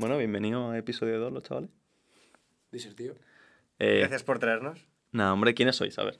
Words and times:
Bueno, 0.00 0.16
bienvenido 0.16 0.70
a 0.70 0.78
episodio 0.78 1.18
2, 1.20 1.30
los 1.30 1.42
chavales. 1.42 1.68
Disertío. 2.72 3.16
Eh, 3.78 3.98
Gracias 3.98 4.22
por 4.22 4.38
traernos. 4.38 4.78
Nada, 5.12 5.34
hombre, 5.34 5.52
¿quiénes 5.52 5.76
sois? 5.76 5.98
A 5.98 6.04
ver. 6.04 6.18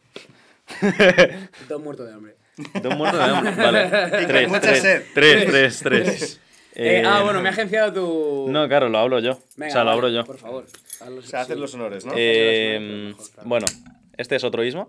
Todo 1.67 1.79
muerto 1.79 2.05
de 2.05 2.13
hambre. 2.13 2.37
Dos 2.83 2.95
muertos 2.95 3.19
de 3.19 3.25
hambre. 3.25 3.55
Vale. 3.57 3.89
Tres, 4.27 4.49
mucha 4.49 4.61
tres, 4.61 4.83
sed. 4.83 5.03
tres, 5.15 5.47
tres, 5.47 5.79
tres. 5.81 6.37
Eh, 6.37 6.41
Eh, 6.73 7.03
ah, 7.05 7.23
bueno, 7.25 7.41
me 7.43 7.49
ha 7.49 7.53
agenciado 7.53 7.93
tu. 7.93 8.47
No, 8.53 8.69
claro, 8.69 8.89
lo 8.91 8.99
hablo 8.99 9.19
yo. 9.19 9.41
Venga, 9.57 9.71
o 9.71 9.73
sea, 9.73 9.83
lo 9.85 9.91
abro 9.93 10.09
yo. 10.09 10.25
Por 10.25 10.39
favor. 10.39 10.67
hazlo 11.01 11.19
O 11.19 11.23
sea, 11.23 11.41
haces 11.41 11.57
sí. 11.57 11.61
los 11.61 11.75
honores, 11.75 12.05
¿no? 12.07 12.13
Eh, 12.15 13.09
mejor, 13.09 13.31
claro. 13.33 13.49
bueno, 13.49 13.67
este 14.17 14.37
es 14.37 14.45
otro 14.45 14.63
Isma. 14.63 14.87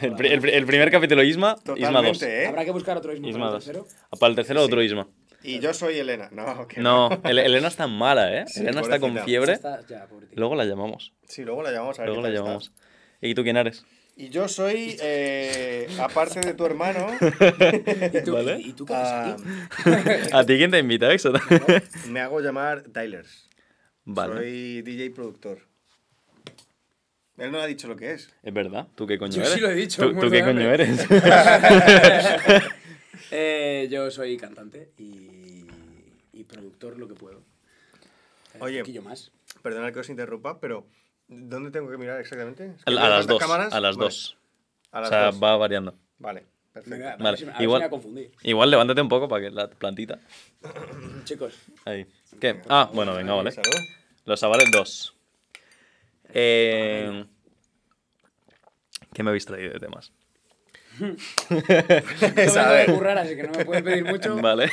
El, 0.00 0.26
el 0.26 0.48
el 0.48 0.66
primer 0.66 0.90
capítulo 0.90 1.22
Isma, 1.22 1.56
Isma 1.76 2.02
2. 2.02 2.18
Totalmente, 2.18 2.42
¿eh? 2.42 2.46
Habrá 2.48 2.64
que 2.64 2.72
buscar 2.72 2.96
otro 2.96 3.12
ismo 3.14 3.28
Isma 3.28 3.44
para 3.46 3.48
el 3.50 3.54
2. 3.58 3.64
tercero. 3.64 3.86
Para 4.18 4.30
el 4.30 4.36
tercero, 4.36 4.62
otro 4.62 4.80
Sí. 4.80 4.86
Isma. 4.86 5.06
Y 5.42 5.58
yo 5.60 5.72
soy 5.74 5.98
Elena. 5.98 6.28
No, 6.32 6.66
que 6.68 6.80
No, 6.80 7.08
El- 7.24 7.38
Elena 7.38 7.68
está 7.68 7.86
mala, 7.86 8.32
¿eh? 8.40 8.44
Sí, 8.46 8.60
Elena 8.60 8.80
está 8.80 8.98
con 9.00 9.16
fiebre. 9.18 9.52
Está- 9.54 9.80
ya, 9.86 10.06
pobrecito. 10.06 10.38
Luego 10.38 10.54
la 10.54 10.64
llamamos. 10.64 11.12
Sí, 11.28 11.44
luego 11.44 11.62
la 11.62 11.70
llamamos 11.72 11.98
a 11.98 12.02
ver 12.02 12.08
Luego 12.08 12.22
la 12.22 12.28
está. 12.28 12.40
llamamos. 12.40 12.72
¿Y 13.20 13.34
tú 13.34 13.42
quién 13.42 13.56
eres? 13.56 13.84
Y 14.16 14.28
yo 14.28 14.48
soy, 14.48 14.96
eh, 15.00 15.88
aparte 15.98 16.40
de 16.40 16.52
tu 16.52 16.66
hermano, 16.66 17.06
¿Y 18.12 18.22
tú, 18.22 18.32
Vale. 18.34 18.58
¿y, 18.60 18.72
tú 18.74 18.84
qué 18.84 18.92
haces 18.94 19.12
ah, 19.14 19.36
aquí? 19.78 20.28
¿A 20.32 20.44
ti 20.44 20.56
quién 20.58 20.70
te 20.70 20.78
invita, 20.78 21.10
Exo? 21.10 21.32
me 22.08 22.20
hago 22.20 22.40
llamar 22.40 22.82
Tylers. 22.92 23.48
Vale. 24.04 24.34
Soy 24.34 24.82
DJ 24.82 25.04
y 25.06 25.10
productor. 25.10 25.60
Él 27.38 27.50
no 27.50 27.60
ha 27.60 27.66
dicho 27.66 27.88
lo 27.88 27.96
que 27.96 28.12
es. 28.12 28.28
Es 28.42 28.52
verdad. 28.52 28.88
¿Tú 28.94 29.06
qué 29.06 29.16
coño 29.16 29.32
Yo 29.32 29.40
eres? 29.40 29.54
sí 29.54 29.60
lo 29.60 29.70
he 29.70 29.74
dicho, 29.74 30.02
¿Tú, 30.10 30.20
tú 30.20 30.30
qué 30.30 30.44
coño 30.44 30.70
eres? 30.70 31.06
Eh, 33.30 33.88
yo 33.90 34.10
soy 34.10 34.36
cantante 34.36 34.92
y, 34.98 35.64
y 36.32 36.44
productor 36.44 36.98
lo 36.98 37.06
que 37.08 37.14
puedo. 37.14 37.38
Eh, 38.54 38.58
Oye. 38.60 38.76
Un 38.78 38.82
poquillo 38.82 39.02
más. 39.02 39.30
Perdona 39.62 39.92
que 39.92 39.98
os 40.00 40.08
interrumpa, 40.08 40.58
pero 40.60 40.86
¿dónde 41.28 41.70
tengo 41.70 41.90
que 41.90 41.96
mirar 41.98 42.20
exactamente? 42.20 42.66
¿Es 42.76 42.82
A, 42.82 42.84
que 42.90 42.98
a 42.98 43.02
veo 43.02 43.08
las 43.10 43.26
dos. 43.26 43.38
cámaras? 43.40 43.72
A 43.72 43.80
las 43.80 43.96
Vale, 43.96 44.06
dos. 44.06 44.36
A 44.92 45.00
O 45.00 45.06
sea, 45.06 45.26
dos. 45.26 45.42
va 45.42 45.56
variando. 45.56 45.94
Vale, 46.18 46.44
perfecto. 46.72 46.90
Venga, 46.90 47.12
a 47.12 47.16
ver 47.16 47.22
Vale, 47.22 47.36
si 47.36 47.44
ver 47.44 47.56
si 47.56 47.62
igual- 47.62 47.80
me 47.80 47.86
voy 47.86 47.86
a 47.86 47.90
confundir. 47.90 48.32
Igual 48.42 48.70
levántate 48.70 49.00
un 49.00 49.08
poco 49.08 49.28
para 49.28 49.42
que 49.44 49.50
la 49.50 49.68
plantita. 49.70 50.18
Chicos, 51.24 51.54
Ahí. 51.84 52.06
¿Qué? 52.40 52.60
Ah, 52.68 52.90
bueno, 52.92 53.14
venga, 53.14 53.34
vale. 53.34 53.52
Los 54.24 54.42
avales 54.42 54.70
2. 54.72 55.14
Eh... 56.32 57.24
¿Qué 59.12 59.22
me 59.24 59.30
habéis 59.30 59.44
traído 59.46 59.72
de 59.72 59.80
temas? 59.80 60.12
Yo 60.98 61.06
vengo 62.34 62.72
de 62.72 62.86
currar, 62.86 63.18
así 63.18 63.36
que 63.36 63.42
no 63.44 63.52
me 63.52 63.64
puedes 63.64 63.82
pedir 63.82 64.04
mucho. 64.04 64.36
Vale. 64.40 64.70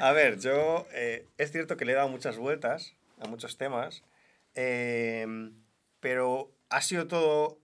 A 0.00 0.12
ver, 0.12 0.38
yo 0.38 0.86
eh, 0.92 1.26
es 1.38 1.52
cierto 1.52 1.76
que 1.76 1.84
le 1.84 1.92
he 1.92 1.94
dado 1.94 2.08
muchas 2.08 2.36
vueltas 2.38 2.94
a 3.20 3.28
muchos 3.28 3.56
temas, 3.56 4.02
eh, 4.54 5.26
pero 6.00 6.50
ha 6.70 6.80
sido 6.82 7.06
todo 7.06 7.58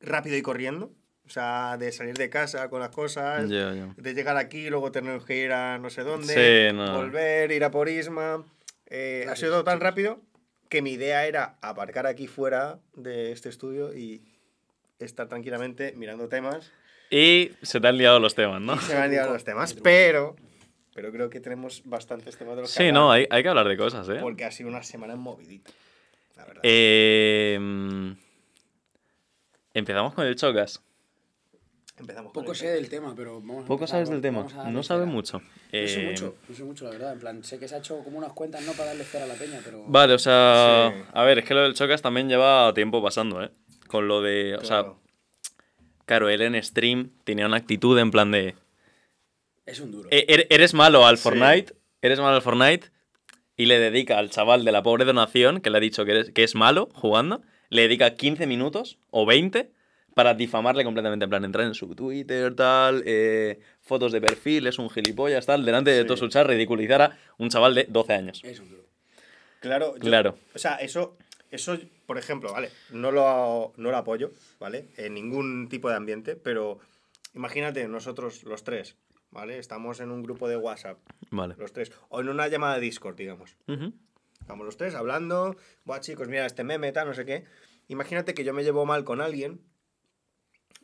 rápido 0.00 0.36
y 0.36 0.42
corriendo. 0.42 0.92
O 1.26 1.32
sea, 1.32 1.76
de 1.78 1.92
salir 1.92 2.16
de 2.16 2.28
casa 2.28 2.68
con 2.70 2.80
las 2.80 2.88
cosas, 2.90 3.48
Ya, 3.48 3.72
ya. 3.72 3.94
de 3.96 4.14
llegar 4.14 4.36
aquí, 4.36 4.68
luego 4.68 4.90
tener 4.90 5.20
que 5.20 5.36
ir 5.36 5.52
a 5.52 5.78
no 5.78 5.88
sé 5.88 6.02
dónde, 6.02 6.70
Sí, 6.70 6.76
no. 6.76 6.96
volver, 6.96 7.52
ir 7.52 7.62
a 7.62 7.70
por 7.70 7.88
Isma. 7.88 8.44
Eh, 8.86 9.26
ha 9.30 9.36
sido 9.36 9.52
todo 9.52 9.62
tan 9.64 9.78
rápido 9.78 10.20
que 10.68 10.82
mi 10.82 10.92
idea 10.94 11.26
era 11.26 11.56
aparcar 11.62 12.08
aquí 12.08 12.26
fuera 12.26 12.80
de 12.96 13.30
este 13.30 13.48
estudio 13.48 13.96
y 13.96 14.24
estar 15.04 15.28
tranquilamente 15.28 15.92
mirando 15.96 16.28
temas. 16.28 16.70
Y 17.10 17.50
se 17.62 17.80
te 17.80 17.88
han 17.88 17.96
liado 17.98 18.20
los 18.20 18.34
temas, 18.34 18.60
¿no? 18.60 18.80
Se 18.80 18.94
me 18.94 19.00
han 19.00 19.10
liado 19.10 19.32
los 19.32 19.42
temas, 19.44 19.74
pero, 19.82 20.36
pero 20.94 21.10
creo 21.12 21.28
que 21.30 21.40
tenemos 21.40 21.82
bastantes 21.84 22.36
temas 22.36 22.56
de 22.56 22.62
los 22.62 22.70
que 22.72 22.76
Sí, 22.82 22.88
hablar, 22.88 22.94
no, 23.02 23.10
hay, 23.12 23.26
hay 23.30 23.42
que 23.42 23.48
hablar 23.48 23.66
de 23.68 23.76
cosas, 23.76 24.08
¿eh? 24.08 24.18
Porque 24.20 24.44
ha 24.44 24.50
sido 24.52 24.68
una 24.68 24.82
semana 24.82 25.16
movidita, 25.16 25.70
la 26.36 26.44
verdad. 26.44 26.60
Eh, 26.64 28.14
Empezamos 29.72 30.14
con 30.14 30.26
el 30.26 30.34
Chocas. 30.36 30.82
Empezamos 31.96 32.32
con 32.32 32.42
Poco 32.42 32.54
sé 32.54 32.68
del 32.68 32.88
tema, 32.88 33.14
pero 33.14 33.40
vamos 33.40 33.64
a 33.64 33.68
Poco 33.68 33.84
empezar, 33.84 33.88
sabes 34.06 34.10
del 34.10 34.20
tema. 34.22 34.46
No 34.70 34.82
sabes 34.82 35.06
mucho. 35.06 35.38
No 35.40 35.46
sé 35.70 36.00
Eh, 36.02 36.06
mucho, 36.10 36.34
no 36.48 36.54
sé 36.54 36.64
mucho, 36.64 36.84
la 36.86 36.90
verdad. 36.90 37.12
En 37.12 37.20
plan, 37.20 37.44
sé 37.44 37.58
que 37.58 37.68
se 37.68 37.74
ha 37.74 37.78
hecho 37.78 38.02
como 38.02 38.18
unas 38.18 38.32
cuentas, 38.32 38.62
no 38.64 38.72
para 38.72 38.86
darle 38.86 39.04
cera 39.04 39.24
a 39.24 39.28
la 39.28 39.34
peña, 39.34 39.60
pero. 39.64 39.84
Vale, 39.86 40.14
o 40.14 40.18
sea, 40.18 40.92
Sí. 40.96 41.02
a 41.12 41.24
ver, 41.24 41.38
es 41.40 41.44
que 41.44 41.54
lo 41.54 41.62
del 41.62 41.74
Chocas 41.74 42.00
también 42.02 42.28
lleva 42.28 42.72
tiempo 42.74 43.02
pasando, 43.02 43.42
¿eh? 43.44 43.50
Con 43.90 44.06
lo 44.06 44.22
de, 44.22 44.54
o 44.54 44.64
sea, 44.64 44.86
Claro. 46.06 46.28
él 46.28 46.42
en 46.42 46.62
stream 46.62 47.10
tenía 47.24 47.46
una 47.46 47.56
actitud 47.56 47.98
en 47.98 48.12
plan 48.12 48.30
de, 48.30 48.54
Es 49.66 49.80
un 49.80 49.90
duro. 49.90 50.08
"E- 50.12 50.26
er- 50.28 50.46
eres 50.48 50.74
malo 50.74 51.04
al 51.06 51.16
Sí. 51.16 51.24
Fortnite, 51.24 51.74
eres 52.02 52.20
malo 52.20 52.36
al 52.36 52.42
Fortnite, 52.42 52.88
y 53.56 53.66
le 53.66 53.80
dedica 53.80 54.16
al 54.18 54.30
chaval 54.30 54.64
de 54.64 54.70
la 54.72 54.82
pobre 54.84 55.04
donación, 55.04 55.60
que 55.60 55.70
le 55.70 55.78
ha 55.78 55.80
dicho 55.80 56.04
que, 56.04 56.12
eres- 56.12 56.30
que 56.30 56.44
es 56.44 56.54
malo 56.54 56.88
jugando, 56.94 57.42
le 57.68 57.82
dedica 57.82 58.14
15 58.14 58.46
minutos 58.46 58.98
o 59.10 59.26
20 59.26 59.70
para 60.14 60.34
difamarle 60.34 60.84
completamente, 60.84 61.24
en 61.24 61.30
plan, 61.30 61.44
entrar 61.44 61.66
en 61.66 61.74
su 61.74 61.92
Twitter, 61.96 62.54
tal, 62.54 63.02
eh, 63.06 63.58
fotos 63.80 64.12
de 64.12 64.20
perfil, 64.20 64.66
es 64.68 64.78
un 64.78 64.88
gilipollas, 64.88 65.46
tal, 65.46 65.64
delante 65.64 65.90
de 65.90 66.02
Sí. 66.02 66.06
todo 66.06 66.16
su 66.16 66.28
chat, 66.28 66.46
ridiculizar 66.46 67.02
a 67.02 67.18
un 67.38 67.48
chaval 67.48 67.74
de 67.74 67.86
12 67.88 68.12
años. 68.12 68.40
Es 68.44 68.60
un 68.60 68.70
duro. 68.70 68.84
Claro, 69.60 69.94
yo- 69.96 70.00
Claro. 70.00 70.38
O 70.54 70.58
sea, 70.58 70.76
eso, 70.76 71.16
eso, 71.50 71.78
por 72.06 72.18
ejemplo, 72.18 72.52
¿vale? 72.52 72.70
No 72.90 73.10
lo, 73.10 73.72
no 73.76 73.90
lo 73.90 73.96
apoyo, 73.96 74.32
¿vale? 74.58 74.88
En 74.96 75.14
ningún 75.14 75.68
tipo 75.68 75.88
de 75.88 75.96
ambiente, 75.96 76.36
pero 76.36 76.78
imagínate 77.34 77.86
nosotros 77.88 78.44
los 78.44 78.64
tres, 78.64 78.96
¿vale? 79.30 79.58
Estamos 79.58 80.00
en 80.00 80.10
un 80.10 80.22
grupo 80.22 80.48
de 80.48 80.56
WhatsApp, 80.56 80.98
Vale. 81.30 81.54
los 81.58 81.72
tres, 81.72 81.92
o 82.08 82.20
en 82.20 82.28
una 82.28 82.48
llamada 82.48 82.74
de 82.74 82.80
Discord, 82.80 83.16
digamos. 83.16 83.56
Estamos 84.40 84.64
los 84.66 84.76
tres 84.76 84.94
hablando, 84.94 85.56
buah, 85.84 86.00
chicos, 86.00 86.28
mira 86.28 86.46
este 86.46 86.64
meme, 86.64 86.92
tal, 86.92 87.06
no 87.08 87.14
sé 87.14 87.24
qué. 87.24 87.44
Imagínate 87.88 88.34
que 88.34 88.44
yo 88.44 88.52
me 88.54 88.64
llevo 88.64 88.86
mal 88.86 89.04
con 89.04 89.20
alguien, 89.20 89.60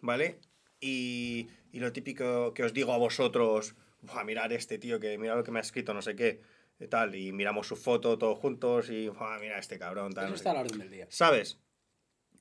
¿vale? 0.00 0.40
Y, 0.80 1.48
y 1.72 1.80
lo 1.80 1.92
típico 1.92 2.52
que 2.54 2.64
os 2.64 2.72
digo 2.72 2.92
a 2.92 2.98
vosotros, 2.98 3.74
buah, 4.02 4.24
mirar 4.24 4.52
este 4.52 4.78
tío, 4.78 5.00
que 5.00 5.16
mira 5.18 5.34
lo 5.36 5.42
que 5.44 5.50
me 5.50 5.58
ha 5.58 5.62
escrito, 5.62 5.94
no 5.94 6.02
sé 6.02 6.14
qué, 6.16 6.42
y 6.78 6.88
tal, 6.88 7.14
y 7.14 7.32
miramos 7.32 7.66
su 7.66 7.76
foto 7.76 8.18
todos 8.18 8.38
juntos 8.38 8.90
y, 8.90 9.08
buah, 9.08 9.38
mira 9.38 9.58
este 9.58 9.78
cabrón, 9.78 10.12
tal. 10.12 10.26
Eso 10.26 10.34
está 10.34 10.50
a 10.50 10.54
la 10.54 10.60
orden 10.60 10.78
del 10.78 10.90
día. 10.90 11.06
¿Sabes? 11.10 11.58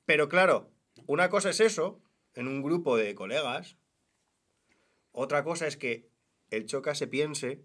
Pero 0.05 0.27
claro, 0.29 0.69
una 1.07 1.29
cosa 1.29 1.49
es 1.49 1.59
eso, 1.59 2.01
en 2.33 2.47
un 2.47 2.61
grupo 2.61 2.97
de 2.97 3.15
colegas, 3.15 3.77
otra 5.11 5.43
cosa 5.43 5.67
es 5.67 5.77
que 5.77 6.09
el 6.51 6.65
choca 6.65 6.95
se 6.95 7.07
piense 7.07 7.61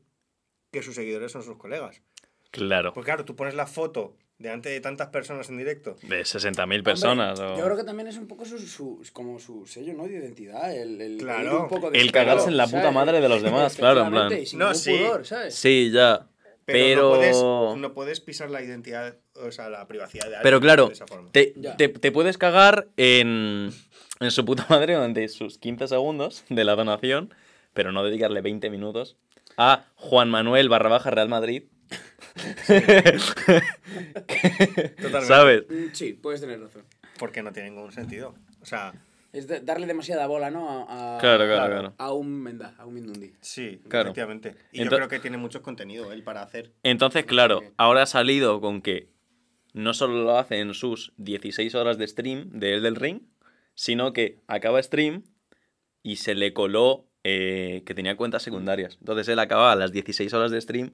que 0.70 0.82
sus 0.82 0.94
seguidores 0.94 1.32
son 1.32 1.42
sus 1.42 1.56
colegas. 1.56 2.02
Claro. 2.50 2.92
Pues 2.92 3.04
claro, 3.04 3.24
tú 3.24 3.34
pones 3.36 3.54
la 3.54 3.66
foto 3.66 4.16
delante 4.38 4.70
de 4.70 4.80
tantas 4.80 5.08
personas 5.08 5.48
en 5.50 5.58
directo. 5.58 5.96
De 6.02 6.22
60.000 6.22 6.82
personas. 6.82 7.38
Hombre, 7.38 7.54
o- 7.54 7.58
Yo 7.58 7.64
creo 7.64 7.76
que 7.76 7.84
también 7.84 8.08
es 8.08 8.16
un 8.16 8.26
poco 8.26 8.44
su, 8.44 8.58
su- 8.58 9.02
como 9.12 9.38
su 9.38 9.66
sello, 9.66 9.92
¿no? 9.94 10.04
De 10.06 10.14
identidad. 10.14 10.74
El, 10.74 11.00
el, 11.00 11.18
Claro. 11.18 11.44
ir 11.44 11.52
un 11.62 11.68
poco 11.68 11.90
de 11.90 12.00
El 12.00 12.10
cagarse 12.12 12.48
en 12.48 12.56
la 12.56 12.66
¿sabes? 12.66 12.80
puta 12.86 12.92
madre 12.92 13.20
de 13.20 13.28
los 13.28 13.42
demás, 13.42 13.74
claro, 13.76 14.02
en 14.04 14.10
plan. 14.10 14.32
No, 14.54 14.74
sí. 14.74 14.96
pudor, 14.96 15.26
¿sabes? 15.26 15.54
Sí, 15.54 15.90
ya. 15.92 16.26
Pero. 16.64 16.84
Pero, 16.86 17.02
No, 17.10 17.16
puedes, 17.16 17.80
no 17.80 17.94
puedes 17.94 18.20
pisar 18.20 18.50
la 18.50 18.62
identidad, 18.62 19.16
o 19.34 19.50
sea, 19.50 19.68
la 19.70 19.86
privacidad 19.88 20.24
de 20.24 20.36
alguien 20.36 20.42
Pero 20.42 20.60
claro, 20.60 20.86
de 20.88 20.92
esa 20.94 21.06
forma. 21.06 21.30
te, 21.32 21.54
te- 21.78 21.88
te 21.88 22.12
puedes 22.12 22.38
cagar 22.38 22.88
en, 22.96 23.70
en 24.20 24.30
su 24.30 24.44
puta 24.44 24.66
madre 24.68 24.94
durante 24.94 25.26
sus 25.28 25.58
15 25.58 25.88
segundos 25.88 26.44
de 26.48 26.64
la 26.64 26.76
donación, 26.76 27.34
pero 27.74 27.92
no 27.92 28.04
dedicarle 28.04 28.40
20 28.40 28.70
minutos 28.70 29.16
a 29.56 29.86
Juan 29.96 30.30
Manuel 30.30 30.68
barra 30.68 30.88
baja 30.90 31.10
Real 31.10 31.28
Madrid. 31.28 31.64
Totalmente. 34.26 35.26
¿Sabes? 35.26 35.64
Mm, 35.68 35.92
Sí, 35.92 36.12
puedes 36.14 36.40
tener 36.40 36.60
razón. 36.60 36.84
Porque 37.18 37.42
no 37.42 37.52
tiene 37.52 37.70
ningún 37.70 37.92
sentido. 37.92 38.34
O 38.62 38.66
sea, 38.66 38.92
Es 39.32 39.46
de- 39.46 39.60
darle 39.60 39.86
demasiada 39.86 40.26
bola, 40.26 40.50
¿no? 40.50 40.68
A, 40.88 41.16
a- 41.16 41.18
Claro, 41.20 41.44
claro, 41.44 41.62
a- 41.62 41.66
claro. 41.68 41.94
A 41.98 42.12
un 42.12 42.42
Menda, 42.42 42.74
a 42.78 42.86
un 42.86 42.94
Mindundi. 42.94 43.32
sí, 43.40 43.80
Claro. 43.88 44.08
efectivamente. 44.08 44.56
Y 44.72 44.80
Ento- 44.80 44.84
yo 44.90 44.96
creo 44.96 45.08
que 45.08 45.20
tiene 45.20 45.36
mucho 45.36 45.62
contenido 45.62 46.12
él 46.12 46.22
para 46.24 46.42
hacer. 46.42 46.72
Entonces, 46.82 47.24
claro, 47.26 47.62
ahora 47.76 48.02
ha 48.02 48.06
salido 48.06 48.60
con 48.60 48.82
que 48.82 49.08
no 49.72 49.94
solo 49.94 50.24
lo 50.24 50.36
hace 50.38 50.58
en 50.58 50.74
sus 50.74 51.12
16 51.16 51.74
horas 51.76 51.96
de 51.96 52.08
stream 52.08 52.50
de 52.50 52.74
El 52.74 52.82
del 52.82 52.96
Ring, 52.96 53.20
sino 53.74 54.12
que 54.12 54.40
acaba 54.48 54.82
stream 54.82 55.22
y 56.02 56.16
se 56.16 56.34
le 56.34 56.52
coló 56.52 57.06
eh, 57.22 57.82
que 57.84 57.94
tenía 57.94 58.16
cuentas 58.16 58.42
secundarias. 58.42 58.96
Entonces 58.98 59.28
él 59.28 59.38
acababa 59.38 59.76
las 59.76 59.92
16 59.92 60.32
horas 60.32 60.50
de 60.50 60.58
stream. 60.60 60.92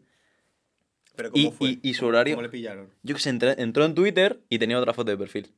Pero 1.14 1.31
¿cómo 1.31 1.49
Y- 1.49 1.50
fue? 1.52 1.69
y- 1.70 1.81
y 1.82 1.94
su 1.94 2.05
horario- 2.06 2.34
¿Cómo 2.34 2.43
le 2.43 2.49
pillaron? 2.49 2.90
Yo 3.05 3.14
que 3.14 3.20
sé, 3.20 3.31
entré- 3.31 3.55
entró 3.58 3.84
en 3.84 3.94
Twitter 3.94 4.40
y 4.50 4.58
tenía 4.58 4.78
otra 4.78 4.93
foto 4.93 5.10
de 5.12 5.16
perfil. 5.16 5.52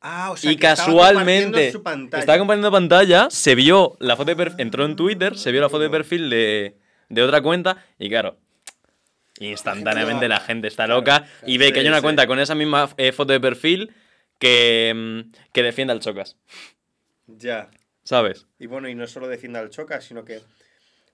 Ah, 0.00 0.30
o 0.30 0.36
sea, 0.36 0.50
y 0.50 0.56
que 0.56 0.66
estaba 0.66 0.86
casualmente 0.86 1.42
compartiendo 1.42 1.72
su 1.72 1.82
pantalla. 1.82 2.20
estaba 2.20 2.38
compartiendo 2.38 2.70
pantalla, 2.70 3.30
se 3.30 3.54
vio 3.54 3.96
la 3.98 4.16
foto 4.16 4.30
de 4.30 4.36
perfil, 4.36 4.60
entró 4.60 4.84
en 4.84 4.96
Twitter, 4.96 5.36
se 5.38 5.50
vio 5.52 5.60
la 5.60 5.68
foto 5.68 5.82
de 5.82 5.90
perfil 5.90 6.30
de, 6.30 6.76
de 7.08 7.22
otra 7.22 7.40
cuenta 7.42 7.84
y 7.98 8.08
claro, 8.08 8.38
instantáneamente 9.40 10.28
la 10.28 10.40
gente 10.40 10.68
está 10.68 10.86
loca 10.86 11.26
y 11.44 11.58
ve 11.58 11.72
que 11.72 11.80
hay 11.80 11.88
una 11.88 11.98
sí. 11.98 12.02
cuenta 12.02 12.26
con 12.26 12.38
esa 12.38 12.54
misma 12.54 12.90
eh, 12.96 13.12
foto 13.12 13.32
de 13.32 13.40
perfil 13.40 13.94
que, 14.38 14.92
mm, 14.94 15.32
que 15.52 15.62
defiende 15.62 15.92
al 15.92 16.00
Chocas, 16.00 16.36
Ya. 17.26 17.70
¿sabes? 18.04 18.46
Y 18.58 18.66
bueno, 18.66 18.88
y 18.88 18.94
no 18.94 19.06
solo 19.06 19.28
defienda 19.28 19.60
al 19.60 19.70
Choca, 19.70 20.00
sino 20.00 20.24
que. 20.24 20.40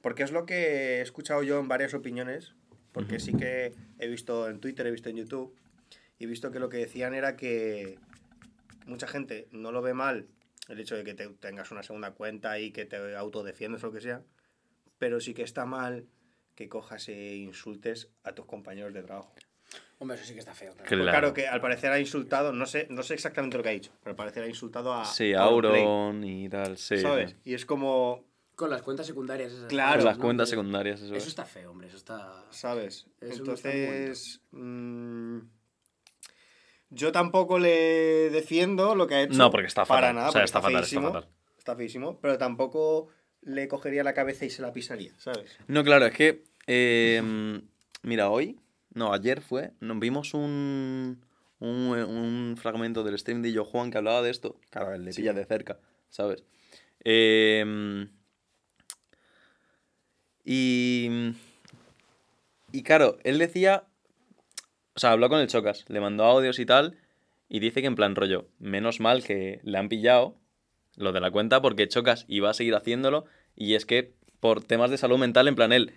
Porque 0.02 0.24
es 0.24 0.32
lo 0.32 0.46
que 0.46 0.98
he 0.98 1.00
escuchado 1.00 1.44
yo 1.44 1.60
en 1.60 1.68
varias 1.68 1.94
opiniones 1.94 2.54
porque 2.92 3.18
sí 3.18 3.32
que 3.32 3.72
he 3.98 4.06
visto 4.06 4.48
en 4.48 4.60
Twitter, 4.60 4.86
he 4.86 4.90
visto 4.90 5.08
en 5.08 5.16
YouTube, 5.16 5.54
y 6.18 6.24
he 6.24 6.26
visto 6.26 6.50
que 6.52 6.60
lo 6.60 6.68
que 6.68 6.76
decían 6.76 7.14
era 7.14 7.36
que 7.36 7.98
mucha 8.86 9.06
gente 9.06 9.48
no 9.52 9.72
lo 9.72 9.82
ve 9.82 9.94
mal 9.94 10.28
el 10.68 10.78
hecho 10.80 10.96
de 10.96 11.04
que 11.04 11.14
te 11.14 11.28
tengas 11.28 11.70
una 11.70 11.82
segunda 11.82 12.12
cuenta 12.12 12.58
y 12.58 12.70
que 12.70 12.84
te 12.84 13.16
autodefiendes 13.16 13.82
o 13.82 13.88
lo 13.88 13.92
que 13.92 14.00
sea, 14.00 14.22
pero 14.98 15.20
sí 15.20 15.34
que 15.34 15.42
está 15.42 15.66
mal 15.66 16.06
que 16.54 16.68
cojas 16.68 17.08
e 17.08 17.36
insultes 17.36 18.08
a 18.22 18.32
tus 18.34 18.46
compañeros 18.46 18.92
de 18.94 19.02
trabajo. 19.02 19.34
Hombre, 19.98 20.16
eso 20.16 20.26
sí 20.26 20.34
que 20.34 20.40
está 20.40 20.54
feo. 20.54 20.74
claro. 20.74 20.86
Claro. 20.88 21.02
Pues 21.02 21.10
claro, 21.10 21.34
que 21.34 21.48
al 21.48 21.60
parecer 21.60 21.92
ha 21.92 21.98
insultado, 21.98 22.52
no 22.52 22.66
sé, 22.66 22.86
no 22.90 23.02
sé 23.02 23.14
exactamente 23.14 23.56
lo 23.56 23.62
que 23.62 23.68
ha 23.70 23.72
dicho, 23.72 23.92
pero 24.02 24.10
al 24.10 24.16
parecer 24.16 24.42
ha 24.44 24.48
insultado 24.48 24.92
a, 24.92 25.04
Sí, 25.04 25.32
a 25.32 25.42
Auron 25.42 26.22
y 26.24 26.48
tal, 26.48 26.76
sí. 26.76 26.98
¿Sabes? 26.98 27.36
Y 27.44 27.54
es 27.54 27.64
como, 27.64 28.24
Con 28.54 28.68
las 28.68 28.82
cuentas 28.82 29.06
secundarias 29.06 29.52
esas. 29.52 29.66
Claro. 29.66 29.92
¿sabes? 29.92 30.04
Las 30.04 30.18
¿no? 30.18 30.24
cuentas 30.24 30.48
secundarias, 30.50 31.00
eso, 31.00 31.14
Eso 31.14 31.24
es. 31.24 31.26
está 31.28 31.44
feo, 31.44 31.70
hombre. 31.70 31.88
Eso 31.88 31.96
está. 31.96 32.44
¿sabes? 32.50 33.06
Eso 33.20 33.44
no 33.44 33.54
está 33.54 33.72
Entonces, 33.72 34.40
mm, 34.50 35.38
yo 36.94 37.10
tampoco 37.12 37.58
le 37.58 38.30
defiendo 38.30 38.94
lo 38.94 39.06
que 39.06 39.14
ha 39.16 39.22
hecho. 39.22 39.34
No, 39.34 39.50
porque 39.50 39.66
está 39.66 39.84
Para 39.84 40.08
fatal. 40.08 40.14
nada, 40.16 40.28
o 40.28 40.32
sea, 40.32 40.44
está 40.44 40.60
fatal, 40.62 40.82
está 40.84 41.00
fatal. 41.00 41.28
Está 41.58 41.76
feísimo, 41.76 42.18
pero 42.20 42.38
tampoco 42.38 43.08
le 43.42 43.68
cogería 43.68 44.04
la 44.04 44.14
cabeza 44.14 44.44
y 44.44 44.50
se 44.50 44.62
la 44.62 44.72
pisaría, 44.72 45.12
¿sabes? 45.18 45.58
No, 45.68 45.82
claro, 45.84 46.06
es 46.06 46.14
que. 46.14 46.44
eh, 46.66 47.60
mira, 48.02 48.30
hoy. 48.30 48.58
No, 48.94 49.12
ayer 49.12 49.40
fue. 49.40 49.72
Nos 49.80 49.98
vimos 49.98 50.34
un. 50.34 51.24
Un, 51.60 51.68
un 51.96 52.56
fragmento 52.56 53.04
del 53.04 53.16
stream 53.18 53.40
de 53.40 53.52
Yo 53.52 53.64
Juan 53.64 53.92
que 53.92 53.98
hablaba 53.98 54.20
de 54.20 54.30
esto. 54.30 54.56
Claro, 54.70 54.94
él 54.94 55.04
le 55.04 55.12
pilla 55.12 55.32
de 55.32 55.44
cerca, 55.44 55.78
¿sabes? 56.10 56.42
Eh, 57.04 58.04
y. 60.44 61.32
Y 62.72 62.82
claro, 62.82 63.18
él 63.24 63.38
decía. 63.38 63.84
O 64.94 65.00
sea, 65.00 65.12
habló 65.12 65.28
con 65.28 65.40
el 65.40 65.46
Chocas, 65.48 65.84
le 65.88 66.00
mandó 66.00 66.24
audios 66.24 66.58
y 66.58 66.66
tal. 66.66 66.96
Y 67.48 67.60
dice 67.60 67.80
que 67.80 67.86
en 67.86 67.94
plan 67.96 68.14
rollo, 68.14 68.48
menos 68.58 69.00
mal 69.00 69.22
que 69.24 69.60
le 69.62 69.76
han 69.78 69.88
pillado 69.88 70.36
lo 70.96 71.12
de 71.12 71.20
la 71.20 71.30
cuenta 71.30 71.60
porque 71.62 71.88
Chocas 71.88 72.24
iba 72.28 72.50
a 72.50 72.54
seguir 72.54 72.74
haciéndolo. 72.74 73.24
Y 73.56 73.74
es 73.74 73.84
que 73.86 74.14
por 74.40 74.62
temas 74.62 74.90
de 74.90 74.98
salud 74.98 75.18
mental, 75.18 75.48
en 75.48 75.54
plan 75.54 75.72
él 75.72 75.92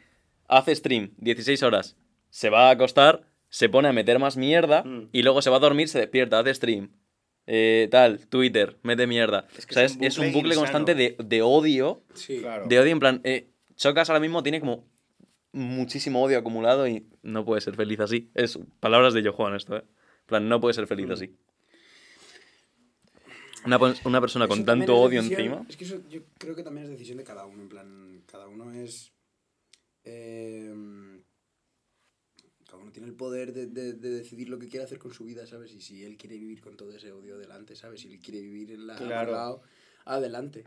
hace 0.48 0.76
stream 0.76 1.12
16 1.18 1.64
horas, 1.64 1.96
se 2.30 2.50
va 2.50 2.68
a 2.68 2.72
acostar, 2.72 3.22
se 3.50 3.70
pone 3.70 3.88
a 3.88 3.94
meter 3.94 4.20
más 4.20 4.38
mierda 4.38 4.84
Mm. 4.84 5.10
y 5.14 5.24
luego 5.24 5.42
se 5.42 5.50
va 5.50 5.58
a 5.58 5.60
dormir, 5.62 5.88
se 5.88 6.00
despierta, 6.00 6.40
hace 6.40 6.54
stream. 6.54 6.92
eh, 7.48 7.88
tal, 7.92 8.28
Twitter, 8.28 8.78
mete 8.82 9.06
mierda. 9.08 9.48
Es 9.58 9.66
que 9.68 9.74
o 9.74 9.76
sea, 9.76 9.84
es 9.84 9.96
un 9.98 10.04
es 10.04 10.18
un 10.18 10.32
bucle 10.34 10.56
constante 10.56 10.96
de, 10.96 11.16
de 11.24 11.42
odio. 11.44 12.02
Sí. 12.16 12.40
Claro. 12.40 12.66
De 12.68 12.80
odio, 12.80 12.92
en 12.92 13.00
plan, 13.00 13.22
eh, 13.24 13.50
Chocas 13.76 14.10
ahora 14.10 14.20
mismo 14.20 14.42
tiene 14.42 14.60
como 14.60 14.84
muchísimo 15.56 16.22
odio 16.24 16.38
acumulado 16.38 16.88
y 16.88 17.06
no 17.24 17.46
puede 17.46 17.62
ser 17.62 17.76
feliz 17.76 18.00
así. 18.00 18.30
Es 18.36 18.60
palabras 18.80 19.14
de 19.14 19.24
Yo 19.24 19.34
Juan 19.34 19.56
esto, 19.56 19.78
¿eh? 19.78 19.84
En 20.22 20.26
plan, 20.28 20.50
no 20.50 20.60
puede 20.60 20.74
ser 20.74 20.86
feliz 20.88 21.08
Mm. 21.08 21.12
así. 21.12 21.36
Una, 23.66 23.80
una 24.06 24.22
persona 24.22 24.48
con 24.48 24.64
tanto 24.64 24.96
odio 24.96 25.22
decisión- 25.24 25.40
encima. 25.42 25.66
Es 25.68 25.78
que 25.78 25.86
eso 25.86 26.00
yo 26.10 26.22
creo 26.38 26.56
que 26.56 26.62
también 26.64 26.86
es 26.86 26.92
decisión 26.92 27.18
de 27.18 27.24
cada 27.24 27.46
uno. 27.46 27.64
En 27.64 27.70
plan, 27.70 28.22
cada 28.28 28.48
uno 28.48 28.72
es. 28.74 29.12
eh, 30.04 30.72
cada 32.70 32.78
uno 32.84 32.92
tiene 32.92 33.08
el 33.08 33.16
poder 33.16 33.54
de, 33.54 33.66
de- 33.68 33.94
de 33.94 34.10
decidir 34.10 34.50
lo 34.50 34.60
que 34.60 34.68
quiere 34.68 34.84
hacer 34.86 35.00
con 35.00 35.14
su 35.14 35.24
vida, 35.24 35.48
¿sabes? 35.48 35.74
Y 35.74 35.82
si 35.82 36.04
él 36.04 36.16
quiere 36.18 36.38
vivir 36.38 36.62
con 36.62 36.76
todo 36.78 36.92
ese 36.96 37.12
odio 37.12 37.38
delante, 37.40 37.76
¿sabes? 37.76 38.02
Si 38.02 38.08
él 38.12 38.20
quiere 38.20 38.42
vivir 38.42 38.72
en 38.72 38.86
la 38.88 38.96
Claro. 38.98 39.62
adelante. 40.06 40.64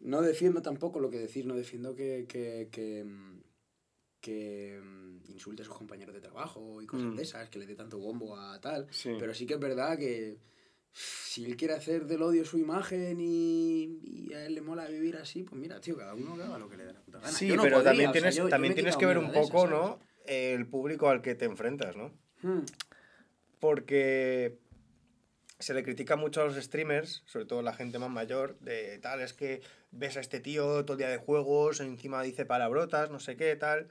No 0.00 0.20
defiendo 0.22 0.62
tampoco 0.62 0.98
lo 0.98 1.10
que 1.10 1.18
decir, 1.18 1.46
no 1.46 1.54
defiendo 1.54 1.94
que. 1.94 2.26
que, 2.28 2.68
que 2.72 3.04
mm, 3.04 3.40
que 4.24 4.80
mm, 4.82 5.30
insulte 5.32 5.62
a 5.62 5.64
sus 5.66 5.74
compañeros 5.76 6.14
de 6.14 6.20
trabajo 6.20 6.80
y 6.80 6.86
cosas 6.86 7.06
Mm. 7.08 7.16
de 7.16 7.22
esas, 7.22 7.48
que 7.50 7.58
le 7.58 7.66
dé 7.66 7.74
tanto 7.74 7.98
bombo 7.98 8.36
a 8.36 8.58
tal. 8.60 8.86
Sí. 8.90 9.14
Pero 9.18 9.34
sí 9.34 9.44
que 9.46 9.54
es 9.54 9.60
verdad 9.60 9.98
que 9.98 10.38
si 10.92 11.44
él 11.44 11.56
quiere 11.56 11.74
hacer 11.74 12.06
del 12.06 12.22
odio 12.22 12.44
su 12.44 12.56
imagen 12.56 13.18
y, 13.20 13.98
y 14.02 14.32
a 14.32 14.46
él 14.46 14.54
le 14.54 14.60
mola 14.62 14.86
vivir 14.86 15.16
así, 15.16 15.42
pues 15.42 15.60
mira, 15.60 15.80
tío, 15.80 15.96
cada 15.96 16.14
uno 16.14 16.36
que 16.36 16.42
haga 16.42 16.56
lo 16.58 16.68
que 16.70 16.76
le 16.76 16.84
dé 16.86 16.92
la 16.92 17.00
puta 17.02 17.18
gana. 17.18 17.32
Sí, 17.32 17.48
no 17.54 17.62
pero 17.62 17.76
podría, 17.76 17.90
también 17.90 18.10
o 18.10 18.12
sea, 18.12 18.20
tienes, 18.20 18.36
yo- 18.36 18.48
también 18.48 18.74
tienes 18.74 18.96
que 18.96 19.06
ver 19.06 19.18
un 19.18 19.32
poco, 19.32 19.58
esas, 19.66 19.70
¿no? 19.70 20.00
El 20.24 20.66
público 20.66 21.08
al 21.10 21.20
que 21.20 21.34
te 21.34 21.44
enfrentas, 21.44 21.96
¿no? 21.96 22.12
Hmm. 22.42 22.62
Porque 23.60 24.58
se 25.58 25.74
le 25.74 25.82
critica 25.82 26.16
mucho 26.16 26.42
a 26.42 26.44
los 26.46 26.56
streamers, 26.56 27.22
sobre 27.26 27.46
todo 27.46 27.62
la 27.62 27.72
gente 27.74 27.98
más 27.98 28.10
mayor, 28.10 28.58
de 28.60 28.98
tal, 28.98 29.20
es 29.20 29.32
que 29.32 29.62
ves 29.90 30.16
a 30.16 30.20
este 30.20 30.40
tío 30.40 30.84
todo 30.84 30.94
el 30.94 30.98
día 30.98 31.08
de 31.08 31.16
juegos, 31.18 31.80
encima 31.80 32.22
dice 32.22 32.44
palabrotas, 32.44 33.10
no 33.10 33.18
sé 33.20 33.36
qué, 33.36 33.54
tal. 33.56 33.88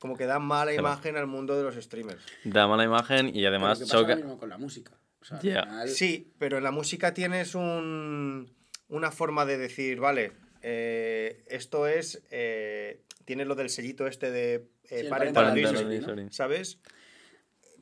Como 0.00 0.16
que 0.16 0.26
dan 0.26 0.42
mala 0.42 0.72
Claro. 0.72 0.88
imagen 0.88 1.16
al 1.16 1.26
mundo 1.28 1.56
de 1.56 1.62
los 1.62 1.76
streamers. 1.76 2.20
Da 2.42 2.66
mala 2.66 2.82
imagen 2.84 3.30
y 3.36 3.46
además 3.46 3.78
Pero 3.78 3.86
que 3.86 3.90
pasa 3.92 3.96
lo 3.98 4.02
choca. 4.02 4.16
mismo 4.16 4.38
con 4.38 4.48
la 4.48 4.58
música. 4.58 4.98
O 5.20 5.24
sea, 5.24 5.36
al 5.36 5.42
Ya. 5.44 5.62
final- 5.62 5.88
Sí, 5.90 6.32
pero 6.38 6.56
en 6.58 6.64
la 6.64 6.70
música 6.72 7.14
tienes 7.14 7.54
un, 7.54 8.52
una 8.88 9.10
forma 9.12 9.44
de 9.46 9.58
decir, 9.58 10.00
vale, 10.00 10.32
eh, 10.62 11.44
esto 11.48 11.86
es, 11.86 12.22
eh, 12.30 13.02
tiene 13.26 13.44
lo 13.44 13.54
del 13.54 13.68
sellito 13.70 14.06
este 14.08 14.30
de 14.32 14.54
eh, 14.90 15.02
Sí, 15.04 15.08
parental 15.08 15.44
parental 15.44 15.46
advisory, 15.74 15.96
advisory, 15.96 16.24
¿no? 16.24 16.32
¿sabes? 16.32 16.80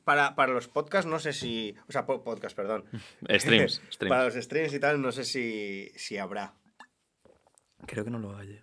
Para, 0.03 0.35
para 0.35 0.53
los 0.53 0.67
podcasts 0.67 1.09
no 1.09 1.19
sé 1.19 1.33
si, 1.33 1.75
o 1.87 1.91
sea, 1.91 2.05
po- 2.05 2.23
podcast, 2.23 2.55
perdón. 2.55 2.83
Streams, 3.39 3.81
streams. 3.91 4.09
Para 4.09 4.25
los 4.25 4.33
streams 4.35 4.73
y 4.73 4.79
tal 4.79 5.01
no 5.01 5.11
sé 5.11 5.23
si, 5.23 5.89
si 5.95 6.17
habrá, 6.17 6.53
Creo 7.87 8.03
que 8.03 8.11
no 8.11 8.19
lo 8.19 8.35
hay. 8.37 8.59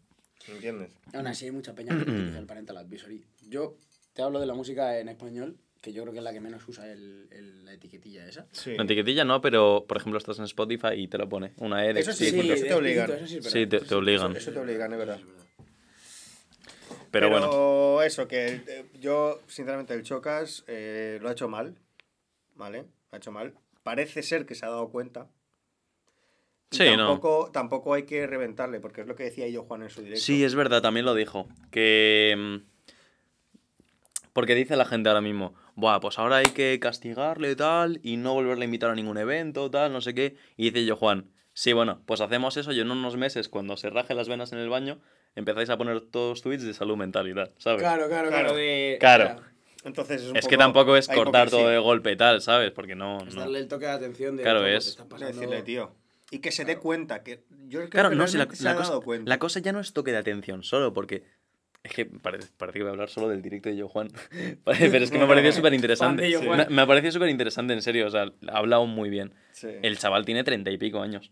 ¿Entiendes? 0.48 0.90
Aún 1.14 1.26
así 1.26 1.44
hay 1.46 1.50
mucha 1.50 1.74
peña 1.74 1.96
que 1.96 2.02
utiliza 2.02 2.38
el 2.38 2.46
parental 2.46 2.76
advisory. 2.78 3.24
Yo 3.48 3.76
te 4.12 4.22
hablo 4.22 4.40
de 4.40 4.46
la 4.46 4.54
música 4.54 4.98
en 4.98 5.08
español, 5.08 5.56
que 5.82 5.92
yo 5.92 6.02
creo 6.02 6.12
que 6.12 6.18
es 6.18 6.24
la 6.24 6.32
que 6.32 6.40
menos 6.40 6.66
usa 6.68 6.90
el, 6.90 7.28
el- 7.30 7.64
la 7.64 7.72
etiquetilla 7.74 8.26
esa. 8.26 8.46
Sí. 8.52 8.76
La 8.76 8.84
etiquetilla 8.84 9.24
no, 9.24 9.40
pero 9.40 9.84
por 9.86 9.96
ejemplo 9.98 10.18
estás 10.18 10.38
en 10.38 10.44
Spotify 10.46 10.94
y 10.96 11.08
te 11.08 11.18
lo 11.18 11.28
pone. 11.28 11.52
Una 11.58 11.84
E 11.86 11.92
de 11.94 12.00
Eso 12.00 12.12
sí, 12.12 12.24
explícito. 12.28 12.36
porque 12.48 12.54
eso 12.54 12.66
te 12.66 12.74
obligan. 12.74 13.10
eso 13.12 13.26
sí, 13.26 13.36
es 13.38 13.50
Sí, 13.50 13.66
te 13.66 13.94
obligan. 13.94 14.36
Eso 14.36 14.52
te 14.52 14.58
obligan, 14.58 14.92
es 14.92 14.98
verdad. 14.98 15.20
Pero, 17.10 17.30
bueno, 17.30 18.02
eso, 18.02 18.28
que 18.28 18.60
eh, 18.66 18.84
yo, 19.00 19.40
sinceramente, 19.46 19.94
el 19.94 20.02
Chocas 20.02 20.64
eh, 20.66 21.18
lo 21.22 21.28
ha 21.28 21.32
hecho 21.32 21.48
mal, 21.48 21.74
¿vale? 22.56 22.80
Lo 22.82 22.86
ha 23.12 23.16
hecho 23.16 23.32
mal. 23.32 23.54
Parece 23.82 24.22
ser 24.22 24.44
que 24.44 24.54
se 24.54 24.66
ha 24.66 24.68
dado 24.68 24.88
cuenta. 24.90 25.28
No. 26.70 26.78
tampoco, 27.08 27.50
tampoco 27.52 27.94
hay 27.94 28.02
que 28.04 28.26
reventarle, 28.26 28.80
porque 28.80 29.00
es 29.02 29.06
lo 29.06 29.14
que 29.14 29.24
decía 29.24 29.48
yo 29.48 29.62
Juan 29.64 29.82
en 29.84 29.90
su 29.90 30.00
directo. 30.02 30.22
sí, 30.24 30.42
es 30.44 30.54
verdad, 30.54 30.82
también 30.82 31.06
lo 31.06 31.14
dijo. 31.14 31.48
Que. 31.70 32.34
mm, 32.36 32.56
Porque 34.32 34.54
dice 34.54 34.76
la 34.76 34.84
gente 34.84 35.08
ahora 35.08 35.20
mismo, 35.22 35.54
Buah, 35.76 36.00
pues 36.00 36.18
ahora 36.18 36.36
hay 36.36 36.44
que 36.46 36.78
castigarle 36.80 37.52
y 37.52 37.56
tal, 37.56 38.00
y 38.02 38.16
no 38.18 38.34
volverle 38.34 38.64
a 38.64 38.66
invitar 38.66 38.90
a 38.90 38.94
ningún 38.94 39.16
evento, 39.16 39.70
tal, 39.70 39.92
no 39.92 40.00
sé 40.00 40.14
qué. 40.14 40.36
Y 40.56 40.70
dice 40.70 40.84
yo, 40.84 40.96
Juan, 40.96 41.30
sí, 41.54 41.72
bueno, 41.72 42.02
pues 42.06 42.20
hacemos 42.20 42.56
eso 42.58 42.72
y 42.72 42.80
en 42.80 42.90
unos 42.90 43.16
meses, 43.16 43.48
cuando 43.48 43.76
se 43.78 43.88
raje 43.88 44.14
las 44.14 44.28
venas 44.28 44.52
en 44.52 44.58
el 44.58 44.68
baño, 44.68 44.98
empezáis 45.36 45.70
a 45.70 45.78
poner 45.78 46.00
todos 46.02 46.42
tweets 46.42 46.64
de 46.64 46.74
salud 46.74 46.96
mental 46.96 47.28
y 47.28 47.34
tal, 47.34 47.52
¿sabes? 47.58 47.80
Claro, 47.80 48.08
claro, 48.08 48.28
Claro. 48.28 48.44
claro. 48.48 48.56
de- 48.56 48.96
Claro. 49.00 49.40
Entonces 49.84 50.20
es, 50.22 50.30
un 50.30 50.36
Es 50.36 50.46
que 50.48 50.56
poco- 50.56 50.64
tampoco 50.64 50.96
es 50.96 51.06
cortar 51.08 51.48
todo 51.48 51.68
de 51.68 51.78
golpe 51.78 52.10
y 52.12 52.16
tal, 52.16 52.42
¿sabes? 52.42 52.72
Porque 52.72 52.94
no. 52.96 53.18
Es 53.26 53.34
no. 53.34 53.40
darle 53.42 53.60
el 53.60 53.68
toque 53.68 53.84
de 53.86 53.92
atención 53.92 54.36
de 54.36 54.42
Claro, 54.42 54.58
"Ojo, 54.60 54.68
te 54.68 54.76
es- 54.76 54.86
está 54.88 55.04
De 55.04 55.08
pasando- 55.08 55.32
decirle, 55.40 55.62
tío. 55.62 55.92
Y 56.30 56.40
que 56.40 56.50
se 56.50 56.64
dé 56.64 56.76
cuenta, 56.78 57.22
que 57.22 57.44
yo 57.68 57.78
creo 57.80 57.90
Claro, 57.90 58.10
que 58.10 58.16
no, 58.16 58.26
si 58.26 58.36
la, 58.36 58.46
se 58.52 58.64
la 58.64 58.72
ha 58.72 58.76
cosa, 58.76 58.88
dado 58.90 59.02
cuenta. 59.02 59.28
la 59.28 59.38
cosa 59.38 59.60
ya 59.60 59.72
no 59.72 59.80
es 59.80 59.92
toque 59.92 60.10
de 60.10 60.18
atención 60.18 60.62
solo, 60.64 60.92
porque 60.92 61.22
es 61.84 61.92
que 61.92 62.04
parece, 62.06 62.48
parece 62.56 62.78
que 62.78 62.82
voy 62.82 62.88
a 62.90 62.92
hablar 62.92 63.08
solo 63.08 63.28
del 63.28 63.42
directo 63.42 63.68
de 63.68 63.76
Yo 63.76 63.88
Juan. 63.88 64.08
Pero 64.64 65.04
es 65.04 65.10
que 65.10 65.18
me 65.18 65.26
pareció 65.26 65.52
súper 65.52 65.72
interesante. 65.74 66.28
Yo 66.28 66.40
Me, 66.42 66.82
ha 66.82 66.86
parecido 66.86 67.12
súper 67.12 67.28
interesante, 67.28 67.74
en 67.74 67.82
serio. 67.82 68.06
O 68.08 68.10
sea, 68.10 68.32
ha 68.48 68.58
hablado 68.58 68.86
muy 68.86 69.08
bien. 69.08 69.32
Sí. 69.52 69.68
El 69.82 69.98
chaval 69.98 70.24
tiene 70.24 70.42
treinta 70.42 70.70
y 70.72 70.78
pico 70.78 71.00
años. 71.00 71.30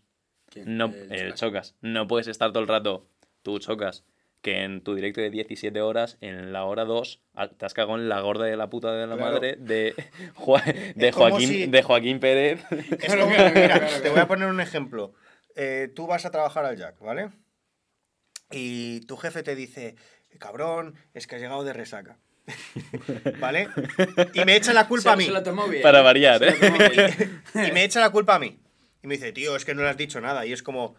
No, 0.65 0.93
El 1.09 1.33
chocas. 1.33 1.75
No 1.81 2.07
puedes 2.07 2.27
estar 2.27 2.51
todo 2.53 2.61
el 2.61 2.69
rato. 2.69 3.05
Tú 3.43 3.59
chocas. 3.59 4.05
Que 4.45 4.63
en 4.63 4.81
tu 4.81 4.93
directo 4.93 5.21
de 5.21 5.31
17 5.31 5.81
horas, 5.81 6.19
en 6.21 6.53
la 6.53 6.65
hora 6.65 6.85
2, 6.85 7.19
a- 7.33 7.47
te 7.49 7.65
has 7.65 7.73
cagado 7.73 7.97
en 7.97 8.07
la 8.09 8.19
gorda 8.21 8.45
de 8.45 8.55
la 8.55 8.69
puta 8.69 8.91
de 8.91 9.07
la 9.07 9.15
Claro. 9.17 9.31
madre 9.33 9.55
de, 9.57 9.95
de, 10.95 11.11
Joaquín, 11.11 11.47
si- 11.49 11.65
de 11.65 11.81
Joaquín 11.81 12.19
Pérez. 12.19 12.61
Es 13.01 13.15
como, 13.15 13.25
mira, 13.31 13.87
te 14.03 14.09
voy 14.11 14.19
a 14.19 14.27
poner 14.27 14.47
un 14.47 14.61
ejemplo. 14.61 15.13
Eh, 15.55 15.89
tú 15.95 16.05
vas 16.05 16.25
a 16.25 16.29
trabajar 16.29 16.63
al 16.63 16.77
Jack, 16.77 16.99
¿vale? 16.99 17.31
Y 18.51 19.01
tu 19.07 19.17
jefe 19.17 19.41
te 19.41 19.55
dice, 19.55 19.95
cabrón, 20.37 20.93
es 21.15 21.25
que 21.25 21.37
has 21.37 21.41
llegado 21.41 21.63
de 21.63 21.73
resaca. 21.73 22.19
¿Vale? 23.39 23.67
Y 24.35 24.45
me 24.45 24.55
echa 24.55 24.73
la 24.73 24.87
culpa 24.87 25.03
Se- 25.03 25.09
a 25.09 25.15
mí. 25.15 25.25
Se 25.25 25.31
lo 25.31 25.41
tomó 25.41 25.67
bien. 25.67 25.81
Para 25.81 26.01
variar, 26.03 26.37
Se 26.37 26.45
lo 26.45 26.51
¿eh? 26.51 26.57
tomó 26.59 26.77
bien. 26.89 27.41
Y 27.67 27.71
me 27.71 27.83
echa 27.83 27.99
la 27.99 28.11
culpa 28.11 28.35
a 28.35 28.39
mí. 28.39 28.59
Y 29.01 29.07
me 29.07 29.15
dice, 29.15 29.31
tío, 29.31 29.55
es 29.55 29.65
que 29.65 29.73
no 29.73 29.81
le 29.81 29.89
has 29.89 29.97
dicho 29.97 30.21
nada. 30.21 30.45
Y 30.45 30.53
es 30.53 30.61
como, 30.61 30.95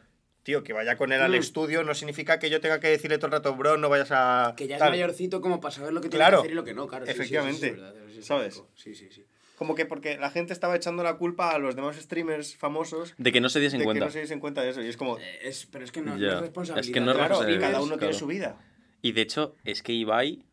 tío, 0.47 0.63
que 0.63 0.73
vaya 0.73 0.97
con 0.97 1.13
él 1.13 1.21
al 1.21 1.33
Mm. 1.33 1.35
estudio 1.35 1.83
no 1.83 1.93
significa 1.93 2.39
que 2.39 2.49
yo 2.51 2.61
tenga 2.61 2.79
que 2.79 2.87
decirle 2.87 3.19
todo 3.19 3.27
el 3.27 3.33
rato, 3.33 3.57
bro, 3.57 3.77
no 3.79 3.89
vayas 3.89 4.13
a. 4.13 4.55
Que 4.57 4.69
ya 4.69 4.77
es 4.77 4.79
tal". 4.79 4.91
mayorcito 4.91 5.41
como 5.41 5.61
para 5.61 5.73
saber 5.75 5.93
lo 5.93 6.01
que 6.01 6.09
tiene 6.09 6.21
Claro. 6.25 6.37
que 6.39 6.43
hacer 6.43 6.53
y 6.53 6.55
lo 6.55 6.63
que 6.63 6.73
no, 6.73 6.87
claro. 6.87 7.05
sí, 7.05 7.11
sí, 7.11 7.17
sí, 7.17 7.21
Efectivamente. 7.21 7.67
sí, 7.71 7.71
verdad, 7.73 7.95
sí 8.13 8.19
es 8.21 8.27
¿Sabes? 8.27 8.63
Sí, 8.77 8.95
sí, 8.95 9.09
sí. 9.11 9.27
Como 9.57 9.75
que 9.75 9.87
porque 9.87 10.19
la 10.19 10.31
gente 10.31 10.53
estaba 10.53 10.77
echando 10.77 11.03
la 11.03 11.17
culpa 11.17 11.51
a 11.51 11.59
los 11.59 11.75
demás 11.75 11.97
streamers 11.97 12.57
famosos 12.57 13.15
De 13.19 13.33
que 13.33 13.41
no 13.41 13.49
se 13.49 13.59
diesen 13.59 13.81
de 13.81 13.85
cuenta. 13.87 14.01
que 14.01 14.05
no 14.07 14.13
se 14.13 14.21
diesen 14.21 14.39
cuenta 14.39 14.63
de 14.63 14.71
eso. 14.71 14.83
Y 14.83 14.87
es 14.87 14.97
como, 14.97 15.19
Eh, 15.19 15.39
Es, 15.43 15.67
pero 15.67 15.85
es 15.85 15.91
que 15.91 16.01
no, 16.01 16.15
es 16.15 16.21
responsabilidad. 16.41 16.79
Es 16.87 16.93
que 16.95 17.01
no 17.01 17.11
es 17.11 17.17
claro, 17.17 17.51
y 17.51 17.59
cada 17.59 17.81
uno 17.83 17.99
tiene 17.99 18.15
su 18.15 18.27
vida. 18.29 18.57
Y 19.03 19.11
de 19.13 19.23
hecho, 19.23 19.57
es 19.65 19.83
que 19.83 19.93
Ibai 19.95 20.45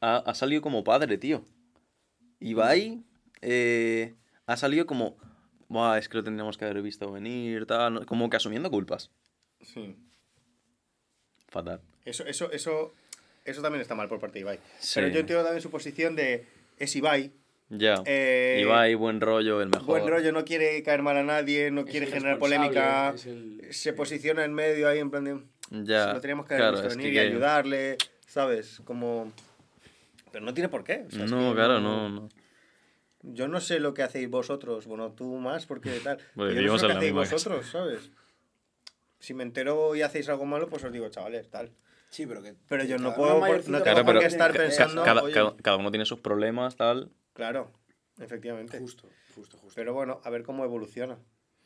ha, 0.00 0.16
ha 0.16 0.34
salido 0.34 0.60
como 0.60 0.82
padre, 0.82 1.18
tío. 1.18 1.44
Ibai 2.40 3.04
eh, 3.42 4.14
ha 4.46 4.56
salido 4.56 4.86
como, 4.86 5.16
Buah, 5.68 5.98
es 5.98 6.08
que 6.08 6.16
lo 6.16 6.24
tendríamos 6.24 6.56
que 6.58 6.64
haber 6.64 6.82
visto 6.82 7.12
venir, 7.12 7.66
tal, 7.66 8.06
como 8.06 8.28
que 8.30 8.36
asumiendo 8.36 8.70
culpas. 8.70 9.10
Sí. 9.62 9.96
Fatal. 11.48 11.80
Eso, 12.04 12.24
eso, 12.26 12.50
eso, 12.52 12.92
eso 13.44 13.62
también 13.62 13.82
está 13.82 13.94
mal 13.94 14.08
por 14.08 14.20
parte 14.20 14.34
de 14.34 14.40
Ibai. 14.40 14.58
Sí. 14.78 14.92
Pero 14.96 15.08
yo 15.08 15.20
entiendo 15.20 15.44
también 15.44 15.62
su 15.62 15.70
posición 15.70 16.16
de 16.16 16.46
es 16.78 16.94
Ibai. 16.96 17.32
Ya. 17.68 18.02
eh, 18.06 18.60
Ibai, 18.62 18.94
buen 18.94 19.20
rollo, 19.20 19.60
el 19.60 19.68
mejor. 19.68 19.86
Buen 19.86 20.06
rollo, 20.08 20.30
no 20.32 20.44
quiere 20.44 20.80
caer 20.84 21.02
mal 21.02 21.16
a 21.16 21.24
nadie, 21.24 21.70
no 21.72 21.80
Es 21.80 21.90
quiere 21.90 22.06
generar 22.06 22.38
polémica. 22.38 23.14
el- 23.24 23.60
Se 23.70 23.92
posiciona 23.92 24.44
en 24.44 24.54
medio 24.54 24.88
ahí 24.88 24.98
en 25.00 25.10
plan 25.10 25.24
de... 25.24 25.40
Ya. 25.70 26.12
Lo 26.12 26.20
teníamos 26.20 26.46
que 26.46 26.54
claro, 26.56 26.80
venir 26.82 27.06
que- 27.08 27.12
y 27.14 27.18
ayudarle, 27.18 27.96
¿sabes? 28.28 28.80
Como... 28.84 29.32
Pero 30.30 30.44
no 30.44 30.54
tiene 30.54 30.68
por 30.68 30.84
qué. 30.84 31.04
o 31.08 31.10
sea, 31.10 31.24
es 31.24 31.30
No, 31.30 31.48
que 31.50 31.54
claro, 31.56 31.80
no, 31.80 32.08
no. 32.08 32.28
Yo 33.22 33.48
no 33.48 33.60
sé 33.60 33.80
lo 33.80 33.94
que 33.94 34.04
hacéis 34.04 34.28
vosotros, 34.30 34.86
bueno, 34.86 35.10
tú 35.10 35.36
más 35.38 35.66
porque 35.66 35.90
tal. 36.04 36.18
Yo 36.36 36.44
no 36.44 36.78
sé 36.78 36.86
lo 36.86 36.92
que 36.92 36.98
hacéis 36.98 37.12
vosotros, 37.12 37.66
¿sabes? 37.66 38.10
Si 39.18 39.34
me 39.34 39.42
entero 39.42 39.94
y 39.94 40.02
hacéis 40.02 40.28
algo 40.28 40.44
malo, 40.44 40.68
pues 40.68 40.84
os 40.84 40.92
digo, 40.92 41.08
chavales, 41.08 41.48
tal. 41.50 41.72
Sí, 42.08 42.26
pero 42.26 42.42
que. 42.42 42.54
Pero 42.68 42.84
yo 42.84 42.98
no 42.98 43.14
puedo 43.14 43.38
por- 43.40 43.68
no 43.68 43.82
tengo 43.82 44.18
qué 44.20 44.26
estar 44.26 44.52
pensando, 44.52 45.02
cada, 45.02 45.22
oye. 45.22 45.34
cada- 45.34 45.56
cada 45.56 45.76
uno 45.76 45.90
tiene 45.90 46.04
sus 46.06 46.20
problemas, 46.20 46.76
tal. 46.76 47.10
Claro, 47.32 47.72
efectivamente. 48.20 48.78
Justo, 48.78 49.08
justo, 49.34 49.56
justo. 49.58 49.74
Pero 49.74 49.92
bueno, 49.94 50.20
a 50.24 50.30
ver 50.30 50.42
cómo 50.44 50.64
evoluciona. 50.64 51.18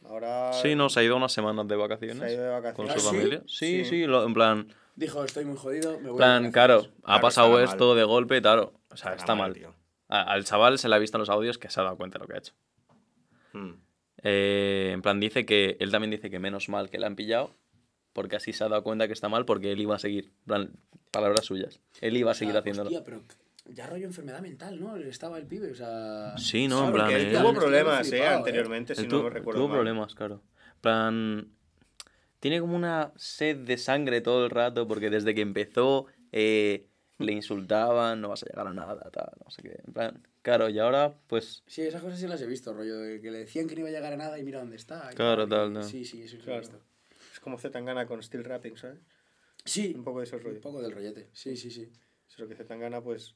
Ahora 0.04 0.52
Sí, 0.54 0.75
no, 0.75 0.88
se 0.88 1.00
ha 1.00 1.02
ido 1.02 1.14
unas 1.16 1.30
semanas 1.33 1.66
de 1.69 1.75
se 1.75 1.75
ha 1.75 1.78
vacaciones 1.78 2.33
ido 2.33 2.42
de 2.45 2.73
con 2.73 2.87
vacaciones. 2.87 2.92
su 2.95 2.99
¿Ah, 3.09 3.11
sí? 3.11 3.16
familia. 3.19 3.42
Sí, 3.47 3.85
Sí. 3.85 3.85
sí, 3.85 4.07
lo- 4.07 4.25
en 4.25 4.33
plan, 4.35 4.75
Dijo, 4.97 5.25
estoy 5.25 5.45
muy 5.45 5.57
jodido, 5.57 5.99
me 6.00 6.09
voy 6.11 6.16
plan, 6.19 6.45
de 6.45 6.52
claro, 6.52 6.75
vacaciones. 6.76 6.99
ha 7.02 7.07
Claro, 7.07 7.21
pasado 7.23 7.50
mal. 7.52 7.64
esto 7.64 7.95
de 7.95 8.04
golpe, 8.04 8.40
claro. 8.40 8.73
O 8.90 8.97
sea, 8.97 9.14
está 9.14 9.35
mal, 9.35 9.50
mal. 9.50 9.52
tío. 9.54 9.75
A- 10.09 10.23
al 10.23 10.45
chaval 10.45 10.78
se 10.78 10.88
le 10.88 10.95
ha 10.97 10.99
visto 10.99 11.16
en 11.19 11.21
los 11.21 11.28
audios 11.30 11.59
que 11.59 11.69
se 11.71 11.80
ha 11.80 11.85
dado 11.85 11.97
cuenta 11.97 12.19
de 12.19 12.25
lo 12.25 12.28
que 12.28 12.35
ha 12.35 12.38
hecho. 12.38 12.54
Hmm. 13.52 13.75
Eh, 14.23 14.91
en 14.93 15.03
plan, 15.03 15.21
dice 15.21 15.47
que 15.47 15.77
él 15.81 15.91
también 15.91 16.11
dice 16.11 16.31
que 16.31 16.39
menos 16.39 16.69
mal 16.69 16.91
que 16.91 16.99
le 16.99 17.07
han 17.07 17.17
pillado, 17.17 17.55
porque 18.12 18.37
así 18.37 18.53
se 18.53 18.65
ha 18.65 18.69
dado 18.69 18.83
cuenta 18.83 19.07
que 19.07 19.12
está 19.12 19.29
mal, 19.29 19.45
porque 19.45 19.73
él 19.73 19.81
iba 19.81 19.95
a 19.95 19.99
seguir. 19.99 20.27
En 20.41 20.45
plan, 20.47 20.71
palabras 21.11 21.45
suyas. 21.45 21.81
Él 22.00 22.17
iba 22.17 22.31
a 22.31 22.33
O 22.33 22.35
sea, 22.35 22.39
seguir 22.41 22.57
haciéndolo. 22.57 22.89
Hostia, 22.89 23.05
pero 23.05 23.23
ya 23.67 23.87
rollo 23.87 24.07
enfermedad 24.07 24.41
mental, 24.41 24.81
¿no? 24.81 24.97
Estaba 24.97 25.39
el 25.39 25.47
pibe, 25.47 25.71
o 25.71 25.75
sea. 25.75 26.37
Sí, 26.37 26.69
no, 26.69 26.87
en 26.87 26.93
plan. 26.93 27.11
él 27.11 27.33
tuvo 27.33 27.55
problemas, 27.55 28.11
eh, 28.12 28.19
eh. 28.19 28.27
anteriormente, 28.27 28.95
si 28.95 29.07
no 29.07 29.23
me 29.23 29.31
recuerdo 29.31 29.61
tuvo 29.61 29.73
problemas, 29.73 30.15
claro. 30.15 30.43
En 30.75 30.81
plan. 30.81 31.49
Tiene 32.41 32.59
como 32.61 32.75
una 32.75 33.12
sed 33.17 33.59
de 33.59 33.77
sangre 33.77 34.23
todo 34.23 34.47
el 34.47 34.50
rato, 34.50 34.89
porque 34.89 35.11
desde 35.11 35.35
que 35.35 35.43
empezó 35.43 36.07
eh, 36.33 36.89
le 37.19 37.33
insultaban, 37.33 38.21
no 38.23 38.31
vas 38.31 38.43
a 38.43 38.47
llegar 38.47 38.67
a 38.67 38.73
nada, 38.73 39.11
tal, 39.11 39.31
no 39.45 39.50
sé 39.50 39.62
qué. 39.62 39.79
En 39.87 39.93
plan, 39.93 40.27
claro, 40.42 40.68
y 40.68 40.78
ahora, 40.78 41.14
pues. 41.26 41.62
Sí, 41.66 41.82
esas 41.82 42.02
cosas 42.02 42.18
sí 42.20 42.26
las 42.26 42.40
he 42.42 42.47
visto, 42.47 42.73
rollo, 42.73 42.99
de 42.99 43.20
que 43.20 43.30
le 43.30 43.38
decían 43.38 43.66
que 43.66 43.75
no 43.75 43.80
iba 43.80 43.88
a 43.88 43.92
llegar 43.92 44.12
a 44.12 44.16
nada 44.16 44.38
y 44.38 44.42
mira 44.42 44.61
dónde 44.61 44.76
está. 44.76 45.09
Claro, 45.14 45.44
y- 45.44 45.49
tal, 45.49 45.73
no. 45.73 45.82
Sí, 45.82 46.04
sí, 46.04 46.23
eso 46.23 46.30
sí 46.32 46.37
lo 46.38 46.42
he 46.42 46.44
Claro. 46.44 46.61
visto. 46.61 46.80
Es 47.32 47.40
como 47.40 47.59
Zetangana 47.59 48.06
con 48.06 48.23
Steel 48.23 48.44
Rapping, 48.44 48.76
¿sabes? 48.76 48.99
Sí, 49.64 49.92
Un 49.97 50.04
poco 50.04 50.18
de 50.20 50.25
ese 50.25 50.38
rollo. 50.38 50.56
un 50.56 50.61
poco 50.62 50.82
del 50.82 50.92
rollete. 50.92 51.28
Sí, 51.32 51.56
sí, 51.56 51.70
sí. 51.70 51.90
Es 52.28 52.38
lo 52.38 52.49
que 52.49 52.54
Zetangana, 52.54 53.00
pues, 53.02 53.35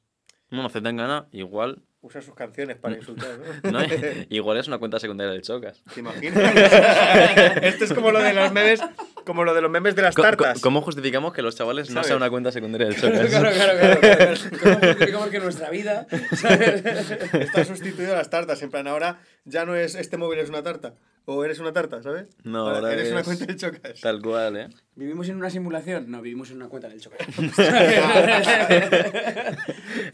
Bueno, 0.49 0.69
gana 0.73 1.27
igual. 1.31 1.81
usa 2.01 2.21
sus 2.21 2.33
canciones 2.35 2.77
para 2.77 2.95
insultar, 2.97 3.37
¿no? 3.63 3.71
¿no? 3.71 3.79
igual 4.29 4.57
es 4.57 4.67
una 4.67 4.77
cuenta 4.79 4.99
secundaria 4.99 5.33
del 5.33 5.41
Chocas. 5.41 5.83
¿Te 5.93 5.99
imaginas? 6.01 6.53
Esto 7.63 7.83
es 7.85 7.93
como 7.93 8.11
lo 8.11 8.19
de 8.19 8.33
los 8.33 8.51
memes, 8.51 8.79
como 9.25 9.43
lo 9.43 9.53
de 9.53 9.61
los 9.61 9.69
memes 9.69 9.95
de 9.95 10.03
las 10.03 10.15
tartas. 10.15 10.61
¿Cómo 10.61 10.81
justificamos 10.81 11.33
que 11.33 11.41
los 11.41 11.55
chavales 11.55 11.89
no 11.89 11.95
¿Sabes? 11.95 12.07
sean 12.07 12.17
una 12.17 12.29
cuenta 12.29 12.51
secundaria 12.51 12.87
del 12.87 12.95
Claro, 12.95 13.15
Chocas? 13.15 13.29
claro, 13.29 13.51
claro. 13.51 13.99
claro, 13.99 13.99
claro. 13.99 14.35
¿Cómo 14.61 14.75
justificamos 14.79 15.29
que 15.29 15.39
nuestra 15.39 15.69
vida, 15.69 16.07
¿sabes? 16.35 16.85
Está 17.33 17.65
sustituido 17.65 18.13
a 18.13 18.17
las 18.17 18.29
tartas. 18.29 18.61
En 18.61 18.71
plan, 18.71 18.87
ahora 18.87 19.19
ya 19.43 19.65
no 19.65 19.75
es 19.75 19.95
este 19.95 20.17
móvil 20.17 20.39
es 20.39 20.49
una 20.49 20.63
tarta. 20.63 20.93
O 21.27 21.43
eres 21.43 21.57
una 21.59 21.73
tarta, 21.73 22.03
¿sabes? 22.03 22.27
No, 22.43 22.69
ahora 22.69 22.93
eres 22.93 23.11
una 23.11 23.23
cuenta 23.23 23.45
de 23.47 23.55
chocas. 23.55 23.99
Tal 23.99 24.21
cual, 24.21 24.57
¿eh? 24.57 24.67
¿Vivimos 24.95 25.27
en 25.27 25.37
una 25.37 25.49
simulación? 25.49 26.09
No, 26.09 26.21
vivimos 26.21 26.51
en 26.51 26.57
una 26.57 26.69
cuenta 26.69 26.87
del 26.87 27.01
chocolate. 27.01 27.25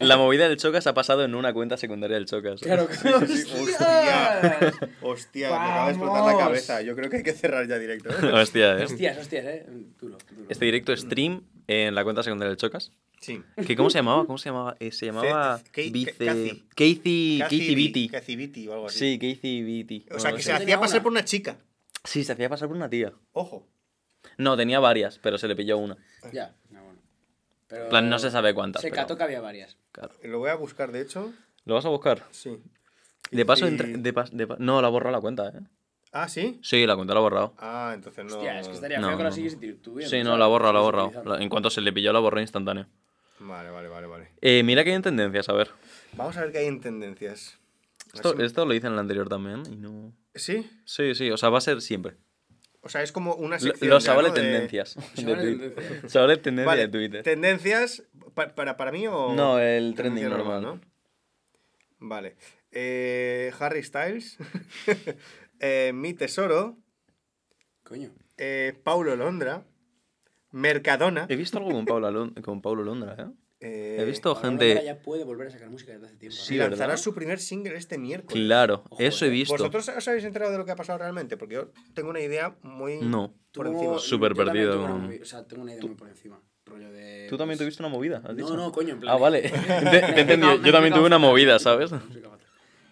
La 0.00 0.16
movida 0.16 0.48
del 0.48 0.56
Chocas 0.56 0.86
ha 0.86 0.94
pasado 0.94 1.24
en 1.24 1.34
una 1.34 1.52
cuenta 1.52 1.76
secundaria 1.76 2.16
del 2.16 2.26
Chocas. 2.26 2.60
Claro, 2.60 2.88
Sí, 2.90 2.98
sí, 3.26 3.36
sí. 3.44 3.62
Hostia. 3.62 4.70
Hostia, 5.02 5.48
me 5.50 5.54
acaba 5.54 5.84
de 5.86 5.90
explotar 5.92 6.32
la 6.34 6.38
cabeza. 6.38 6.82
Yo 6.82 6.96
creo 6.96 7.10
que 7.10 7.18
hay 7.18 7.22
que 7.22 7.32
cerrar 7.32 7.66
ya 7.68 7.78
directo. 7.78 8.08
¿eh? 8.10 8.32
Hostia, 8.32 8.78
¿eh? 8.78 8.84
Hostias, 8.84 9.18
hostias, 9.18 9.44
eh. 9.44 9.66
Duro, 10.00 10.16
duro. 10.30 10.46
Este 10.48 10.64
directo 10.64 10.96
stream 10.96 11.42
en 11.66 11.94
la 11.94 12.04
cuenta 12.04 12.22
secundaria 12.22 12.48
del 12.48 12.56
Chocas. 12.56 12.90
Sí. 13.22 13.40
¿Qué, 13.66 13.76
¿Cómo 13.76 13.88
se 13.88 13.98
llamaba? 13.98 14.26
¿Cómo 14.26 14.36
se 14.36 14.50
llamaba? 14.50 14.76
Eh, 14.80 14.90
se 14.92 15.06
llamaba 15.06 15.60
Vice... 15.74 16.12
Cathy. 16.18 16.64
Beatty. 16.76 18.08
Cathy 18.10 18.36
Beatty 18.36 18.68
o 18.68 18.72
algo 18.74 18.86
así. 18.88 18.98
Sí, 18.98 19.18
Casey 19.18 19.62
Beatty. 19.62 20.06
O 20.14 20.18
sea, 20.18 20.30
No, 20.32 20.36
que 20.36 20.40
no 20.40 20.44
se 20.44 20.52
hacía 20.52 20.58
tenía 20.58 20.80
pasar 20.80 20.96
una. 20.96 21.02
por 21.04 21.12
una 21.12 21.24
chica. 21.24 21.56
Sí, 22.04 22.24
se 22.24 22.32
hacía 22.32 22.48
pasar 22.48 22.68
por 22.68 22.76
una 22.76 22.90
tía. 22.90 23.12
Ojo. 23.32 23.66
No, 24.38 24.56
tenía 24.56 24.80
varias, 24.80 25.18
pero 25.18 25.38
se 25.38 25.46
le 25.48 25.54
pilló 25.56 25.78
una. 25.78 25.96
Ya, 26.32 26.54
no, 26.70 26.82
bueno. 26.84 26.98
Pero 27.68 27.84
En 27.84 27.90
plan, 27.90 28.10
no 28.10 28.18
se 28.18 28.30
sabe 28.30 28.54
cuántas. 28.54 28.82
Se 28.82 28.90
pero- 28.90 29.02
cató 29.02 29.16
que 29.16 29.22
había 29.22 29.40
varias. 29.40 29.76
Claro. 29.92 30.12
Lo 30.24 30.38
voy 30.40 30.50
a 30.50 30.56
buscar, 30.56 30.90
de 30.92 31.00
hecho. 31.00 31.32
¿Lo 31.64 31.74
vas 31.74 31.84
a 31.86 31.90
buscar? 31.90 32.26
Sí. 32.32 32.58
De 33.30 33.46
paso, 33.46 33.66
Y- 33.66 33.68
entre- 33.70 33.96
de 33.98 34.14
pas- 34.14 34.30
de 34.30 34.46
pa- 34.48 34.56
no, 34.58 34.82
la 34.82 34.88
ha 34.88 34.90
borrado 34.90 35.12
la 35.14 35.20
cuenta, 35.20 35.48
¿eh? 35.48 35.60
Ah, 36.12 36.28
¿sí? 36.28 36.58
Sí, 36.62 36.84
la 36.86 36.94
cuenta 36.96 37.14
la 37.14 37.20
ha 37.20 37.22
borrado. 37.22 37.54
Ah, 37.56 37.92
entonces 37.94 38.24
no... 38.26 38.34
Hostia, 38.36 38.60
es 38.60 38.68
que 38.68 38.74
estaría 38.74 38.98
No, 38.98 39.08
feo 39.08 39.16
que 39.16 39.22
la 39.22 39.28
no, 39.30 39.34
sigues 39.34 39.58
no. 39.58 39.74
tú 39.80 39.94
bien. 39.94 40.10
Sí, 40.10 40.22
no, 40.22 40.36
la 40.36 40.44
ha 40.44 40.48
borrado, 40.48 40.92
la. 40.92 41.22
La- 41.24 41.42
En 41.42 41.48
cuanto 41.48 41.70
se 41.70 41.80
le 41.80 41.92
pilló, 41.92 42.12
la 42.12 42.18
borró 42.18 42.40
instantáneo. 42.40 42.86
Vale, 43.44 43.70
vale, 43.70 43.88
vale, 43.88 44.06
vale. 44.06 44.28
Eh, 44.40 44.62
mira 44.62 44.84
que 44.84 44.90
hay 44.90 44.96
en 44.96 45.02
tendencias, 45.02 45.48
a 45.48 45.52
ver. 45.52 45.70
Vamos 46.14 46.36
a 46.36 46.42
ver 46.42 46.52
qué 46.52 46.58
hay 46.58 46.66
en 46.66 46.80
tendencias. 46.80 47.58
Esto, 48.14 48.38
esto 48.42 48.66
lo 48.66 48.74
hice 48.74 48.86
en 48.86 48.92
el 48.92 48.98
anterior 48.98 49.28
también 49.28 49.62
y 49.70 49.76
no... 49.76 50.12
¿Sí? 50.34 50.70
Sí, 50.84 51.14
sí, 51.14 51.30
o 51.30 51.36
sea, 51.36 51.48
va 51.48 51.58
a 51.58 51.62
ser 51.62 51.80
siempre. 51.80 52.14
O 52.82 52.88
sea, 52.88 53.02
es 53.02 53.10
como 53.12 53.34
una 53.34 53.56
Lo- 53.56 53.60
sección 53.62 53.90
Los 53.90 54.04
ya, 54.04 54.10
chavales 54.10 54.32
¿no? 54.32 54.36
de- 54.36 54.42
tendencias. 54.42 54.96
Chavales 55.14 55.44
de 55.58 55.70
Twitter. 55.70 56.42
tendencias. 56.42 56.66
Vale, 56.66 56.82
de 56.82 56.88
Twitter. 56.88 57.22
¿tendencias 57.22 58.02
pa- 58.34 58.54
para, 58.54 58.76
para 58.76 58.92
mí 58.92 59.06
o...? 59.06 59.32
No, 59.34 59.58
el 59.58 59.94
trending 59.94 60.28
normal. 60.28 60.62
¿no? 60.62 60.80
Vale. 61.98 62.36
Eh, 62.70 63.52
Harry 63.58 63.82
Styles. 63.82 64.36
eh, 65.60 65.92
Mi 65.94 66.12
Tesoro. 66.14 66.76
Coño. 67.84 68.10
eh, 68.36 68.78
Paulo 68.84 69.14
Londra. 69.16 69.64
Mercadona. 70.52 71.26
He 71.28 71.36
visto 71.36 71.58
algo 71.58 71.70
con 71.70 71.84
Paulo, 71.84 72.10
Lon- 72.10 72.34
con 72.42 72.60
Paulo 72.62 72.82
Londra, 72.84 73.16
¿eh? 73.18 73.26
eh, 73.60 73.96
He 74.00 74.04
visto 74.04 74.34
Pablo 74.34 74.48
gente... 74.50 74.82
ya 74.84 74.98
puede 75.00 75.24
volver 75.24 75.48
a 75.48 75.50
sacar 75.50 75.70
música 75.70 75.92
desde 75.92 76.06
hace 76.06 76.16
tiempo. 76.16 76.36
¿no? 76.38 76.44
Sí, 76.44 76.56
lanzará 76.56 76.88
¿verdad? 76.88 76.96
su 77.02 77.14
primer 77.14 77.38
single 77.38 77.76
este 77.76 77.98
miércoles. 77.98 78.44
Claro, 78.44 78.84
Ojo, 78.90 79.02
eso 79.02 79.24
he 79.24 79.28
eh. 79.28 79.30
visto. 79.30 79.54
¿Vosotros 79.54 79.88
os 79.88 80.08
habéis 80.08 80.24
enterado 80.24 80.52
de 80.52 80.58
lo 80.58 80.64
que 80.64 80.72
ha 80.72 80.76
pasado 80.76 80.98
realmente? 80.98 81.36
Porque 81.36 81.54
yo 81.54 81.70
tengo 81.94 82.10
una 82.10 82.20
idea 82.20 82.56
muy 82.62 82.98
No. 83.00 83.34
por 83.52 83.66
encima. 83.66 83.98
Súper 83.98 84.34
perdido 84.34 84.72
tengo 84.72 84.94
una 84.94 85.14
O 85.22 85.24
sea, 85.24 85.46
tengo 85.46 85.62
una 85.62 85.72
idea 85.72 85.82
muy 85.84 85.94
por 85.94 86.08
encima. 86.08 86.40
Rollo 86.64 86.92
de. 86.92 87.26
¿Tú 87.28 87.36
también 87.36 87.58
pues, 87.58 87.66
tuviste 87.66 87.82
una 87.82 87.88
movida? 87.90 88.18
has 88.18 88.22
No, 88.24 88.34
dicho? 88.34 88.56
no, 88.56 88.70
coño, 88.72 88.94
en 88.94 89.00
plan. 89.00 89.14
Ah, 89.14 89.18
vale. 89.18 89.42
Te- 89.42 89.50
te 89.50 89.98
he 89.98 90.20
entendido. 90.20 90.56
Yo 90.62 90.72
también 90.72 90.94
tuve 90.94 91.06
una 91.06 91.18
movida, 91.18 91.58
¿sabes? 91.58 91.90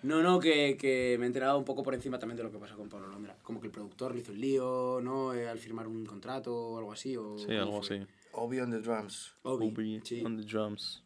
No, 0.02 0.23
no, 0.23 0.40
que, 0.40 0.76
que 0.78 1.16
me 1.19 1.25
he 1.25 1.26
enterado 1.26 1.59
un 1.59 1.64
poco 1.64 1.83
por 1.83 1.95
encima 1.95 2.19
también 2.19 2.37
de 2.38 2.42
lo 2.42 2.50
que 2.50 2.59
pasó 2.59 2.76
con 2.76 2.88
Pablo 2.88 3.09
Londra. 3.09 3.37
Como 3.42 3.61
que 3.61 3.66
el 3.66 3.73
productor 3.73 4.14
le 4.14 4.21
hizo 4.23 4.33
el 4.33 4.40
lío, 4.40 5.00
¿no? 5.02 5.35
Eh, 5.35 5.47
al 5.49 5.59
firmar 5.59 5.87
un 5.87 6.07
contrato 6.07 6.54
o 6.57 6.78
algo 6.78 6.92
así. 6.92 7.16
O, 7.16 7.37
Sí, 7.38 7.47
¿cómo 7.47 7.59
algo 7.61 7.83
fue? 7.83 7.99
así. 7.99 8.07
Obi 8.33 8.61
on 8.61 8.71
the 8.71 8.78
drums. 8.78 9.35
Obi, 9.42 9.66
Obi 9.69 10.00
sí. 10.04 10.23
on 10.25 10.37
the 10.38 10.45
drums. 10.45 11.02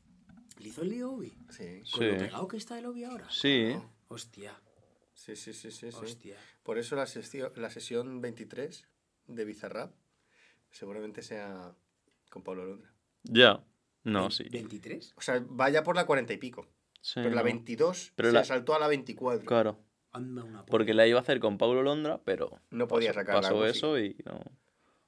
¿Le 0.60 0.68
hizo 0.68 0.82
el 0.82 0.90
lío 0.90 1.12
Obi? 1.12 1.32
Sí. 1.50 1.82
Con 1.92 2.08
lo 2.08 2.16
pegado 2.18 2.48
que 2.48 2.56
está 2.56 2.78
el 2.78 2.86
Obi 2.86 3.04
ahora. 3.04 3.26
Sí. 3.30 3.74
Hostia, 4.08 4.60
Sí, 5.14 5.34
sí, 5.36 5.52
sí, 5.52 5.70
sí. 5.70 5.90
sí. 5.90 5.96
hostia. 6.00 6.36
Por 6.62 6.78
eso 6.78 6.94
la, 6.96 7.06
sesio- 7.06 7.52
la 7.56 7.70
sesión 7.70 8.20
23 8.20 8.86
de 9.28 9.44
Bizarrap 9.44 9.92
seguramente 10.70 11.22
sea 11.22 11.74
con 12.30 12.42
Pablo 12.42 12.64
Londra. 12.66 12.92
Ya. 13.24 13.64
No, 14.04 14.30
sí. 14.30 14.44
¿23? 14.44 15.12
O 15.16 15.20
sea, 15.22 15.42
vaya 15.48 15.82
por 15.82 15.96
la 15.96 16.04
40 16.06 16.32
y 16.32 16.36
pico. 16.36 16.66
Sí, 17.06 17.20
pero 17.22 17.30
la 17.34 17.42
no. 17.42 17.44
22 17.44 18.12
Pero 18.16 18.30
se 18.30 18.32
la- 18.34 18.44
saltó 18.44 18.74
a 18.74 18.78
la 18.78 18.88
24. 18.88 19.44
Claro. 19.44 19.78
Anda 20.12 20.42
una. 20.42 20.64
Porque 20.64 20.94
la 20.94 21.06
iba 21.06 21.18
a 21.18 21.22
hacer 21.22 21.38
con 21.38 21.58
Paulo 21.58 21.82
Londra, 21.82 22.18
pero. 22.24 22.62
No 22.70 22.88
podía 22.88 23.10
pasó- 23.10 23.20
sacar 23.20 23.34
la 23.34 23.40
Pasó 23.42 23.66
eso 23.66 23.98
y 23.98 24.16
no. 24.24 24.40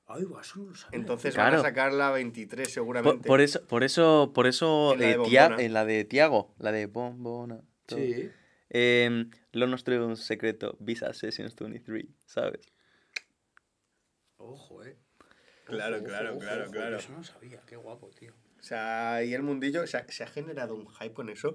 Ay, 0.09 0.25
eso 0.41 0.61
no 0.61 0.67
lo 0.71 0.75
sabía. 0.75 0.99
Entonces 0.99 1.33
Claro. 1.35 1.53
van 1.57 1.61
a 1.61 1.63
sacar 1.63 1.93
la 1.95 2.11
23 2.11 2.69
Por, 2.69 2.73
seguramente. 2.75 3.27
por 3.27 3.41
eso, 3.41 3.65
por 3.67 3.83
eso, 3.83 4.31
por 4.35 4.47
eso, 4.47 4.93
En 4.93 5.01
la 5.01 5.07
de 5.07 5.13
eh, 5.13 5.19
Tia- 5.25 5.43
Bombona. 5.49 5.63
en 5.65 5.73
la 5.73 5.85
de 5.87 6.05
Tiago, 6.05 6.55
la 6.59 6.71
de 6.73 6.87
Bombona. 6.87 7.61
todo. 7.87 7.99
Sí. 7.99 8.31
Em, 8.69 9.31
lo 9.53 9.67
nuestro 9.69 9.95
es 9.95 10.01
un 10.01 10.17
secreto, 10.17 10.77
Visa 10.81 11.13
Sessions 11.15 11.55
23, 11.57 12.05
¿sabes? 12.27 12.61
Ojo, 14.37 14.85
eh. 14.85 14.97
Claro, 15.65 15.97
Ojo, 15.97 16.05
claro, 16.05 16.31
ojo, 16.33 16.41
claro, 16.41 16.63
ojo, 16.65 16.73
claro. 16.73 16.97
Eso 16.99 17.13
no 17.13 17.25
sabía, 17.25 17.61
qué 17.67 17.77
guapo, 17.77 18.11
tío. 18.11 18.33
O 18.61 18.63
sea, 18.63 19.23
y 19.25 19.35
el 19.35 19.43
mundillo, 19.43 19.83
o 19.83 19.87
sea, 19.87 20.05
se 20.09 20.25
ha 20.25 20.27
generado 20.27 20.75
un 20.75 20.89
hype 20.89 21.15
con 21.15 21.29
eso. 21.31 21.55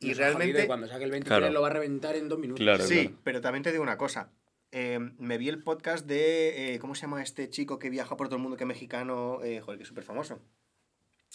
Y 0.00 0.08
Nos 0.08 0.16
realmente... 0.18 0.66
Cuando 0.66 0.86
saque 0.88 1.04
el 1.04 1.10
23 1.10 1.38
Claro. 1.40 1.52
lo 1.52 1.60
va 1.62 1.68
a 1.68 1.72
reventar 1.72 2.16
en 2.16 2.28
dos 2.28 2.38
minutos. 2.38 2.62
Claro, 2.62 2.84
Sí, 2.86 3.02
claro. 3.02 3.16
pero 3.24 3.40
también 3.40 3.62
te 3.62 3.70
digo 3.72 3.82
una 3.82 3.96
cosa. 3.96 4.30
Eh, 4.72 4.98
me 5.18 5.38
vi 5.38 5.48
el 5.48 5.62
podcast 5.62 6.04
de. 6.06 6.74
eh, 6.74 6.78
¿Cómo 6.80 6.94
se 6.96 7.02
llama 7.02 7.22
este 7.22 7.48
chico 7.48 7.78
que 7.78 7.90
viaja 7.90 8.16
por 8.16 8.26
todo 8.28 8.36
el 8.36 8.42
mundo 8.42 8.56
que 8.56 8.64
es 8.64 8.68
mexicano? 8.68 9.38
Eh, 9.44 9.60
joder, 9.60 9.78
que 9.78 9.82
es 9.84 9.88
súper 9.88 10.02
famoso. 10.04 10.40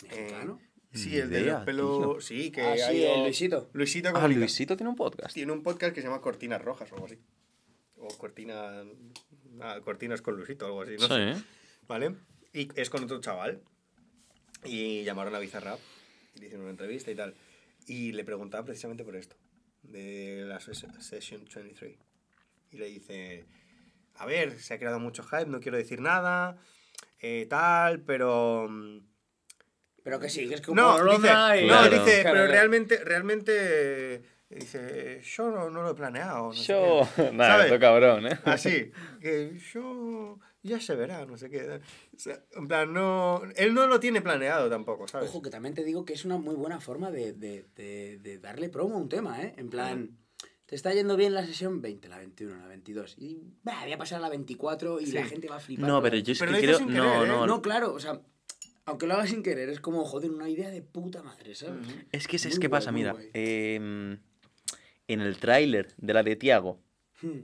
¿Mexicano? 0.04 0.60
Sí, 0.92 1.10
Ni 1.12 1.16
el 1.18 1.30
de 1.30 1.42
los 1.42 1.63
pelos. 1.63 2.25
Sí, 2.25 2.51
que 2.51 2.62
Ah, 2.62 2.75
sí, 2.75 2.82
ha 2.82 2.94
ido- 2.94 3.16
el 3.16 3.22
Luisito. 3.24 3.70
Luisito 3.74 4.10
Ah. 4.13 4.28
Luisito 4.28 4.75
tiene 4.75 4.89
un 4.89 4.96
podcast. 4.96 5.34
Tiene 5.34 5.51
un 5.51 5.63
podcast 5.63 5.94
que 5.94 6.01
se 6.01 6.08
llama 6.08 6.20
Cortinas 6.22 6.62
Rojas 6.62 6.92
o 6.92 6.96
algo 6.96 7.06
así. 7.06 7.18
O 7.98 8.08
Cortina. 8.18 8.84
ah, 9.62 9.80
Cortinas 9.84 10.22
con 10.22 10.36
Luisito 10.36 10.66
o 10.66 10.68
algo 10.68 10.82
así. 10.82 10.96
No 11.00 11.08
sí. 11.08 11.39
sé. 11.39 11.46
¿Vale? 11.88 12.16
Y 12.54 12.70
es 12.75 12.89
con 12.89 13.04
otro 13.04 13.22
chaval. 13.22 13.62
Y 14.66 15.04
llamaron 15.04 15.34
a 15.36 15.39
Bizarrap. 15.39 15.80
Y 16.36 16.39
le 16.39 16.46
hicieron 16.48 16.63
una 16.63 16.72
entrevista 16.72 17.12
y 17.12 17.16
tal. 17.16 17.34
Y 17.89 18.12
le 18.12 18.24
preguntaba 18.24 18.63
precisamente 18.65 19.03
por 19.03 19.15
esto. 19.15 19.36
De 19.84 20.43
la 20.46 20.60
ses- 20.60 20.86
Session 21.01 21.46
23. 21.53 21.98
Y 22.72 22.77
le 22.77 22.86
dice. 22.86 23.46
A 24.15 24.25
ver, 24.25 24.60
se 24.60 24.74
ha 24.74 24.79
creado 24.79 25.00
mucho 25.00 25.24
hype, 25.24 25.48
no 25.48 25.60
quiero 25.60 25.77
decir 25.77 26.00
nada. 26.01 26.58
eh, 27.22 27.48
tal, 27.50 28.01
pero. 28.01 28.67
mm, 28.69 29.00
Pero 30.03 30.19
que 30.19 30.29
sí, 30.29 30.48
que 30.48 30.55
es 30.55 30.62
como 30.62 30.79
no, 30.81 30.96
dice, 31.03 31.17
no, 31.17 31.17
Claro. 31.17 32.03
dice, 32.05 32.22
Claro, 32.22 32.38
pero 32.38 32.48
realmente, 32.48 33.03
realmente, 33.03 34.15
eh, 34.15 34.22
dice, 34.58 35.22
yo 35.24 35.51
no, 35.51 35.70
no 35.70 35.84
lo 35.84 35.91
he 35.91 35.96
planeado. 35.96 36.48
No 36.48 36.53
Yo. 36.53 37.01
qué". 37.15 37.32
Nada, 37.34 37.51
¿Sabes? 37.53 37.65
esto 37.68 37.79
cabrón, 37.79 38.27
¿eh? 38.27 38.39
Así, 38.46 38.91
que 39.22 39.58
yo 39.74 40.39
ya 40.63 40.79
se 40.82 40.96
verá, 40.96 41.25
no 41.25 41.38
sé 41.38 41.50
qué. 41.50 41.79
O 42.15 42.18
sea, 42.20 42.44
en 42.56 42.68
plan, 42.68 42.91
no, 42.94 43.41
él 43.56 43.74
no 43.74 43.88
lo 43.88 44.00
tiene 44.00 44.22
planeado 44.22 44.70
tampoco, 44.70 45.08
¿sabes? 45.08 45.29
Ojo, 45.29 45.41
que 45.41 45.50
también 45.50 45.75
te 45.75 45.84
digo 45.84 46.03
que 46.06 46.13
es 46.13 46.25
una 46.25 46.38
muy 46.38 46.56
buena 46.56 46.79
forma 46.79 47.12
de, 47.12 47.34
de, 47.34 47.65
de, 47.75 48.18
de 48.20 48.38
darle 48.39 48.70
promo 48.70 48.96
a 48.96 48.98
un 49.00 49.10
tema, 49.10 49.41
¿eh? 49.41 49.53
En 49.58 49.70
plan, 49.70 50.18
te 50.65 50.75
está 50.75 50.94
yendo 50.94 51.15
bien 51.15 51.34
la 51.34 51.46
sesión 51.46 51.82
20, 51.82 52.08
la 52.10 52.18
21, 52.20 52.56
la 52.58 52.68
22. 52.68 53.15
Y 53.18 53.41
va, 53.68 53.84
voy 53.84 53.94
a 53.94 53.98
pasar 53.98 54.18
a 54.20 54.22
la 54.22 54.29
24 54.29 55.00
y 55.00 55.06
Sí. 55.08 55.12
la 55.13 55.25
gente 55.25 55.48
va 55.48 55.56
a 55.58 55.60
flipar. 55.60 55.88
No, 55.88 56.01
pero 56.01 56.18
yo 56.18 56.34
es 56.34 56.39
Pero 56.39 56.51
que 56.53 56.60
creo. 56.60 56.77
sin 56.77 56.88
No, 56.94 56.94
querer, 57.13 57.24
¿eh? 57.24 57.27
no, 57.27 57.48
No, 57.48 57.62
claro, 57.62 57.94
o 57.94 58.00
sea, 58.00 58.22
aunque 58.86 59.06
lo 59.08 59.13
hagas 59.13 59.29
sin 59.29 59.44
querer, 59.44 59.70
es 59.70 59.79
como, 59.79 60.03
joder, 60.06 60.32
una 60.32 60.50
idea 60.50 60.70
de 60.72 60.82
puta 60.82 61.22
madre, 61.24 61.53
¿sabes? 61.56 61.88
Es 62.12 62.27
que 62.27 62.36
es, 62.38 62.46
es 62.48 62.60
que 62.60 62.68
guay, 62.68 62.79
pasa, 62.79 62.91
mira. 62.91 63.13
guay. 63.13 63.29
En 65.10 65.22
el 65.22 65.38
tráiler 65.38 65.94
de 65.98 66.13
la 66.13 66.24
de 66.24 66.36
Tiago, 66.36 66.80
Hmm. 67.22 67.39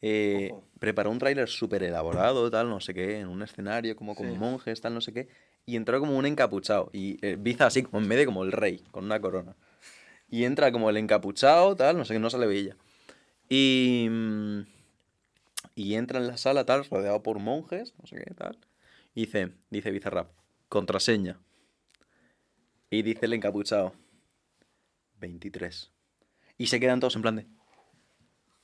eh, 0.00 0.52
preparó 0.78 1.10
un 1.10 1.18
tráiler 1.18 1.48
súper 1.48 1.82
elaborado, 1.82 2.50
tal, 2.50 2.68
no 2.68 2.80
sé 2.80 2.94
qué, 2.94 3.18
en 3.20 3.28
un 3.28 3.42
escenario 3.42 3.96
como 3.96 4.14
con 4.14 4.30
Sí. 4.30 4.38
monjes, 4.38 4.80
tal, 4.80 4.94
no 4.94 5.00
sé 5.00 5.12
qué. 5.12 5.28
Y 5.66 5.76
entró 5.76 5.98
como 6.00 6.16
un 6.16 6.26
encapuchado. 6.26 6.90
Y 6.92 7.24
eh, 7.24 7.36
Biza 7.38 7.66
así, 7.66 7.82
como 7.82 8.00
en 8.00 8.08
medio 8.08 8.26
como 8.26 8.42
el 8.44 8.52
rey, 8.52 8.82
con 8.90 9.04
una 9.04 9.20
corona. 9.20 9.54
Y 10.28 10.44
entra 10.44 10.72
como 10.72 10.90
el 10.90 10.96
encapuchado, 10.96 11.76
tal, 11.76 11.96
no 11.96 12.04
sé 12.04 12.14
qué, 12.14 12.20
no 12.20 12.30
se 12.30 12.38
le 12.38 12.46
veía. 12.46 12.76
Y. 13.48 14.06
mm, 14.10 14.60
Y 15.74 15.94
entra 15.94 16.18
en 16.18 16.26
la 16.26 16.36
sala, 16.36 16.66
tal, 16.66 16.84
rodeado 16.84 17.22
por 17.22 17.38
monjes, 17.38 17.94
no 17.98 18.06
sé 18.06 18.16
qué, 18.16 18.34
tal. 18.34 18.58
Y 19.14 19.26
dice, 19.26 19.52
dice 19.70 19.90
Bizarrap, 19.90 20.30
contraseña. 20.68 21.38
Y 22.90 23.02
dice 23.02 23.24
el 23.26 23.32
encapuchado, 23.34 23.94
23. 25.20 25.90
Y 26.58 26.66
se 26.66 26.78
quedan 26.80 27.00
todos 27.00 27.16
en 27.16 27.22
plan 27.22 27.36
de. 27.36 27.46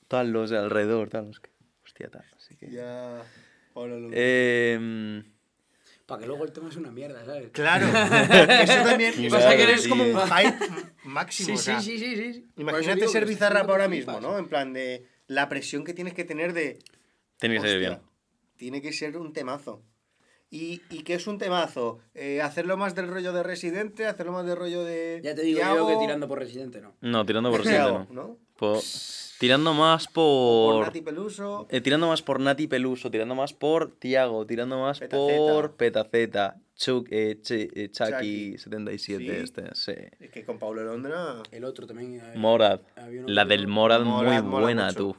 Tal, 0.08 0.30
los 0.30 0.50
de 0.50 0.58
alrededor, 0.58 1.08
tal, 1.10 1.26
los 1.28 1.40
que. 1.40 1.50
Hostia, 1.84 2.08
tal, 2.10 2.24
así 2.36 2.56
que. 2.56 2.70
Ya. 2.70 3.22
ahora 3.74 3.96
lo- 3.98 4.10
Eh, 4.12 5.22
Para 6.06 6.20
que 6.22 6.26
luego 6.26 6.44
el 6.44 6.52
tema 6.52 6.68
es 6.68 6.76
una 6.76 6.90
mierda, 6.90 7.24
¿sabes? 7.24 7.50
Claro, 7.52 7.86
eso 8.62 8.84
también 8.84 9.12
Claro, 9.14 9.30
pasa 9.30 9.56
que 9.56 9.62
eres 9.62 9.82
sí. 9.82 9.88
como 9.88 10.04
un 10.04 10.18
hype 10.20 10.58
máximo. 11.04 11.46
Sí, 11.48 11.52
o 11.54 11.56
sea, 11.58 11.80
sí, 11.80 11.98
sí, 11.98 12.16
sí, 12.16 12.32
sí. 12.34 12.40
Por 12.40 12.50
eso 12.50 12.60
Imagínate 12.62 13.00
digo 13.00 13.12
ser 13.12 13.26
bizarrap 13.26 13.68
ahora 13.68 13.88
mismo. 13.88 14.20
¿no? 14.20 14.38
En 14.38 14.48
plan 14.48 14.72
de 14.72 15.06
la 15.26 15.48
presión 15.48 15.84
que 15.84 15.92
tienes 15.94 16.14
que 16.14 16.24
tener 16.24 16.52
de. 16.54 16.78
tiene 17.38 17.56
que 17.56 17.60
ser 17.68 17.78
bien. 17.78 17.98
Tiene 18.56 18.80
que 18.82 18.92
ser 18.92 19.16
un 19.18 19.32
temazo. 19.32 19.82
¿Y, 20.50 20.80
y 20.90 21.02
qué 21.02 21.14
es 21.14 21.26
un 21.26 21.36
temazo? 21.38 21.98
Eh, 22.14 22.40
¿Hacerlo 22.40 22.76
más 22.78 22.94
del 22.94 23.08
rollo 23.08 23.32
de 23.34 23.42
Residente? 23.42 24.06
¿Hacerlo 24.06 24.32
más 24.32 24.46
del 24.46 24.56
rollo 24.56 24.82
de. 24.82 25.20
Ya 25.22 25.34
te 25.34 25.42
digo 25.42 25.60
yo 25.60 25.86
que 25.86 25.96
tirando 25.96 26.26
por 26.26 26.38
Residente, 26.38 26.80
¿no. 26.80 26.94
No, 27.02 27.26
tirando 27.26 27.50
por 27.50 27.58
Residente, 27.64 28.06
no. 28.12 28.22
¿no? 28.22 28.38
Po- 28.56 28.80
tirando 29.38 29.72
más 29.74 30.06
Por 30.08 30.74
por. 30.74 30.86
Nati 30.86 31.02
Peluso. 31.02 31.66
eh, 31.70 31.80
tirando 31.82 32.08
más 32.08 32.22
por 32.22 32.40
Nati 32.40 32.66
Peluso, 32.66 33.10
tirando 33.10 33.34
más 33.34 33.52
por 33.52 33.92
Tiago, 33.92 34.46
tirando 34.46 34.80
más 34.80 34.98
Petaceta. 35.00 35.36
por 35.36 35.76
Petaceta, 35.76 36.56
Chuck, 36.74 37.06
eh, 37.10 37.38
Ch- 37.42 37.70
eh, 37.74 37.90
Chucky. 37.90 38.56
Chucky77, 38.56 39.18
Sí. 39.18 39.28
este, 39.30 39.62
sí. 39.74 39.92
Es 40.18 40.30
que 40.30 40.44
con 40.44 40.58
Pablo 40.58 40.82
Londra. 40.82 41.42
El 41.52 41.64
otro 41.64 41.86
también. 41.86 42.14
eh, 42.24 42.32
Morad. 42.36 42.80
había 42.96 43.20
uno 43.20 43.28
La 43.28 43.42
que- 43.44 43.48
del 43.50 43.68
Morad, 43.68 44.00
Morad 44.02 44.42
muy 44.42 44.60
buena, 44.62 44.86
mucho. 44.86 44.96
tú. 44.96 45.16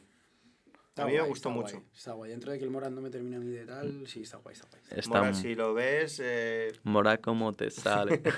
Está 0.99 1.03
A 1.03 1.07
mí 1.07 1.13
me 1.13 1.19
guay, 1.19 1.29
gustó 1.29 1.49
está 1.49 1.61
mucho. 1.61 1.75
guay, 1.77 1.89
Está 1.95 2.11
guay. 2.13 2.31
Dentro 2.31 2.51
de 2.51 2.57
que 2.59 2.63
el 2.65 2.71
Morad 2.71 2.89
no 2.91 3.01
me 3.01 3.09
termina 3.09 3.37
a 3.37 3.39
mí 3.39 3.51
de 3.51 3.65
tal, 3.65 4.05
sí, 4.07 4.21
está 4.23 4.37
guay, 4.37 4.53
está 4.55 4.67
guay. 4.69 4.81
Está 4.99 5.09
Morad, 5.19 5.33
si 5.33 5.55
lo 5.55 5.73
ves. 5.73 6.19
eh, 6.23 6.71
Morad 6.83 7.19
como 7.19 7.53
te 7.53 7.69
sale. 7.71 8.21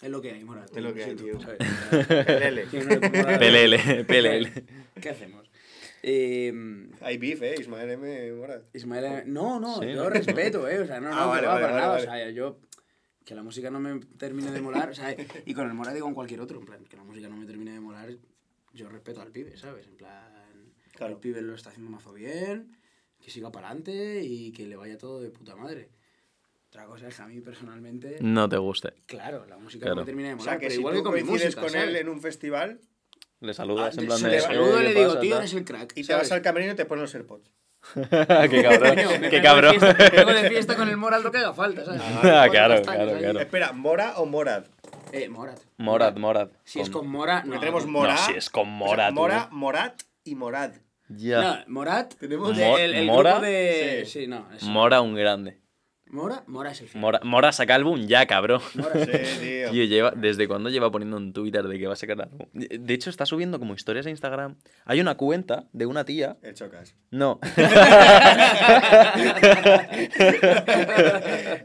Es 0.00 0.10
lo 0.10 0.20
que 0.22 0.30
hay, 0.30 0.44
Morad. 0.44 0.64
Es 0.72 0.80
lo 0.80 0.94
que 0.94 1.02
hay, 1.02 1.16
tío. 1.16 1.38
Pelele. 1.38 2.66
PLL, 3.38 4.04
PLL. 4.06 4.64
¿Qué 5.00 5.08
hacemos? 5.10 5.50
Eh, 6.04 6.52
Hay 7.00 7.18
beef, 7.18 7.42
¿eh? 7.42 7.56
Ismael 7.58 7.90
M. 7.90 8.32
Morad. 8.34 8.60
Ismael, 8.72 9.04
eh, 9.04 9.22
no, 9.26 9.58
no, 9.58 9.80
Sí. 9.82 9.92
yo 9.92 10.08
respeto, 10.08 10.68
¿eh? 10.68 10.78
O 10.78 10.86
sea, 10.86 11.00
no, 11.00 11.08
no, 11.10 11.16
Ah, 11.16 11.22
que 11.24 11.28
vale, 11.28 11.46
va 11.48 11.52
vale, 11.54 11.64
para 11.66 11.74
vale, 11.74 11.80
nada. 11.82 11.88
vale. 11.94 12.02
O 12.02 12.10
sea, 12.12 12.30
yo. 12.30 12.60
Que 13.24 13.34
la 13.34 13.42
música 13.42 13.70
no 13.72 13.80
me 13.80 13.98
termine 14.16 14.52
de 14.52 14.60
molar, 14.60 14.88
o 14.90 14.94
sea, 14.94 15.14
y 15.44 15.52
con 15.52 15.66
el 15.66 15.74
Morad 15.74 15.94
y 15.96 15.98
con 15.98 16.14
cualquier 16.14 16.40
otro, 16.40 16.60
en 16.60 16.64
plan, 16.64 16.84
que 16.84 16.96
la 16.96 17.02
música 17.04 17.28
no 17.28 17.36
me 17.36 17.44
termine 17.44 17.72
de 17.72 17.80
molar, 17.80 18.08
yo 18.72 18.88
respeto 18.88 19.20
al 19.20 19.32
pibe, 19.32 19.56
¿sabes? 19.58 19.86
En 19.88 19.96
plan, 19.96 20.32
Claro. 20.98 21.14
el 21.14 21.20
pibe 21.20 21.40
lo 21.42 21.54
está 21.54 21.70
haciendo 21.70 21.90
mazo 21.90 22.12
bien, 22.12 22.76
que 23.20 23.30
siga 23.30 23.50
para 23.52 23.68
adelante 23.68 24.22
y 24.24 24.52
que 24.52 24.66
le 24.66 24.76
vaya 24.76 24.98
todo 24.98 25.20
de 25.20 25.30
puta 25.30 25.54
madre. 25.56 25.90
Otra 26.68 26.84
cosa 26.86 27.08
es 27.08 27.16
que 27.16 27.22
a 27.22 27.26
mí 27.26 27.40
personalmente, 27.40 28.18
No 28.20 28.48
te 28.48 28.58
guste. 28.58 28.92
claro, 29.06 29.46
la 29.46 29.56
música 29.56 29.84
Claro. 29.84 29.94
no 29.96 30.02
me 30.02 30.06
termina 30.06 30.28
de 30.28 30.34
O 30.34 30.36
molar, 30.38 30.52
sea, 30.54 30.58
que 30.58 30.66
pero 30.66 30.72
si 30.74 30.78
igual 30.80 30.94
tú 30.94 31.00
que 31.00 31.04
con 31.04 31.14
mi 31.14 31.20
coincides 31.22 31.46
música, 31.56 31.60
con 31.62 31.70
¿sabes? 31.70 31.88
él 31.88 31.96
en 31.96 32.08
un 32.10 32.20
festival 32.20 32.80
Le 33.40 33.54
saludas 33.54 33.96
Ah, 33.96 34.00
en 34.00 34.06
plan 34.08 34.22
de. 34.22 34.28
le 34.30 34.40
saludo 34.40 34.76
y 34.78 34.80
"Eh, 34.80 34.88
le 34.88 34.92
¿qué 34.92 34.98
digo, 34.98 35.08
pasa, 35.10 35.20
tío, 35.20 35.30
tal?". 35.30 35.38
eres 35.40 35.54
el 35.54 35.64
crack. 35.64 35.92
y 35.92 35.94
te 36.02 36.04
¿sabes? 36.04 36.22
vas 36.28 36.32
al 36.32 36.42
camerino 36.42 36.72
y 36.72 36.76
te 36.76 36.84
pones 36.84 37.02
los 37.02 37.14
AirPods. 37.14 37.52
qué 38.50 38.62
cabrón, 38.62 38.96
me 39.20 39.30
qué 39.30 39.40
cabrón. 39.40 39.72
De 39.78 39.80
fiesta, 39.80 40.24
de 40.42 40.48
fiesta 40.50 40.76
con 40.76 40.88
el 40.88 40.96
Morad 40.98 41.22
lo 41.22 41.30
que 41.30 41.38
haga 41.38 41.54
falta, 41.54 41.84
¿sabes? 41.84 42.02
Ah, 42.04 42.42
Con 42.42 42.50
claro, 42.50 42.82
claro, 42.82 43.18
claro. 43.18 43.40
Espera, 43.40 43.72
¿Mora 43.72 44.18
o 44.18 44.26
Morad? 44.26 44.64
Eh, 45.12 45.28
Morad. 45.28 45.58
Morad, 45.78 46.16
Morad. 46.16 46.50
Si 46.64 46.80
es 46.80 46.90
con 46.90 47.06
Mora, 47.08 47.44
no. 47.44 47.58
tenemos 47.60 47.86
no. 47.86 47.92
Mora. 47.92 48.14
No, 48.14 48.18
si 48.26 48.32
es 48.32 48.50
con 48.50 48.82
o 48.82 48.94
sea. 48.94 49.10
Mora, 49.12 49.48
Morat 49.52 50.02
y 50.24 50.34
Morad. 50.34 50.72
Ya. 51.08 51.40
No, 51.40 51.56
Morat. 51.68 52.14
Tenemos- 52.18 52.56
de- 52.56 52.64
Mo- 52.66 52.78
el, 52.78 52.94
el 52.94 53.06
Mora, 53.06 53.30
grupo 53.32 53.46
de. 53.46 54.02
sí. 54.06 54.20
Sí, 54.20 54.26
no. 54.26 54.46
Mora 54.62 55.00
un 55.00 55.14
grande. 55.14 55.58
Mora, 56.10 56.42
Mora 56.46 56.70
es 56.70 56.80
el 56.80 56.88
fin. 56.88 57.02
Mora, 57.02 57.20
Mora 57.22 57.52
saca 57.52 57.74
álbum 57.74 58.06
ya, 58.06 58.24
cabrón. 58.26 58.62
Mora 58.74 58.94
Sí, 59.04 59.10
tío. 59.40 59.70
Tío, 59.70 59.84
lleva, 59.84 60.10
¿desde 60.16 60.48
cuándo 60.48 60.70
lleva 60.70 60.90
poniendo 60.90 61.18
en 61.18 61.34
Twitter 61.34 61.68
de 61.68 61.78
que 61.78 61.86
va 61.86 61.92
a 61.92 61.96
sacar 61.96 62.22
álbum? 62.22 62.46
De 62.54 62.94
hecho, 62.94 63.10
está 63.10 63.26
subiendo 63.26 63.58
como 63.58 63.74
historias 63.74 64.06
a 64.06 64.10
Instagram. 64.10 64.56
Hay 64.86 65.02
una 65.02 65.16
cuenta 65.16 65.66
de 65.74 65.84
una 65.84 66.04
tía. 66.06 66.38
El 66.42 66.54
chocas. 66.54 66.94
No. 67.10 67.38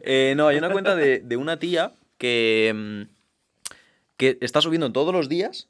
Eh, 0.06 0.34
no, 0.36 0.48
hay 0.48 0.58
una 0.58 0.70
cuenta 0.72 0.96
de, 0.96 1.20
de 1.20 1.38
una 1.38 1.58
tía 1.60 1.94
que, 2.18 2.74
mm, 2.76 3.02
que 4.18 4.38
está 4.42 4.62
subiendo 4.62 4.92
todos 4.92 5.14
los 5.14 5.30
días. 5.30 5.70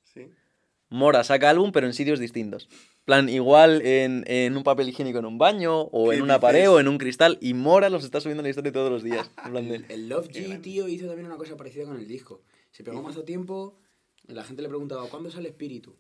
Mora 0.94 1.24
saca 1.24 1.50
álbum, 1.50 1.72
pero 1.72 1.88
en 1.88 1.94
sitios 1.94 2.20
distintos. 2.20 2.70
plan, 3.04 3.28
igual 3.28 3.82
en, 3.86 4.24
en 4.28 4.56
un 4.56 4.64
papel 4.64 4.88
higiénico 4.90 5.18
en 5.20 5.26
un 5.26 5.38
baño, 5.38 5.82
o 5.82 6.10
¿Qué 6.10 6.18
en 6.18 6.22
una 6.22 6.36
dices? 6.36 6.42
pared, 6.42 6.70
o 6.70 6.80
en 6.80 6.88
un 6.88 6.98
cristal. 7.00 7.38
Y 7.42 7.54
Mora 7.56 7.90
los 7.90 8.04
está 8.04 8.22
subiendo 8.22 8.42
en 8.42 8.46
la 8.46 8.50
historia 8.52 8.72
todos 8.72 8.92
los 8.92 9.02
días. 9.04 9.30
En 9.46 9.52
plan 9.52 9.68
de- 9.68 9.76
El, 9.78 9.86
el 9.90 10.10
Love 10.10 10.30
G, 10.30 10.62
tío, 10.62 10.88
hizo 10.88 11.08
también 11.08 11.26
una 11.26 11.38
cosa 11.38 11.58
parecida 11.58 11.86
con 11.86 11.98
el 11.98 12.08
disco. 12.08 12.42
Se 12.72 12.84
pegó 12.84 13.02
mazo 13.02 13.24
tiempo, 13.24 13.78
la 14.28 14.44
gente 14.44 14.62
le 14.62 14.70
preguntaba, 14.70 15.08
¿cuándo 15.10 15.30
sale 15.32 15.50
Espíritu? 15.50 15.96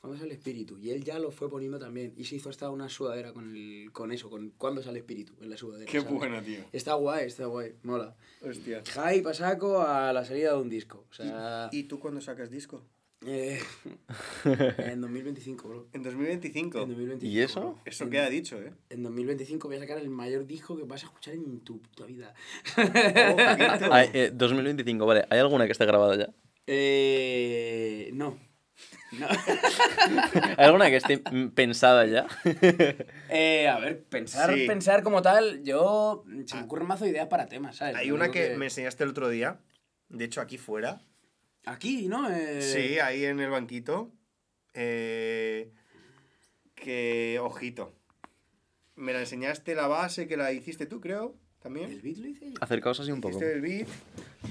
¿Cuándo 0.00 0.18
sale 0.18 0.32
Espíritu? 0.34 0.78
Y 0.78 0.90
él 0.90 1.04
ya 1.04 1.18
lo 1.20 1.30
fue 1.30 1.48
poniendo 1.48 1.78
también. 1.78 2.12
Y 2.16 2.24
se 2.24 2.34
hizo 2.36 2.48
hasta 2.50 2.68
una 2.70 2.88
sudadera 2.88 3.32
con, 3.32 3.54
el, 3.54 3.92
con 3.92 4.10
eso, 4.12 4.28
con 4.30 4.50
¿cuándo 4.58 4.82
sale 4.82 4.98
Espíritu? 4.98 5.34
En 5.40 5.48
la 5.50 5.56
sudadera. 5.56 5.88
Qué 5.90 6.00
¿sabes? 6.00 6.14
bueno, 6.18 6.42
tío. 6.42 6.58
Está 6.72 6.94
guay, 6.94 7.26
está 7.26 7.46
guay, 7.46 7.74
mola. 7.84 8.16
Hostia. 8.44 8.82
Hype 8.84 9.28
a 9.30 9.34
saco 9.34 9.80
a 9.80 10.12
la 10.12 10.24
salida 10.24 10.54
de 10.54 10.60
un 10.60 10.68
disco. 10.68 11.06
O 11.08 11.14
sea, 11.14 11.68
¿Y 11.70 11.84
tú 11.84 12.00
cuándo 12.00 12.20
sacas 12.20 12.50
disco? 12.50 12.82
Eh, 13.26 13.60
en 14.78 15.00
2025, 15.00 15.68
bro. 15.68 15.86
En 15.92 16.02
2025. 16.02 16.82
En 16.82 16.88
2025, 16.88 17.26
¿Y 17.26 17.40
eso? 17.40 17.60
bro. 17.60 17.78
Eso 17.84 18.04
En- 18.04 18.10
queda 18.10 18.28
dicho, 18.30 18.58
¿eh? 18.60 18.72
En 18.90 19.02
2025 19.02 19.68
voy 19.68 19.76
a 19.76 19.80
sacar 19.80 19.98
el 19.98 20.10
mayor 20.10 20.46
disco 20.46 20.76
que 20.76 20.84
vas 20.84 21.02
a 21.02 21.06
escuchar 21.06 21.34
en 21.34 21.60
tu 21.60 21.80
puta 21.80 22.06
vida. 22.06 22.34
Ojito. 22.76 23.92
Ay, 23.92 24.10
eh, 24.12 24.30
2025, 24.32 25.06
vale. 25.06 25.24
¿Hay 25.30 25.38
alguna 25.38 25.66
que 25.66 25.72
esté 25.72 25.86
grabada 25.86 26.16
ya? 26.16 26.28
Eh, 26.66 28.10
no. 28.14 28.38
No. 29.18 29.26
¿Hay 30.56 30.64
alguna 30.64 30.88
que 30.88 30.96
esté 30.96 31.18
pensada 31.54 32.06
ya? 32.06 32.26
Eh, 33.34 33.66
a 33.68 33.78
ver, 33.78 34.04
pensar, 34.04 34.52
Sí. 34.54 34.66
pensar 34.66 35.02
como 35.02 35.22
tal, 35.22 35.62
yo. 35.64 36.24
Se 36.46 36.56
me 36.56 36.62
ocurren 36.64 36.86
mazo 36.86 37.06
ideas 37.06 37.28
para 37.28 37.46
temas, 37.46 37.76
¿sabes? 37.76 37.96
Hay 37.96 38.08
Lo 38.08 38.14
una 38.16 38.30
que 38.30 38.56
me 38.56 38.66
enseñaste 38.66 39.04
el 39.04 39.10
otro 39.10 39.28
día. 39.30 39.58
De 40.10 40.24
hecho, 40.26 40.40
aquí 40.42 40.58
fuera. 40.58 41.00
Aquí, 41.64 42.08
¿no? 42.08 42.28
Eh, 42.30 42.60
Sí, 42.62 42.98
ahí 42.98 43.24
en 43.24 43.40
el 43.40 43.50
banquito. 43.50 44.12
eh, 44.74 45.70
que, 46.74 47.38
ojito. 47.40 47.94
Me 48.96 49.12
la 49.12 49.20
enseñaste 49.20 49.74
la 49.74 49.86
base 49.86 50.26
que 50.26 50.36
la 50.36 50.52
hiciste 50.52 50.86
tú, 50.86 51.00
creo. 51.00 51.36
También. 51.60 51.90
¿El 51.92 52.00
beat 52.02 52.16
lo 52.18 52.26
hice 52.26 52.50
yo? 52.50 52.58
Acercaos 52.60 52.98
así 52.98 53.12
un 53.12 53.20
poco. 53.20 53.36
Hiciste 53.36 53.52
el 53.54 53.60
beat. 53.60 53.88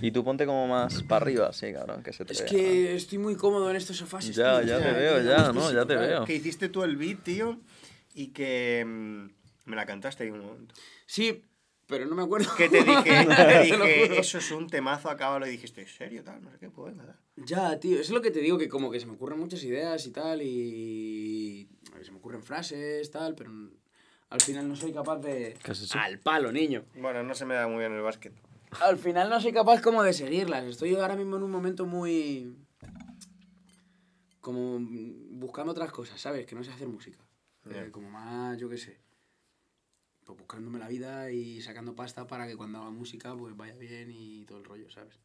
Y 0.01 0.11
tú 0.11 0.23
ponte 0.23 0.45
como 0.45 0.65
más 0.67 1.03
para 1.03 1.23
arriba, 1.25 1.51
sí, 1.51 1.73
cabrón, 1.73 2.01
que 2.03 2.13
se 2.13 2.23
te 2.23 2.31
Es 2.33 2.39
vea. 2.39 2.47
que 2.49 2.95
estoy 2.95 3.17
muy 3.17 3.35
cómodo 3.35 3.69
en 3.69 3.75
estos 3.75 3.97
sofás. 3.97 4.25
Ya, 4.33 4.61
estoy- 4.61 4.67
ya 4.69 4.77
te 4.79 4.91
veo, 4.93 5.21
ya, 5.21 5.51
¿no? 5.51 5.71
Ya 5.73 5.81
te 5.85 5.93
claro, 5.95 6.07
veo. 6.07 6.25
Que 6.25 6.35
hiciste 6.35 6.69
tú 6.69 6.83
el 6.83 6.95
beat, 6.95 7.21
tío, 7.23 7.59
y 8.13 8.27
que 8.27 8.83
mm, 8.87 9.25
me 9.69 9.75
la 9.75 9.85
cantaste 9.85 10.23
ahí 10.23 10.29
un 10.29 10.39
momento. 10.39 10.73
Sí, 11.05 11.43
pero 11.91 12.05
no 12.05 12.15
me 12.15 12.23
acuerdo. 12.23 12.49
Que 12.55 12.69
te 12.69 12.83
dije, 12.83 13.03
te 13.35 13.63
dije, 13.63 14.19
eso 14.19 14.37
es 14.37 14.49
un 14.51 14.67
temazo, 14.67 15.09
acábalo 15.09 15.45
y 15.45 15.51
dijiste, 15.51 15.81
¿en 15.81 15.87
serio? 15.87 16.23
Tal, 16.23 16.41
no 16.41 16.49
sé 16.49 16.57
qué, 16.57 16.69
pues 16.69 16.95
nada. 16.95 17.19
Ya, 17.35 17.77
tío, 17.79 17.99
es 17.99 18.09
lo 18.09 18.21
que 18.21 18.31
te 18.31 18.39
digo, 18.39 18.57
que 18.57 18.69
como 18.69 18.89
que 18.89 18.99
se 18.99 19.05
me 19.05 19.13
ocurren 19.13 19.37
muchas 19.37 19.61
ideas 19.65 20.05
y 20.07 20.11
tal, 20.11 20.41
y 20.41 21.69
a 21.91 21.95
ver, 21.95 22.05
se 22.05 22.11
me 22.11 22.17
ocurren 22.17 22.43
frases, 22.43 23.11
tal, 23.11 23.35
pero 23.35 23.51
al 24.29 24.39
final 24.41 24.69
no 24.69 24.75
soy 24.77 24.93
capaz 24.93 25.17
de... 25.17 25.57
Al 25.99 26.19
palo, 26.19 26.53
niño. 26.53 26.85
Bueno, 26.95 27.23
no 27.23 27.35
se 27.35 27.45
me 27.45 27.55
da 27.55 27.67
muy 27.67 27.79
bien 27.79 27.91
el 27.91 28.01
básquet. 28.01 28.33
Al 28.79 28.97
final 28.97 29.29
no 29.29 29.41
soy 29.41 29.51
capaz 29.51 29.81
como 29.81 30.01
de 30.01 30.13
seguirlas. 30.13 30.63
Estoy 30.63 30.95
ahora 30.95 31.17
mismo 31.17 31.35
en 31.35 31.43
un 31.43 31.51
momento 31.51 31.85
muy... 31.85 32.55
Como 34.39 34.79
buscando 35.31 35.73
otras 35.73 35.91
cosas, 35.91 36.21
¿sabes? 36.21 36.45
Que 36.45 36.55
no 36.55 36.63
sé 36.63 36.71
hacer 36.71 36.87
música. 36.87 37.19
Eh, 37.69 37.89
como 37.91 38.09
más, 38.09 38.57
yo 38.57 38.69
qué 38.69 38.77
sé. 38.77 38.97
Pues 40.25 40.37
buscándome 40.37 40.79
la 40.79 40.87
vida 40.87 41.31
y 41.31 41.61
sacando 41.61 41.95
pasta 41.95 42.27
para 42.27 42.47
que 42.47 42.55
cuando 42.55 42.79
haga 42.79 42.89
música 42.91 43.35
pues 43.35 43.55
vaya 43.57 43.75
bien 43.75 44.09
y 44.11 44.45
todo 44.45 44.59
el 44.59 44.65
rollo, 44.65 44.89
¿sabes? 44.91 45.19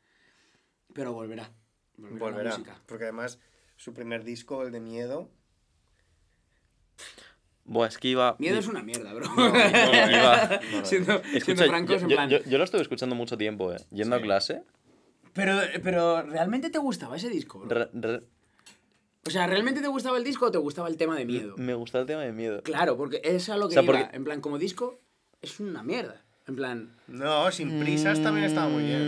Pero 0.95 1.13
volverá. 1.13 1.53
Volverá, 1.99 2.43
la 2.43 2.51
música. 2.59 2.83
Porque 2.87 3.05
además, 3.05 3.39
su 3.77 3.93
primer 3.95 4.25
disco, 4.25 4.63
el 4.63 4.73
de 4.73 4.81
Miedo, 4.81 5.31
Buah, 7.65 7.89
es 7.89 7.99
que 7.99 8.09
iba... 8.09 8.37
Miedo 8.39 8.59
es 8.59 8.69
una 8.69 8.83
mierda, 8.83 9.13
bro. 9.13 9.27
iba- 9.35 10.61
siendo, 10.85 11.15
Escucha, 11.17 11.41
siendo 11.45 11.65
francos, 11.67 12.01
yo, 12.01 12.07
en 12.07 12.09
plan. 12.15 12.31
yo- 12.31 12.39
yo 12.45 12.59
lo 12.59 12.65
estuve 12.65 12.81
escuchando 12.83 13.17
mucho 13.17 13.37
tiempo, 13.37 13.73
eh. 13.73 13.79
Yendo 13.91 14.15
a 14.17 14.21
clase. 14.21 14.63
Pero, 15.33 15.59
pero, 15.83 16.23
¿realmente 16.23 16.71
te 16.71 16.79
gustaba 16.79 17.17
ese 17.17 17.29
disco, 17.29 17.59
bro? 17.59 17.69
re- 17.69 17.91
re- 17.93 18.23
O 19.27 19.31
sea, 19.31 19.47
¿realmente 19.47 19.81
te 19.81 19.89
gustaba 19.89 20.19
el 20.19 20.25
disco 20.25 20.47
o 20.47 20.51
te 20.51 20.59
gustaba 20.59 20.89
el 20.89 20.97
tema 20.97 21.17
de 21.17 21.25
miedo? 21.25 21.57
me 21.57 21.75
gustaba 21.75 22.03
el 22.03 22.07
tema 22.07 22.23
de 22.23 22.33
miedo. 22.33 22.63
Claro, 22.63 22.97
porque 22.97 23.21
es 23.25 23.49
a 23.49 23.57
lo 23.57 23.69
que 23.69 23.73
O 23.75 23.75
sea, 23.75 23.83
iba. 23.83 23.93
porque- 24.01 24.17
En 24.17 24.25
plan, 24.25 24.41
como 24.41 24.59
disco, 24.59 25.01
es 25.43 25.59
una 25.61 25.83
mierda. 25.83 26.23
En 26.47 26.55
plan, 26.55 26.97
No, 27.09 27.51
sin 27.51 27.81
prisas 27.81 28.23
también 28.23 28.47
estaba 28.47 28.69
muy 28.69 28.85
bien. 28.85 29.01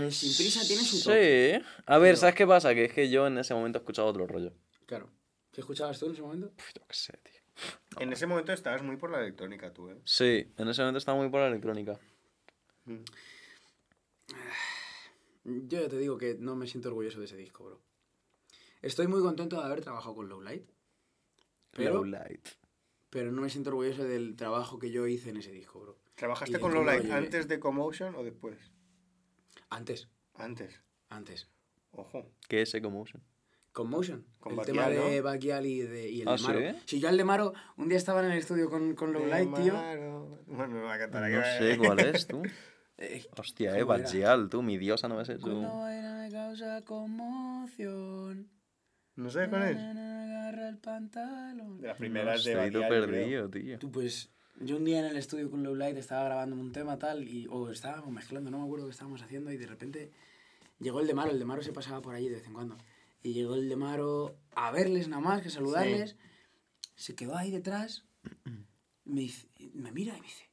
bien. 0.00 0.12
Sin 0.12 0.36
Prisa 0.36 0.60
tiene 0.66 0.82
su 0.82 0.96
Sí. 0.98 1.04
toque. 1.04 1.62
A 1.86 1.98
ver, 1.98 2.08
Pero- 2.10 2.16
¿sabes 2.18 2.34
qué 2.34 2.46
pasa? 2.46 2.74
Que 2.74 2.84
es 2.84 2.92
que 2.92 3.08
yo 3.08 3.26
en 3.26 3.38
ese 3.38 3.54
momento 3.54 3.78
escuchaba 3.78 4.08
otro 4.08 4.26
rollo. 4.26 4.52
claro. 4.86 5.08
¿Qué 5.50 5.62
escuchabas 5.62 5.98
tú 5.98 6.04
en 6.06 6.12
ese 6.12 6.20
momento? 6.20 6.50
Puf, 6.50 6.66
yo 6.74 6.82
qué 6.86 6.94
sé, 6.94 7.14
tío. 7.22 8.00
En 8.02 8.12
ese 8.12 8.26
momento 8.26 8.52
estabas 8.52 8.82
muy 8.82 8.96
por 8.98 9.10
la 9.10 9.20
electrónica, 9.20 9.72
tú, 9.72 9.88
¿eh? 9.88 9.96
Sí, 10.04 10.46
en 10.58 10.68
ese 10.68 10.82
momento 10.82 10.98
estaba 10.98 11.16
muy 11.18 11.30
por 11.30 11.40
la 11.40 11.46
electrónica. 11.48 11.98
Yo 15.44 15.80
ya 15.80 15.88
te 15.88 15.96
digo 15.98 16.18
que 16.18 16.36
no 16.38 16.56
me 16.56 16.66
siento 16.66 16.88
orgulloso 16.90 17.18
de 17.20 17.24
ese 17.24 17.36
disco, 17.38 17.64
bro. 17.64 17.80
Estoy 18.82 19.06
muy 19.06 19.20
contento 19.22 19.56
de 19.58 19.64
haber 19.64 19.80
trabajado 19.80 20.14
con 20.14 20.28
Lowlight. 20.28 20.68
Pero, 21.72 21.94
Low 21.94 22.04
light. 22.04 22.48
pero 23.10 23.32
no 23.32 23.42
me 23.42 23.50
siento 23.50 23.70
orgulloso 23.70 24.04
del 24.04 24.34
trabajo 24.36 24.78
que 24.78 24.90
yo 24.90 25.06
hice 25.06 25.30
en 25.30 25.36
ese 25.38 25.52
disco, 25.52 25.80
bro. 25.80 25.98
¿Y 26.12 26.14
¿Trabajaste 26.16 26.58
con 26.58 26.72
Lowlight 26.72 27.10
antes 27.10 27.48
de 27.48 27.60
Commotion 27.60 28.14
o 28.14 28.22
después? 28.24 28.56
Antes, 29.68 30.08
Antes. 30.34 30.80
antes. 31.08 31.48
Ojo. 31.92 32.30
¿Qué 32.48 32.62
es 32.62 32.74
Ecomotion? 32.74 33.22
Con 33.72 33.90
Motion. 33.90 34.24
Con 34.40 34.52
el 34.52 34.56
Baquial, 34.58 34.74
tema 34.76 34.88
de 34.88 35.16
¿no? 35.18 35.22
Baquial 35.24 35.66
y, 35.66 35.80
de, 35.80 36.08
y 36.08 36.20
el 36.22 36.28
¿Ah, 36.28 36.36
de 36.36 36.42
Maro. 36.44 36.60
sí? 36.60 36.76
Si 36.86 37.00
yo 37.00 37.08
al 37.10 37.16
de 37.18 37.24
Maro, 37.24 37.52
un 37.76 37.88
día 37.90 37.98
estaba 37.98 38.24
en 38.24 38.30
el 38.32 38.38
estudio 38.38 38.70
con, 38.70 38.94
con 38.94 39.12
Lowlight, 39.12 39.54
tío. 39.54 39.74
Bueno, 40.46 40.74
me 40.76 40.80
va 40.80 40.94
a 40.94 40.98
cantar 40.98 41.24
aquí. 41.24 41.34
No 41.34 41.42
sé 41.42 41.76
cuál 41.78 42.00
es, 42.00 42.26
tú. 42.26 42.42
Eh, 42.98 43.26
Hostia, 43.36 43.76
eh, 43.76 43.80
¿Cómo 43.82 43.92
era? 43.92 44.04
Bajial, 44.04 44.48
tú, 44.48 44.62
mi 44.62 44.78
diosa 44.78 45.06
no 45.06 45.16
me 45.16 45.26
sé 45.26 45.36
Cuando 45.38 45.68
tú. 45.68 45.76
baila 45.80 46.14
me 46.16 46.30
causa 46.30 46.82
conmoción. 46.82 48.48
¿No 49.16 49.30
sabes 49.30 49.48
cuál 49.48 49.62
es? 49.62 49.76
Agarra 49.76 50.68
el 50.68 50.78
pantalón. 50.78 51.80
De 51.80 51.88
las 51.88 51.96
No 51.96 51.98
primeras 51.98 52.44
de 52.44 52.52
todo 52.52 52.62
Baquial, 52.62 52.88
creo. 52.88 53.06
perdido, 53.06 53.50
tío. 53.50 53.78
Tú, 53.78 53.90
pues, 53.90 54.30
yo 54.60 54.76
un 54.76 54.84
día 54.84 55.00
en 55.00 55.06
el 55.06 55.16
estudio 55.16 55.50
con 55.50 55.62
Lowlight 55.62 55.96
estaba 55.96 56.24
grabando 56.24 56.56
un 56.56 56.72
tema 56.72 56.98
tal, 56.98 57.26
y, 57.26 57.46
o 57.50 57.70
estábamos 57.70 58.10
mezclando, 58.10 58.50
no 58.50 58.58
me 58.58 58.64
acuerdo 58.64 58.86
qué 58.86 58.92
estábamos 58.92 59.22
haciendo, 59.22 59.50
y 59.52 59.56
de 59.56 59.66
repente 59.66 60.12
llegó 60.78 61.00
el 61.00 61.06
de 61.06 61.14
Maro, 61.14 61.30
el 61.30 61.38
de 61.38 61.44
Maro 61.44 61.62
se 61.62 61.72
pasaba 61.72 62.00
por 62.02 62.14
allí 62.14 62.28
de 62.28 62.36
vez 62.36 62.46
en 62.46 62.52
cuando. 62.52 62.76
Y 63.22 63.32
llegó 63.32 63.54
el 63.54 63.68
de 63.68 63.76
Maro 63.76 64.36
a 64.54 64.70
verles 64.70 65.08
nada 65.08 65.20
más, 65.22 65.42
que 65.42 65.50
saludarles. 65.50 66.16
Se 66.94 67.14
quedó 67.14 67.36
ahí 67.36 67.50
detrás, 67.50 68.04
me, 69.04 69.22
dice- 69.22 69.48
me 69.74 69.90
mira 69.92 70.16
y 70.16 70.20
me 70.20 70.26
dice, 70.26 70.44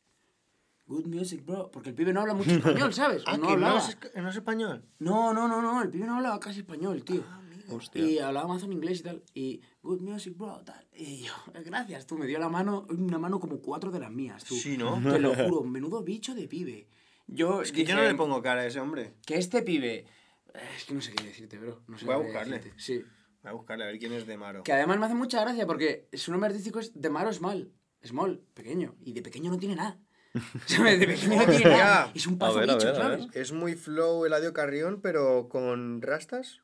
Good 0.85 1.05
music, 1.05 1.45
bro. 1.45 1.71
Porque 1.71 1.89
el 1.89 1.95
pibe 1.95 2.11
no 2.11 2.19
habla 2.21 2.33
mucho 2.33 2.51
español, 2.51 2.93
¿sabes? 2.93 3.23
Ah, 3.25 3.37
no 3.37 3.43
que 3.47 3.55
no 3.57 3.67
hablaba. 3.67 3.79
es, 3.79 3.97
no 4.15 4.29
es 4.29 4.35
español. 4.35 4.83
No, 4.99 5.33
no, 5.33 5.47
no, 5.47 5.61
no, 5.61 5.81
el 5.81 5.89
pibe 5.89 6.05
no 6.05 6.17
hablaba 6.17 6.39
casi 6.41 6.59
español, 6.59 7.03
tío. 7.05 7.23
Hostia. 7.69 8.03
Y 8.03 8.19
hablaba 8.19 8.47
más 8.47 8.63
en 8.63 8.73
inglés 8.73 8.99
y 8.99 9.03
tal. 9.03 9.23
Y, 9.33 9.61
good 9.81 10.01
music, 10.01 10.37
bro, 10.37 10.61
tal. 10.65 10.85
Y 10.95 11.23
yo, 11.23 11.33
gracias, 11.65 12.05
tú. 12.07 12.17
Me 12.17 12.25
dio 12.27 12.39
la 12.39 12.49
mano, 12.49 12.85
una 12.89 13.17
mano 13.17 13.39
como 13.39 13.59
cuatro 13.61 13.91
de 13.91 13.99
las 13.99 14.11
mías, 14.11 14.43
tú. 14.43 14.55
Sí, 14.55 14.77
¿no? 14.77 15.01
Te 15.01 15.19
lo 15.19 15.33
juro, 15.35 15.63
menudo 15.65 16.03
bicho 16.03 16.33
de 16.35 16.47
pibe. 16.47 16.87
Yo, 17.27 17.61
Es 17.61 17.71
que 17.71 17.85
yo 17.85 17.95
no 17.95 18.01
dije, 18.01 18.11
le 18.13 18.17
pongo 18.17 18.41
cara 18.41 18.61
a 18.61 18.65
ese 18.65 18.79
hombre. 18.79 19.13
Que 19.25 19.37
este 19.37 19.61
pibe... 19.61 20.05
eh, 20.53 20.59
Es 20.77 20.85
que 20.85 20.93
no 20.93 21.01
sé 21.01 21.13
qué 21.13 21.23
decirte, 21.23 21.57
bro. 21.57 21.81
No 21.87 21.97
sé 21.97 22.05
Voy 22.05 22.15
a 22.15 22.17
buscarle. 22.17 22.57
decirte. 22.57 22.79
Sí. 22.79 23.01
Voy 23.43 23.49
a 23.49 23.53
buscarle 23.53 23.83
a 23.85 23.87
ver 23.87 23.99
quién 23.99 24.11
es 24.13 24.25
de 24.27 24.37
Maro. 24.37 24.63
Que 24.63 24.73
además 24.73 24.99
me 24.99 25.05
hace 25.05 25.15
mucha 25.15 25.41
gracia 25.41 25.65
porque 25.65 26.07
su 26.13 26.31
nombre 26.31 26.49
artístico 26.49 26.79
es 26.79 26.91
de 26.99 27.09
Maro 27.09 27.31
Small. 27.31 27.71
Small, 28.03 28.41
pequeño. 28.53 28.95
Y 28.99 29.13
de 29.13 29.21
pequeño 29.21 29.51
no 29.51 29.57
tiene 29.57 29.75
nada. 29.75 29.99
De 30.33 31.05
pequeño 31.07 31.35
no 31.37 31.45
tiene 31.45 31.69
nada. 31.69 32.11
Es 32.15 32.25
un 32.27 32.33
A 32.35 32.39
pazo 32.39 32.55
ver, 32.59 32.67
bicho, 32.69 32.87
ver, 32.87 32.95
¿sabes? 32.95 33.27
Es 33.33 33.51
muy 33.51 33.75
flow 33.75 34.25
Eladio 34.25 34.51
Carrión, 34.51 34.99
pero 35.01 35.47
con 35.47 36.01
rastas. 36.01 36.61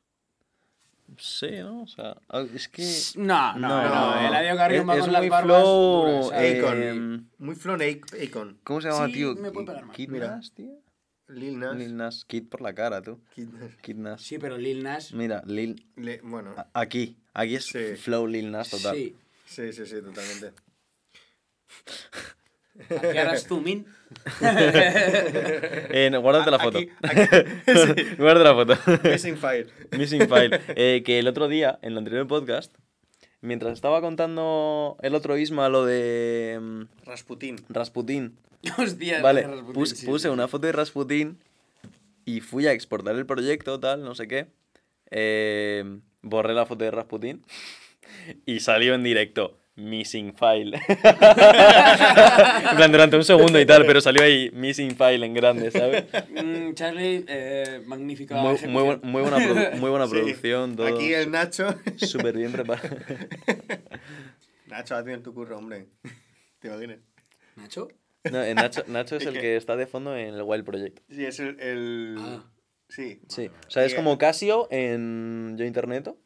Sí, 1.18 1.50
¿no? 1.60 1.82
O 1.82 1.86
sea, 1.86 2.16
ah, 2.28 2.44
es 2.54 2.68
que... 2.68 2.82
No, 3.16 3.54
no, 3.58 3.68
no. 3.68 4.14
no. 4.14 4.28
Eladio 4.28 4.56
Carrión 4.56 4.88
va 4.88 4.94
es, 4.96 5.00
con 5.02 5.12
las 5.12 5.22
muy 5.22 5.28
barbas 5.30 5.60
flow... 5.62 6.22
duras, 6.24 6.40
em, 6.42 7.28
Muy 7.38 7.54
flow 7.54 7.76
Akon. 7.76 8.58
¿Cómo 8.64 8.80
se 8.80 8.88
llama, 8.88 9.06
Sí, 9.06 9.12
tío? 9.12 9.34
me 9.34 9.50
puede 9.50 9.66
pegar 9.66 9.84
más. 9.86 9.96
Kid 9.96 10.08
Mira. 10.10 10.36
Nas, 10.36 10.52
tío. 10.52 10.70
Lil 11.28 11.58
Nas. 11.58 11.76
Lil 11.76 11.96
Nas. 11.96 12.24
Kid 12.24 12.48
por 12.48 12.60
la 12.60 12.74
cara, 12.74 13.02
tú. 13.02 13.20
Kid 13.34 13.48
Nas. 13.48 13.76
Kid 13.82 13.96
Nas. 13.96 14.22
Sí, 14.22 14.38
pero 14.38 14.56
Lil 14.58 14.82
Nas... 14.82 15.12
Mira, 15.12 15.42
Lil... 15.46 15.86
Le- 15.96 16.20
bueno, 16.22 16.54
Aquí. 16.74 17.16
Aquí 17.34 17.54
es 17.56 17.66
Sí. 17.66 17.96
flow 17.96 18.26
Lil 18.26 18.50
Nas 18.50 18.70
total. 18.70 18.96
Sí. 18.96 19.16
sí, 19.46 19.72
sí, 19.72 19.86
sí, 19.86 19.96
totalmente. 20.02 20.52
¿Qué 22.88 23.18
harás 23.18 23.44
tú, 23.48 23.60
Min? 23.60 23.84
Eh, 24.42 26.08
no, 26.10 26.20
guárdate 26.20 26.50
la 26.50 26.58
foto. 26.58 26.78
Aquí, 26.78 26.90
aquí. 27.02 28.02
Guárdate 28.18 28.44
la 28.44 28.54
foto. 28.54 29.08
Missing 29.10 29.36
file. 29.36 29.66
Missing 29.96 30.28
file. 30.28 30.60
Eh, 30.76 31.02
que 31.04 31.18
el 31.18 31.28
otro 31.28 31.48
día, 31.48 31.78
en 31.82 31.92
el 31.92 31.98
anterior 31.98 32.26
podcast, 32.26 32.74
mientras 33.40 33.72
estaba 33.72 34.00
contando 34.00 34.96
el 35.02 35.14
otro 35.14 35.36
Isma 35.36 35.68
lo 35.68 35.84
de 35.84 36.58
mm, 36.60 36.82
Rasputín. 37.06 37.56
Rasputín, 37.68 38.38
Hostia, 38.78 39.22
vale, 39.22 39.42
Rasputin, 39.42 39.72
pus- 39.74 39.90
sí, 39.90 40.06
puse 40.06 40.28
una 40.30 40.48
foto 40.48 40.66
de 40.66 40.72
Rasputín 40.72 41.38
y 42.24 42.40
fui 42.40 42.66
a 42.66 42.72
exportar 42.72 43.14
el 43.16 43.26
proyecto, 43.26 43.80
tal, 43.80 44.02
no 44.02 44.14
sé 44.14 44.28
qué. 44.28 44.46
Eh, 45.10 45.98
borré 46.22 46.54
la 46.54 46.66
foto 46.66 46.84
de 46.84 46.90
Rasputín 46.90 47.42
y 48.46 48.60
salió 48.60 48.94
en 48.94 49.02
directo. 49.02 49.58
Missing 49.76 50.34
file. 50.34 50.76
en 50.88 52.76
plan, 52.76 52.92
durante 52.92 53.16
un 53.16 53.24
segundo 53.24 53.58
y 53.60 53.64
tal, 53.66 53.86
pero 53.86 54.00
salió 54.00 54.22
ahí 54.22 54.50
Missing 54.52 54.90
file 54.96 55.24
en 55.24 55.34
grande, 55.34 55.70
¿sabes? 55.70 56.04
Mm, 56.30 56.74
Charlie, 56.74 57.24
eh, 57.28 57.80
magnífica 57.86 58.36
Muy, 58.36 58.56
buena, 59.22 59.38
produ- 59.38 59.72
muy 59.78 59.90
buena 59.90 60.06
Sí. 60.06 60.12
producción, 60.12 60.76
todo. 60.76 60.86
Aquí 60.86 61.12
el 61.14 61.30
Nacho. 61.30 61.74
Súper 61.96 62.36
bien 62.36 62.52
preparado. 62.52 62.88
Nacho, 64.66 64.94
haz 64.96 65.04
bien 65.04 65.22
tu 65.22 65.32
curro, 65.34 65.58
hombre. 65.58 65.86
¿Te 66.60 66.68
imaginas? 66.68 66.98
¿Nacho? 67.56 67.88
No, 68.30 68.42
eh, 68.42 68.54
Nacho, 68.54 68.84
Nacho 68.86 69.16
es 69.16 69.22
Es 69.22 69.28
el 69.28 69.34
que- 69.34 69.40
que 69.40 69.56
está 69.56 69.76
de 69.76 69.86
fondo 69.86 70.14
en 70.16 70.34
el 70.34 70.42
Wild 70.42 70.64
Project. 70.64 71.00
Sí, 71.10 71.24
es 71.24 71.40
el. 71.40 71.58
el- 71.60 72.16
Ah. 72.18 72.44
Sí. 72.88 73.20
Sí. 73.28 73.48
O 73.66 73.70
sea, 73.70 73.84
es 73.84 73.94
como 73.94 74.18
Casio 74.18 74.66
en 74.70 75.54
Yo 75.56 75.64
Interneto. 75.64 76.18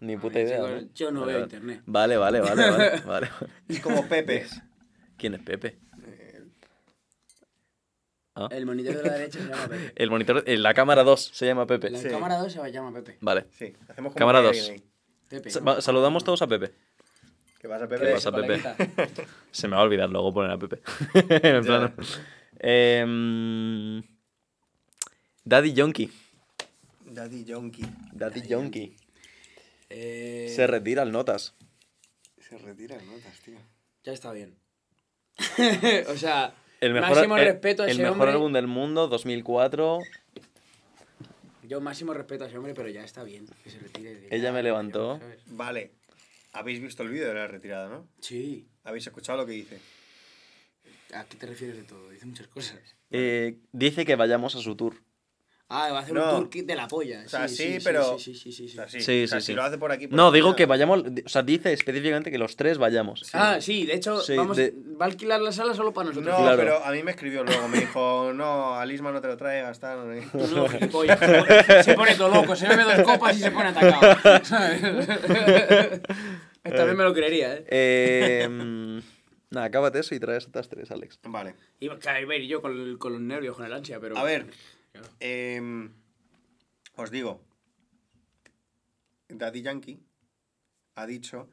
Ni 0.00 0.16
puta 0.16 0.38
ver, 0.38 0.46
idea. 0.46 0.58
¿no? 0.60 0.88
yo 0.94 1.10
no 1.10 1.20
Vale, 1.20 1.32
veo 1.32 1.40
vale. 1.42 1.56
internet. 1.56 1.82
Vale, 1.86 2.16
vale, 2.16 2.40
vale, 2.40 2.70
vale, 2.70 3.00
vale. 3.06 3.28
Es 3.68 3.80
como 3.80 4.06
Pepe. 4.08 4.46
¿Quién 5.16 5.34
es 5.34 5.40
Pepe? 5.42 5.78
Ah. 8.34 8.48
El 8.52 8.64
monitor 8.64 8.96
de 8.96 9.02
la 9.04 9.12
derecha 9.14 9.38
se 9.40 9.48
llama 9.48 9.66
Pepe. 9.68 9.92
El 10.02 10.10
monitor, 10.10 10.44
en 10.46 10.62
la 10.62 10.72
cámara 10.72 11.02
2 11.02 11.30
se 11.34 11.46
llama 11.46 11.66
Pepe. 11.66 11.90
La 11.90 11.98
Sí. 11.98 12.08
cámara 12.08 12.38
2 12.38 12.52
se 12.52 12.72
llama 12.72 12.92
Pepe. 12.92 13.18
Vale. 13.20 13.46
Sí, 13.50 13.74
hacemos 13.88 14.12
como 14.12 14.14
Cámara 14.14 14.40
que 14.40 14.46
dos. 14.46 14.52
viene 14.56 14.70
ahí. 14.72 14.84
Pepe. 15.28 15.50
Sa- 15.50 15.60
¿no? 15.60 15.80
Saludamos 15.80 16.24
todos 16.24 16.40
a 16.42 16.46
Pepe. 16.46 16.72
¿Qué 17.58 17.68
pasa, 17.68 17.86
¿Qué 17.88 17.96
Pepe? 17.98 18.12
pasa, 18.12 18.32
Pepe? 18.32 18.60
Se 19.50 19.68
me 19.68 19.74
va 19.76 19.82
a 19.82 19.84
olvidar 19.84 20.08
luego 20.08 20.32
poner 20.32 20.52
a 20.52 20.58
Pepe. 20.58 20.80
en 21.14 21.64
plan. 21.64 21.94
Em, 22.58 24.02
Daddy 25.44 25.72
Yonki. 25.74 26.10
Daddy 27.04 27.44
Yonki. 27.44 27.82
Daddy 28.12 28.42
Yonki. 28.48 28.96
Eh, 29.90 30.50
Se 30.54 30.66
retira 30.66 31.02
al 31.02 31.12
Notas. 31.12 31.54
Se 32.38 32.56
retira 32.58 32.96
en 32.96 33.06
notas, 33.06 33.38
tío. 33.40 33.58
Ya 34.02 34.12
está 34.12 34.32
bien. 34.32 34.56
o 36.08 36.16
sea, 36.16 36.52
El 36.80 36.94
mejor, 36.94 37.10
Máximo 37.10 37.36
el- 37.38 37.44
respeto 37.44 37.82
a 37.84 37.90
el 37.90 37.98
mejor 37.98 38.12
hombre. 38.12 38.30
álbum 38.32 38.52
del 38.52 38.66
mundo, 38.66 39.06
2004. 39.08 39.98
Yo 41.62 41.80
máximo 41.80 42.12
respeto 42.12 42.44
a 42.44 42.48
ese 42.48 42.56
hombre, 42.58 42.74
pero 42.74 42.88
ya 42.88 43.04
está 43.04 43.22
bien. 43.22 43.46
Que 43.62 43.70
se 43.70 43.78
retire. 43.78 44.14
de- 44.14 44.28
Ella 44.36 44.50
me 44.52 44.62
levantó. 44.62 45.20
Vale. 45.46 45.92
Habéis 46.52 46.80
visto 46.80 47.04
el 47.04 47.10
vídeo 47.10 47.28
de 47.28 47.34
la 47.34 47.46
retirada, 47.46 47.88
¿no? 47.88 48.08
Sí. 48.20 48.66
Habéis 48.82 49.06
escuchado 49.06 49.38
lo 49.38 49.46
que 49.46 49.52
dice. 49.52 49.78
¿A 51.14 51.24
qué 51.24 51.36
te 51.36 51.46
refieres 51.46 51.76
de 51.76 51.84
todo? 51.84 52.10
Dice 52.10 52.26
muchas 52.26 52.48
cosas. 52.48 52.80
Eh, 53.10 53.58
dice 53.72 54.04
que 54.04 54.16
vayamos 54.16 54.56
a 54.56 54.60
su 54.60 54.74
tour. 54.74 54.96
Ah, 55.72 55.92
va 55.92 56.00
a 56.00 56.02
hacer 56.02 56.14
No. 56.14 56.24
un 56.24 56.30
tour 56.40 56.50
kit 56.50 56.66
de 56.66 56.74
la 56.74 56.88
polla. 56.88 57.22
O 57.24 57.28
sea, 57.28 57.46
sí, 57.46 57.54
sí, 57.56 57.72
sí, 57.74 57.84
pero- 57.84 58.18
Sí, 58.18 58.34
sí, 58.34 58.52
sí, 58.52 58.52
sí, 58.52 58.64
O 58.66 58.68
sea, 58.74 58.88
sí. 58.88 58.98
sí. 58.98 59.04
Sí, 59.06 59.22
o 59.24 59.28
sea, 59.28 59.40
sí, 59.40 59.46
si 59.46 59.52
lo 59.54 59.62
hace 59.62 59.78
por 59.78 59.92
aquí. 59.92 60.08
por 60.08 60.16
No, 60.16 60.26
aquí, 60.26 60.34
digo 60.34 60.48
nada. 60.48 60.56
que 60.56 60.66
vayamos. 60.66 61.04
O 61.24 61.28
sea, 61.28 61.42
dice 61.44 61.72
específicamente 61.72 62.32
que 62.32 62.38
los 62.38 62.56
tres 62.56 62.76
vayamos. 62.78 63.30
Ah, 63.34 63.58
sí, 63.60 63.86
de 63.86 63.94
hecho, 63.94 64.20
Sí, 64.20 64.36
vamos, 64.36 64.56
de- 64.56 64.74
va 65.00 65.04
a 65.06 65.08
alquilar 65.08 65.40
la 65.40 65.52
sala 65.52 65.72
solo 65.74 65.92
para 65.92 66.08
nosotros. 66.08 66.32
No, 66.36 66.42
Claro. 66.42 66.56
pero 66.56 66.84
a 66.84 66.90
mí 66.90 67.02
me 67.04 67.12
escribió 67.12 67.44
luego. 67.44 67.68
Me 67.68 67.78
dijo, 67.78 68.32
no, 68.34 68.74
al 68.74 68.90
Isma 68.90 69.12
no 69.12 69.20
te 69.20 69.28
lo 69.28 69.36
traigas, 69.36 69.78
tal. 69.78 70.08
no 70.08 70.14
sé 70.14 70.26
qué". 70.32 70.54
No, 70.54 70.68
gilipollas, 70.68 71.18
se 71.84 71.94
pone- 71.94 72.14
todo 72.16 72.28
loco, 72.34 72.56
se 72.56 72.66
bebe 72.66 72.82
dos 72.82 73.00
copas 73.02 73.36
y 73.36 73.40
se 73.40 73.50
pone 73.52 73.68
atacado. 73.68 74.16
¿sabes? 74.42 74.82
Esta 76.64 76.84
vez 76.84 76.94
me 76.96 77.04
lo 77.04 77.14
creería, 77.14 77.54
¿eh? 77.54 77.64
Eh, 77.68 78.48
nada, 79.50 79.66
acábate 79.66 80.00
eso 80.00 80.14
y 80.14 80.20
traes 80.20 80.46
otras 80.46 80.68
tres, 80.68 80.90
Alex. 80.90 81.18
Vale. 81.24 81.54
Iba 81.80 81.94
a 81.94 82.26
ver 82.26 82.42
yo 82.42 82.60
con, 82.60 82.98
con 82.98 83.12
los 83.12 83.20
nervios, 83.22 83.56
con 83.56 83.64
el 83.66 83.72
ansia, 83.72 83.98
pero. 84.00 84.16
A 84.18 84.24
ver, 84.24 84.46
em, 85.20 85.90
os 86.96 87.10
digo, 87.10 87.40
Daddy 89.28 89.62
Yankee 89.62 90.00
ha 90.96 91.06
dicho 91.06 91.48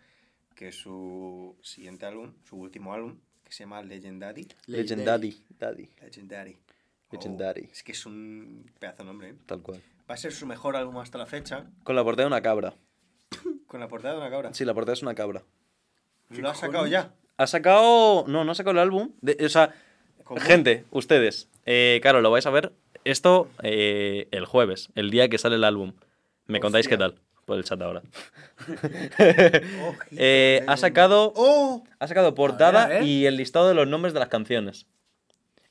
que 0.55 0.71
su 0.71 1.55
siguiente 1.61 2.05
álbum, 2.05 2.33
su 2.43 2.57
último 2.57 2.93
álbum, 2.93 3.19
que 3.43 3.51
se 3.51 3.63
llama 3.63 3.81
Legendary, 3.83 4.47
Legendary. 4.65 5.43
Daddy. 5.59 5.89
Legendary, 6.01 6.57
Legendary. 7.11 7.65
Oh, 7.67 7.71
es 7.71 7.83
que 7.83 7.91
es 7.91 8.05
un 8.05 8.69
pedazo 8.79 9.03
de 9.03 9.05
nombre, 9.05 9.29
¿eh? 9.29 9.35
Tal 9.45 9.61
cual. 9.61 9.81
Va 10.09 10.15
a 10.15 10.17
ser 10.17 10.31
su 10.33 10.45
mejor 10.47 10.75
álbum 10.75 10.97
hasta 10.97 11.17
la 11.17 11.25
fecha, 11.25 11.69
Con 11.83 11.95
la 11.95 12.03
portada 12.03 12.23
de 12.23 12.27
una 12.33 12.41
cabra. 12.41 12.73
con 13.67 13.79
la 13.79 13.87
portada 13.87 14.15
de 14.15 14.21
una 14.21 14.29
cabra. 14.29 14.53
Sí, 14.53 14.65
la 14.65 14.73
portada 14.73 14.93
es 14.93 15.01
una 15.01 15.15
cabra. 15.15 15.43
¿Lo 16.29 16.49
ha 16.49 16.55
sacado 16.55 16.87
ya? 16.87 17.13
Ha 17.37 17.47
sacado. 17.47 18.25
No, 18.27 18.43
no 18.43 18.51
ha 18.51 18.55
sacado 18.55 18.71
el 18.71 18.79
álbum. 18.79 19.11
De- 19.21 19.37
o 19.45 19.49
sea, 19.49 19.73
¿Cómo? 20.23 20.41
gente, 20.41 20.85
ustedes. 20.91 21.47
Eh, 21.65 21.99
claro, 22.01 22.21
lo 22.21 22.31
vais 22.31 22.45
a 22.45 22.49
ver 22.49 22.73
esto 23.11 23.49
eh, 23.63 24.27
el 24.31 24.45
jueves, 24.45 24.89
el 24.95 25.09
día 25.11 25.29
que 25.29 25.37
sale 25.37 25.55
el 25.55 25.63
álbum. 25.63 25.93
Me 26.45 26.59
contáis 26.59 26.87
qué 26.87 26.97
tal. 26.97 27.15
Por 27.45 27.57
el 27.57 27.63
chat 27.63 27.81
ahora. 27.81 28.01
Ojito, 28.67 29.95
Eh, 30.17 30.63
ha 30.67 30.77
sacado. 30.77 31.33
¡Oh! 31.35 31.83
Ha 31.99 32.07
sacado 32.07 32.35
portada 32.35 32.87
ver. 32.87 33.03
y 33.03 33.25
el 33.25 33.37
listado 33.37 33.67
de 33.69 33.73
los 33.73 33.87
nombres 33.87 34.13
de 34.13 34.19
las 34.19 34.29
canciones. 34.29 34.85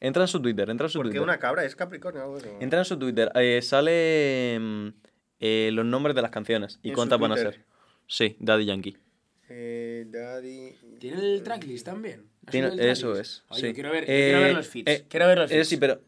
Entra 0.00 0.22
en 0.24 0.28
su 0.28 0.40
Twitter, 0.40 0.68
entra 0.70 0.86
en 0.86 0.90
su 0.90 0.98
¿Por 0.98 1.06
qué 1.06 1.10
Twitter. 1.10 1.22
una 1.22 1.38
cabra? 1.38 1.64
¿Es 1.64 1.74
Capricornio 1.76 2.22
o 2.22 2.24
algo 2.24 2.36
así? 2.36 2.48
Entra 2.60 2.78
en 2.80 2.84
su 2.84 2.98
Twitter. 2.98 3.30
eh, 3.34 3.60
sale 3.62 4.58
mm, 4.60 4.88
eh, 5.40 5.70
los 5.72 5.84
nombres 5.86 6.14
de 6.14 6.22
las 6.22 6.30
canciones 6.30 6.78
y 6.82 6.92
cuántas 6.92 7.18
van 7.18 7.32
a 7.32 7.36
ser. 7.36 7.64
Sí, 8.06 8.36
Daddy 8.38 8.66
Yankee. 8.66 8.96
Eh, 9.48 10.04
Daddy... 10.08 10.74
¿Tiene 10.98 11.18
el 11.20 11.42
tracklist 11.42 11.86
también? 11.86 12.26
¿Ha 12.46 12.50
Tiene- 12.50 12.68
subido 12.68 12.84
el 12.84 12.90
eso 12.90 13.16
es. 13.18 13.44
Oye, 13.48 13.68
sí. 13.68 13.74
quiero 13.74 13.90
ver, 13.90 14.04
Eh, 14.04 14.06
quiero 14.28 14.40
ver 14.40 14.54
los 14.54 14.66
feeds. 14.68 14.90
eh, 14.92 15.04
quiero 15.08 15.26
ver 15.26 15.38
los 15.38 15.50
eh, 15.50 15.64
sí, 15.64 15.76
pero. 15.76 16.00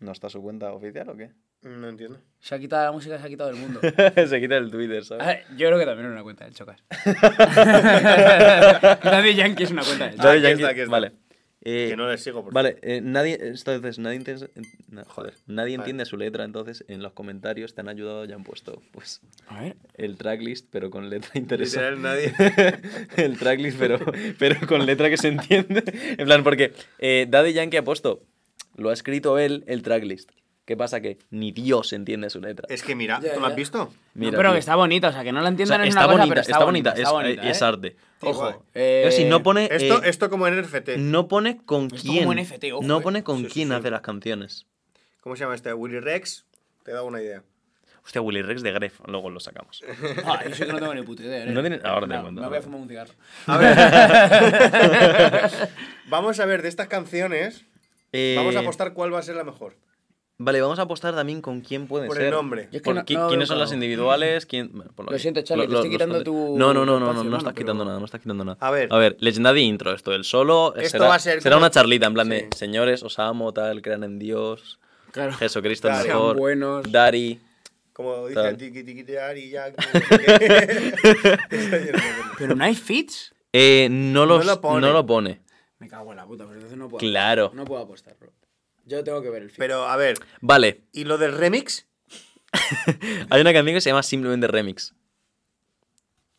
¿No 0.00 0.12
está 0.12 0.30
su 0.30 0.40
cuenta 0.40 0.72
oficial 0.72 1.08
o 1.08 1.16
qué? 1.16 1.30
No 1.62 1.88
entiendo. 1.88 2.20
Se 2.38 2.54
ha 2.54 2.58
quitado 2.60 2.84
la 2.84 2.92
música, 2.92 3.18
se 3.18 3.26
ha 3.26 3.28
quitado 3.28 3.50
del 3.50 3.58
mundo. 3.58 3.80
Se 4.28 4.40
quita 4.40 4.56
el 4.56 4.70
Twitter, 4.70 5.04
¿sabes? 5.04 5.26
ver, 5.26 5.44
yo 5.56 5.66
creo 5.66 5.78
que 5.78 5.86
también 5.86 6.06
es 6.06 6.12
una 6.12 6.22
cuenta 6.22 6.44
del 6.44 6.54
Chocas. 6.54 6.80
Daddy 9.02 9.34
Yankee 9.34 9.64
es 9.64 9.70
una 9.70 9.82
cuenta 9.82 10.04
del 10.06 10.12
Chocas. 10.16 10.24
Daddy 10.26 10.40
Yankee, 10.42 10.62
está, 10.62 10.70
está. 10.76 10.90
Vale. 10.90 11.12
Eh, 11.60 11.88
Que 11.90 11.96
no 11.96 12.08
le 12.08 12.16
sigo, 12.18 12.44
por 12.44 12.54
Vale, 12.54 12.78
eh, 12.82 13.00
nadie, 13.02 13.36
entonces, 13.42 13.98
nadie 13.98 14.16
entiende, 14.18 14.48
na- 14.88 15.04
joder, 15.04 15.34
nadie 15.48 15.76
Vale. 15.76 15.90
entiende 15.90 16.04
su 16.04 16.16
letra, 16.16 16.44
entonces 16.44 16.84
en 16.86 17.02
los 17.02 17.12
comentarios 17.14 17.74
te 17.74 17.80
han 17.80 17.88
ayudado 17.88 18.24
y 18.24 18.32
han 18.32 18.44
puesto 18.44 18.80
pues 18.92 19.20
A 19.48 19.62
ver. 19.62 19.76
el 19.94 20.16
tracklist, 20.16 20.68
pero 20.70 20.88
con 20.90 21.10
letra 21.10 21.30
interesante. 21.34 21.96
Literal, 21.96 22.02
nadie. 22.02 22.32
el 23.16 23.36
tracklist, 23.38 23.76
pero, 23.76 23.98
pero 24.38 24.64
con 24.68 24.86
letra 24.86 25.10
que 25.10 25.16
se 25.16 25.28
entiende. 25.28 25.82
En 26.16 26.26
plan, 26.26 26.44
porque 26.44 26.72
eh, 27.00 27.26
Daddy 27.28 27.52
Yankee 27.52 27.78
ha 27.78 27.84
puesto, 27.84 28.22
lo 28.78 28.88
ha 28.90 28.92
escrito 28.94 29.38
él, 29.38 29.64
el 29.66 29.82
tracklist. 29.82 30.30
¿Qué 30.64 30.76
pasa? 30.76 31.00
Que 31.00 31.18
ni 31.30 31.50
Dios 31.50 31.94
entiende 31.94 32.28
su 32.28 32.40
letra. 32.42 32.66
Es 32.68 32.82
que 32.82 32.94
mira, 32.94 33.20
¿tú 33.20 33.40
lo 33.40 33.46
has 33.46 33.56
visto? 33.56 33.90
Mira, 34.12 34.32
no, 34.32 34.36
pero 34.36 34.48
tío. 34.50 34.54
que 34.54 34.58
está 34.60 34.76
bonita, 34.76 35.08
o 35.08 35.12
sea, 35.12 35.24
que 35.24 35.32
no 35.32 35.40
la 35.40 35.44
O 35.44 35.44
sea, 35.44 35.50
entiendan 35.50 35.80
es 35.82 35.88
está, 35.88 36.00
una 36.00 36.06
cosa, 36.08 36.18
bonita, 36.18 36.34
pero 36.34 36.40
está 36.42 36.64
bonita, 36.64 36.90
está 36.90 37.02
es, 37.02 37.10
bonita, 37.10 37.42
es 37.50 37.60
¿eh? 37.60 37.64
arte. 37.64 37.96
guay. 38.20 38.32
Ojo. 38.34 38.64
Pero 38.74 39.10
si 39.10 39.24
no 39.24 39.42
pone... 39.42 39.68
Esto, 39.70 40.02
eh, 40.02 40.08
esto 40.10 40.28
como 40.28 40.46
en 40.46 40.60
NFT. 40.60 40.88
no 40.98 41.26
pone 41.26 41.56
con 41.64 41.86
Esto 41.86 41.96
quién. 42.02 42.24
como 42.26 42.34
NFT, 42.38 42.64
ojo, 42.74 42.82
no 42.86 42.98
eh. 42.98 43.02
pone 43.02 43.22
con 43.24 43.38
Sí, 43.38 43.44
sí, 43.46 43.50
quién 43.52 43.68
sí. 43.68 43.74
hace 43.74 43.90
las 43.90 44.02
canciones. 44.02 44.66
¿Cómo 45.22 45.36
se 45.36 45.44
llama 45.44 45.54
este? 45.54 45.72
Willy 45.72 46.00
Rex. 46.00 46.44
Te 46.84 46.92
da 46.92 47.02
una 47.02 47.22
idea. 47.22 47.42
Hostia, 48.04 48.20
Willy 48.22 48.40
Rex 48.42 48.62
de 48.62 48.72
Gref, 48.72 49.00
luego 49.06 49.28
lo 49.30 49.40
sacamos. 49.40 49.82
Ah, 50.26 50.42
yo 50.48 50.54
sé 50.54 50.66
que 50.66 50.72
no 50.72 50.78
tengo 50.80 50.94
ni 50.94 51.02
puta 51.02 51.22
idea. 51.22 51.44
¿eh? 51.44 51.50
No 51.50 51.60
tiene- 51.62 51.80
ahora 51.84 52.06
te 52.06 52.14
No, 52.14 52.22
cuento, 52.22 52.40
Me 52.42 52.48
voy 52.48 52.56
a 52.56 52.60
te 52.60 52.64
fumar 52.64 52.80
un 52.82 52.88
cigarro. 52.88 53.12
A 53.46 53.56
ver. 53.56 53.76
Vamos 56.08 56.40
a 56.40 56.46
ver 56.46 56.60
de 56.62 56.68
estas 56.68 56.88
canciones. 56.88 57.64
Eh, 58.12 58.34
Vamos 58.36 58.56
a 58.56 58.60
apostar 58.60 58.92
cuál 58.94 59.12
va 59.12 59.18
a 59.18 59.22
ser 59.22 59.36
la 59.36 59.44
mejor. 59.44 59.74
Vale, 60.40 60.60
vamos 60.60 60.78
a 60.78 60.82
apostar 60.82 61.16
también 61.16 61.42
con 61.42 61.62
quién 61.62 61.88
puede 61.88 62.06
Por 62.06 62.14
ser. 62.16 62.26
el 62.26 62.30
nombre. 62.30 62.68
Yo 62.70 62.76
es 62.76 62.82
que 62.82 62.84
Por 62.84 62.94
no- 62.94 63.04
qui- 63.04 63.18
no 63.18 63.26
¿Quiénes 63.28 63.48
son 63.48 63.58
las 63.58 63.70
claro. 63.70 63.82
individuales? 63.82 64.46
¿Quién... 64.46 64.70
bueno, 64.72 64.92
por 64.94 65.10
Lo 65.10 65.18
siento, 65.18 65.42
Charlie, 65.42 65.66
te 65.66 65.74
estoy 65.74 65.90
quitando 65.90 66.22
tu- 66.22 66.56
No, 66.56 66.72
no, 66.72 66.86
no, 66.86 67.00
no, 67.00 67.12
no, 67.12 67.14
no, 67.24 67.24
¿no? 67.24 67.36
estás 67.38 67.54
Pero- 67.54 67.64
quitando 67.64 67.84
nada, 67.84 67.98
no 67.98 68.04
estás 68.04 68.20
quitando 68.20 68.44
nada. 68.44 68.56
A 68.60 68.70
ver. 68.70 68.86
A 68.92 68.98
ver, 68.98 69.16
Legendary 69.18 69.62
Intro, 69.62 69.92
esto 69.92 70.12
del 70.12 70.22
solo. 70.22 70.74
eh, 70.76 70.82
Esto 70.84 70.98
será, 70.98 71.08
va 71.08 71.16
a 71.16 71.18
ser 71.18 71.42
será 71.42 71.56
como- 71.56 71.64
una 71.66 71.72
charlita 71.72 72.06
en 72.06 72.14
plan 72.14 72.28
de 72.28 72.48
señores, 72.56 73.02
os 73.02 73.18
amo, 73.18 73.52
tal, 73.52 73.82
crean 73.82 74.04
en 74.04 74.20
Dios. 74.20 74.78
Claro. 75.10 75.32
Jesucristo 75.32 75.88
es 75.88 75.94
Dale. 75.96 76.08
mejor. 76.08 76.36
Sean 76.36 76.38
buenos. 76.38 76.92
Dari. 76.92 77.40
Como 77.92 78.28
dice 78.28 78.48
el 78.48 78.56
tiki 78.56 78.84
tiki 78.84 79.04
ya. 79.50 79.72
Pero 82.38 82.54
no 82.54 82.62
hay 82.64 82.74
feeds. 82.76 83.34
Eh, 83.52 83.88
no, 83.90 84.26
los, 84.26 84.44
lo 84.46 84.60
pone. 84.60 84.86
no 84.86 84.92
lo 84.92 85.04
pone. 85.06 85.40
Me 85.78 85.88
cago 85.88 86.10
en 86.10 86.16
la 86.16 86.26
puta, 86.26 86.44
pues 86.44 86.56
entonces 86.56 86.78
no 86.78 86.88
puedo. 86.88 87.00
Claro. 87.00 87.52
No 87.54 87.64
puedo 87.64 87.82
apostar, 87.82 88.16
bro. 88.18 88.32
Yo 88.84 89.04
tengo 89.04 89.22
que 89.22 89.30
ver 89.30 89.42
el 89.42 89.50
feed. 89.50 89.58
Pero 89.58 89.86
a 89.86 89.96
ver, 89.96 90.18
Vale, 90.40 90.82
¿y 90.92 91.04
lo 91.04 91.18
del 91.18 91.32
remix? 91.32 91.86
hay 93.30 93.40
una 93.40 93.52
canción 93.52 93.74
que 93.74 93.80
se 93.80 93.90
llama 93.90 94.02
simplemente 94.02 94.46
Remix. 94.46 94.94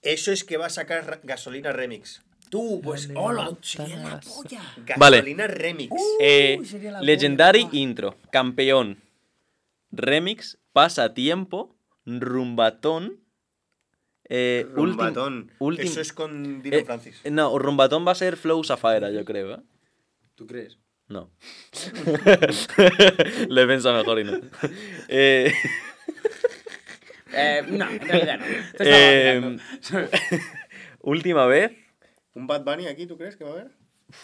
Eso 0.02 0.32
es 0.32 0.44
que 0.44 0.58
va 0.58 0.68
a 0.68 0.70
sacar 0.70 1.22
gasolina 1.24 1.72
remix. 1.72 2.24
Tú, 2.50 2.82
pues, 2.84 3.10
hola, 3.16 3.52
sería 3.62 3.98
la 3.98 4.20
polla. 4.20 4.62
Vale. 4.98 5.18
Gasolina 5.18 5.46
remix. 5.46 5.94
Eh, 6.20 6.58
la 6.82 7.02
Legendary 7.02 7.66
polla, 7.66 7.80
Intro, 7.80 8.16
campeón. 8.32 8.98
Remix, 9.92 10.58
pasatiempo, 10.74 11.76
rumbatón. 12.06 13.20
Eh, 14.30 14.68
Rumbatón. 14.74 15.52
ultim- 15.60 15.80
Eso 15.86 16.02
es 16.02 16.14
con 16.14 16.62
Dino 16.62 16.78
eh, 16.78 16.86
Francis. 16.86 17.20
No, 17.30 17.58
rumbatón 17.58 18.06
va 18.08 18.12
a 18.12 18.16
ser 18.16 18.38
Flow 18.38 18.64
Safaera, 18.64 19.10
yo 19.12 19.26
creo, 19.26 19.56
¿eh? 19.56 19.60
¿Tú 20.36 20.46
crees? 20.48 20.78
No. 21.08 21.32
Le 23.50 23.66
piensa 23.68 23.92
mejor 23.94 24.20
y 24.20 24.24
no. 24.26 24.40
Eh, 25.08 25.52
Eh, 27.32 27.64
no, 27.68 27.88
en 27.90 28.00
realidad 28.00 28.40
no. 28.40 28.46
Eh, 28.80 29.58
última 31.02 31.46
vez. 31.46 31.72
¿Un 32.34 32.48
Bad 32.48 32.64
Bunny 32.64 32.88
aquí, 32.88 33.06
tú 33.06 33.18
crees 33.18 33.36
que 33.36 33.44
va 33.44 33.52
a 33.52 33.54
haber? 33.54 33.72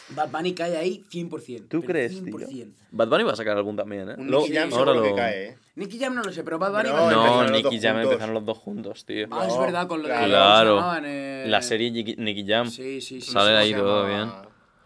Bad 0.09 0.31
Bunny 0.31 0.55
cae 0.55 0.75
ahí 0.75 1.03
100%. 1.11 1.67
¿Tú 1.69 1.83
crees, 1.83 2.13
100%. 2.23 2.47
tío? 2.47 2.65
Bad 2.91 3.07
Bunny 3.09 3.23
va 3.23 3.33
a 3.33 3.35
sacar 3.35 3.57
algún 3.57 3.75
también, 3.75 4.09
¿eh? 4.09 4.15
Un 4.17 4.29
Jam 4.51 4.71
ahora 4.73 4.93
seguro 4.93 5.03
que 5.03 5.09
lo- 5.09 5.15
cae, 5.15 5.45
¿eh? 5.49 5.57
Nicky 5.75 5.99
Jam 5.99 6.15
no 6.15 6.23
lo 6.23 6.31
sé, 6.31 6.43
pero 6.43 6.57
Bad 6.57 6.71
Bunny 6.71 6.89
No, 6.89 6.93
va 6.93 6.99
a 6.99 7.03
empezaron 7.11 7.45
No, 7.45 7.51
Nicky 7.51 7.79
Jam 7.79 7.93
juntos. 7.95 8.11
empezaron 8.11 8.33
los 8.33 8.45
dos 8.45 8.57
juntos, 8.57 9.05
tío. 9.05 9.27
Ah, 9.31 9.45
es 9.47 9.57
verdad, 9.59 9.87
con 9.87 10.01
lo 10.01 10.07
de 10.07 10.13
Claro. 10.13 10.69
¿cómo 10.77 10.79
se 10.79 10.85
llamaban? 10.85 11.03
Eh, 11.05 11.45
La 11.47 11.61
serie 11.61 11.91
Nicky, 11.91 12.45
Jam. 12.47 12.69
Sí, 12.69 13.01
sí, 13.01 13.19
sí. 13.21 13.31
Sale 13.31 13.49
sí, 13.51 13.55
ahí 13.55 13.73
todo 13.73 14.07
bien. 14.07 14.31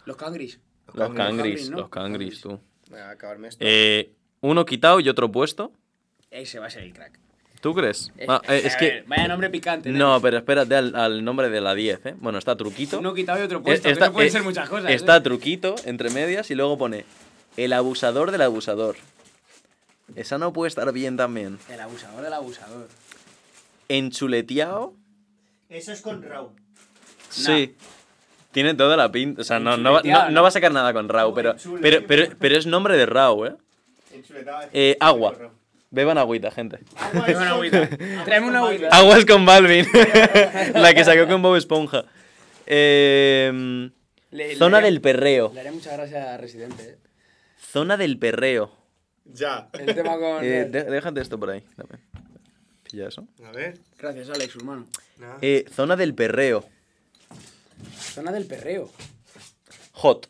Los 0.05 0.17
Cangris. 0.17 0.59
Los 0.93 1.13
Cangris, 1.13 1.69
los 1.69 1.89
cangris, 1.89 2.41
tú. 2.41 2.59
Voy 2.89 2.99
a 2.99 3.11
acabarme 3.11 3.49
esto. 3.49 3.63
Eh, 3.63 4.11
uno 4.41 4.65
quitado 4.65 4.99
y 4.99 5.07
otro 5.09 5.31
puesto. 5.31 5.71
Ese 6.31 6.57
va 6.57 6.65
a 6.65 6.69
ser 6.71 6.83
el 6.83 6.93
crack. 6.93 7.19
¿Tú 7.61 7.75
crees? 7.75 8.11
Es, 8.17 8.27
Ah, 8.29 8.41
eh, 8.47 8.61
es 8.63 8.75
que. 8.77 8.85
ver, 8.85 9.03
vaya 9.05 9.27
nombre 9.27 9.49
picante. 9.49 9.89
No, 9.91 10.19
pero 10.21 10.37
espérate 10.37 10.75
al, 10.75 10.95
al 10.95 11.23
nombre 11.23 11.49
de 11.49 11.59
la 11.61 11.75
10, 11.75 12.05
¿eh? 12.05 12.15
Bueno, 12.19 12.39
está 12.39 12.55
truquito. 12.55 12.97
Uno 12.99 13.13
quitado 13.13 13.37
y 13.39 13.43
otro 13.43 13.61
puesto. 13.61 13.87
Eh, 13.87 13.91
Eso 13.91 14.11
puede 14.13 14.29
eh, 14.29 14.31
ser 14.31 14.43
muchas 14.43 14.67
cosas. 14.69 14.89
Está 14.89 15.17
¿eh? 15.17 15.21
truquito 15.21 15.75
entre 15.85 16.09
medias 16.09 16.49
y 16.49 16.55
luego 16.55 16.77
pone 16.77 17.05
el 17.57 17.73
abusador 17.73 18.31
del 18.31 18.41
abusador. 18.41 18.95
Esa 20.15 20.37
no 20.37 20.51
puede 20.53 20.67
estar 20.69 20.91
bien 20.91 21.17
también. 21.17 21.59
El 21.69 21.79
abusador 21.79 22.23
del 22.23 22.33
abusador. 22.33 22.87
Enchuleteado. 23.87 24.93
Eso 25.69 25.91
es 25.91 26.01
con 26.01 26.21
Raw. 26.23 26.51
Sí. 27.29 27.75
Tiene 28.51 28.73
toda 28.73 28.97
la 28.97 29.11
pinta. 29.11 29.41
O 29.41 29.43
sea, 29.43 29.59
no, 29.59 29.77
no, 29.77 29.93
va- 29.93 30.01
no- 30.03 30.29
¿no? 30.31 30.41
va 30.41 30.47
a 30.47 30.51
sacar 30.51 30.71
nada 30.71 30.91
con 30.93 31.07
Rau, 31.09 31.33
pero, 31.33 31.55
pero, 31.81 32.01
pero, 32.07 32.27
pero- 32.39 32.57
es 32.57 32.65
nombre 32.65 32.97
de 32.97 33.05
Rau, 33.05 33.45
¿eh? 33.45 33.55
Enchuletado, 34.11 34.67
Eh, 34.73 34.97
agua. 34.99 35.35
Raw. 35.37 35.51
Beban 35.91 36.17
agüita, 36.19 36.51
gente. 36.51 36.79
Agua 36.95 37.25
Tráeme 37.25 37.41
una 37.41 37.51
agüita. 37.51 37.89
Tráeme 38.25 38.47
una 38.47 38.59
con 38.59 38.67
agüita. 38.69 38.89
Balvin. 38.89 38.93
Aguas 38.93 39.25
con 39.25 39.45
Balvin. 39.45 39.85
la 40.75 40.93
que 40.93 41.03
sacó 41.03 41.27
con 41.27 41.41
Bob 41.41 41.55
Esponja. 41.55 42.05
Eh, 42.67 43.89
Le- 44.31 44.55
Zona 44.55 44.77
haría- 44.77 44.89
del 44.91 45.01
perreo. 45.01 45.51
Le 45.53 45.59
haría 45.61 45.71
mucha 45.71 45.93
gracia 45.93 46.33
a 46.35 46.37
Residente, 46.37 46.83
¿eh? 46.83 46.97
Zona 47.71 47.97
del 47.97 48.17
perreo. 48.19 48.71
Ya. 49.33 49.69
El 49.73 49.93
tema 49.95 50.17
con... 50.19 50.43
Eh, 50.43 50.65
de- 50.65 50.83
déjate 50.85 51.21
esto 51.21 51.39
por 51.39 51.49
ahí. 51.51 51.63
Dame. 51.77 51.99
Pilla 52.83 53.07
eso. 53.07 53.27
A 53.45 53.51
ver. 53.51 53.77
Gracias, 53.97 54.29
Alex, 54.29 54.55
hermano. 54.55 54.85
nada. 55.19 55.37
Eh, 55.41 55.65
zona 55.71 55.95
del 55.95 56.15
perreo. 56.15 56.65
Zona 57.97 58.31
del 58.31 58.45
perreo. 58.45 58.89
Hot. 59.93 60.29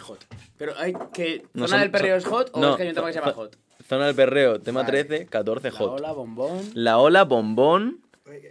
Hot. 0.00 0.24
Pero 0.58 0.74
hay 0.76 0.92
que... 1.12 1.44
No 1.54 1.66
¿Zona 1.66 1.68
son- 1.68 1.80
del 1.80 1.90
perreo 1.90 2.20
son- 2.20 2.28
es 2.28 2.34
hot 2.36 2.50
o 2.52 2.60
no, 2.60 2.70
es 2.72 2.76
que 2.76 2.82
hay 2.82 2.88
un 2.90 2.94
tema 2.94 3.06
que 3.08 3.12
se 3.14 3.18
llama 3.20 3.32
zo- 3.32 3.36
hot? 3.36 3.56
Zona 3.88 4.06
del 4.06 4.14
perreo. 4.14 4.60
Tema 4.60 4.82
Vale. 4.82 5.04
13, 5.04 5.26
14 5.26 5.70
La 5.70 5.78
hot. 5.78 6.00
ola, 6.00 6.12
bombón. 6.12 6.70
La 6.74 6.98
ola, 6.98 7.24
bombón. 7.24 8.00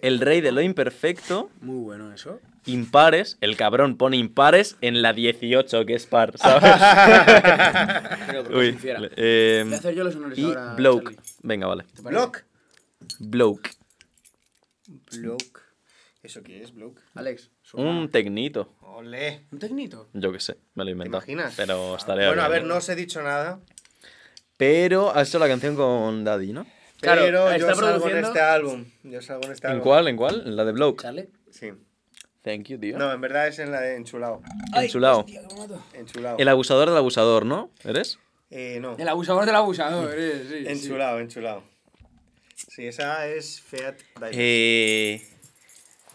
El 0.02 0.19
rey 0.21 0.39
de 0.41 0.52
lo 0.54 0.62
imperfecto. 0.62 1.50
Muy 1.62 1.84
bueno 1.84 2.13
eso. 2.13 2.39
Impares. 2.67 3.38
El 3.41 3.56
cabrón 3.58 3.95
pone 3.97 4.17
impares 4.17 4.75
en 4.82 5.01
la 5.01 5.13
18, 5.13 5.86
que 5.86 5.93
es 5.93 6.06
par, 6.08 6.34
¿sabes? 6.38 6.63
Uy. 8.49 8.78
eh, 9.15 9.62
Voy 9.65 9.73
a 9.73 9.78
hacer 9.78 9.93
yo 9.95 10.04
los 10.04 10.15
honores 10.15 10.38
y 10.38 10.43
ahora, 10.45 10.73
bloke. 10.75 11.04
Charlie. 11.15 11.19
Venga, 11.43 11.67
vale. 11.67 11.84
¿Te? 11.95 12.01
Block. 12.01 12.43
Bloke. 13.19 13.69
Bloke. 15.19 15.62
¿Eso 16.23 16.41
qué 16.41 16.63
es, 16.63 16.73
bloke? 16.73 16.99
Alex. 17.13 17.51
Un 17.73 18.10
tecnito. 18.10 18.73
Ole. 18.82 19.45
¿Un 19.51 19.60
tecnito? 19.60 20.10
Yo 20.13 20.32
qué 20.32 20.39
sé, 20.39 20.58
me 20.73 20.84
lo 20.84 20.89
he 20.89 20.93
¿Te 20.93 20.97
inventado. 20.97 21.17
imaginas? 21.23 21.54
Pero 21.56 21.95
estaría 21.95 22.28
Bueno, 22.28 22.41
a 22.41 22.47
ver, 22.47 22.63
no 22.65 22.78
os 22.78 22.89
he 22.89 22.95
dicho 22.95 23.21
nada. 23.21 23.60
Pero 24.58 25.12
has 25.13 25.30
hecho 25.30 25.38
la 25.38 25.47
canción 25.47 25.75
con 25.75 26.23
Daddy, 26.23 26.54
¿no? 26.54 26.65
Claro, 27.01 27.21
pero 27.23 27.49
yo 27.49 27.69
está 27.69 27.75
salgo 27.75 27.88
en 27.89 27.95
produciendo- 28.01 28.28
este 28.30 28.41
álbum. 28.41 28.86
Yo 29.04 29.21
salgo 29.21 29.43
en 29.45 29.51
este 29.51 29.67
¿En 29.67 29.73
álbum. 29.73 29.84
cuál? 29.84 30.08
¿En 30.08 30.17
cuál? 30.17 30.43
¿En 30.47 30.56
la 30.56 30.65
de 30.65 30.71
Bloke? 30.71 31.01
¿Charlie? 31.04 31.30
Sí. 31.51 31.71
Thank 32.45 32.67
you, 32.67 32.77
tío. 32.79 32.97
No, 32.97 33.12
en 33.12 33.19
verdad 33.19 33.47
es 33.47 33.58
en 33.60 33.71
la 33.71 33.81
de 33.81 33.95
Enchulado. 33.97 34.41
Enchulado. 34.75 35.19
hostia. 35.21 35.41
Enchulado. 35.93 36.38
El 36.38 36.47
abusador 36.47 36.88
del 36.89 36.97
abusador, 36.97 37.45
¿no? 37.45 37.71
¿Eres? 37.84 38.19
Eh, 38.51 38.77
no. 38.79 38.95
El 38.97 39.08
abusador 39.10 39.45
del 39.47 39.55
abusador, 39.55 40.13
eh, 40.15 40.45
sí, 40.47 40.58
sí. 40.60 40.71
Enchulado, 40.71 41.19
enchulado. 41.19 41.63
Sí, 42.55 42.86
esa 42.88 43.27
es 43.27 43.60
Fiat. 43.62 43.95
Eh... 44.31 45.27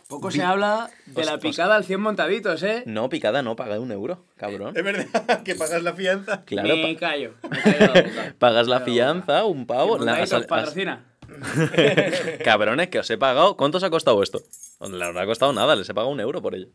Poco 0.08 0.30
se 0.32 0.42
habla 0.42 0.90
de 1.06 1.20
Os- 1.20 1.26
la 1.26 1.34
os- 1.34 1.40
picada 1.40 1.76
al 1.76 1.84
100 1.84 2.00
montaditos, 2.00 2.62
¿eh? 2.64 2.82
No, 2.86 3.08
picada 3.08 3.42
no, 3.42 3.54
paga 3.54 3.78
un 3.78 3.92
euro, 3.92 4.24
cabrón. 4.36 4.76
Es 4.76 4.82
verdad 4.82 5.42
que 5.44 5.54
pagas 5.54 5.82
la 5.84 5.92
fianza. 5.94 6.44
Claro, 6.44 6.68
Me 6.76 6.94
pa- 6.94 7.00
callo. 7.00 7.34
Me 7.48 7.60
callo 7.62 7.78
la 7.94 8.02
boca. 8.02 8.34
pagas 8.38 8.66
la 8.66 8.80
fianza, 8.80 9.44
un 9.44 9.66
pavo. 9.66 9.98
la- 9.98 10.14
has- 10.14 10.46
patrocina. 10.46 11.06
Cabrones, 12.44 12.88
que 12.88 12.98
os 12.98 13.10
he 13.10 13.18
pagado. 13.18 13.56
¿Cuánto 13.56 13.78
os 13.78 13.84
ha 13.84 13.90
costado 13.90 14.22
esto? 14.22 14.42
No 14.80 14.88
le 14.96 15.04
habrá 15.04 15.26
costado 15.26 15.52
nada, 15.52 15.76
les 15.76 15.88
he 15.88 15.94
pagado 15.94 16.10
un 16.12 16.20
euro 16.20 16.40
por 16.42 16.54
ello. 16.54 16.68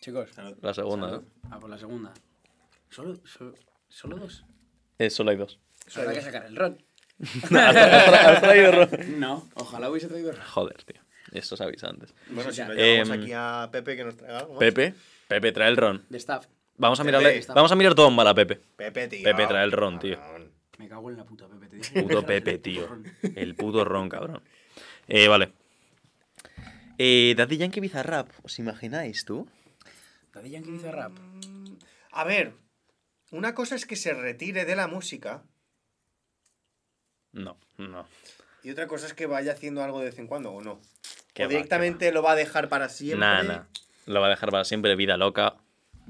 Chicos. 0.00 0.30
La 0.60 0.74
segunda, 0.74 1.08
salud. 1.10 1.22
¿no? 1.42 1.50
Ah, 1.50 1.60
por 1.60 1.70
la 1.70 1.78
segunda. 1.78 2.12
Solo, 2.90 3.16
solo, 3.24 3.54
solo 3.88 4.16
dos. 4.16 4.44
Eh, 4.98 5.10
solo 5.10 5.30
hay 5.30 5.36
dos. 5.36 5.58
Habrá 5.94 6.12
que 6.12 6.20
sacar 6.22 6.46
el 6.46 6.56
ron. 6.56 6.78
¿Has 7.22 7.50
tra- 7.50 8.26
has 8.26 8.40
traído 8.42 8.72
ron? 8.72 9.20
No, 9.20 9.48
ojalá 9.54 9.90
hubiese 9.90 10.08
traído 10.08 10.32
ron. 10.32 10.40
Joder, 10.44 10.82
tío. 10.84 11.00
Eso 11.32 11.56
se 11.56 11.64
avisa 11.64 11.88
antes. 11.88 12.14
Bueno, 12.30 12.50
si 12.50 12.58
Ya. 12.58 12.68
lo 12.68 12.74
llevamos 12.74 13.08
Em, 13.16 13.22
aquí 13.22 13.32
a 13.34 13.68
Pepe 13.70 13.96
que 13.96 14.04
nos 14.04 14.16
traiga 14.16 14.40
algo. 14.40 14.52
más. 14.54 14.58
Pepe, 14.60 14.94
Pepe, 15.28 15.52
trae 15.52 15.68
el 15.70 15.76
ron. 15.76 16.04
De 16.08 16.18
staff. 16.18 16.46
Vamos 16.76 16.98
a 17.00 17.04
Pepe, 17.04 17.16
mirarle. 17.18 17.46
Vamos 17.54 17.70
a 17.72 17.76
mirar 17.76 17.94
todo 17.94 18.08
en 18.08 18.16
bala, 18.16 18.34
Pepe. 18.34 18.56
Pepe, 18.76 19.08
tío. 19.08 19.22
Pepe, 19.24 19.46
trae 19.46 19.64
el 19.64 19.72
ron, 19.72 19.98
tío. 20.00 20.18
Me 20.82 20.88
cago 20.88 21.10
en 21.10 21.16
la 21.16 21.24
puta, 21.24 21.46
Pepe. 21.46 21.68
Te 21.68 21.76
dije. 21.76 22.02
Puto 22.02 22.26
Pepe, 22.26 22.58
tío. 22.58 22.88
El 23.36 23.54
puto 23.54 23.84
ron, 23.84 24.08
cabrón. 24.08 24.42
Eh, 25.06 25.28
vale. 25.28 25.52
Eh, 26.98 27.34
Daddy 27.36 27.56
Yankee 27.56 27.78
Bizarrap, 27.80 28.28
¿os 28.42 28.58
imagináis 28.58 29.24
tú? 29.24 29.48
Daddy 30.32 30.50
Yankee 30.50 30.72
dice 30.72 30.90
rap. 30.90 31.12
A 32.10 32.24
ver, 32.24 32.54
una 33.30 33.54
cosa 33.54 33.76
es 33.76 33.86
que 33.86 33.94
se 33.94 34.12
retire 34.12 34.64
de 34.64 34.74
la 34.76 34.88
música 34.88 35.44
No, 37.32 37.58
no. 37.78 38.06
y 38.64 38.70
otra 38.70 38.86
cosa 38.88 39.06
es 39.06 39.14
que 39.14 39.26
vaya 39.26 39.52
haciendo 39.52 39.82
algo 39.84 40.00
de 40.00 40.06
vez 40.06 40.18
en 40.18 40.26
cuando 40.26 40.50
o 40.52 40.62
no. 40.62 40.80
Que 41.32 41.44
o 41.44 41.46
va, 41.46 41.50
directamente 41.50 42.10
lo 42.12 42.22
va 42.22 42.32
a 42.32 42.36
dejar 42.36 42.68
para 42.68 42.88
siempre. 42.88 43.20
Nada. 43.20 43.68
Lo 44.06 44.20
va 44.20 44.26
a 44.26 44.30
dejar 44.30 44.50
para 44.50 44.64
siempre, 44.64 44.96
vida 44.96 45.16
loca. 45.16 45.56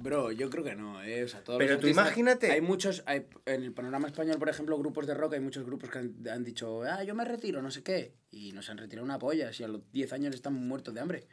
Bro, 0.02 0.32
yo 0.32 0.50
creo 0.50 0.64
que 0.64 0.74
no, 0.74 1.02
eh. 1.02 1.22
O 1.24 1.28
sea, 1.28 1.40
todos 1.44 1.58
Pero 1.58 1.72
los 1.74 1.80
tú 1.80 1.86
artistas- 1.86 2.06
imagínate- 2.06 2.50
Hay 2.50 2.60
muchos. 2.60 3.02
Hay, 3.06 3.26
en 3.46 3.62
el 3.62 3.72
panorama 3.72 4.08
español, 4.08 4.38
por 4.38 4.48
ejemplo, 4.48 4.76
grupos 4.78 5.06
de 5.06 5.14
rock, 5.14 5.34
hay 5.34 5.40
muchos 5.40 5.64
grupos 5.64 5.90
que 5.90 5.98
han, 5.98 6.14
han 6.30 6.42
dicho, 6.44 6.82
ah, 6.82 7.02
yo 7.04 7.14
me 7.14 7.24
retiro, 7.24 7.62
no 7.62 7.70
sé 7.70 7.82
qué. 7.82 8.14
Y 8.30 8.52
no 8.52 8.62
se 8.62 8.72
han 8.72 8.78
retirado 8.78 9.04
una 9.04 9.18
polla. 9.18 9.52
Si 9.52 9.62
a 9.62 9.68
los 9.68 9.80
10 9.92 10.12
años 10.12 10.34
están 10.34 10.54
muertos 10.54 10.92
de 10.94 11.00
hambre. 11.00 11.26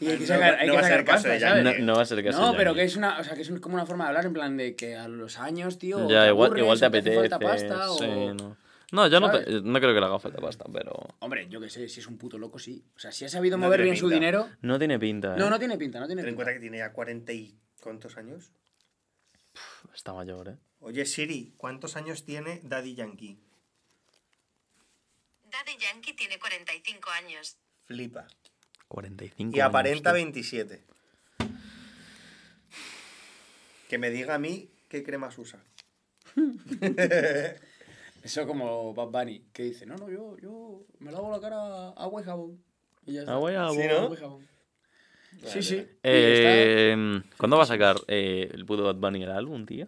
Y 0.00 0.06
hay 0.06 0.14
que 0.14 0.20
no 0.22 0.26
sacar, 0.26 0.54
hay 0.56 0.66
no 0.66 0.72
que 0.72 0.80
va 0.80 0.86
a 0.86 0.88
ser 0.88 0.98
sacar 1.00 1.14
caso 1.14 1.28
de 1.28 1.34
pasta. 1.34 1.48
¿sabes? 1.48 1.64
No, 1.78 1.84
no 1.86 1.94
va 1.96 2.02
a 2.02 2.06
ser 2.06 2.22
que 2.24 2.30
No, 2.30 2.54
pero 2.56 2.74
que 2.74 2.82
es 2.82 2.96
una, 2.96 3.20
o 3.20 3.24
sea, 3.24 3.34
que 3.34 3.42
es 3.42 3.50
un- 3.50 3.58
como 3.60 3.74
una 3.74 3.86
forma 3.86 4.04
de 4.04 4.08
hablar 4.08 4.24
en 4.26 4.32
plan 4.32 4.56
de 4.56 4.74
que 4.74 4.96
a 4.96 5.06
los 5.06 5.38
años, 5.38 5.78
tío, 5.78 6.08
Ya, 6.08 6.24
te 6.24 6.30
igual, 6.30 6.46
aburres, 6.48 6.62
igual 6.64 6.78
te 6.80 6.86
hace 6.86 6.98
apetece. 6.98 7.16
falta 7.28 7.38
pasta, 7.38 7.88
sí, 7.98 8.04
o... 8.04 8.34
no. 8.34 8.56
No, 8.92 9.06
yo 9.08 9.20
no, 9.20 9.28
no 9.28 9.80
creo 9.80 9.94
que 9.94 10.00
le 10.00 10.06
haga 10.06 10.18
falta 10.18 10.38
pasta, 10.40 10.64
pero. 10.72 10.92
Hombre, 11.20 11.48
yo 11.48 11.60
qué 11.60 11.68
sé, 11.70 11.88
si 11.88 12.00
es 12.00 12.06
un 12.06 12.18
puto 12.18 12.38
loco, 12.38 12.58
sí. 12.58 12.84
O 12.94 12.98
sea, 12.98 13.10
si 13.10 13.24
ha 13.24 13.28
sabido 13.28 13.56
No 13.56 13.64
mover 13.64 13.82
bien 13.82 13.96
su 13.96 14.04
pinta. 14.04 14.14
dinero... 14.14 14.48
No 14.60 14.78
tiene 14.78 14.98
pinta, 14.98 15.34
¿eh? 15.34 15.38
No, 15.38 15.48
no 15.50 15.58
tiene 15.58 15.76
pinta, 15.78 15.98
no 15.98 16.06
tiene 16.06 16.22
Ten 16.22 16.28
en 16.28 16.34
pinta. 16.34 16.44
cuenta 16.44 16.52
que 16.54 16.60
tiene 16.60 16.78
ya 16.78 16.92
40 16.92 17.32
y... 17.32 17.58
¿Cuántos 17.80 18.16
años? 18.18 18.52
Está 19.94 20.12
mayor, 20.12 20.48
¿eh? 20.48 20.56
Oye, 20.80 21.04
Siri, 21.06 21.54
¿cuántos 21.56 21.96
años 21.96 22.24
tiene 22.24 22.60
Daddy 22.64 22.94
Yankee? 22.94 23.38
Daddy 25.50 25.76
Yankee 25.78 26.12
tiene 26.14 26.38
45 26.38 27.10
años. 27.10 27.56
Flipa. 27.86 28.26
45 28.88 29.56
Y 29.56 29.60
años, 29.60 29.68
aparenta 29.68 30.10
tío. 30.10 30.16
27. 30.16 30.84
Que 33.88 33.98
me 33.98 34.10
diga 34.10 34.34
a 34.34 34.38
mí 34.38 34.70
qué 34.88 35.02
cremas 35.02 35.36
usa. 35.38 35.58
Eso 38.22 38.46
como 38.46 38.94
Bad 38.94 39.08
Bunny, 39.08 39.44
que 39.52 39.64
dice, 39.64 39.84
no, 39.86 39.96
no, 39.96 40.08
yo, 40.08 40.36
yo 40.38 40.84
me 41.00 41.10
lavo 41.10 41.30
la 41.30 41.40
cara 41.40 41.88
agua 41.90 42.20
y 42.22 42.24
jabón. 42.24 42.58
Y 43.04 43.14
ya 43.14 43.20
está. 43.20 43.32
Agua 43.34 43.52
y 43.52 43.54
jabón. 43.56 43.76
¿Sí, 43.76 43.82
no? 43.88 43.96
Agua 43.98 44.16
y 44.16 44.20
jabón. 44.20 44.46
Sí, 45.44 45.62
sí. 45.62 45.86
Eh, 46.04 47.20
¿Cuándo 47.36 47.56
va 47.56 47.64
a 47.64 47.66
sacar 47.66 47.96
eh, 48.06 48.48
el 48.52 48.64
puto 48.64 48.84
Bad 48.84 48.96
Bunny 48.96 49.22
el 49.24 49.30
álbum, 49.30 49.66
tío? 49.66 49.86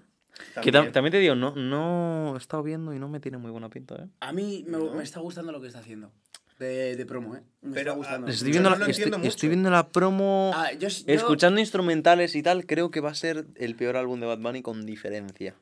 Que 0.63 0.71
tam- 0.71 0.73
También. 0.73 0.93
también 0.93 1.13
te 1.13 1.19
digo, 1.21 1.37
no, 1.37 1.55
no 1.55 2.35
he 2.35 2.39
estado 2.39 2.63
viendo 2.65 2.93
y 2.93 2.99
no 2.99 3.09
me 3.09 3.21
tiene 3.21 3.39
muy 3.39 3.53
buena 3.53 3.69
pinta, 3.69 3.95
¿eh? 3.97 4.09
A 4.21 4.33
mí 4.33 4.65
me, 4.67 4.79
¿No? 4.79 4.95
me 4.95 5.03
está 5.05 5.21
gustando 5.21 5.53
lo 5.53 5.61
que 5.61 5.69
está 5.69 5.79
haciendo. 5.79 6.11
De, 6.59 6.97
de 6.97 7.07
promo, 7.07 7.37
¿eh? 7.37 7.43
Me 7.63 7.73
Pero, 7.75 7.93
está 7.93 7.97
gustando. 7.97 8.27
ah, 8.27 8.31
Estoy 8.31 8.51
viendo, 8.51 8.71
no 8.71 8.77
la, 8.77 8.87
estoy, 8.87 9.49
viendo 9.49 9.71
la 9.71 9.89
promo, 9.89 10.51
Ah, 10.55 10.73
yo, 10.73 10.89
yo- 10.89 11.05
escuchando 11.07 11.61
instrumentales 11.61 12.35
y 12.35 12.43
tal, 12.43 12.67
creo 12.67 12.91
que 12.91 13.01
va 13.01 13.11
a 13.11 13.15
ser 13.15 13.47
el 13.57 13.77
peor 13.77 13.97
álbum 13.97 14.19
de 14.19 14.27
Bad 14.27 14.39
Bunny 14.39 14.63
con 14.63 14.87
diferencia. 14.87 15.55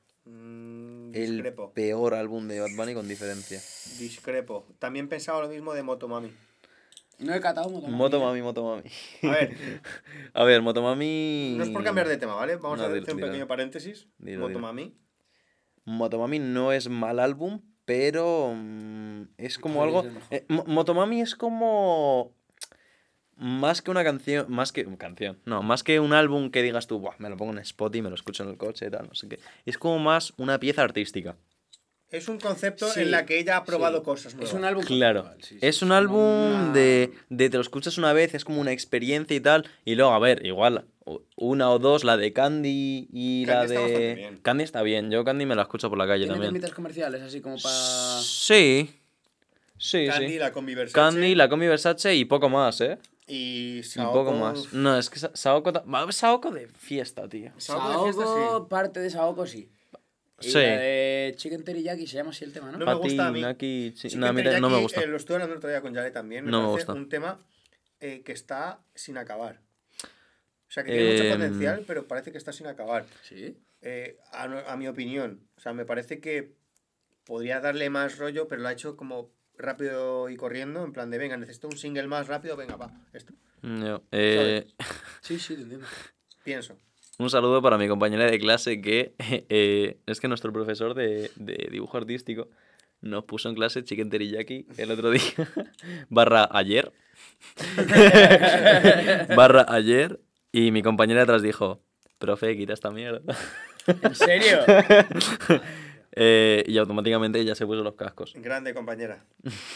Mm, 1.13 1.23
El 1.23 1.31
discrepo. 1.33 1.73
peor 1.73 2.15
álbum 2.15 2.49
de 2.49 2.61
Bad 2.61 2.71
Bunny 2.77 2.95
con 2.95 3.07
diferencia. 3.09 3.59
Discrepo. 3.99 4.67
También 4.79 5.09
pensaba 5.09 5.41
lo 5.43 5.49
mismo 5.49 5.73
de 5.75 5.83
Motomami. 5.83 6.33
No 7.19 7.35
he 7.35 7.41
catado 7.41 7.69
Motomami. 7.71 7.97
Motomami, 7.97 8.43
Motomami. 8.43 8.83
A 9.23 9.31
ver, 9.31 9.57
A 10.35 10.45
ver, 10.45 10.63
Motomami... 10.63 11.55
no 11.57 11.65
es 11.65 11.71
por 11.71 11.85
cambiar 11.85 12.09
de 12.09 12.17
tema, 12.17 12.35
¿vale? 12.35 12.57
Vamos 12.57 12.79
No, 12.79 12.85
a 12.85 12.89
hacer 12.89 13.01
un 13.01 13.05
dilo. 13.17 13.27
pequeño 13.27 13.47
paréntesis. 13.47 14.09
Dilo, 14.19 14.49
dilo. 14.49 14.49
Motomami. 14.49 14.97
Motomami 15.85 16.39
no 16.39 16.73
es 16.73 16.89
mal 16.89 17.19
álbum, 17.21 17.61
pero 17.85 18.53
mm, 18.57 19.23
es 19.37 19.59
como 19.59 19.83
algo... 19.83 20.03
mejor. 20.05 20.23
eh, 20.31 20.45
Mo- 20.49 20.65
Motomami 20.67 21.21
es 21.21 21.35
como... 21.35 22.35
Más 23.43 23.83
que 23.83 23.91
una 23.91 24.05
canción, 24.05 24.47
más 24.49 24.71
que 24.71 24.87
canción, 24.97 25.37
no, 25.47 25.65
más 25.65 25.83
que 25.83 25.99
un 25.99 26.13
álbum 26.13 26.53
que 26.53 26.63
digas 26.63 26.87
tú, 26.87 27.01
Buah, 27.01 27.17
me 27.19 27.29
lo 27.29 27.37
pongo 27.37 27.51
en 27.53 27.59
Spotify, 27.59 28.01
me 28.01 28.09
lo 28.09 28.15
escucho 28.15 28.45
en 28.45 28.51
el 28.51 28.57
coche 28.57 28.87
y 28.87 28.91
tal, 28.91 29.09
no 29.09 29.15
sé 29.17 29.29
qué. 29.29 29.41
Es 29.67 29.79
como 29.79 29.99
más 29.99 30.33
una 30.37 30.61
pieza 30.61 30.83
artística. 30.83 31.37
Es 32.09 32.29
un 32.29 32.39
concepto 32.39 32.89
Sí, 32.89 33.01
en 33.01 33.11
la 33.11 33.27
que 33.27 33.41
ella 33.41 33.57
ha 33.57 33.65
probado 33.65 33.99
sí. 33.99 34.05
cosas 34.05 34.35
nuevas. 34.35 34.51
Es 34.51 34.57
un 34.57 34.65
álbum 34.65 34.85
Claro, 34.85 35.29
sí, 35.41 35.55
sí, 35.55 35.59
es 35.61 35.83
un 35.83 35.91
álbum 35.91 36.21
una- 36.21 36.73
de, 36.73 37.11
de 37.31 37.51
te 37.51 37.57
lo 37.57 37.63
escuchas 37.63 37.99
una 37.99 38.13
vez, 38.13 38.33
es 38.35 38.45
como 38.45 38.61
una 38.61 38.71
experiencia 38.71 39.35
y 39.37 39.41
tal, 39.41 39.67
y 39.85 39.97
luego, 39.97 40.13
a 40.13 40.21
ver, 40.21 40.47
igual, 40.47 40.85
una 41.37 41.69
o 41.71 41.81
dos, 41.81 42.05
la 42.05 42.17
de 42.17 42.33
Candy 42.33 43.09
y 43.13 43.45
Candy 43.47 43.75
la 43.75 43.81
de... 43.89 44.15
bien. 44.15 44.37
Candy 44.43 44.63
está 44.63 44.83
bien, 44.83 45.11
yo 45.11 45.25
Candy 45.25 45.47
me 45.47 45.57
la 45.57 45.63
escucho 45.63 45.89
por 45.89 45.99
la 45.99 46.07
calle 46.07 46.27
Tiene 46.27 46.49
también. 46.49 46.71
comerciales, 46.73 47.23
así 47.23 47.41
como 47.41 47.57
para... 47.57 47.75
Sí, 48.21 49.01
sí, 49.79 50.07
Candy, 50.07 50.29
sí. 50.29 50.39
la 50.39 50.53
Combi 50.53 50.77
Versace 50.77 50.95
Candy, 50.95 51.35
la 51.35 51.49
Comi 51.49 51.67
Versace 51.67 52.15
y 52.15 52.25
poco 52.27 52.49
más, 52.49 52.81
¿eh? 52.83 52.99
Y 53.27 53.79
Y 53.79 53.83
Saoko. 53.83 54.13
poco 54.25 54.33
más. 54.33 54.73
No, 54.73 54.97
es 54.99 55.09
que 55.11 55.19
Sa- 55.19 55.31
Saoko... 55.35 55.73
Saoko 56.13 56.51
de 56.51 56.69
fiesta, 56.69 57.29
tío. 57.29 57.53
Saoko 57.59 58.07
de 58.07 58.13
fiesta, 58.13 58.25
sí. 58.59 58.65
parte 58.69 59.01
de 59.01 59.11
Saoko, 59.11 59.47
sí. 59.47 59.71
Y 60.41 60.45
Sí. 60.51 60.55
la 60.55 60.61
de 60.79 61.35
Chicken 61.37 61.63
Teriyaki 61.65 62.07
se 62.09 62.17
llama 62.17 62.31
así 62.31 62.45
el 62.45 62.53
tema, 62.53 62.73
¿no? 62.73 62.79
No 62.79 62.87
me 62.87 62.95
gusta 62.95 63.29
a 63.29 63.33
mí. 63.33 63.41
Naki, 63.41 63.93
chi- 63.95 64.09
Chicken 64.09 64.21
no, 64.21 64.27
a 64.27 64.33
mí 64.33 64.43
te- 64.43 64.61
no 64.61 64.69
me 64.71 64.81
gusta. 64.81 65.01
eh, 65.01 65.07
lo 65.07 65.17
estuve 65.17 65.37
hablando 65.37 65.53
el 65.55 65.59
otro 65.59 65.71
día 65.71 65.81
con 65.81 65.95
Yale 65.95 66.11
también. 66.11 66.45
Me 66.45 66.51
No 66.51 66.63
me 66.63 66.69
parece 66.69 66.87
gusta. 66.87 66.93
un 67.01 67.09
tema 67.09 67.39
eh, 68.01 68.23
que 68.25 68.33
está 68.33 68.81
sin 68.95 69.17
acabar. 69.19 69.61
O 70.03 70.75
sea, 70.75 70.83
que 70.83 70.91
tiene 70.93 71.13
mucho 71.13 71.25
Em. 71.25 71.33
potencial, 71.33 71.85
pero 71.87 72.09
parece 72.09 72.33
que 72.33 72.39
está 72.39 72.53
sin 72.53 72.67
acabar. 72.67 73.07
Sí. 73.23 73.57
Eh, 73.83 74.19
a, 74.33 74.45
a 74.73 74.77
mi 74.77 74.89
opinión. 74.89 75.47
O 75.57 75.61
sea, 75.61 75.73
me 75.73 75.85
parece 75.85 76.19
que 76.21 76.55
podría 77.25 77.61
darle 77.61 77.89
más 77.91 78.19
rollo, 78.19 78.49
pero 78.49 78.63
lo 78.63 78.69
ha 78.69 78.73
hecho 78.73 78.97
como 78.97 79.31
rápido 79.63 80.29
y 80.29 80.37
corriendo, 80.37 80.85
en 80.85 80.93
plan 80.93 81.11
de, 81.11 81.19
venga, 81.19 81.37
necesito 81.37 81.69
un 81.69 81.77
single 81.77 82.07
más 82.07 82.29
rápido, 82.29 82.57
venga, 82.57 82.77
va, 82.77 82.91
esto. 83.13 83.33
Yo, 83.63 84.03
eh, 84.11 84.67
Sí, 85.21 85.39
sí, 85.39 85.55
te 85.55 85.63
entiendo. 85.63 85.87
Pienso. 86.45 86.77
un 87.19 87.31
saludo 87.31 87.63
para 87.63 87.79
mi 87.79 87.87
compañera 87.89 88.25
de 88.25 88.39
clase 88.39 88.81
que 88.81 89.15
eh, 89.19 89.99
es 90.07 90.21
que 90.21 90.29
nuestro 90.29 90.53
profesor 90.53 90.95
de, 90.95 91.31
de 91.37 91.69
dibujo 91.71 91.97
artístico 91.97 92.49
nos 93.03 93.25
puso 93.25 93.49
en 93.49 93.55
clase 93.55 93.85
chicken 93.85 94.11
teriyaki 94.11 94.67
el 94.77 94.91
otro 94.91 95.11
día, 95.11 95.23
barra 96.09 96.49
ayer, 96.53 96.93
barra 99.37 99.67
ayer, 99.69 100.21
y 100.53 100.71
mi 100.71 100.83
compañera 100.83 101.21
de 101.21 101.25
atrás 101.25 101.43
dijo, 101.43 101.83
profe, 102.19 102.57
quita 102.57 102.73
esta 102.73 102.91
mierda. 102.91 103.21
¿En 103.87 104.15
serio? 104.15 104.61
Eh, 106.15 106.65
y 106.67 106.77
automáticamente 106.79 107.41
ella 107.41 107.55
se 107.55 107.67
puso 107.67 107.83
los 107.83 107.95
cascos. 107.95 108.35
Grande, 108.37 108.75
compañera. 108.75 109.25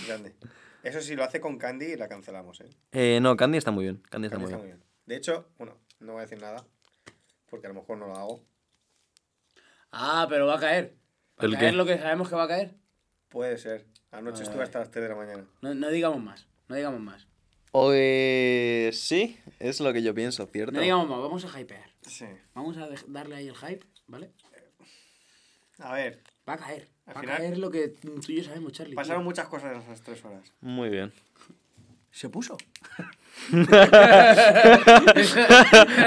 Grande. 0.06 0.34
Eso 0.82 1.00
sí, 1.00 1.16
lo 1.16 1.24
hace 1.24 1.40
con 1.40 1.58
Candy 1.58 1.96
la 1.96 2.08
cancelamos, 2.08 2.60
¿eh? 2.60 2.68
Eh, 2.92 3.18
no, 3.20 3.36
Candy 3.36 3.58
está 3.58 3.70
muy 3.70 3.84
bien. 3.84 4.02
Candy 4.08 4.26
está 4.26 4.36
Candy 4.36 4.44
muy 4.44 4.52
está 4.54 4.64
bien. 4.64 4.76
muy 4.78 4.84
bien. 4.84 4.86
De 5.06 5.16
hecho, 5.16 5.48
bueno, 5.58 5.78
no 6.00 6.12
voy 6.12 6.20
a 6.20 6.22
decir 6.26 6.40
nada, 6.40 6.64
porque 7.48 7.66
a 7.66 7.70
lo 7.70 7.74
mejor 7.80 7.98
no 7.98 8.06
lo 8.06 8.16
hago. 8.16 8.44
Ah, 9.92 10.26
pero 10.28 10.46
va 10.46 10.56
a 10.56 10.60
caer. 10.60 10.94
¿Va 11.40 11.46
¿El 11.46 11.54
a 11.54 11.58
caer 11.58 11.70
qué? 11.72 11.76
lo 11.76 11.86
que 11.86 11.98
sabemos 11.98 12.28
que 12.28 12.34
va 12.36 12.44
a 12.44 12.48
caer? 12.48 12.74
Puede 13.28 13.56
ser. 13.58 13.86
Anoche 14.10 14.42
estuve 14.42 14.62
hasta 14.62 14.78
las 14.78 14.90
3 14.90 15.02
de 15.04 15.08
la 15.08 15.14
mañana. 15.16 15.44
No, 15.62 15.74
no 15.74 15.90
digamos 15.90 16.22
más. 16.22 16.46
No 16.68 16.76
digamos 16.76 17.00
más. 17.00 17.26
Eh, 17.92 18.90
sí, 18.92 19.38
es 19.58 19.80
lo 19.80 19.92
que 19.92 20.02
yo 20.02 20.14
pienso, 20.14 20.46
¿cierto? 20.46 20.72
No 20.72 20.80
digamos 20.80 21.08
más. 21.08 21.18
Vamos 21.20 21.44
a 21.44 21.60
hypear. 21.60 21.90
Sí. 22.02 22.26
Vamos 22.54 22.76
a 22.78 22.88
darle 23.08 23.36
ahí 23.36 23.48
el 23.48 23.56
hype, 23.56 23.84
¿vale? 24.06 24.30
A 25.78 25.92
ver, 25.92 26.22
Va 26.48 26.54
a 26.54 26.58
caer. 26.58 26.86
Al 27.06 27.16
Va 27.16 27.20
a 27.20 27.24
caer 27.24 27.58
lo 27.58 27.70
que 27.70 27.88
tú 27.88 28.20
y 28.28 28.36
yo 28.36 28.44
sabemos, 28.44 28.72
Charlie. 28.72 28.92
tío. 28.92 28.96
pasaron 28.96 29.24
muchas 29.24 29.46
cosas 29.48 29.74
en 29.74 29.80
esas 29.82 30.00
3 30.02 30.24
horas. 30.24 30.52
Muy 30.60 30.88
bien. 30.88 31.12
Se 32.10 32.28
puso. 32.28 32.56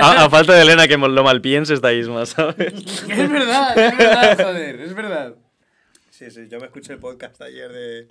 A, 0.01 0.25
a 0.25 0.29
falta 0.29 0.53
de 0.53 0.61
Elena 0.63 0.87
que 0.87 0.97
lo 0.97 1.23
malpiense 1.23 1.73
esta 1.73 1.93
Isma, 1.93 2.25
¿sabes? 2.25 2.73
es 3.09 3.29
verdad, 3.31 3.77
es 3.77 3.97
verdad, 3.97 4.37
joder. 4.43 4.79
Es 4.81 4.93
verdad. 4.95 5.35
Sí, 6.09 6.31
sí, 6.31 6.47
yo 6.49 6.59
me 6.59 6.65
escuché 6.65 6.93
el 6.93 6.99
podcast 6.99 7.39
ayer 7.41 7.71
de, 7.71 8.07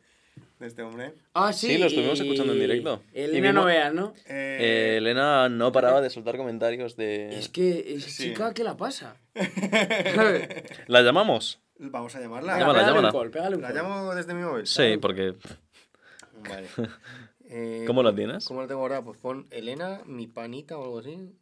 de 0.60 0.66
este 0.66 0.82
hombre. 0.82 1.14
Ah, 1.34 1.52
sí. 1.52 1.66
Sí, 1.66 1.78
lo 1.78 1.86
estuvimos 1.86 2.18
y- 2.20 2.22
escuchando 2.22 2.52
en 2.52 2.60
directo. 2.60 3.02
Y 3.12 3.20
Elena 3.22 3.48
mismo- 3.48 3.60
no 3.60 3.66
veas, 3.66 3.92
¿no? 3.92 4.14
Eh, 4.26 4.58
Eh, 4.60 4.96
Elena 4.98 5.48
no 5.48 5.72
paraba 5.72 6.00
de 6.00 6.10
soltar 6.10 6.36
comentarios 6.36 6.96
de... 6.96 7.36
Es 7.38 7.48
que 7.48 7.98
Sí. 8.00 8.28
chica, 8.28 8.54
¿qué 8.54 8.62
la 8.64 8.76
pasa? 8.76 9.16
¿La 10.86 11.02
llamamos? 11.02 11.60
Vamos 11.78 12.14
a 12.16 12.20
llamarla. 12.20 12.54
Venga, 12.54 12.66
Llámala, 12.66 12.78
pégale 12.80 12.94
llámala. 12.96 13.08
un 13.08 13.20
call, 13.22 13.30
pégale 13.30 13.56
un 13.56 13.62
¿La 13.62 13.68
call. 13.68 13.76
llamo 13.76 14.14
desde 14.14 14.34
mi 14.34 14.42
móvil? 14.42 14.66
Sí, 14.66 14.96
porque... 15.00 15.34
Vale. 16.48 16.68
Eh, 17.50 17.84
¿Cómo 17.86 18.02
la 18.02 18.14
tienes? 18.14 18.44
¿Cómo 18.46 18.60
la 18.60 18.66
tengo 18.68 18.82
ahora? 18.82 19.00
Pues 19.00 19.16
pon 19.18 19.46
Elena, 19.50 20.02
mi 20.04 20.26
panita 20.26 20.76
o 20.76 20.84
algo 20.84 20.98
así. 20.98 21.34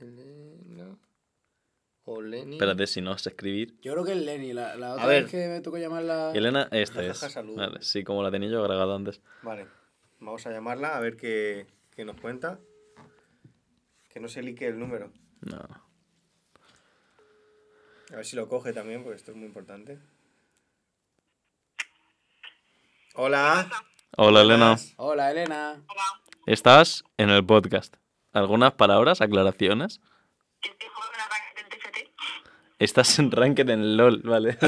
Elena. 0.00 0.96
O 2.04 2.22
Lenny. 2.22 2.54
Espérate, 2.56 2.86
si 2.86 3.02
no 3.02 3.18
sé 3.18 3.28
escribir. 3.28 3.78
Yo 3.82 3.92
creo 3.92 4.06
que 4.06 4.12
es 4.12 4.18
Lenny. 4.24 4.54
La, 4.54 4.74
la 4.76 4.94
otra 4.94 5.04
vez 5.04 5.30
que 5.30 5.46
me 5.48 5.60
tocó 5.60 5.76
llamarla... 5.76 6.32
Elena, 6.34 6.68
esta 6.70 7.04
es. 7.04 7.20
Vale, 7.54 7.82
sí, 7.82 8.04
como 8.04 8.22
la 8.22 8.30
tenía 8.30 8.48
yo 8.48 8.64
agregada 8.64 8.94
antes. 8.96 9.20
Vale. 9.42 9.66
Vamos 10.18 10.46
a 10.46 10.50
llamarla 10.50 10.96
a 10.96 11.00
ver 11.00 11.18
qué, 11.18 11.66
qué 11.94 12.06
nos 12.06 12.18
cuenta. 12.18 12.58
Que 14.08 14.20
no 14.20 14.28
se 14.28 14.40
lique 14.40 14.66
el 14.66 14.78
número. 14.78 15.12
No. 15.42 15.58
A 18.12 18.16
ver 18.16 18.24
si 18.24 18.36
lo 18.36 18.48
coge 18.48 18.72
también, 18.72 19.02
porque 19.02 19.16
esto 19.16 19.32
es 19.32 19.36
muy 19.36 19.46
importante. 19.46 19.98
Hola. 23.14 23.68
Hola, 24.16 24.40
Elena. 24.42 24.76
Hola, 24.96 25.30
Elena. 25.30 25.82
Estás 26.46 27.04
en 27.18 27.30
el 27.30 27.44
podcast. 27.44 27.96
¿Algunas 28.32 28.72
palabras, 28.72 29.20
aclaraciones? 29.20 30.00
Estás 32.78 33.18
en 33.18 33.30
Ranked 33.32 33.68
en 33.68 33.96
LOL, 33.96 34.22
vale. 34.22 34.56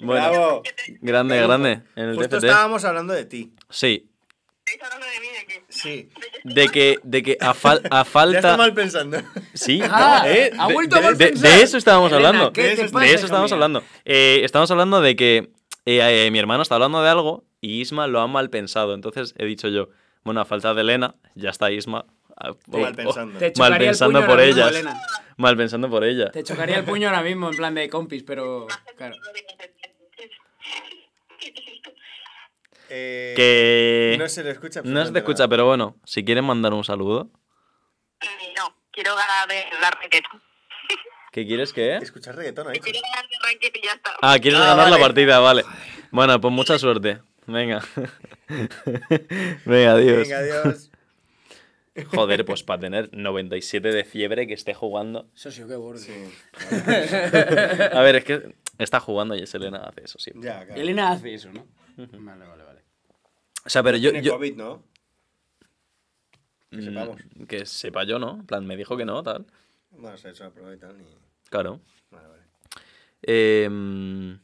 bueno, 0.00 0.30
Bravo. 0.30 0.62
grande, 1.00 1.42
grande. 1.42 1.82
En 1.96 2.10
el 2.10 2.16
Justo 2.16 2.36
TFT. 2.36 2.44
estábamos 2.44 2.84
hablando 2.84 3.12
de 3.12 3.24
ti. 3.24 3.52
Sí. 3.68 4.08
¿Estáis 4.64 4.82
hablando 4.84 5.06
de 5.12 5.20
mí? 5.20 5.26
Sí. 5.84 6.08
De 6.42 6.68
que, 6.68 6.98
de 7.04 7.22
que 7.22 7.36
a, 7.40 7.54
fal- 7.54 7.80
a 7.88 7.88
Ya 7.90 8.00
está 8.00 8.04
falta. 8.04 8.56
mal 8.56 8.74
pensando. 8.74 9.18
Sí, 9.52 9.80
Ah, 9.84 10.22
no, 10.24 10.30
¿eh? 10.30 10.50
ha 10.58 10.66
De- 10.68 10.74
vuelto 10.74 10.96
a 10.96 10.98
de, 10.98 11.04
mal 11.04 11.16
de- 11.16 11.26
pensar. 11.28 11.50
de 11.50 11.62
eso 11.62 11.76
estábamos 11.76 12.10
Elena, 12.10 12.28
hablando. 12.28 12.52
¿qué 12.52 12.62
te 12.74 12.82
de 12.84 12.88
pasa, 12.88 13.06
eso 13.06 13.24
estábamos 13.26 13.50
mía? 13.52 13.54
hablando. 13.56 13.82
Eh, 14.04 14.40
estamos 14.42 14.70
hablando 14.72 15.00
de 15.00 15.14
que 15.14 15.36
eh, 15.86 16.26
eh, 16.26 16.30
mi 16.32 16.38
hermano 16.40 16.62
está 16.62 16.74
hablando 16.74 17.02
de 17.02 17.08
algo 17.10 17.44
y 17.60 17.80
Isma 17.80 18.06
lo 18.08 18.20
ha 18.20 18.26
mal 18.26 18.50
pensado. 18.50 18.94
Entonces 18.94 19.34
he 19.38 19.44
dicho 19.44 19.68
yo, 19.68 19.90
bueno, 20.24 20.40
a 20.40 20.44
falta 20.44 20.74
de 20.74 20.80
Elena, 20.80 21.14
ya 21.34 21.50
está 21.50 21.70
Isma. 21.70 22.06
ah, 22.36 22.50
o- 22.70 22.78
Mal 22.78 22.92
o- 22.92 22.96
pensando. 22.96 23.38
Te 23.38 23.52
mal 23.58 23.78
pensando 23.78 24.18
puño 24.20 24.26
por 24.30 24.40
mismo, 24.44 24.60
ellas. 24.68 24.84
Mal 25.36 25.56
pensando 25.56 25.90
por 25.90 26.04
ella. 26.04 26.30
Te 26.30 26.42
chocaría 26.44 26.76
el 26.78 26.84
puño 26.84 27.08
ahora 27.08 27.22
mismo, 27.22 27.50
en 27.50 27.56
plan 27.56 27.74
de 27.74 27.88
compis, 27.88 28.22
pero... 28.22 28.66
Claro. 28.96 29.16
Eh, 32.90 33.32
Que 33.36 34.16
No 34.18 34.28
se 34.28 34.44
le 34.44 34.50
escucha. 34.50 34.80
no 34.80 34.82
se 34.82 34.90
te 34.90 34.90
absolutamente 34.90 35.18
escucha, 35.20 35.38
nada. 35.44 35.48
pero 35.48 35.66
bueno, 35.66 35.96
si 36.04 36.24
quieren 36.24 36.44
mandar 36.44 36.72
un 36.74 36.84
saludo. 36.84 37.30
No, 38.56 38.76
quiero 38.90 39.14
ganar 39.16 39.48
de 39.48 39.64
la 39.80 39.90
raqueta. 40.02 40.28
¿Qué 41.32 41.46
quieres 41.46 41.72
que? 41.72 41.96
Escuchar 41.96 42.36
reggaetón 42.36 42.68
ahí. 42.68 42.78
Quiero 42.78 43.00
ganar 43.02 43.28
de 43.28 43.36
raqueta 43.42 43.78
y 43.78 43.82
ya 43.82 43.92
está. 43.92 44.10
Ah, 44.22 44.38
quieres 44.40 44.60
Ah, 44.60 44.74
ganar 44.76 44.90
la 44.90 44.98
partida, 44.98 45.40
vale. 45.40 45.64
Bueno, 46.12 46.40
pues 46.40 46.52
mucha 46.54 46.78
suerte. 46.78 47.20
Venga. 47.46 47.82
Venga, 49.66 49.92
adiós. 49.92 50.28
Venga, 50.28 50.38
adiós. 50.38 50.90
Joder, 52.12 52.44
pues 52.44 52.62
para 52.64 52.80
tener 52.80 53.08
97 53.12 53.88
de 53.92 54.04
fiebre 54.04 54.46
que 54.46 54.54
esté 54.54 54.74
jugando. 54.74 55.28
Socio, 55.34 55.68
qué 55.68 55.76
borde. 55.76 56.00
Sí. 56.00 56.12
A 57.92 58.00
ver, 58.00 58.16
es 58.16 58.24
que 58.24 58.54
está 58.78 58.98
jugando 59.00 59.34
y 59.36 59.46
Selena 59.46 59.78
hace 59.78 60.02
eso 60.04 60.18
siempre. 60.18 60.48
Ya, 60.48 60.64
claro. 60.64 60.80
Elena 60.80 61.10
hace 61.12 61.34
eso, 61.34 61.50
¿no? 61.52 61.66
Vale, 61.96 62.46
vale, 62.46 62.64
vale. 62.64 62.80
O 63.64 63.68
sea, 63.70 63.82
pero 63.82 63.96
yo. 63.96 64.10
Tiene 64.10 64.24
yo 64.26 64.34
COVID, 64.34 64.56
¿no? 64.56 64.82
Que 66.70 66.76
Mm, 66.78 66.82
sepamos. 66.84 67.16
que 67.48 67.66
sepa 67.66 68.04
yo, 68.04 68.18
¿no? 68.18 68.32
En 68.40 68.46
plan, 68.46 68.66
me 68.66 68.76
dijo 68.76 68.96
que 68.96 69.04
no, 69.04 69.22
tal. 69.22 69.46
Bueno, 69.92 70.16
se 70.18 70.28
ha 70.28 70.30
hecho 70.32 70.44
la 70.44 70.50
prueba 70.50 70.74
y 70.74 70.78
tal. 70.78 70.96
Y... 71.00 71.04
Claro. 71.48 71.80
Vale, 72.10 72.26
vale. 72.28 72.42
Em, 73.22 74.38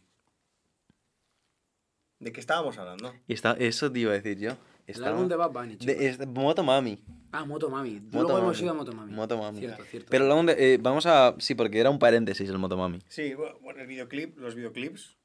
¿De 2.20 2.32
qué 2.32 2.40
estábamos 2.40 2.76
hablando? 2.78 3.14
y 3.26 3.32
está, 3.32 3.52
eso 3.52 3.90
te 3.90 3.98
iba 4.00 4.12
a 4.12 4.14
decir 4.14 4.38
yo. 4.38 4.52
El 4.86 5.04
álbum 5.04 5.28
de 5.28 5.36
Bad 5.36 5.50
Bunny, 5.52 5.76
de, 5.76 6.06
es 6.08 6.18
de 6.18 6.26
Motomami. 6.26 7.02
Ah, 7.32 7.44
Motomami. 7.44 8.00
Motomami. 8.00 8.10
Luego 8.12 8.38
hemos 8.38 8.60
ido 8.60 8.70
a 8.72 8.74
Motomami. 8.74 9.12
Motomami. 9.12 9.58
Cierto, 9.60 9.84
cierto. 9.84 10.08
Pero 10.10 10.24
el 10.24 10.30
álbum 10.32 10.46
de- 10.46 10.74
eh, 10.74 10.78
vamos 10.80 11.06
a. 11.06 11.34
Sí, 11.38 11.54
porque 11.54 11.78
era 11.78 11.90
un 11.90 11.98
paréntesis 12.00 12.48
el 12.50 12.58
Motomami. 12.58 12.98
Sí, 13.08 13.32
bu- 13.34 13.56
bueno, 13.60 13.80
el 13.80 13.86
videoclip, 13.86 14.36
los 14.38 14.54
videoclips 14.56 15.16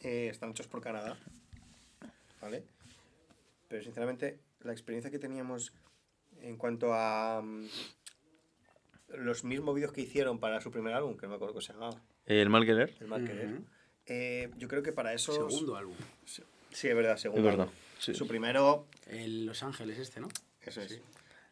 eh, 0.00 0.28
están 0.30 0.50
hechos 0.50 0.66
por 0.68 0.82
Canadá. 0.82 1.16
¿Vale? 2.40 2.64
Pero 3.68 3.82
sinceramente, 3.82 4.38
la 4.60 4.72
experiencia 4.72 5.10
que 5.10 5.18
teníamos 5.18 5.72
en 6.42 6.56
cuanto 6.56 6.94
a 6.94 7.42
mm, 7.42 7.66
los 9.18 9.44
mismos 9.44 9.74
vídeos 9.74 9.92
que 9.92 10.00
hicieron 10.00 10.38
para 10.38 10.60
su 10.60 10.70
primer 10.70 10.94
álbum, 10.94 11.16
que 11.16 11.26
no 11.26 11.30
me 11.30 11.36
acuerdo 11.36 11.54
cómo 11.54 11.60
se 11.60 11.72
llamaba, 11.72 12.00
El 12.26 12.48
mal 12.48 12.64
querer. 12.64 12.94
El 13.00 13.08
Mal 13.08 13.24
Querer, 13.24 13.60
eh, 14.06 14.50
yo 14.56 14.68
creo 14.68 14.82
que 14.82 14.92
para 14.92 15.12
esos... 15.12 15.36
Segundo 15.36 15.76
álbum. 15.76 15.94
Sí, 16.24 16.88
es 16.88 16.96
verdad, 16.96 17.16
segundo. 17.16 17.48
Es 17.48 17.56
verdad, 17.56 17.72
sí. 17.98 18.14
Su 18.14 18.26
primero, 18.26 18.86
El 19.06 19.46
Los 19.46 19.62
Ángeles 19.62 19.98
este, 19.98 20.20
¿no? 20.20 20.28
eso 20.62 20.80
es. 20.80 21.00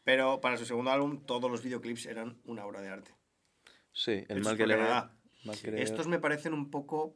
Pero 0.05 0.41
para 0.41 0.57
su 0.57 0.65
segundo 0.65 0.91
álbum, 0.91 1.21
todos 1.25 1.51
los 1.51 1.63
videoclips 1.63 2.07
eran 2.07 2.37
una 2.47 2.65
obra 2.65 2.81
de 2.81 2.89
arte. 2.89 3.11
Sí, 3.93 4.25
el 4.29 4.43
mal 4.43 4.57
querer. 4.57 4.81
Estos 5.79 6.07
me 6.07 6.19
parecen 6.19 6.55
un 6.55 6.71
poco 6.71 7.15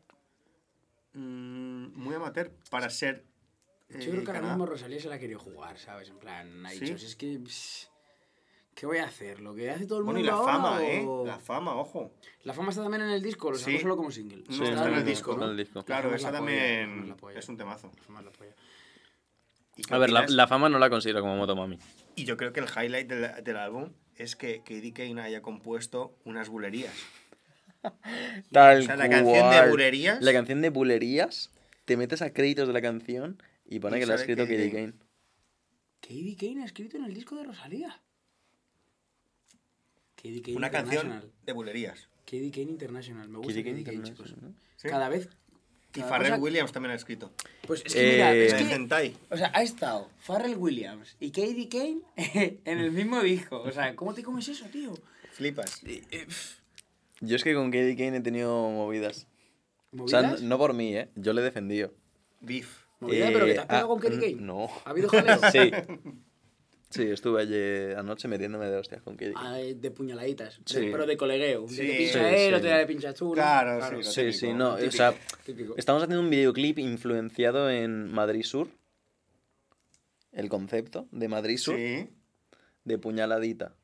mm, 1.15 1.93
muy 1.95 2.15
amateur 2.15 2.51
para 2.71 2.91
ser. 2.91 3.25
Yo 3.99 3.99
eh, 3.99 4.11
creo 4.11 4.25
que 4.25 4.31
ahora 4.31 4.43
mismo 4.49 4.67
Rosalía 4.67 5.01
se 5.01 5.09
la 5.09 5.19
quería 5.19 5.39
jugar, 5.39 5.79
¿sabes? 5.79 6.09
En 6.11 6.19
plan, 6.19 6.65
ha 6.67 6.71
¿Sí? 6.71 6.81
dicho, 6.81 6.99
"Si 6.99 7.07
es 7.07 7.17
que... 7.17 7.39
pss, 7.39 7.89
¿Qué 8.75 8.87
voy 8.87 8.99
a 8.99 9.05
hacer? 9.05 9.41
¿Lo 9.41 9.55
que 9.55 9.71
hace 9.71 9.85
todo 9.87 9.99
el 9.99 10.05
Bueno, 10.05 10.19
y 10.21 10.23
mundo 10.23 10.35
la 10.35 10.39
ahora 10.41 10.53
fama, 10.79 10.87
¿eh? 10.87 11.05
o- 11.07 11.27
La 11.27 11.39
fama, 11.39 11.75
ojo. 11.77 12.15
La 12.45 12.55
fama 12.55 12.71
está 12.71 12.83
también 12.83 13.03
en 13.03 13.11
el 13.11 13.23
disco, 13.23 13.51
lo 13.51 13.59
sacó 13.59 13.71
Sí. 13.71 13.79
solo 13.79 13.99
como 13.99 14.11
single. 14.11 14.45
No, 14.49 14.57
Sí, 14.57 14.63
está 14.65 14.89
en 14.89 14.95
el 14.95 15.01
no, 15.01 15.05
disco, 15.05 15.33
está 15.33 15.45
en 15.45 15.47
¿no? 15.47 15.53
el 15.53 15.57
disco. 15.59 15.85
Claro, 15.85 16.15
esa 16.15 16.33
también 16.33 17.07
la 17.11 17.15
polla. 17.17 17.39
es 17.39 17.49
un 17.51 17.59
temazo. 17.59 17.91
La 17.95 18.03
fama 18.03 18.21
es 18.21 18.25
la 18.27 18.33
polla. 18.33 18.55
¿Y 19.77 19.83
qué 19.83 19.95
A 19.95 19.99
ver, 19.99 20.11
la, 20.11 20.27
la 20.27 20.47
fama 20.49 20.71
no 20.71 20.79
la 20.79 20.89
considero 20.89 21.21
como 21.21 21.37
Motomami. 21.37 21.79
Y 22.17 22.25
yo 22.25 22.39
creo 22.39 22.55
que 22.55 22.61
el 22.61 22.67
highlight 22.67 23.09
del, 23.09 23.45
del 23.45 23.57
álbum 23.59 23.93
es 24.17 24.37
que 24.37 24.61
Katie 24.61 24.93
Kane 24.95 25.21
haya 25.21 25.43
compuesto 25.43 26.17
unas 26.25 26.49
bulerías. 26.49 26.95
Tal 28.53 28.81
O 28.81 28.83
sea, 28.85 28.97
la 28.97 29.09
canción 29.09 29.51
de. 29.51 29.69
Bulerías. 29.71 30.23
La 30.23 30.33
canción 30.33 30.63
de 30.63 30.71
Bulerías, 30.71 31.51
te 31.85 31.97
metes 31.97 32.23
a 32.23 32.33
créditos 32.33 32.69
de 32.69 32.73
la 32.75 32.81
canción 32.81 33.43
y 33.75 33.81
pone 33.81 33.97
Y 33.97 34.01
que 34.01 34.07
la 34.07 34.13
ha 34.15 34.17
escrito 34.17 34.43
Katie 34.43 34.71
Kane. 34.71 34.93
Katie 36.01 36.37
Kane 36.37 36.63
ha 36.63 36.67
escrito 36.67 36.97
en 36.97 37.05
el 37.05 37.15
disco 37.15 37.37
de 37.37 37.45
Rosalía. 37.45 38.01
Katie 40.17 40.43
Kane 40.43 40.57
Una 40.57 40.71
canción 40.71 41.33
de 41.45 41.53
bulerías. 41.53 42.09
Katie 42.25 42.51
Kane 42.51 42.71
International. 42.71 43.29
Me 43.29 43.39
gusta 43.39 43.53
Katie 43.55 43.73
Katie 43.73 43.85
Kane 43.85 43.97
Kane, 43.99 44.09
chicos. 44.09 44.35
Cada 44.83 45.09
vez 45.09 45.29
Y 45.95 46.01
cosa- 46.01 46.37
Williams 46.39 46.73
también 46.73 46.93
ha 46.93 46.97
escrito. 46.97 47.33
Pues 47.67 47.83
es 47.85 47.95
que 47.95 48.13
mira, 48.13 48.35
Eh, 48.35 48.47
es 48.47 48.55
que, 48.55 48.73
Hentai. 48.75 49.17
o 49.31 49.37
sea, 49.37 49.51
ha 49.55 49.63
estado 49.63 50.09
Pharrell 50.21 50.57
Williams 50.57 51.17
y 51.21 51.31
Katie 51.31 51.69
Kane 51.69 52.01
en 52.65 52.79
el 52.79 52.91
mismo 52.93 53.21
disco. 53.23 53.61
O 53.63 53.71
sea, 53.71 53.95
¿cómo 53.97 54.15
te 54.15 54.23
comes 54.23 54.49
eso, 54.49 54.67
tío? 54.67 54.95
Flipas. 55.33 55.83
Yo 57.21 57.37
es 57.37 57.45
que 57.45 57.55
con 57.55 57.71
Katie 57.71 57.97
Kane 57.97 58.17
he 58.19 58.21
tenido 58.21 58.69
movidas. 58.71 59.27
O 59.99 60.09
sea, 60.09 60.23
¿Movidas? 60.23 60.43
no, 60.43 60.49
no 60.49 60.59
por 60.59 60.73
mí, 60.75 60.97
¿eh? 60.97 61.09
Yo 61.17 61.33
le 61.33 61.41
he 61.43 61.45
defendido. 61.45 61.93
Beef. 62.41 62.82
¿Movidas? 63.03 63.31
¿Pero 63.33 63.47
que 63.47 63.53
te 63.53 63.59
has 63.59 63.65
Eh, 63.65 63.69
pegado 63.69 63.95
ah, 63.95 64.01
con 64.01 64.13
n- 64.13 64.21
Kane? 64.21 64.35
No. 64.41 64.69
¿Ha 64.85 64.91
habido 64.91 65.09
jaleo? 65.09 65.41
Sí. 65.53 65.71
Sí, 66.91 67.05
estuve 67.11 67.41
ayer 67.41 67.97
anoche 67.97 68.29
metiéndome 68.29 68.67
de 68.67 68.77
hostias 68.77 69.01
con 69.01 69.17
Kane. 69.17 69.33
Ah, 69.35 69.55
de 69.57 69.91
puñaladitas. 69.91 70.59
de- 70.59 70.63
Sí. 70.81 70.89
pero 70.93 71.07
de 71.07 71.17
colegueo. 71.17 71.67
Sí, 71.67 71.77
de 71.77 71.87
te 71.87 71.97
pincha 71.97 72.13
sí, 72.29 72.35
él, 72.37 72.49
sí. 72.51 72.55
otro 72.55 72.67
día 72.69 72.77
le 72.79 72.87
pinchas 72.87 73.15
tú. 73.15 73.29
¿no? 73.29 73.33
Claro, 73.33 73.87
sí, 73.89 73.95
lo 73.95 74.03
Sí, 74.03 74.21
típico, 74.21 74.39
sí, 74.39 74.53
no, 74.53 74.69
o 74.73 74.77
típico, 74.77 74.93
sea, 74.93 75.15
típico. 75.45 75.75
estamos 75.79 76.03
haciendo 76.03 76.21
un 76.23 76.29
videoclip 76.29 76.79
influenciado 76.79 77.71
en 77.71 78.13
Madrid 78.13 78.43
Sur. 78.43 78.69
El 80.33 80.49
concepto 80.51 81.09
de 81.13 81.29
Madrid 81.29 81.57
Sur, 81.57 81.77
Sí. 81.77 82.09
de 82.85 82.99
puñaladita. 82.99 83.75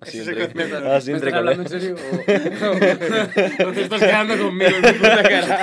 Así 0.00 0.18
entre, 0.20 0.44
así 0.88 1.10
¿Me 1.10 1.16
entre 1.18 1.34
hablando 1.34 1.62
en 1.62 1.68
serio? 1.68 1.94
¿O, 1.94 3.68
o 3.68 3.72
te 3.72 3.82
estás 3.82 4.00
quedando 4.00 4.38
conmigo 4.38 4.70
en 4.76 4.82
mi 4.82 4.92
puta 4.92 5.22
cara? 5.22 5.62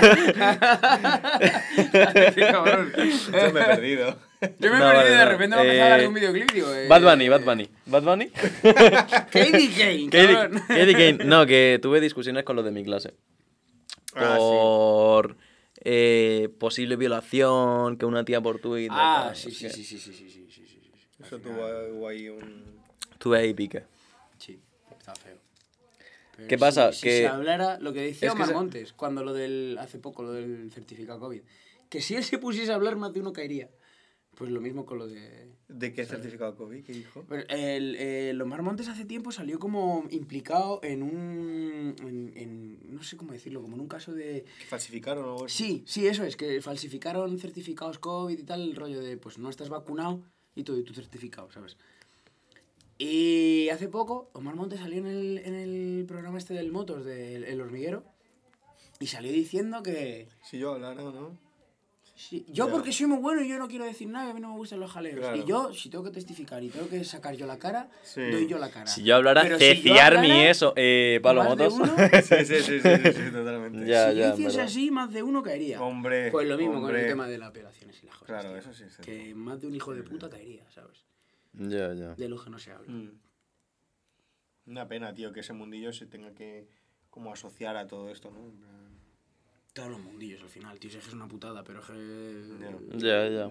Sí, 2.33 2.41
cabrón. 2.41 2.93
Yo 2.95 3.51
me 3.51 3.59
he 3.61 3.65
perdido. 3.65 4.17
Yo 4.59 4.71
me 4.71 4.77
he 4.77 4.79
No, 4.79 4.85
perdido 4.91 4.93
vale, 4.93 5.09
y 5.09 5.13
de 5.13 5.25
repente 5.25 5.55
me 5.55 5.61
he 5.61 5.65
empezado 5.65 5.81
a 5.81 5.85
hablar 5.85 5.99
de 5.99 6.03
Eh, 6.03 6.07
un 6.07 6.13
videoclip, 6.13 6.51
digo... 6.51 6.73
eh, 6.73 6.87
Bad 6.87 7.01
Bunny, 7.01 7.29
Bad 7.29 7.41
Bunny. 7.41 7.69
Bad 7.87 8.03
Bunny. 8.03 8.27
Katie 8.29 9.69
Kane, 9.75 10.09
Katie, 10.11 10.35
cabrón. 10.35 10.61
Katie 10.67 10.93
Kane. 10.93 11.25
No, 11.25 11.45
que 11.47 11.79
tuve 11.81 11.99
discusiones 11.99 12.43
con 12.43 12.55
los 12.55 12.63
de 12.63 12.71
mi 12.71 12.83
clase. 12.83 13.13
Ah, 14.15 14.33
sí. 14.33 14.39
Por 14.39 15.37
eh, 15.83 16.49
posible 16.59 16.95
violación, 16.95 17.97
que 17.97 18.05
una 18.05 18.23
tía 18.23 18.39
por 18.39 18.59
Twitter. 18.59 18.91
Ah, 18.91 19.31
sí, 19.33 19.51
sí, 19.51 19.67
sí, 19.69 19.83
sí, 19.83 19.97
sí, 19.97 20.13
sí, 20.13 20.29
sí, 20.29 20.49
sí, 20.51 20.65
sí. 20.67 20.91
Eso 21.23 21.39
tuvo, 21.39 22.07
ahí 22.07 22.29
un... 22.29 22.79
Tuve 23.17 23.39
ahí 23.39 23.53
pique. 23.53 23.83
Pero 26.41 26.47
¿Qué 26.49 26.55
si- 26.55 26.59
pasa? 26.59 26.91
Si, 26.93 27.01
Que- 27.03 27.17
se 27.19 27.27
hablara 27.27 27.79
lo 27.79 27.93
que 27.93 28.01
decía 28.01 28.27
Es 28.29 28.33
que 28.33 28.37
Omar 28.37 28.47
se- 28.47 28.53
Montes, 28.53 28.93
cuando 28.93 29.23
lo 29.23 29.33
del... 29.33 29.77
Hace 29.79 29.99
poco, 29.99 30.23
lo 30.23 30.31
del 30.33 30.71
certificado 30.71 31.19
COVID. 31.19 31.41
Que 31.89 32.01
si 32.01 32.15
él 32.15 32.23
se 32.23 32.37
pusiese 32.37 32.71
a 32.71 32.75
hablar, 32.75 32.95
más 32.95 33.13
de 33.13 33.19
uno 33.19 33.33
caería. 33.33 33.69
Pues 34.35 34.49
lo 34.49 34.61
mismo 34.61 34.85
con 34.85 34.97
lo 34.97 35.07
de... 35.07 35.51
¿De 35.67 35.93
qué 35.93 36.05
certificado 36.05 36.55
COVID? 36.55 36.83
¿Qué 36.85 36.93
dijo? 36.93 37.25
Pero 37.27 37.43
el, 37.49 37.95
el 37.97 38.41
Omar 38.41 38.61
Montes 38.61 38.87
hace 38.87 39.03
tiempo 39.05 39.31
salió 39.31 39.59
como 39.59 40.05
implicado 40.09 40.79
en 40.83 41.03
un... 41.03 41.95
En, 42.01 42.31
en- 42.37 42.79
no 42.95 43.03
sé 43.03 43.17
cómo 43.17 43.33
decirlo, 43.33 43.61
como 43.61 43.75
en 43.75 43.81
un 43.81 43.87
caso 43.89 44.13
de... 44.13 44.45
¿Que 44.59 44.65
falsificaron 44.65 45.25
o 45.25 45.31
algo 45.33 45.45
así? 45.45 45.53
Sí, 45.55 45.83
sí, 45.85 46.07
eso 46.07 46.23
es, 46.23 46.37
que 46.37 46.61
falsificaron 46.61 47.37
certificados 47.39 47.99
COVID 47.99 48.39
y 48.39 48.43
tal, 48.43 48.61
el 48.61 48.75
rollo 48.75 49.01
de, 49.01 49.17
pues 49.17 49.37
no 49.37 49.49
estás 49.49 49.67
vacunado 49.69 50.21
y 50.55 50.63
todo, 50.63 50.77
y 50.79 50.83
tu 50.83 50.93
certificado, 50.93 51.51
¿sabes? 51.51 51.77
Y 53.03 53.69
hace 53.69 53.87
poco, 53.87 54.29
Omar 54.33 54.55
Montes 54.55 54.79
salió 54.79 54.99
en 54.99 55.07
el, 55.07 55.37
en 55.39 55.55
el 55.55 56.05
programa 56.07 56.37
este 56.37 56.53
del 56.53 56.71
Motos, 56.71 57.03
del 57.03 57.43
El 57.45 57.59
Hormiguero, 57.59 58.03
y 58.99 59.07
salió 59.07 59.31
diciendo 59.31 59.81
que... 59.81 60.27
Si 60.43 60.59
yo 60.59 60.73
hablara, 60.73 61.01
¿no? 61.01 61.35
sí, 62.13 62.45
yo 62.49 62.67
Ya. 62.67 62.71
porque 62.71 62.91
soy 62.91 63.07
muy 63.07 63.17
bueno 63.17 63.41
y 63.41 63.47
yo 63.49 63.57
no 63.57 63.67
quiero 63.67 63.85
decir 63.85 64.07
nada, 64.07 64.29
a 64.29 64.33
mí 64.35 64.39
no 64.39 64.49
me 64.49 64.57
gustan 64.57 64.79
los 64.79 64.91
jaleos. 64.91 65.17
Claro. 65.19 65.35
Y 65.35 65.43
yo, 65.45 65.73
si 65.73 65.89
tengo 65.89 66.03
que 66.03 66.11
testificar 66.11 66.63
y 66.63 66.69
tengo 66.69 66.87
que 66.87 67.03
sacar 67.03 67.33
yo 67.35 67.47
la 67.47 67.57
cara, 67.57 67.89
Sí. 68.03 68.21
doy 68.21 68.45
yo 68.45 68.59
la 68.59 68.69
cara. 68.69 68.85
Si 68.85 69.01
yo 69.01 69.15
hablara, 69.15 69.41
si 69.43 69.49
ceciar 69.57 70.19
mi 70.19 70.29
hablara, 70.29 70.49
eso. 70.51 70.73
Eh, 70.75 71.19
Pablo 71.23 71.43
más 71.43 71.57
de 71.57 71.69
Motos. 71.69 71.79
uno, 71.79 71.95
Sí, 72.21 72.45
sí, 72.45 72.55
sí, 72.61 72.79
sí, 72.81 73.31
totalmente. 73.31 73.87
Ya, 73.87 74.11
si 74.11 74.17
ya, 74.19 74.33
hiciese 74.35 74.61
así, 74.61 74.91
más 74.91 75.11
de 75.11 75.23
uno 75.23 75.41
caería. 75.41 75.81
Hombre, 75.81 76.29
Pues 76.29 76.47
lo 76.47 76.55
mismo 76.55 76.73
con 76.75 76.83
hombre. 76.83 77.01
el 77.01 77.07
tema 77.07 77.27
de 77.27 77.39
las 77.39 77.49
operaciones 77.49 77.97
y 78.03 78.05
las 78.05 78.15
cosas. 78.17 78.27
Claro, 78.27 78.49
tío. 78.49 78.57
eso 78.59 78.73
sí. 78.75 78.83
sí. 78.95 79.01
Que 79.01 79.33
más 79.33 79.59
de 79.59 79.65
un 79.65 79.73
hijo 79.73 79.91
de 79.95 80.03
puta 80.03 80.29
caería, 80.29 80.63
¿sabes? 80.69 81.03
Ya, 81.53 81.93
ya. 81.93 82.15
De 82.15 82.27
que 82.43 82.49
no 82.49 82.59
se 82.59 82.71
habla. 82.71 82.91
Mm. 82.91 83.19
Una 84.67 84.87
pena, 84.87 85.13
tío, 85.13 85.31
que 85.33 85.41
ese 85.41 85.53
mundillo 85.53 85.91
se 85.91 86.05
tenga 86.05 86.33
que 86.33 86.67
como 87.09 87.33
asociar 87.33 87.75
a 87.77 87.87
todo 87.87 88.09
esto, 88.09 88.31
¿no? 88.31 88.39
Todos 89.73 89.89
los 89.89 89.99
mundillos 90.01 90.41
al 90.41 90.49
final, 90.49 90.79
tío, 90.79 90.89
si 90.89 90.97
es 90.97 91.03
que 91.03 91.09
es 91.09 91.15
una 91.15 91.27
putada, 91.27 91.63
pero 91.63 91.79
es 91.79 91.85
que. 91.85 91.93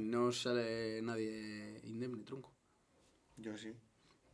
No 0.01 0.33
sale 0.33 1.01
nadie 1.03 1.81
indemne, 1.85 2.25
tronco. 2.25 2.53
Yo 3.37 3.57
sí. 3.57 3.75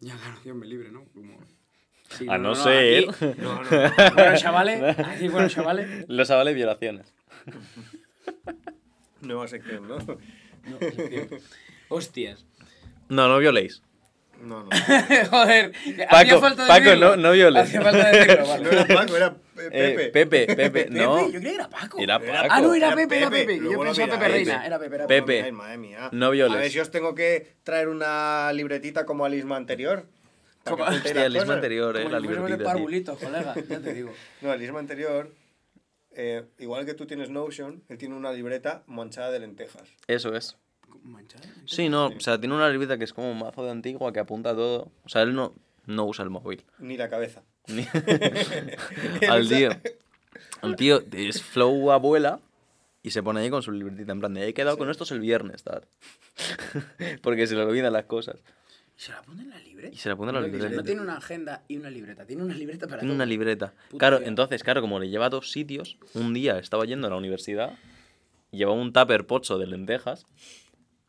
Ya, 0.01 0.17
claro, 0.17 0.39
Dios 0.45 0.57
me 0.57 0.67
libre, 0.67 0.91
¿no? 0.91 1.05
Como... 1.07 1.39
Sí, 2.11 2.27
A 2.29 2.39
no 2.39 2.55
ser- 2.55 3.09
aquí- 3.09 3.25
No, 3.41 3.63
no, 3.63 3.69
Bueno, 3.71 4.37
chavales, 4.37 4.99
aquí, 4.99 5.29
bueno, 5.29 5.49
chavales. 5.49 6.05
Los 6.09 6.31
avales 6.31 6.55
violaciones. 6.55 7.15
nueva 9.23 9.49
sección, 9.49 9.89
¿no? 9.89 9.99
No. 9.99 10.79
Hostias. 11.89 12.45
No, 13.09 13.29
no 13.29 13.39
violéis. 13.39 13.83
No, 14.43 14.63
no. 14.65 14.69
Joder, 15.31 15.73
hacía 15.75 16.09
Paco, 16.09 16.41
falta 16.41 16.67
Paco, 16.67 16.85
decirlo. 16.85 17.11
no- 17.11 17.17
no 17.23 17.33
violes. 17.33 17.63
Hacía 17.65 17.81
falta 17.83 18.11
decirlo, 18.11 18.47
vale. 18.47 18.65
No 18.65 18.71
era 18.71 18.87
Paco, 18.87 19.17
era 19.17 19.37
Eh, 19.73 20.11
Pepe. 20.13 20.27
Pepe, 20.27 20.55
Pepe, 20.57 20.87
no. 20.91 21.17
Pepe, 21.17 21.33
yo 21.33 21.39
creía 21.41 21.51
que 21.51 21.55
era 21.55 21.71
Paco. 21.71 21.99
Era 21.99 22.19
Paco. 22.19 22.49
Ah, 22.51 22.61
no, 22.61 22.75
era 22.75 22.89
Era 22.89 22.97
Pepe, 22.97 23.19
era 23.19 23.31
Pepe. 23.31 23.57
Yo 23.57 23.63
luego 23.63 23.85
lo 23.85 23.95
pensaba 23.95 24.19
Pepe. 24.21 24.33
Reina. 24.33 24.67
Era 24.67 24.79
Pepe, 24.79 24.95
era 24.95 25.07
Pepe. 25.07 25.43
Ay, 25.43 25.53
madre 25.53 25.79
mía. 25.79 26.09
No 26.13 26.31
violes. 26.31 26.55
A 26.57 26.61
ver 26.61 26.71
si 26.71 26.79
os 26.81 26.91
tengo 26.91 27.15
que 27.15 27.55
traer 27.65 27.89
una 27.89 28.53
libretita 28.53 29.07
como 29.07 29.25
Alisma 29.25 29.57
anterior. 29.57 30.07
para 30.65 30.77
que 30.77 30.83
Como- 30.83 30.97
Hostia, 30.97 31.25
el 31.27 31.37
isma 31.37 31.55
anterior, 31.55 31.97
eh, 31.97 32.03
Como 32.03 32.13
la 32.13 32.21
de 32.21 32.23
libretita. 32.23 32.57
tío. 32.59 32.65
parvulitos, 32.67 33.19
colega, 33.19 33.55
ya 33.69 33.81
te 33.81 33.95
digo. 33.95 34.13
No, 34.43 34.53
el 34.53 34.63
Isma 34.63 34.81
anterior, 34.81 35.33
eh, 36.15 36.45
igual 36.59 36.85
que 36.85 36.93
tú 36.95 37.07
tienes 37.07 37.31
Notion, 37.31 37.83
él 37.89 37.97
tiene 37.99 38.15
una 38.17 38.33
libreta 38.33 38.83
manchada 38.87 39.31
de 39.31 39.39
lentejas. 39.41 39.89
Eso 40.09 40.35
es. 40.37 40.57
Manchado. 41.07 41.45
Sí, 41.67 41.89
no, 41.89 42.07
o 42.09 42.21
sea, 42.21 42.39
tiene 42.39 42.55
una 42.55 42.69
libreta 42.69 42.99
que 42.99 43.05
es 43.05 43.13
como 43.13 43.31
un 43.31 43.39
mazo 43.39 43.65
de 43.65 43.71
antigua 43.71 44.13
que 44.13 44.21
apunta 44.21 44.55
todo. 44.55 44.91
O 45.05 45.09
sea, 45.09 45.23
él 45.23 45.35
no, 45.35 45.55
no 45.87 46.05
usa 46.05 46.23
el 46.25 46.31
móvil. 46.31 46.65
Ni 46.79 46.97
la 46.97 47.09
cabeza. 47.09 47.43
Ni- 47.69 47.87
al 49.29 49.49
tío. 49.49 49.71
El 50.63 50.77
tío 50.77 51.03
es 51.13 51.43
flow 51.43 51.91
abuela 51.93 52.41
y 53.03 53.11
se 53.11 53.23
pone 53.23 53.41
ahí 53.41 53.51
con 53.51 53.63
su 53.63 53.73
libretita 53.73 54.13
en 54.13 54.21
plan 54.21 54.35
de 54.35 54.49
he 54.49 54.55
quedado 54.55 54.77
con 54.79 54.91
estos 54.91 55.11
el 55.13 55.21
viernes, 55.21 55.63
tal. 55.63 55.87
Porque 57.23 57.47
se 57.47 57.55
le 57.55 57.63
olvidan 57.63 57.93
las 57.93 58.05
cosas. 58.05 58.37
¿Y 58.99 59.01
se 59.01 59.13
la 59.13 59.23
pone 59.23 59.43
en 59.43 59.51
la 59.51 59.59
libreta? 59.59 59.95
Y 59.95 59.99
se 59.99 60.09
la 60.09 60.17
pone 60.17 60.31
en 60.31 60.35
la 60.37 60.41
No, 60.41 60.47
libreta. 60.49 60.75
No 60.75 60.83
tiene 60.83 61.03
una 61.03 61.17
agenda 61.19 61.63
y 61.69 61.77
una 61.77 61.91
libreta. 61.91 62.25
Tiene 62.27 62.43
una 62.43 62.55
libreta 62.55 62.87
para 62.87 63.01
Tiene 63.01 63.11
todo. 63.11 63.17
una 63.17 63.27
libreta. 63.27 63.75
Puta 63.91 63.99
Claro, 63.99 64.25
entonces, 64.25 64.63
claro, 64.65 64.81
como 64.81 64.99
le 64.99 65.09
lleva 65.11 65.27
a 65.27 65.31
dos 65.31 65.51
sitios, 65.53 65.99
un 66.15 66.33
día 66.35 66.59
estaba 66.59 66.85
yendo 66.87 67.07
a 67.07 67.11
la 67.11 67.17
universidad, 67.17 67.79
llevaba 68.51 68.79
un 68.81 68.93
tupper 68.95 69.27
pocho 69.27 69.59
de 69.59 69.67
lentejas, 69.67 70.27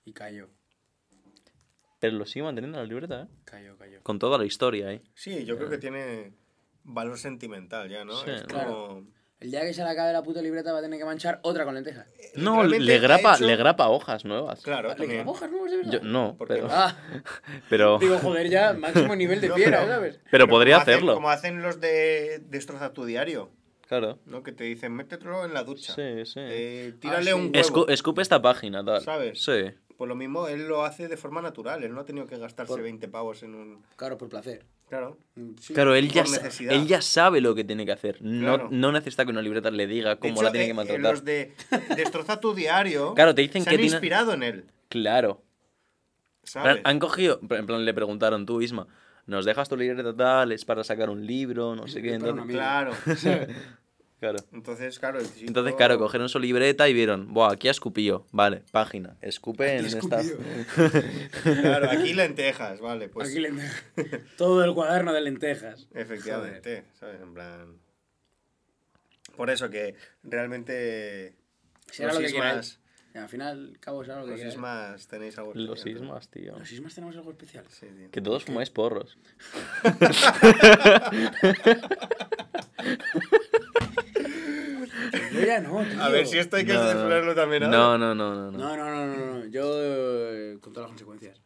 Y 0.07 0.13
cayó. 0.13 0.47
pero 1.99 2.15
lo 2.15 2.25
sigue 2.25 2.43
manteniendo 2.43 2.77
en 2.77 2.83
la 2.85 2.87
libreta, 2.87 3.23
¿eh? 3.23 3.27
Cayó, 3.43 3.77
cayó. 3.77 4.01
Con 4.03 4.19
toda 4.19 4.37
la 4.37 4.45
historia 4.45 4.87
ahí. 4.87 5.01
Sí, 5.15 5.43
yo 5.45 5.57
creo 5.57 5.69
que 5.69 5.77
tiene 5.77 6.31
valor 6.83 7.17
sentimental 7.17 7.89
ya, 7.89 8.05
¿no? 8.05 8.13
Sí, 8.23 8.29
es 8.31 8.43
claro. 8.43 8.87
como... 8.87 9.17
El 9.39 9.51
día 9.51 9.61
que 9.61 9.73
se 9.73 9.83
le 9.83 9.89
acabe 9.89 10.13
la 10.13 10.23
puta 10.23 10.41
libreta 10.41 10.71
va 10.71 10.79
a 10.79 10.81
tener 10.81 10.97
que 10.97 11.05
manchar 11.05 11.39
otra 11.43 11.65
con 11.65 11.75
lentejas. 11.75 12.07
No, 12.35 12.55
Realmente 12.55 12.85
le 12.85 12.99
grapa, 12.99 13.35
hecho- 13.35 13.45
le 13.45 13.55
grapa 13.57 13.89
hojas 13.89 14.23
nuevas. 14.25 14.61
Claro, 14.61 14.95
¿Le 14.97 15.07
quedan 15.07 15.27
hojas 15.27 15.51
nuevas 15.51 15.71
de 15.71 15.77
verdad? 15.77 15.91
Yo, 15.91 15.99
no, 16.01 16.35
¿Por 16.37 16.47
qué 16.47 16.53
pero, 16.55 16.67
no? 16.67 16.73
Ah, 16.73 16.97
pero, 17.69 17.97
digo, 17.99 18.17
joder, 18.19 18.49
ya, 18.49 18.73
máximo 18.79 19.15
nivel 19.15 19.41
de 19.41 19.49
No, 19.49 19.55
piedra, 19.55 19.79
pero- 19.81 19.91
¿sabes? 19.93 20.19
pero 20.31 20.47
podría 20.47 20.75
como 20.77 20.83
hacen- 20.85 20.93
hacerlo. 20.93 21.13
como 21.15 21.29
hacen 21.29 21.61
los 21.61 21.81
de 21.81 22.41
Destroza 22.47 22.93
tu 22.93 23.03
diario, 23.05 23.51
Claro. 23.87 24.19
¿no? 24.25 24.41
Que 24.43 24.51
te 24.53 24.63
dicen, 24.63 24.93
métetelo 24.93 25.45
en 25.45 25.53
la 25.53 25.63
ducha. 25.63 25.93
Sí, 25.93 26.25
sí. 26.25 26.39
Eh, 26.41 26.93
tírale 26.99 27.31
Ah, 27.31 27.35
un 27.35 27.43
sí. 27.43 27.51
huevo. 27.53 27.85
Escu- 27.85 27.91
escupe 27.91 28.21
esta 28.21 28.41
página, 28.41 28.83
tal. 28.83 29.01
¿Sabes? 29.01 29.43
Sí. 29.43 29.71
Pues 29.97 30.07
lo 30.07 30.15
mismo, 30.15 30.47
él 30.47 30.67
lo 30.67 30.83
hace 30.85 31.07
de 31.07 31.17
forma 31.17 31.41
natural. 31.41 31.83
Él 31.83 31.93
no 31.93 32.01
ha 32.01 32.05
tenido 32.05 32.27
que 32.27 32.37
gastarse 32.37 32.71
Por- 32.73 32.83
20 32.83 33.07
pavos 33.07 33.41
en 33.41 33.55
un... 33.55 33.81
Claro, 33.95 34.17
por 34.17 34.29
placer. 34.29 34.63
Claro. 34.89 35.17
Mm, 35.35 35.55
sí. 35.59 35.73
Claro, 35.73 35.95
él 35.95 36.09
ya, 36.11 36.21
necesidad. 36.21 36.73
él 36.73 36.85
ya 36.87 37.01
sabe 37.01 37.41
lo 37.41 37.55
que 37.55 37.63
tiene 37.63 37.83
que 37.85 37.91
hacer. 37.91 38.19
No, 38.21 38.55
Claro. 38.55 38.69
no 38.71 38.91
necesita 38.91 39.25
que 39.25 39.31
una 39.31 39.41
libreta 39.41 39.71
le 39.71 39.87
diga 39.87 40.11
De 40.11 40.17
cómo 40.19 40.33
hecho, 40.33 40.43
la 40.43 40.51
tiene 40.51 40.65
eh, 40.65 40.67
que 40.67 40.71
eh, 40.71 40.75
maltratar. 40.75 41.01
los 41.11 41.25
de 41.25 41.53
Destroza 41.95 42.39
tu 42.39 42.53
diario 42.53 43.13
Claro, 43.15 43.33
te 43.33 43.41
dicen 43.41 43.63
se 43.63 43.69
que 43.71 43.75
han 43.75 43.81
tiene- 43.81 43.95
inspirado 43.95 44.33
en 44.33 44.43
él. 44.43 44.65
Claro. 44.89 45.41
¿Sabes? 46.43 46.79
Han 46.85 46.99
cogido, 46.99 47.39
en 47.49 47.65
plan, 47.65 47.83
le 47.83 47.93
preguntaron, 47.93 48.45
tú, 48.45 48.61
Isma, 48.61 48.87
¿nos 49.25 49.43
dejas 49.45 49.67
tu 49.67 49.75
libreta 49.75 50.15
tal? 50.15 50.51
¿Es 50.53 50.63
para 50.63 50.83
sacar 50.83 51.09
un 51.09 51.25
libro? 51.25 51.75
No 51.75 51.87
sé 51.87 52.01
qué. 52.01 52.13
Entonces. 52.13 52.45
Claro. 52.55 52.93
claro. 54.19 54.37
Entonces, 54.51 54.99
claro. 54.99 55.19
el 55.19 55.25
chico- 55.33 55.47
Entonces, 55.47 55.75
claro, 55.75 55.97
cogieron 55.97 56.29
su 56.29 56.39
libreta 56.39 56.87
y 56.89 56.93
vieron, 56.93 57.33
Buah, 57.33 57.53
aquí 57.53 57.67
ha 57.67 57.71
escupido. 57.71 58.27
Vale, 58.31 58.63
página. 58.71 59.17
Escupe 59.21 59.77
en 59.77 59.85
esta. 59.85 60.21
Claro, 61.43 61.89
aquí 61.91 62.13
lentejas, 62.13 62.79
vale. 62.79 63.09
Pues 63.09 63.29
Aquí 63.29 63.39
lentejas. 63.39 63.83
Todo 64.37 64.63
el 64.63 64.73
cuaderno 64.73 65.13
de 65.13 65.21
lentejas. 65.21 65.87
efectivamente, 65.93 66.85
¿sabes? 66.99 67.21
En 67.21 67.33
plan... 67.33 67.77
Por 69.35 69.49
eso 69.51 69.69
que 69.69 69.95
realmente... 70.23 71.35
Será 71.91 72.07
los 72.09 72.15
lo 72.15 72.21
que 72.21 72.27
ismas, 72.27 72.41
queráis. 72.43 72.79
Al 73.13 73.29
final, 73.29 73.77
cabo, 73.79 74.03
será 74.03 74.17
lo 74.19 74.25
que 74.25 74.31
los 74.31 74.39
queráis. 74.39 74.55
ismas 74.55 75.07
tenéis 75.07 75.37
algo 75.37 75.51
Los 75.55 75.77
especial, 75.79 75.93
¿no? 75.93 75.99
sismas, 76.19 76.29
tío. 76.29 76.57
Los 76.59 76.67
sismas 76.67 76.95
tenemos 76.95 77.15
algo 77.17 77.31
especial. 77.31 77.65
Sí, 77.69 77.85
tío. 77.85 78.11
Que 78.11 78.21
todos 78.21 78.43
fumáis 78.45 78.69
porros. 78.71 79.17
ya 85.45 85.59
no, 85.61 85.83
tío. 85.83 86.01
A 86.01 86.09
ver 86.09 86.25
si 86.27 86.37
esto 86.37 86.57
hay 86.57 86.65
que 86.65 86.73
No, 86.73 86.83
censurarlo 86.87 87.35
también. 87.35 87.63
ahora. 87.63 87.77
No, 87.77 87.97
no, 87.97 88.15
no, 88.15 88.35
no. 88.35 88.51
no. 88.51 88.57
No, 88.57 88.77
no, 88.77 88.85
no, 88.89 89.05
no, 89.15 89.39
no. 89.39 89.45
Yo, 89.47 89.63
eh, 89.75 90.57
con 90.61 90.73
todas 90.73 90.89
las 90.89 90.91
consecuencias. 90.91 91.41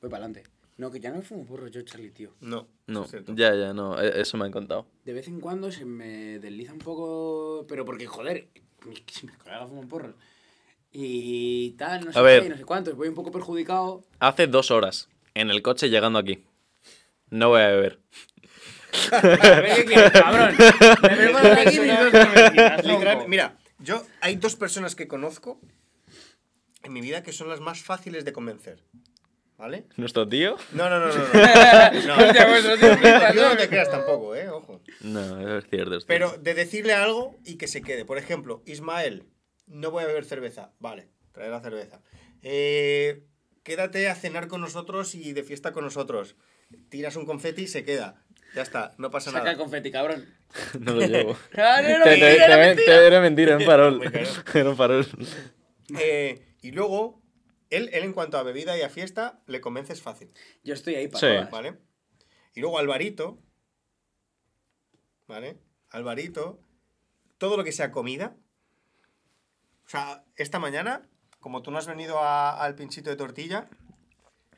Voy 0.00 0.10
para 0.10 0.24
adelante. 0.24 0.48
No, 0.78 0.90
que 0.90 1.00
ya 1.00 1.10
no 1.10 1.16
me 1.18 1.22
fumo 1.22 1.44
porro 1.44 1.68
yo, 1.68 1.82
Charlie, 1.82 2.10
tío. 2.10 2.30
No, 2.40 2.66
No, 2.86 3.06
ya, 3.34 3.54
ya, 3.54 3.72
no. 3.72 4.00
e- 4.00 4.20
Eso 4.20 4.36
me 4.36 4.46
han 4.46 4.52
contado. 4.52 4.86
De 5.04 5.12
vez 5.12 5.28
en 5.28 5.38
cuando 5.40 5.70
se 5.70 5.84
me 5.84 6.38
desliza 6.38 6.72
un 6.72 6.78
poco. 6.78 7.66
Pero 7.68 7.84
porque, 7.84 8.06
joder, 8.06 8.48
mis, 8.86 9.02
mis 9.24 9.36
colegas 9.36 9.68
fuman 9.68 9.88
porros. 9.88 10.14
Y 10.90 11.70
tal, 11.72 12.04
no 12.04 12.12
sé 12.12 12.18
A 12.18 12.22
ver. 12.22 12.42
qué, 12.42 12.48
no 12.50 12.56
sé 12.56 12.64
cuántos. 12.64 12.94
Voy 12.96 13.08
un 13.08 13.14
poco 13.14 13.30
perjudicado. 13.30 14.02
Hace 14.18 14.46
dos 14.46 14.70
horas, 14.70 15.08
en 15.34 15.50
el 15.50 15.62
coche 15.62 15.88
llegando 15.88 16.18
aquí. 16.18 16.44
No 17.30 17.48
voy 17.50 17.62
a 17.62 17.68
beber. 17.68 17.98
Mira, 23.28 23.58
yo 23.78 24.06
hay 24.20 24.36
dos 24.36 24.56
personas 24.56 24.94
que 24.94 25.08
conozco 25.08 25.60
en 26.82 26.92
mi 26.92 27.00
vida 27.00 27.22
que 27.22 27.32
son 27.32 27.48
las 27.48 27.60
más 27.60 27.82
fáciles 27.82 28.24
de 28.24 28.32
convencer. 28.32 28.84
¿Vale? 29.58 29.86
¿Nuestro 29.96 30.28
tío? 30.28 30.56
No, 30.72 30.90
no, 30.90 30.98
no, 30.98 31.06
no. 31.06 31.14
no. 31.14 31.22
no. 32.06 32.16
Pues, 32.16 33.34
Yo 33.34 33.48
no 33.48 33.56
te 33.56 33.68
creas 33.68 33.88
tampoco, 33.90 34.34
eh, 34.34 34.48
ojo. 34.48 34.82
No, 35.02 35.58
es 35.58 35.68
cierto. 35.68 35.98
es. 35.98 36.04
Pero 36.04 36.36
de 36.38 36.54
decirle 36.54 36.94
algo 36.94 37.36
y 37.44 37.58
que 37.58 37.68
se 37.68 37.80
quede. 37.80 38.04
Por 38.04 38.18
ejemplo, 38.18 38.64
Ismael, 38.66 39.28
no 39.66 39.92
voy 39.92 40.02
a 40.02 40.06
beber 40.08 40.24
cerveza. 40.24 40.72
Vale, 40.80 41.10
trae 41.30 41.48
la 41.48 41.60
cerveza. 41.60 42.00
Eh, 42.42 43.24
quédate 43.62 44.08
a 44.08 44.16
cenar 44.16 44.48
con 44.48 44.60
nosotros 44.60 45.14
y 45.14 45.32
de 45.32 45.44
fiesta 45.44 45.72
con 45.72 45.84
nosotros. 45.84 46.34
Tiras 46.88 47.14
un 47.14 47.24
confeti 47.24 47.62
y 47.62 47.68
se 47.68 47.84
queda. 47.84 48.21
Ya 48.54 48.62
está, 48.62 48.94
no 48.98 49.10
pasa 49.10 49.30
Saca 49.30 49.44
nada. 49.44 49.56
confeti, 49.56 49.90
cabrón. 49.90 50.26
No 50.80 50.92
lo 50.94 51.00
llevo. 51.06 51.36
Ah, 51.56 51.80
no, 51.82 51.98
no, 51.98 52.04
Te- 52.04 52.16
te- 52.16 52.20
mentira, 52.20 52.46
te- 52.46 52.56
mentira. 52.58 52.86
te- 52.98 53.06
Era 53.06 53.20
mentira, 53.20 53.50
era 53.52 53.58
un 53.58 53.64
farol. 53.64 54.02
Era 54.54 54.70
un 54.70 54.76
farol. 54.76 55.06
Eh, 55.98 56.54
y 56.60 56.70
luego, 56.72 57.22
él, 57.70 57.88
él 57.92 58.04
en 58.04 58.12
cuanto 58.12 58.36
a 58.38 58.42
bebida 58.42 58.76
y 58.76 58.82
a 58.82 58.88
fiesta, 58.90 59.40
le 59.46 59.60
convences 59.60 60.02
fácil. 60.02 60.30
Yo 60.62 60.74
estoy 60.74 60.94
ahí 60.96 61.08
para 61.08 61.20
Sí. 61.20 61.26
todas. 61.26 61.50
¿Vale? 61.50 61.78
Y 62.54 62.60
luego 62.60 62.78
Alvarito, 62.78 63.38
¿vale? 65.26 65.58
Alvarito, 65.90 66.60
todo 67.38 67.56
lo 67.56 67.64
que 67.64 67.72
sea 67.72 67.90
comida. 67.90 68.36
O 69.86 69.88
sea, 69.88 70.24
esta 70.36 70.58
mañana, 70.58 71.08
como 71.40 71.62
tú 71.62 71.70
no 71.70 71.78
has 71.78 71.86
venido 71.86 72.18
a- 72.18 72.62
al 72.62 72.74
pinchito 72.74 73.10
de 73.10 73.16
tortilla, 73.16 73.68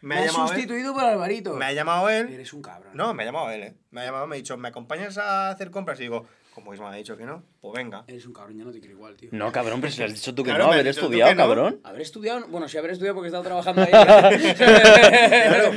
me, 0.04 0.14
Me 0.16 0.20
ha 0.20 0.26
llamado 0.26 0.44
él. 0.44 0.48
sustituido 0.54 0.92
por 0.94 1.04
Alvarito. 1.04 1.54
Me 1.54 1.64
ha 1.66 1.72
llamado 1.72 2.08
él. 2.10 2.32
Eres 2.32 2.52
un 2.52 2.62
cabrón. 2.62 2.92
No, 2.94 3.14
me 3.14 3.22
ha 3.22 3.26
llamado 3.26 3.50
él, 3.50 3.62
¿eh? 3.62 3.74
Me 3.90 4.02
ha 4.02 4.04
llamado, 4.04 4.26
me 4.26 4.36
ha 4.36 4.38
dicho, 4.38 4.56
¿me 4.56 4.68
acompañas 4.68 5.16
a 5.18 5.50
hacer 5.50 5.70
compras? 5.70 5.98
Y 6.00 6.02
digo, 6.04 6.26
como 6.54 6.72
Isma 6.74 6.90
ha 6.92 6.94
dicho 6.94 7.16
que 7.16 7.24
no, 7.24 7.42
pues 7.60 7.74
venga. 7.74 8.04
Eres 8.06 8.26
un 8.26 8.32
cabrón, 8.32 8.56
ya 8.58 8.64
no 8.64 8.70
te 8.72 8.78
quiero 8.78 8.94
igual, 8.94 9.16
tío. 9.16 9.30
No, 9.32 9.50
cabrón, 9.50 9.80
pero 9.80 9.92
si 9.92 9.98
le 10.00 10.04
has 10.06 10.14
dicho 10.14 10.34
tú 10.34 10.42
que 10.44 10.50
Claro, 10.50 10.64
no, 10.64 10.68
me 10.70 10.74
haber 10.76 10.86
estudiado, 10.88 11.32
no. 11.32 11.36
cabrón. 11.36 11.80
Haber 11.82 12.00
estudiado, 12.02 12.46
bueno, 12.48 12.68
sí 12.68 12.76
haber 12.78 12.92
estudiado 12.92 13.14
porque 13.16 13.26
he 13.26 13.30
estado 13.30 13.44
trabajando 13.44 13.82
ahí. 13.82 13.90
Claro. 14.58 15.72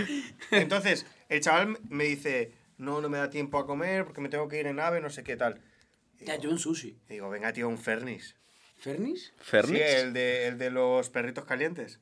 Entonces, 0.52 1.06
el 1.30 1.42
chaval 1.42 1.78
me 1.90 2.04
dice, 2.06 2.52
no, 2.78 3.02
no 3.02 3.10
me 3.10 3.18
da 3.18 3.30
tiempo 3.30 3.58
a 3.58 3.66
comer 3.66 4.06
porque 4.06 4.22
me 4.22 4.30
tengo 4.30 4.48
que 4.48 4.60
ir 4.60 4.68
en 4.68 4.80
ave, 4.80 5.02
no 5.02 5.10
sé 5.10 5.24
qué 5.24 5.36
tal. 5.36 5.60
Y 6.20 6.26
ya, 6.26 6.34
digo, 6.34 6.44
yo 6.46 6.50
un 6.52 6.60
sushi. 6.60 6.98
y 7.10 7.14
digo, 7.14 7.30
venga, 7.30 7.52
tío, 7.54 7.68
un 7.68 7.78
Fernis. 7.78 8.36
¿Fernis? 8.78 9.34
¿Fernis? 9.40 9.78
Sí, 9.78 9.84
el 9.84 10.14
de, 10.14 10.48
el 10.48 10.58
de 10.58 10.70
los 10.70 11.10
perritos 11.10 11.46
calientes. 11.46 12.00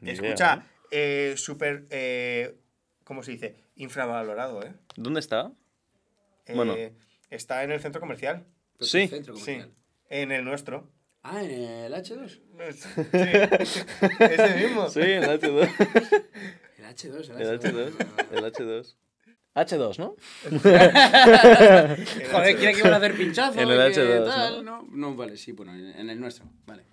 Ni 0.00 0.10
idea, 0.10 0.22
Escucha, 0.28 0.66
eh, 0.90 1.34
súper, 1.36 1.86
eh, 1.90 2.56
¿cómo 3.04 3.22
se 3.22 3.32
dice? 3.32 3.56
Infravalorado, 3.76 4.62
¿eh? 4.62 4.72
¿Dónde 4.96 5.20
está? 5.20 5.52
Eh, 6.46 6.54
Bueno. 6.54 6.74
Está 7.30 7.64
en 7.64 7.72
el 7.72 7.80
centro 7.80 8.00
comercial. 8.00 8.46
Pero 8.78 8.86
Sí, 8.86 9.02
un 9.02 9.08
centro 9.08 9.36
Sí, 9.36 9.40
comercial. 9.42 9.70
en 10.10 10.32
el 10.32 10.44
nuestro. 10.44 10.90
Ah, 11.22 11.42
en 11.42 11.50
el 11.50 11.92
H2. 11.92 12.28
Sí, 12.28 12.42
ese 14.24 14.54
mismo. 14.64 14.88
Sí, 14.88 15.00
el 15.00 15.24
H2. 15.24 15.68
El 16.78 16.84
H2, 16.94 17.30
el 17.30 17.40
El 17.42 17.58
H2. 17.60 17.90
H2. 17.90 18.28
El 18.32 18.44
H2. 18.44 18.96
H2, 19.56 19.98
¿no? 19.98 20.14
Joder, 22.30 22.56
quiere 22.56 22.72
que 22.74 22.78
iban 22.78 22.92
a 22.92 22.96
hacer 22.98 23.16
pinchazo. 23.16 23.58
En 23.60 23.68
el 23.70 23.92
que 23.92 24.00
H2, 24.00 24.24
tal, 24.26 24.64
¿no? 24.64 24.86
No, 24.92 25.16
vale, 25.16 25.36
sí, 25.36 25.52
bueno, 25.52 25.74
en 25.74 25.86
en 25.98 26.10
el 26.10 26.20
nuestro, 26.20 26.44
vale. 26.66 26.84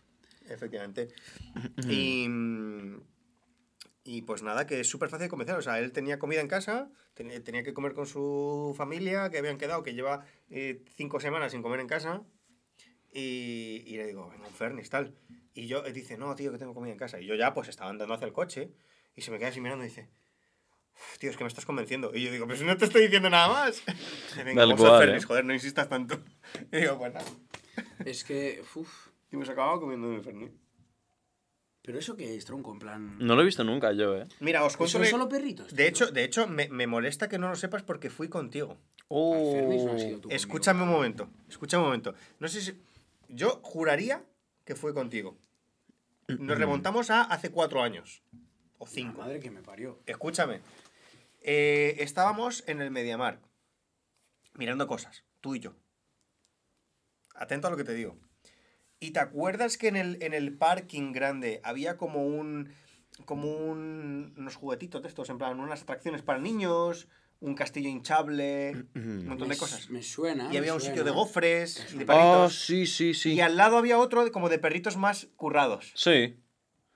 Efectivamente. 0.49 1.09
y, 1.87 2.25
y 4.05 4.21
pues 4.23 4.43
nada, 4.43 4.65
que 4.67 4.79
es 4.81 4.89
súper 4.89 5.09
fácil 5.09 5.25
de 5.25 5.29
convencer. 5.29 5.55
O 5.55 5.61
sea, 5.61 5.79
él 5.79 5.91
tenía 5.91 6.19
comida 6.19 6.41
en 6.41 6.47
casa, 6.47 6.89
ten- 7.13 7.43
tenía 7.43 7.63
que 7.63 7.73
comer 7.73 7.93
con 7.93 8.05
su 8.05 8.73
familia, 8.77 9.29
que 9.29 9.37
habían 9.37 9.57
quedado, 9.57 9.81
que 9.83 9.93
lleva 9.93 10.25
eh, 10.49 10.83
cinco 10.95 11.19
semanas 11.19 11.51
sin 11.53 11.61
comer 11.61 11.79
en 11.79 11.87
casa. 11.87 12.23
Y, 13.11 13.83
y 13.85 13.97
le 13.97 14.07
digo, 14.07 14.29
venga, 14.29 14.47
un 14.47 14.53
Fernis, 14.53 14.89
tal. 14.89 15.15
Y 15.53 15.67
yo, 15.67 15.85
él 15.85 15.93
dice, 15.93 16.17
no, 16.17 16.33
tío, 16.35 16.51
que 16.51 16.57
tengo 16.57 16.73
comida 16.73 16.91
en 16.93 16.97
casa. 16.97 17.19
Y 17.21 17.25
yo 17.27 17.35
ya, 17.35 17.53
pues, 17.53 17.67
estaba 17.69 17.89
andando 17.91 18.13
hacia 18.15 18.25
el 18.25 18.33
coche. 18.33 18.71
Y 19.15 19.21
se 19.21 19.29
me 19.31 19.37
queda 19.37 19.49
así 19.49 19.61
mirando 19.61 19.85
y 19.85 19.89
dice, 19.89 20.09
"Uf, 20.95 21.19
tío, 21.19 21.29
es 21.29 21.37
que 21.37 21.43
me 21.43 21.47
estás 21.47 21.65
convenciendo. 21.65 22.11
Y 22.15 22.23
yo 22.23 22.31
digo, 22.31 22.47
pero 22.47 22.57
si 22.57 22.65
no 22.65 22.75
te 22.75 22.85
estoy 22.85 23.03
diciendo 23.03 23.29
nada 23.29 23.47
más. 23.49 23.83
Y 24.35 24.43
venga, 24.43 24.65
vamos 24.65 24.81
al 24.81 24.87
cual, 24.87 25.03
Fernis, 25.05 25.23
¿eh? 25.23 25.27
joder, 25.27 25.45
no 25.45 25.53
insistas 25.53 25.87
tanto. 25.89 26.19
Y 26.71 26.77
digo, 26.77 26.97
pues 26.97 27.13
nada. 27.13 27.25
Es 28.03 28.23
que, 28.23 28.63
uff. 28.75 29.09
Y 29.31 29.37
me 29.37 29.43
acababa 29.47 29.79
comiendo 29.79 30.11
el 30.13 30.21
Fernis. 30.23 30.51
Pero 31.83 31.99
eso 31.99 32.15
que 32.15 32.35
es 32.35 32.45
tronco, 32.45 32.71
en 32.71 32.79
plan. 32.79 33.17
No 33.19 33.35
lo 33.35 33.41
he 33.41 33.45
visto 33.45 33.63
nunca 33.65 33.91
yo, 33.91 34.15
¿eh? 34.17 34.25
Mira, 34.39 34.63
os 34.63 34.77
cuento... 34.77 34.97
Son 34.99 35.05
solo 35.05 35.27
perritos. 35.27 35.75
De 35.75 35.85
hecho, 35.85 36.07
de 36.07 36.23
hecho 36.23 36.47
me, 36.47 36.69
me 36.69 36.87
molesta 36.87 37.27
que 37.27 37.37
no 37.37 37.49
lo 37.49 37.55
sepas 37.55 37.83
porque 37.83 38.09
fui 38.09 38.29
contigo. 38.29 38.77
No 39.09 39.17
conmigo, 39.19 39.95
Escúchame 40.29 40.83
un 40.83 40.89
momento, 40.89 41.29
escúchame 41.49 41.81
un 41.83 41.89
momento. 41.89 42.15
No 42.39 42.47
sé 42.47 42.61
si... 42.61 42.81
Yo 43.27 43.59
juraría 43.63 44.23
que 44.65 44.75
fui 44.75 44.93
contigo. 44.93 45.37
Nos 46.27 46.57
remontamos 46.57 47.09
a 47.09 47.23
hace 47.23 47.51
cuatro 47.51 47.83
años. 47.83 48.23
O 48.77 48.85
La 48.85 48.91
cinco. 48.91 49.17
madre 49.21 49.39
que 49.39 49.51
me 49.51 49.61
parió. 49.61 49.99
Escúchame. 50.05 50.61
Eh, 51.41 51.97
estábamos 51.99 52.63
en 52.67 52.81
el 52.81 52.91
Mediamar. 52.91 53.39
Mirando 54.53 54.87
cosas. 54.87 55.25
Tú 55.41 55.55
y 55.55 55.59
yo. 55.59 55.73
Atento 57.35 57.67
a 57.67 57.71
lo 57.71 57.77
que 57.77 57.83
te 57.83 57.93
digo. 57.93 58.17
¿Y 59.03 59.11
te 59.11 59.19
acuerdas 59.19 59.77
que 59.77 59.87
en 59.89 59.95
el, 59.97 60.17
en 60.21 60.33
el 60.33 60.53
parking 60.57 61.11
grande 61.11 61.59
había 61.63 61.97
como 61.97 62.25
un... 62.25 62.69
Como 63.25 63.51
un, 63.51 64.33
unos 64.37 64.55
juguetitos 64.55 65.01
de 65.03 65.07
estos, 65.07 65.29
en 65.29 65.37
plan, 65.37 65.59
unas 65.59 65.83
atracciones 65.83 66.23
para 66.23 66.39
niños, 66.39 67.07
un 67.41 67.53
castillo 67.53 67.87
hinchable, 67.87 68.85
un 68.95 69.27
montón 69.27 69.49
de 69.49 69.55
cosas. 69.55 69.89
Me 69.91 70.01
suena. 70.01 70.51
Y 70.51 70.57
había 70.57 70.73
un 70.73 70.81
sitio 70.81 71.03
de 71.03 71.11
gofres 71.11 71.85
y 71.93 71.97
de 71.99 72.03
Ah, 72.05 72.07
perritos. 72.07 72.65
sí, 72.65 72.87
sí, 72.87 73.13
sí. 73.13 73.33
Y 73.33 73.41
al 73.41 73.55
lado 73.55 73.77
había 73.77 73.99
otro 73.99 74.23
de- 74.25 74.31
como 74.31 74.49
de 74.49 74.57
perritos 74.57 74.97
más 74.97 75.27
currados. 75.35 75.91
Sí. 75.95 76.39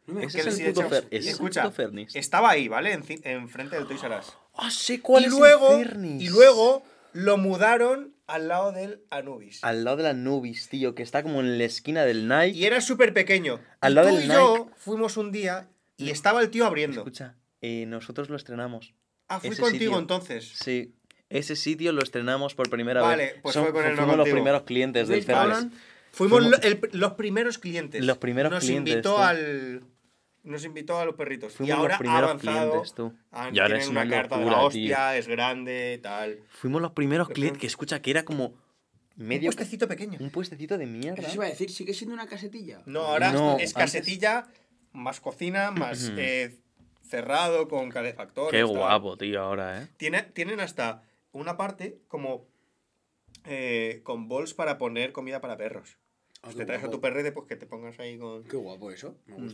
Que 0.07 0.39
el 0.41 0.73
puto 0.73 0.89
Fer- 0.89 1.05
ese 1.11 1.17
es 1.17 1.25
el 1.25 1.31
Escucha, 1.33 1.61
puto 1.63 1.73
Fernis. 1.75 2.15
estaba 2.15 2.49
ahí, 2.49 2.67
¿vale? 2.67 2.93
En, 2.93 3.03
enfrente 3.23 3.75
del 3.75 3.85
Toys 3.87 4.01
R 4.03 4.17
Us. 4.17 4.33
Ah, 4.55 4.71
sé 4.71 5.01
cuál 5.01 5.23
y 5.23 5.25
es 5.27 5.31
luego, 5.33 5.75
el 5.77 5.85
Fernis. 5.85 6.23
Y 6.23 6.29
luego 6.29 6.81
lo 7.13 7.37
mudaron 7.37 8.15
al 8.27 8.47
lado 8.47 8.71
del 8.71 9.01
Anubis. 9.09 9.63
Al 9.63 9.83
lado 9.83 9.97
de 9.97 10.03
la 10.03 10.13
Nubis, 10.13 10.69
tío, 10.69 10.93
que 10.95 11.03
está 11.03 11.23
como 11.23 11.39
en 11.39 11.57
la 11.57 11.63
esquina 11.63 12.03
del 12.05 12.27
Nike. 12.27 12.57
Y 12.57 12.65
era 12.65 12.81
súper 12.81 13.13
pequeño. 13.13 13.59
Al 13.81 13.93
y 13.93 13.95
lado 13.95 14.09
tú 14.09 14.15
del 14.15 14.25
y 14.25 14.27
yo 14.27 14.69
fuimos 14.77 15.17
un 15.17 15.31
día 15.31 15.69
y 15.97 16.09
estaba 16.09 16.41
el 16.41 16.49
tío 16.49 16.65
abriendo. 16.65 16.99
Escucha, 17.01 17.35
eh, 17.61 17.85
nosotros 17.87 18.29
lo 18.29 18.35
estrenamos. 18.35 18.93
ah, 19.29 19.39
fui 19.39 19.49
ese 19.49 19.61
contigo 19.61 19.79
sitio. 19.93 19.99
entonces. 19.99 20.49
Sí. 20.61 20.93
Ese 21.29 21.55
sitio 21.57 21.91
lo 21.91 22.01
estrenamos 22.03 22.55
por 22.55 22.69
primera 22.69 23.01
Vale, 23.01 23.23
vez. 23.23 23.35
pues 23.41 23.53
Son- 23.53 23.63
fue 23.63 23.73
con 23.73 23.81
no 23.83 23.87
fuimos 23.89 24.07
los 24.07 24.15
contigo. 24.17 24.35
primeros 24.35 24.61
clientes 24.63 25.07
del. 25.09 25.25
Paulon. 25.25 25.71
Fuimos 26.11 26.39
Fuimos- 26.39 26.51
lo- 26.51 26.67
el- 26.67 26.79
los 26.93 27.13
primeros 27.13 27.57
clientes. 27.57 28.03
Los 28.05 28.17
primeros 28.17 28.51
nos 28.51 28.63
clientes, 28.63 28.93
Invitó 28.93 29.15
tú. 29.15 29.21
al, 29.21 29.83
nos 30.47 30.63
invitó 30.65 30.97
a 30.99 31.05
los 31.05 31.15
perritos. 31.15 31.53
Fuimos 31.53 31.69
y 31.69 31.71
ahora 31.79 31.89
los 31.93 31.99
primeros 31.99 32.21
ha 32.21 32.31
avanzado. 32.31 32.69
clientes, 32.71 32.93
tú. 32.93 33.13
ah, 33.31 33.49
Y 33.53 33.59
ahora 33.59 33.67
tiene 33.75 33.83
es 33.83 33.89
una 33.89 34.01
una 34.01 34.09
carta 34.09 34.37
de 34.39 34.45
la 34.45 34.51
tío. 34.51 34.61
hostia, 34.65 35.17
es 35.17 35.27
grande, 35.27 35.99
tal. 36.01 36.39
Fuimos 36.49 36.81
los 36.81 36.91
primeros 36.93 37.29
clientes 37.29 37.59
que 37.59 37.67
escucha 37.67 38.01
que 38.01 38.11
era 38.11 38.23
como 38.25 38.53
medio 39.15 39.49
Un 39.49 39.55
puestecito 39.55 39.87
pequeño. 39.87 40.17
un 40.21 40.29
puestecito 40.29 40.77
de 40.77 40.85
mierda. 40.85 41.21
Eso 41.23 41.35
iba 41.35 41.45
a 41.45 41.49
decir, 41.49 41.69
sigue 41.71 41.93
siendo 41.93 42.13
una 42.13 42.27
casetilla. 42.27 42.81
No, 42.85 43.01
ahora 43.01 43.31
No, 43.31 43.57
es 43.57 43.73
antes- 43.73 43.73
casetilla, 43.73 44.47
más 44.93 45.19
cocina, 45.19 45.71
más 45.71 46.11
eh, 46.17 46.59
cerrado, 47.03 47.67
con 47.67 47.89
calefactor. 47.89 48.51
Qué 48.51 48.59
tal. 48.59 48.67
guapo, 48.67 49.17
tío, 49.17 49.41
ahora, 49.41 49.81
¿eh? 49.83 49.87
Tiene, 49.97 50.23
tienen 50.23 50.59
hasta 50.59 51.03
una 51.31 51.57
parte 51.57 51.99
como 52.07 52.47
eh, 53.45 54.01
con 54.03 54.27
bols 54.27 54.53
para 54.53 54.77
poner 54.77 55.11
comida 55.11 55.41
para 55.41 55.57
perros. 55.57 55.97
Ah, 56.37 56.39
Pues 56.43 56.55
te 56.57 56.65
traes 56.65 56.83
a 56.83 56.89
tu 56.89 57.01
perrete, 57.01 57.31
pues 57.31 57.47
que 57.47 57.55
te 57.55 57.65
pongas 57.65 57.99
ahí 57.99 58.17
con... 58.17 58.43
Qué 58.43 58.57
guapo 58.57 58.91
eso, 58.91 59.17
me 59.25 59.37
Mm. 59.37 59.47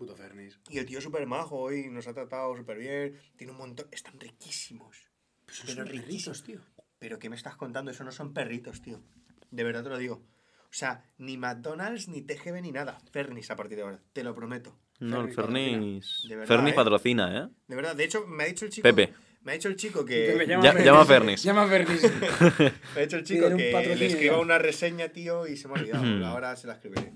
Puto 0.00 0.16
Fernis. 0.16 0.58
Y 0.70 0.78
el 0.78 0.86
tío 0.86 0.96
es 0.96 1.04
súper 1.04 1.26
majo 1.26 1.70
y 1.70 1.90
nos 1.90 2.06
ha 2.08 2.14
tratado 2.14 2.56
súper 2.56 2.78
bien. 2.78 3.20
Tiene 3.36 3.52
un 3.52 3.58
montón... 3.58 3.86
Están 3.92 4.18
riquísimos. 4.18 4.96
Pues 5.44 5.58
son 5.58 5.66
Pero 5.66 5.84
perritos, 5.84 6.06
riquísimos. 6.06 6.42
tío. 6.42 6.60
Pero 6.98 7.18
¿qué 7.18 7.28
me 7.28 7.36
estás 7.36 7.54
contando? 7.56 7.90
Eso 7.90 8.02
no 8.02 8.10
son 8.10 8.32
perritos, 8.32 8.80
tío. 8.80 9.02
De 9.50 9.62
verdad 9.62 9.82
te 9.82 9.90
lo 9.90 9.98
digo. 9.98 10.14
O 10.14 10.72
sea, 10.72 11.04
ni 11.18 11.36
McDonald's, 11.36 12.08
ni 12.08 12.22
TGV, 12.22 12.62
ni 12.62 12.72
nada. 12.72 12.98
Fernis 13.12 13.50
a 13.50 13.56
partir 13.56 13.76
de 13.76 13.82
ahora. 13.82 14.00
Te 14.14 14.24
lo 14.24 14.34
prometo. 14.34 14.74
No, 15.00 15.20
el 15.20 15.34
Fernis 15.34 16.22
Fernis. 16.22 16.48
Fernis 16.48 16.72
¿eh? 16.72 16.76
patrocina, 16.76 17.38
¿eh? 17.44 17.48
De 17.68 17.76
verdad. 17.76 17.94
De 17.94 18.04
hecho, 18.04 18.26
me 18.26 18.44
ha 18.44 18.46
dicho 18.46 18.64
el 18.64 18.70
chico... 18.70 18.84
Pepe. 18.84 19.12
Me 19.42 19.52
ha 19.52 19.54
dicho 19.56 19.68
el 19.68 19.76
chico 19.76 20.00
Pepe, 20.06 20.46
que. 20.46 20.46
Ya- 20.46 20.82
llama 20.82 21.02
a 21.02 21.04
Fernis. 21.04 21.42
Llama 21.42 21.64
a 21.64 21.66
Fernis. 21.66 22.02
Me 22.94 23.00
ha 23.00 23.04
dicho 23.04 23.16
el 23.18 23.24
chico 23.24 23.48
que 23.54 23.96
le 23.98 24.06
escriba 24.06 24.38
una 24.38 24.58
reseña, 24.58 25.10
tío, 25.10 25.46
y 25.46 25.58
se 25.58 25.68
me 25.68 25.74
ha 25.78 25.82
olvidado. 25.82 26.26
Ahora 26.26 26.56
se 26.56 26.66
la 26.66 26.74
escribiré. 26.74 27.12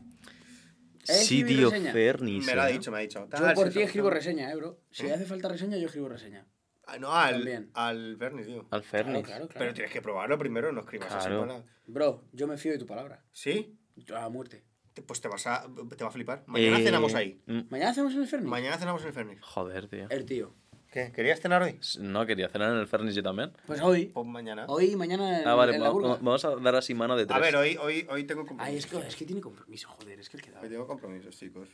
Sí, 1.05 1.41
escribir 1.41 1.57
tío, 1.59 1.71
reseña? 1.71 1.93
Fernis. 1.93 2.47
Me 2.47 2.55
lo 2.55 2.63
ha 2.63 2.71
¿eh? 2.71 2.73
dicho, 2.75 2.91
me 2.91 2.99
ha 2.99 3.01
dicho. 3.01 3.29
Yo 3.31 3.55
por 3.55 3.71
ti 3.71 3.83
escribo 3.83 4.11
reseña, 4.11 4.51
eh, 4.53 4.57
bro. 4.57 4.81
Si 4.91 5.07
¿Eh? 5.07 5.13
hace 5.13 5.25
falta 5.25 5.49
reseña, 5.49 5.77
yo 5.77 5.87
escribo 5.87 6.09
reseña. 6.09 6.47
Ah, 6.87 6.99
No, 6.99 7.13
al, 7.15 7.37
También. 7.37 7.71
al 7.75 8.17
Fernis, 8.19 8.47
tío. 8.47 8.61
Al 8.61 8.67
Claro, 8.69 8.85
Fernis. 8.85 9.23
claro, 9.25 9.49
claro. 9.49 9.59
Pero 9.59 9.73
tienes 9.75 9.91
que 9.93 10.03
probarlo 10.03 10.37
primero, 10.39 10.71
no 10.73 10.81
escribas 10.81 11.09
Claro. 11.09 11.43
así 11.45 11.49
para... 11.49 11.65
Bro, 11.87 12.25
yo 12.33 12.47
me 12.47 12.57
fío 12.59 12.73
de 12.73 12.79
tu 12.79 12.87
palabra. 12.87 13.25
¿Sí? 13.33 13.79
Yo 13.97 14.17
a 14.19 14.29
muerte. 14.29 14.65
Te- 14.93 15.03
Pues 15.03 15.21
te 15.21 15.29
vas 15.29 15.47
a, 15.47 15.67
te 15.97 16.05
va 16.05 16.09
a 16.11 16.13
flipar. 16.13 16.45
Mañana 16.47 16.79
Eh, 16.79 16.85
cenamos 16.85 17.15
ahí. 17.15 17.43
mm, 17.47 17.61
¿Mañana 17.71 17.91
hacemos 17.91 18.15
en 18.15 18.21
el 18.21 18.27
Fernis? 18.29 18.49
Mañana 18.51 18.77
cenamos 18.79 19.03
en 19.03 19.09
el 19.09 19.15
Fernis. 19.15 19.39
Joder, 19.43 19.89
tío. 19.89 20.07
El 20.11 20.25
tío. 20.25 20.55
¿Qué? 20.95 21.11
¿Querías 21.11 21.41
cenar 21.41 21.61
hoy? 21.61 21.77
No, 21.99 22.25
quería 22.25 22.49
cenar 22.49 22.71
en 22.71 22.79
el 22.79 22.87
Fernis 22.87 23.17
yo 23.17 23.23
también. 23.25 23.51
Pues 23.67 23.81
hoy. 23.81 24.07
Pues 24.15 24.27
mañana. 24.29 24.65
Hoy 24.69 24.93
y 24.93 24.97
mañana 24.97 25.41
en, 25.41 25.49
Ah, 25.49 25.57
vale, 25.57 25.75
en 25.75 25.81
la 25.81 25.89
va- 25.89 25.93
burga. 25.93 26.09
va- 26.11 26.17
vamos 26.21 26.45
a 26.45 26.55
dar 26.55 26.77
así 26.77 26.95
mano 26.95 27.17
de 27.17 27.27
tres. 27.27 27.37
A 27.37 27.41
ver, 27.41 27.57
hoy, 27.57 27.77
hoy, 27.83 28.07
hoy 28.09 28.23
tengo 28.23 28.47
compromisos. 28.47 28.69
Ay, 28.73 28.77
es 28.79 28.87
que, 28.87 29.09
es 29.09 29.17
que 29.17 29.25
tiene 29.25 29.41
compromiso, 29.41 29.89
joder, 29.89 30.21
es 30.21 30.29
que 30.31 30.37
el 30.37 30.43
que 30.45 30.53
da. 30.53 30.61
Hoy 30.61 30.69
tengo 30.69 30.87
compromisos, 30.87 31.37
chicos. 31.37 31.69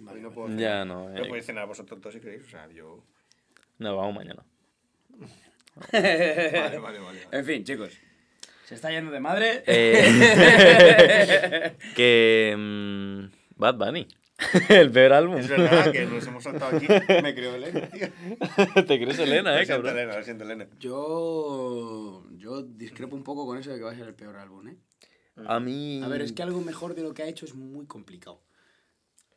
Vale, 0.00 0.16
hoy 0.16 0.22
no 0.22 0.30
puedo 0.32 0.48
cenar. 0.48 0.62
Ya 0.62 0.82
no, 0.86 1.10
Pero 1.12 1.26
eh. 1.26 1.28
podéis 1.28 1.44
cenar 1.44 1.66
vosotros 1.68 2.00
dos 2.00 2.14
si 2.14 2.20
queréis. 2.20 2.42
O 2.46 2.48
sea, 2.48 2.66
yo... 2.72 3.04
No, 3.78 3.96
vamos 3.98 4.14
mañana. 4.14 4.42
Vale, 5.92 5.92
vale, 5.92 6.78
vale. 6.78 6.98
vale. 7.00 7.28
En 7.32 7.44
fin, 7.44 7.64
chicos. 7.64 7.90
Se 8.64 8.76
está 8.76 8.90
yendo 8.90 9.10
de 9.10 9.20
madre. 9.20 9.62
Eh, 9.66 11.76
que. 11.96 12.54
mm, 12.56 13.24
Bad 13.60 13.74
Bunny. 13.74 14.08
el 14.68 14.90
peor 14.90 15.12
álbum. 15.12 15.36
Es 15.36 15.48
verdad 15.48 15.92
que 15.92 16.06
nos 16.06 16.26
hemos 16.26 16.42
saltado 16.42 16.76
aquí. 16.76 16.86
Me 17.22 17.34
creo 17.34 17.54
Elena, 17.54 17.88
tío. 17.88 18.08
Te 18.86 19.00
crees 19.00 19.18
Elena, 19.18 19.52
Lo 19.52 19.58
eh, 19.58 19.66
siento, 19.66 19.82
cabrón. 19.82 19.98
Elena, 19.98 20.16
lo 20.18 20.24
siento, 20.24 20.44
Elena. 20.44 20.68
Yo. 20.78 22.24
Yo 22.32 22.62
discrepo 22.62 23.16
un 23.16 23.24
poco 23.24 23.46
con 23.46 23.58
eso 23.58 23.70
de 23.70 23.78
que 23.78 23.84
va 23.84 23.92
a 23.92 23.94
ser 23.94 24.06
el 24.06 24.14
peor 24.14 24.36
álbum, 24.36 24.68
¿eh? 24.68 24.76
A 25.46 25.60
mí. 25.60 26.00
A 26.02 26.08
ver, 26.08 26.22
es 26.22 26.32
que 26.32 26.42
algo 26.42 26.60
mejor 26.60 26.94
de 26.94 27.02
lo 27.02 27.14
que 27.14 27.22
ha 27.22 27.26
hecho 27.26 27.44
es 27.44 27.54
muy 27.54 27.86
complicado. 27.86 28.40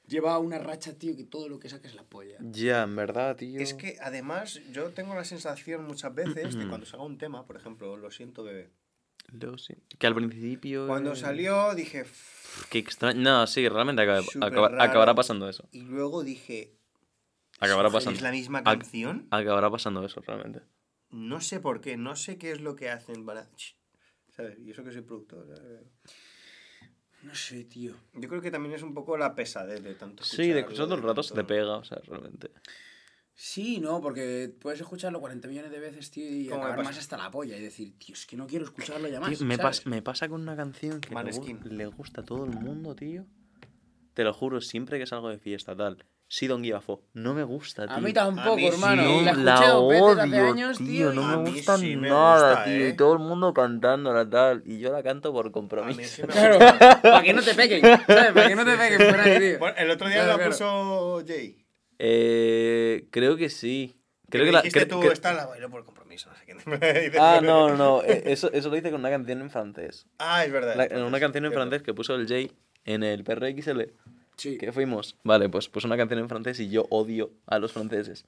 Lleva 0.07 0.39
una 0.39 0.57
racha, 0.57 0.93
tío, 0.93 1.17
que 1.17 1.25
todo 1.25 1.49
lo 1.49 1.59
que 1.59 1.67
saca 1.67 1.87
es 1.87 1.95
la 1.95 2.03
polla. 2.03 2.37
Ya, 2.39 2.83
en 2.83 2.95
verdad, 2.95 3.35
tío. 3.35 3.59
Es 3.59 3.73
que 3.73 3.97
además 3.99 4.61
yo 4.71 4.91
tengo 4.91 5.13
la 5.15 5.25
sensación 5.25 5.85
muchas 5.85 6.15
veces 6.15 6.55
de 6.55 6.67
cuando 6.67 6.85
salga 6.85 7.05
un 7.05 7.17
tema, 7.17 7.45
por 7.45 7.57
ejemplo, 7.57 7.97
Lo 7.97 8.09
siento 8.09 8.43
bebé. 8.43 8.69
Lo 9.27 9.57
sé. 9.57 9.77
Que 9.99 10.07
al 10.07 10.15
principio. 10.15 10.87
Cuando 10.87 11.13
eh, 11.13 11.15
salió 11.15 11.75
dije, 11.75 12.05
Qué 12.69 12.79
extraño. 12.79 13.19
No, 13.21 13.45
sí, 13.47 13.67
realmente 13.67 14.01
acaba- 14.01 14.21
Súper 14.23 14.43
acaba- 14.43 14.69
raro. 14.69 14.81
acabará 14.83 15.15
pasando 15.15 15.49
eso. 15.49 15.67
y 15.71 15.81
luego 15.81 16.23
dije, 16.23 16.73
Acabará 17.59 17.89
"Joder, 17.89 17.97
pasando. 17.99 18.17
¿Es 18.17 18.21
la 18.23 18.31
misma 18.31 18.59
Ac- 18.63 18.79
canción? 18.79 19.27
Acabará 19.31 19.69
pasando 19.71 20.05
eso, 20.05 20.21
realmente. 20.21 20.61
No 21.09 21.41
sé 21.41 21.59
por 21.59 21.81
qué, 21.81 21.97
no 21.97 22.15
sé 22.15 22.37
qué 22.37 22.51
es 22.51 22.61
lo 22.61 22.75
que 22.75 22.89
hacen 22.89 23.25
para... 23.25 23.49
¿Sabes? 24.35 24.59
Y 24.59 24.71
eso 24.71 24.83
que 24.83 24.91
soy 24.91 25.01
productor. 25.01 25.47
¿sabes? 25.57 25.81
No 27.23 27.33
sé, 27.33 27.63
tío. 27.65 27.95
Yo 28.13 28.29
creo 28.29 28.41
que 28.41 28.51
también 28.51 28.75
es 28.75 28.83
un 28.83 28.93
poco 28.93 29.17
la 29.17 29.33
pesadez 29.33 29.83
de 29.83 29.95
tanto 29.95 30.23
Sí, 30.23 30.49
de 30.49 30.63
todo 30.63 30.93
el 30.95 31.01
rato 31.01 31.23
se 31.23 31.33
te 31.33 31.43
pega, 31.43 31.77
o 31.77 31.83
sea, 31.83 31.97
realmente. 32.05 32.51
Sí, 33.39 33.79
no, 33.79 34.01
porque 34.01 34.51
puedes 34.59 34.81
escucharlo 34.81 35.19
40 35.19 35.47
millones 35.47 35.69
de 35.71 35.79
veces, 35.79 36.09
tío, 36.09 36.27
y 36.27 36.45
¿Cómo 36.47 36.61
me 36.61 36.65
acabar 36.65 36.77
pasa? 36.77 36.89
más 36.89 36.97
hasta 36.97 37.17
la 37.17 37.29
polla 37.29 37.55
y 37.55 37.61
decir, 37.61 37.93
tío, 37.99 38.15
es 38.15 38.25
que 38.25 38.35
no 38.35 38.47
quiero 38.47 38.65
escucharlo 38.65 39.07
ya 39.07 39.19
más. 39.19 39.29
Tío, 39.37 39.45
me, 39.45 39.59
pas- 39.59 39.85
me 39.85 40.01
pasa 40.01 40.27
con 40.27 40.41
una 40.41 40.55
canción 40.55 40.99
que 40.99 41.13
le, 41.13 41.75
le 41.75 41.85
gusta 41.85 42.21
a 42.21 42.25
todo 42.25 42.45
el 42.45 42.49
mundo, 42.51 42.95
tío. 42.95 43.25
Te 44.15 44.23
lo 44.23 44.33
juro, 44.33 44.59
siempre 44.59 44.97
que 44.97 45.05
salgo 45.05 45.29
de 45.29 45.37
fiesta, 45.37 45.75
tal. 45.75 46.03
Sí, 46.29 46.47
Don 46.47 46.63
fuck. 46.81 47.03
No 47.13 47.35
me 47.35 47.43
gusta, 47.43 47.85
tío. 47.85 47.95
A 47.95 48.01
mí 48.01 48.11
tampoco, 48.11 48.53
A 48.53 48.55
mí 48.55 48.61
sí. 48.63 48.67
hermano. 48.69 49.03
No, 49.03 49.21
la 49.21 49.33
la 49.33 49.53
hace 49.53 49.69
odio, 49.69 50.19
años, 50.19 50.77
tío. 50.79 51.11
tío. 51.11 51.13
No 51.13 51.27
me 51.43 51.51
gusta 51.51 51.77
sí 51.77 51.95
me 51.95 52.09
nada, 52.09 52.49
gusta, 52.49 52.63
tío. 52.65 52.73
¿eh? 52.85 52.89
Y 52.89 52.95
todo 52.97 53.13
el 53.13 53.19
mundo 53.19 53.53
cantándola, 53.53 54.27
tal. 54.27 54.63
Y 54.65 54.79
yo 54.79 54.91
la 54.91 55.03
canto 55.03 55.31
por 55.31 55.51
compromiso. 55.51 56.01
sí 56.03 56.21
Claro, 56.23 56.57
para 56.57 57.21
que 57.21 57.33
no 57.33 57.43
te 57.43 57.53
peguen, 57.53 57.81
¿sabes? 57.81 58.31
Para 58.33 58.47
que 58.49 58.55
no 58.55 58.65
te 58.65 58.75
peguen 58.75 59.09
por 59.11 59.19
ahí, 59.19 59.39
tío. 59.39 59.59
Bueno, 59.59 59.75
el 59.77 59.91
otro 59.91 60.07
día 60.07 60.15
Claro, 60.23 60.31
la 60.31 60.35
claro. 60.37 60.51
puso 60.51 61.23
Jay. 61.27 61.66
Eh, 61.99 63.07
creo 63.11 63.37
que 63.37 63.49
sí. 63.49 63.95
Creo 64.29 64.45
que 64.45 64.51
la. 64.51 64.61
dijiste 64.61 64.85
tú, 64.85 65.01
cre- 65.01 65.13
esta 65.13 65.33
la 65.33 65.45
bailo 65.45 65.69
por 65.69 65.85
compromiso, 65.85 66.29
Ah, 67.19 67.39
no, 67.41 67.69
no, 67.69 67.75
no. 67.77 68.03
eh, 68.03 68.23
Eso, 68.25 68.51
eso 68.51 68.69
lo 68.69 68.75
hice 68.77 68.91
con 68.91 68.99
una 68.99 69.09
canción 69.09 69.39
en 69.41 69.49
francés. 69.49 70.05
Ah, 70.19 70.43
es 70.45 70.51
verdad. 70.51 70.75
La- 70.75 70.83
entonces, 70.83 71.07
una 71.07 71.19
canción 71.19 71.45
en 71.45 71.53
francés 71.53 71.81
que 71.81 71.93
puso 71.93 72.15
el 72.15 72.27
Jay 72.27 72.51
en 72.85 73.03
el 73.03 73.23
PRXL. 73.23 73.93
Sí. 74.35 74.57
¿Qué 74.57 74.71
fuimos? 74.71 75.15
Vale, 75.23 75.49
pues 75.49 75.67
puso 75.69 75.87
una 75.87 75.97
canción 75.97 76.19
en 76.19 76.29
francés 76.29 76.59
y 76.59 76.69
yo 76.69 76.85
odio 76.89 77.31
a 77.47 77.57
los 77.57 77.71
franceses. 77.73 78.25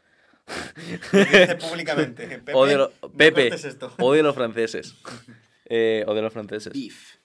Lo 1.14 1.20
dice 1.20 1.56
públicamente. 1.58 2.28
Pepe, 2.40 2.54
odio, 2.54 2.78
lo- 2.78 2.92
Pepe, 3.12 3.52
odio 4.00 4.22
a 4.22 4.24
los 4.24 4.36
franceses. 4.36 4.96
Eh, 5.66 6.04
odio 6.08 6.20
a 6.20 6.24
los 6.24 6.34
franceses. 6.34 6.74
Beef. 6.74 7.18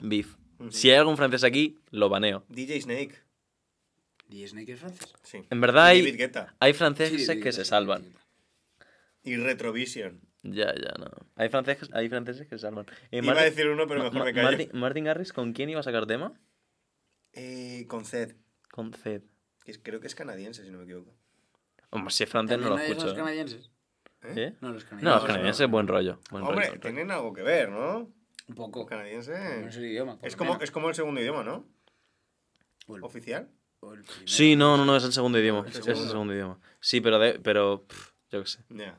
Beef. 0.00 0.36
Ujú. 0.58 0.70
Si 0.72 0.88
hay 0.90 0.96
algún 0.96 1.16
francés 1.18 1.44
aquí, 1.44 1.78
lo 1.90 2.08
baneo. 2.08 2.44
DJ 2.48 2.80
Snake. 2.80 3.16
¿Y 4.30 4.46
Snake 4.46 4.72
es 4.72 4.80
francés? 4.80 5.12
Sí. 5.22 5.42
En 5.50 5.60
verdad 5.60 5.86
hay, 5.86 6.02
franceses 6.72 7.28
que 7.42 7.52
se 7.52 7.64
salvan. 7.64 8.04
Y 9.22 9.36
Retrovision. 9.36 10.20
Ya, 10.42 10.72
ya, 10.74 10.94
no. 10.98 11.10
Hay 11.36 11.48
franceses, 11.50 11.90
hay 11.92 12.08
franceses 12.08 12.46
que 12.46 12.54
se 12.56 12.60
salvan. 12.60 12.86
Eh, 13.10 13.20
Iba 13.22 13.38
a 13.38 13.42
decir 13.44 13.66
uno, 13.68 13.86
pero 13.86 14.02
mejor 14.02 14.18
Ma- 14.20 14.24
me 14.24 14.32
callo. 14.32 14.46
Martin, 14.48 14.70
Martin 14.72 15.04
Garrix, 15.04 15.32
¿con 15.32 15.52
quién 15.52 15.68
iba 15.68 15.80
a 15.80 15.82
sacar 15.82 16.06
tema? 16.06 16.32
Eh, 17.32 17.84
con 17.88 18.04
Zed. 18.04 18.36
Con 18.70 18.92
Zed. 18.94 19.22
Que 19.64 19.72
creo 19.82 20.00
que 20.00 20.06
es 20.06 20.14
canadiense, 20.14 20.64
si 20.64 20.70
no 20.70 20.78
me 20.78 20.84
equivoco. 20.84 21.14
Hombre, 21.90 22.12
si 22.14 22.22
es 22.24 22.30
francés 22.30 22.58
no 22.58 22.68
¿También 22.68 22.78
lo 22.78 22.86
son 22.86 22.90
escucho. 22.92 23.06
los 23.08 23.16
canadienses? 23.18 23.70
¿Eh? 24.22 24.54
No, 24.60 24.72
los 24.72 24.84
No, 24.84 24.88
canadienses. 24.90 25.14
los 25.20 25.24
canadienses, 25.26 25.68
buen 25.70 25.88
rollo. 25.88 26.20
Buen 26.30 26.44
Hombre, 26.44 26.56
rollo, 26.66 26.68
buen 26.70 26.80
rollo. 26.82 26.94
tienen 26.94 27.10
algo 27.10 27.32
que 27.34 27.42
ver, 27.42 27.68
¿no? 27.70 28.10
Un 28.48 28.54
poco. 28.54 28.86
Canadiense. 28.86 29.32
No 29.60 29.68
es 29.68 29.76
el 29.76 29.84
idioma. 29.86 30.18
por 30.18 30.26
Es 30.28 30.34
lo 30.34 30.38
como, 30.38 30.60
es 30.60 30.70
como 30.70 30.88
el 30.88 30.94
segundo 30.94 31.20
idioma, 31.20 31.42
¿no? 31.44 31.68
Oficial. 33.02 33.48
O 33.80 33.92
el 33.94 34.02
primero. 34.02 34.26
Sí, 34.26 34.56
no, 34.56 34.76
no, 34.76 34.84
no, 34.84 34.96
es 34.96 35.04
el 35.04 35.12
segundo 35.12 35.38
idioma. 35.38 35.66
Es 35.68 35.76
el 35.76 35.80
Es 35.82 35.88
el 35.88 36.08
segundo. 36.08 36.34
idioma. 36.34 36.58
Sí, 36.80 37.00
pero, 37.00 37.18
de, 37.18 37.38
pero 37.38 37.84
pff, 37.86 38.10
yo 38.30 38.42
qué 38.42 38.48
sé. 38.48 38.60
Ya. 38.70 38.96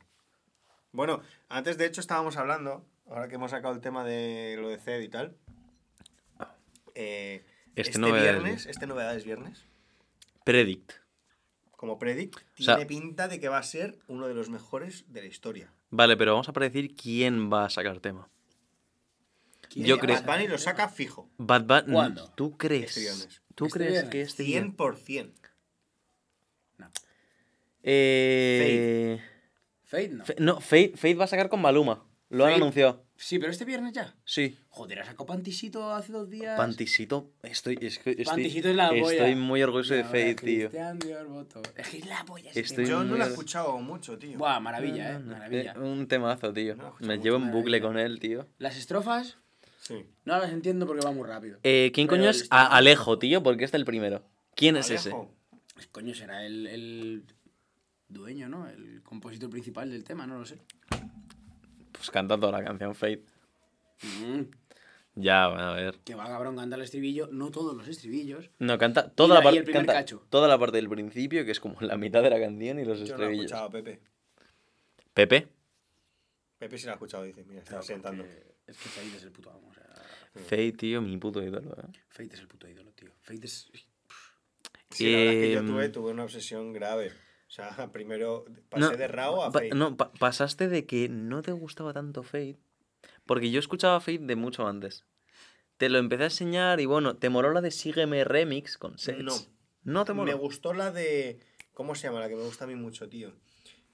Bueno, 0.91 1.21
antes 1.49 1.77
de 1.77 1.85
hecho 1.85 2.01
estábamos 2.01 2.37
hablando, 2.37 2.85
ahora 3.09 3.27
que 3.27 3.35
hemos 3.35 3.51
sacado 3.51 3.73
el 3.73 3.81
tema 3.81 4.03
de 4.03 4.57
lo 4.59 4.69
de 4.69 4.77
CED 4.77 5.01
y 5.01 5.09
tal. 5.09 5.35
eh, 6.95 7.45
Este 7.75 7.91
este 7.91 7.99
novedades, 7.99 8.23
viernes, 8.43 8.65
este 8.65 8.87
novedades 8.87 9.23
viernes, 9.23 9.63
Predict. 10.43 10.91
como 11.77 11.97
Predict, 11.97 12.37
O 12.59 12.63
sea- 12.63 12.75
tiene 12.75 12.87
pinta 12.87 13.27
de 13.29 13.39
que 13.39 13.47
va 13.47 13.57
a 13.59 13.63
ser 13.63 13.97
uno 14.07 14.27
de 14.27 14.33
los 14.33 14.49
mejores 14.49 15.05
de 15.07 15.21
la 15.21 15.27
historia. 15.27 15.71
Vale, 15.89 16.17
pero 16.17 16.33
vamos 16.33 16.49
a 16.49 16.53
predecir 16.53 16.95
quién 16.95 17.51
va 17.51 17.65
a 17.65 17.69
sacar 17.69 17.99
tema. 17.99 18.27
¿Quién 19.69 19.85
yo 19.85 19.97
creo- 19.99 20.21
Bad 20.21 20.25
Bunny 20.25 20.47
lo 20.49 20.57
saca 20.57 20.89
fijo, 20.89 21.29
Bad 21.37 21.63
Bunny. 21.85 22.15
¿Tú 22.35 22.57
crees? 22.57 22.89
Este 22.97 22.99
viernes. 23.01 23.41
¿Tú 23.61 23.67
Este 23.67 23.77
crees 23.77 23.91
viernes. 23.91 24.11
que 24.11 24.21
este 24.23 24.41
día- 24.41 24.59
100%. 24.63 25.33
Eh... 27.83 29.19
Fate 29.83 30.09
no. 30.09 30.25
Fe- 30.25 30.35
no, 30.39 30.59
Fate, 30.61 30.93
Fate 30.95 31.13
va 31.15 31.25
a 31.25 31.27
sacar 31.27 31.47
con 31.49 31.61
Maluma. 31.61 32.03
Lo 32.29 32.45
han 32.45 32.53
anunciado. 32.53 33.05
Sí, 33.17 33.37
pero 33.37 33.51
este 33.51 33.65
viernes 33.65 33.93
ya. 33.93 34.15
Sí. 34.25 34.57
Joder, 34.69 35.01
ha 35.01 35.05
sacado 35.05 35.27
Pantisito 35.27 35.91
hace 35.93 36.11
dos 36.11 36.27
días. 36.29 36.57
Pantisito, 36.57 37.29
estoy, 37.43 37.77
es 37.81 37.99
que 37.99 38.11
estoy, 38.11 38.25
Pantisito 38.25 38.69
es 38.69 38.75
la 38.75 38.89
polla. 38.89 39.11
estoy 39.11 39.35
muy 39.35 39.61
orgulloso 39.61 39.93
de 39.93 40.03
Fate, 40.05 40.35
tío. 40.35 40.69
Es 41.75 41.87
que 41.89 41.97
es 41.99 42.05
la 42.07 42.25
polla. 42.25 42.49
Estoy. 42.55 42.85
Yo 42.87 43.03
no 43.03 43.15
lo 43.15 43.23
he 43.25 43.27
escuchado 43.27 43.77
mucho, 43.79 44.17
tío. 44.17 44.39
Buah, 44.39 44.59
maravilla, 44.59 45.13
No, 45.13 45.17
eh. 45.19 45.19
no, 45.19 45.25
no. 45.25 45.31
Maravilla. 45.37 45.73
Eh, 45.73 45.79
un 45.79 46.07
temazo, 46.07 46.51
tío. 46.51 46.75
No 46.75 46.95
Me 47.01 47.17
llevo 47.19 47.35
en 47.37 47.51
bucle 47.51 47.79
maravilla. 47.79 47.81
con 47.81 47.99
él, 47.99 48.19
tío. 48.19 48.47
Las 48.57 48.75
estrofas 48.77 49.37
Sí. 49.91 50.05
no 50.25 50.37
las 50.39 50.51
entiendo 50.51 50.85
porque 50.87 51.05
va 51.05 51.11
muy 51.11 51.27
rápido. 51.27 51.59
Eh, 51.63 51.91
¿Quién 51.93 52.07
Pero 52.07 52.17
coño 52.19 52.29
el 52.29 52.35
es 52.35 52.41
está- 52.43 52.61
A- 52.61 52.77
Alejo, 52.77 53.19
tío? 53.19 53.41
Porque 53.43 53.65
es 53.65 53.73
el 53.73 53.85
primero. 53.85 54.23
¿Quién 54.55 54.75
es 54.77 54.89
ese? 54.89 55.09
Alejo. 55.09 55.33
Coño, 55.91 56.13
será 56.13 56.45
el, 56.45 56.67
el 56.67 57.23
dueño, 58.07 58.47
¿no? 58.49 58.67
El 58.67 59.01
compositor 59.03 59.49
principal 59.49 59.89
del 59.89 60.03
tema, 60.03 60.27
no 60.27 60.37
lo 60.39 60.45
sé. 60.45 60.59
Pues 61.91 62.09
canta 62.11 62.39
toda 62.39 62.51
la 62.51 62.63
canción 62.63 62.93
Fate. 62.95 63.23
Mm, 64.03 64.41
Ya, 65.15 65.47
bueno, 65.47 65.63
a 65.63 65.73
ver. 65.73 65.99
que 66.05 66.15
va, 66.15 66.25
cabrón, 66.27 66.55
canta 66.55 66.75
el 66.75 66.81
estribillo. 66.83 67.27
No 67.31 67.51
todos 67.51 67.75
los 67.75 67.87
estribillos. 67.87 68.49
No, 68.59 68.77
canta 68.77 69.07
Y 69.11 69.15
toda 69.15 69.29
la- 69.29 69.35
la, 69.35 69.41
y 69.41 69.43
parte. 69.43 69.57
el 69.59 69.63
primer 69.65 69.79
canta 69.85 69.93
cacho. 69.93 70.25
toda 70.29 70.47
la 70.47 70.57
parte 70.57 70.77
del 70.77 70.89
principio, 70.89 71.43
que 71.45 71.51
es 71.51 71.59
como 71.59 71.75
la 71.81 71.97
mitad 71.97 72.23
de 72.23 72.29
la 72.29 72.39
canción 72.39 72.79
y 72.79 72.85
los 72.85 72.99
Yo 72.99 73.05
no 73.05 73.09
lo 73.09 73.23
he 73.23 73.25
estribillos. 73.27 73.45
escuchado, 73.45 73.69
Pepe. 73.71 73.99
Pepe. 75.13 75.47
Pepe 76.57 76.77
sí 76.77 76.85
lo 76.85 76.91
ha 76.91 76.95
escuchado, 76.95 77.23
dice. 77.23 77.43
Mira, 77.43 77.59
está 77.59 77.71
Claro, 77.71 77.83
sentando. 77.83 78.23
porque 78.23 78.51
Es 78.67 78.77
que 78.77 78.89
Fate 78.89 79.17
es 79.17 79.23
el 79.23 79.31
puto 79.31 79.49
amo. 79.51 79.67
O 79.69 79.73
sea, 79.73 79.80
Fate, 80.35 80.71
tío, 80.73 81.01
mi 81.01 81.17
puto 81.17 81.41
ídolo, 81.43 81.75
eh. 81.77 81.87
Fate 82.09 82.35
es 82.35 82.39
el 82.39 82.47
puto 82.47 82.67
ídolo, 82.67 82.91
tío. 82.93 83.11
Fate 83.21 83.45
es. 83.45 83.69
Sí, 84.89 85.11
la 85.11 85.17
verdad 85.19 85.33
es 85.33 85.39
que 85.41 85.51
yo 85.53 85.59
Em, 85.59 85.67
tuve, 85.67 85.89
tuve 85.89 86.11
una 86.11 86.23
obsesión 86.23 86.73
grave. 86.73 87.09
O 87.47 87.49
sea, 87.53 87.69
primero 87.91 88.45
pasé 88.69 88.81
No, 88.91 88.97
de 88.97 89.07
Rao 89.07 89.43
a 89.43 89.51
pa- 89.51 89.59
Fate. 89.59 89.75
no, 89.75 89.97
pa- 89.97 90.11
pasaste 90.13 90.67
de 90.69 90.85
que 90.85 91.09
no 91.09 91.41
te 91.41 91.51
gustaba 91.51 91.93
tanto 91.93 92.23
Fate. 92.23 92.57
Porque 93.25 93.51
yo 93.51 93.59
escuchaba 93.59 93.99
Fate 93.99 94.19
de 94.19 94.35
mucho 94.35 94.67
antes. 94.67 95.05
Te 95.77 95.89
lo 95.89 95.97
empecé 95.97 96.23
a 96.23 96.25
enseñar 96.27 96.79
y 96.79 96.85
bueno, 96.85 97.15
te 97.17 97.29
moló 97.29 97.51
la 97.51 97.61
de 97.61 97.71
Sígueme 97.71 98.23
Remix 98.23 98.77
con 98.77 98.97
Sets. 98.97 99.23
No. 99.23 99.33
No 99.83 100.05
te 100.05 100.13
Me 100.13 100.17
moló. 100.17 100.37
gustó 100.37 100.73
la 100.73 100.91
de. 100.91 101.39
¿Cómo 101.73 101.95
se 101.95 102.07
llama? 102.07 102.19
La 102.19 102.29
que 102.29 102.35
me 102.35 102.43
gusta 102.43 102.65
a 102.65 102.67
mí 102.67 102.75
mucho, 102.75 103.09
tío. 103.09 103.33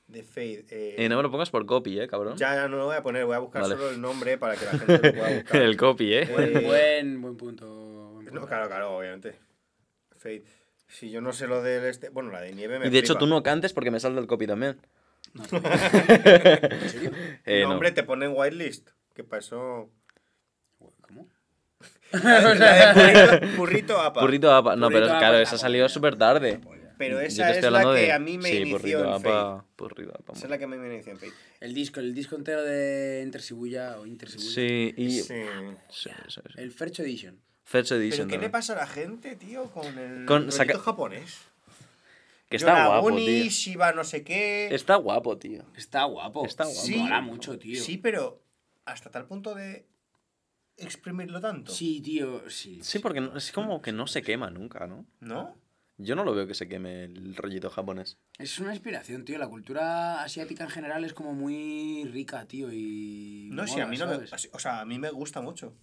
De 0.08 0.24
Fade. 0.24 0.66
eh, 0.70 0.96
Eh, 0.98 1.10
no 1.10 1.18
me 1.18 1.24
lo 1.24 1.30
pongas 1.32 1.50
por 1.50 1.66
copy, 1.66 2.00
eh, 2.00 2.08
cabrón. 2.08 2.38
Ya, 2.38 2.56
ya 2.56 2.68
no 2.68 2.78
lo 2.78 2.86
voy 2.86 2.96
a 2.96 3.04
poner, 3.04 3.26
voy 3.26 3.36
a 3.36 3.40
buscar 3.40 3.62
Vale. 3.64 3.76
solo 3.76 3.90
el 3.90 4.00
nombre 4.02 4.38
para 4.38 4.56
que 4.56 4.66
la 4.66 4.72
gente 4.72 4.94
lo 4.94 5.14
pueda 5.14 5.36
buscar. 5.36 5.62
El 5.62 5.78
copy, 5.78 6.14
eh. 6.14 6.22
Eh, 6.24 6.62
Buen, 6.66 7.22
buen 7.22 7.36
punto. 7.38 7.66
buen 8.14 8.26
No, 8.26 8.32
punto. 8.32 8.48
claro, 8.48 8.68
claro, 8.68 8.98
obviamente. 8.98 9.36
Fade. 10.18 10.44
Si 10.88 11.10
yo 11.12 11.20
no 11.20 11.34
sé 11.34 11.48
lo 11.48 11.62
del 11.62 11.84
este. 11.86 12.10
Bueno, 12.10 12.32
la 12.32 12.40
de 12.42 12.54
nieve 12.54 12.80
me 12.80 12.88
Y 12.88 12.90
de 12.90 13.00
hecho 13.00 13.16
tú 13.16 13.28
no 13.28 13.44
cantes 13.44 13.74
porque 13.74 13.92
me 13.92 14.00
salta 14.00 14.20
el 14.22 14.28
copy 14.28 14.48
también. 14.48 14.80
¿En 15.52 16.90
serio? 16.90 17.12
Eh, 17.46 17.62
no, 17.64 17.68
no. 17.70 17.74
hombre, 17.76 17.92
te 17.92 18.04
ponen 18.04 18.32
whitelist. 18.34 18.90
Que 19.14 19.24
pasó. 19.26 19.90
¿Cómo? 21.02 21.28
La 22.14 22.94
de 22.94 23.38
burrito, 23.40 23.58
burrito 23.58 24.00
apa. 24.00 24.22
Burrito 24.22 24.54
APA. 24.54 24.76
No, 24.78 24.88
pero 24.88 25.02
Burrito 25.02 25.20
claro, 25.20 25.36
APA, 25.36 25.42
esa 25.42 25.54
la 25.54 25.58
salió 25.58 25.90
súper 25.90 26.16
tarde. 26.16 26.62
Pero 26.98 27.20
esa 27.20 27.52
es 27.52 27.64
la 27.64 27.84
que 27.84 28.02
de- 28.02 28.12
a 28.12 28.20
mí 28.20 28.38
me 28.38 28.50
sí, 28.50 28.58
inició 28.58 29.00
en 29.16 29.22
Fade. 29.22 29.30
APA. 29.36 29.66
Burrito 29.78 30.14
APA. 30.16 30.34
Esa 30.34 30.46
es 30.46 30.50
la 30.50 30.58
que 30.58 30.64
a 30.64 30.68
mí 30.68 30.78
me 30.78 30.88
inició 30.94 31.12
en 31.14 31.20
Fade. 31.20 31.32
El 31.60 31.74
disco, 31.74 32.00
el 32.00 32.14
disco 32.14 32.36
entero 32.36 32.64
de 32.64 33.22
Intersibuya 33.24 34.00
o 34.00 34.06
Intersibuya. 34.06 34.50
Sí, 34.52 34.94
y... 34.98 35.12
Sí. 35.12 35.24
Sí, 35.90 36.10
sí, 36.10 36.10
sí. 36.30 36.42
El 36.58 36.72
Fercho 36.72 37.04
Edition. 37.04 37.40
First 37.64 37.90
¿Pero 37.90 38.02
Edition 38.02 38.28
qué 38.30 38.38
le 38.38 38.50
pasa 38.50 38.74
a 38.74 38.78
la 38.78 38.88
gente, 38.88 39.36
tío, 39.36 39.66
con 39.72 39.98
el 39.98 40.26
Con 40.26 40.52
saca- 40.52 40.80
japonés? 40.80 41.40
Que 42.50 42.56
está 42.56 42.88
guapo, 42.88 43.14
tío. 43.16 43.50
Shiba 43.50 43.92
no 43.92 44.04
sé 44.06 44.24
qué... 44.24 44.70
Está 44.74 44.96
guapo, 44.96 45.38
tío. 45.38 45.66
Está 45.76 46.06
guapo. 46.06 46.46
Está 46.46 46.64
guapo. 46.64 46.80
Sí. 46.80 46.96
Mola 46.96 47.20
mucho, 47.22 47.60
tío. 47.60 47.84
Sí, 47.84 47.98
pero 47.98 48.42
hasta 48.86 49.12
tal 49.12 49.26
punto 49.26 49.54
de 49.54 49.86
exprimirlo 50.78 51.42
tanto. 51.42 51.74
Sí, 51.74 52.00
tío, 52.02 52.50
sí. 52.50 52.80
Sí, 52.84 53.00
porque 53.00 53.20
no- 53.20 53.36
es 53.36 53.52
como 53.52 53.82
que 53.82 53.92
no 53.92 54.08
se 54.08 54.22
quema 54.22 54.50
nunca, 54.50 54.88
¿no? 54.88 55.06
¿No? 55.20 55.58
Yo 56.00 56.16
no 56.16 56.24
lo 56.24 56.36
veo 56.36 56.46
que 56.46 56.54
se 56.54 56.68
queme 56.68 57.06
el 57.06 57.36
rollito 57.36 57.72
japonés. 57.72 58.18
Es 58.38 58.60
una 58.60 58.72
inspiración, 58.72 59.26
tío. 59.26 59.40
La 59.40 59.48
cultura 59.48 60.22
asiática 60.22 60.64
en 60.64 60.70
general 60.70 61.04
es 61.04 61.14
como 61.14 61.34
muy 61.34 62.06
rica, 62.06 62.46
tío, 62.46 62.72
y... 62.72 63.50
No, 63.52 63.66
sí, 63.66 63.74
mola, 63.74 63.86
a 63.86 63.88
mí 63.88 63.98
no 63.98 64.08
me... 64.08 64.16
O 64.54 64.60
sea, 64.60 64.82
a 64.82 64.86
mí 64.86 65.00
me 65.00 65.10
gusta 65.10 65.42
mucho. 65.42 65.76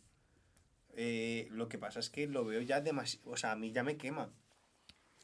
Eh, 0.96 1.48
lo 1.50 1.68
que 1.68 1.78
pasa 1.78 1.98
es 1.98 2.10
que 2.10 2.28
lo 2.28 2.44
veo 2.44 2.60
ya 2.62 2.80
demasiado... 2.80 3.28
O 3.30 3.36
sea, 3.36 3.52
a 3.52 3.56
mí 3.56 3.72
ya 3.72 3.82
me 3.82 3.96
quema. 3.96 4.30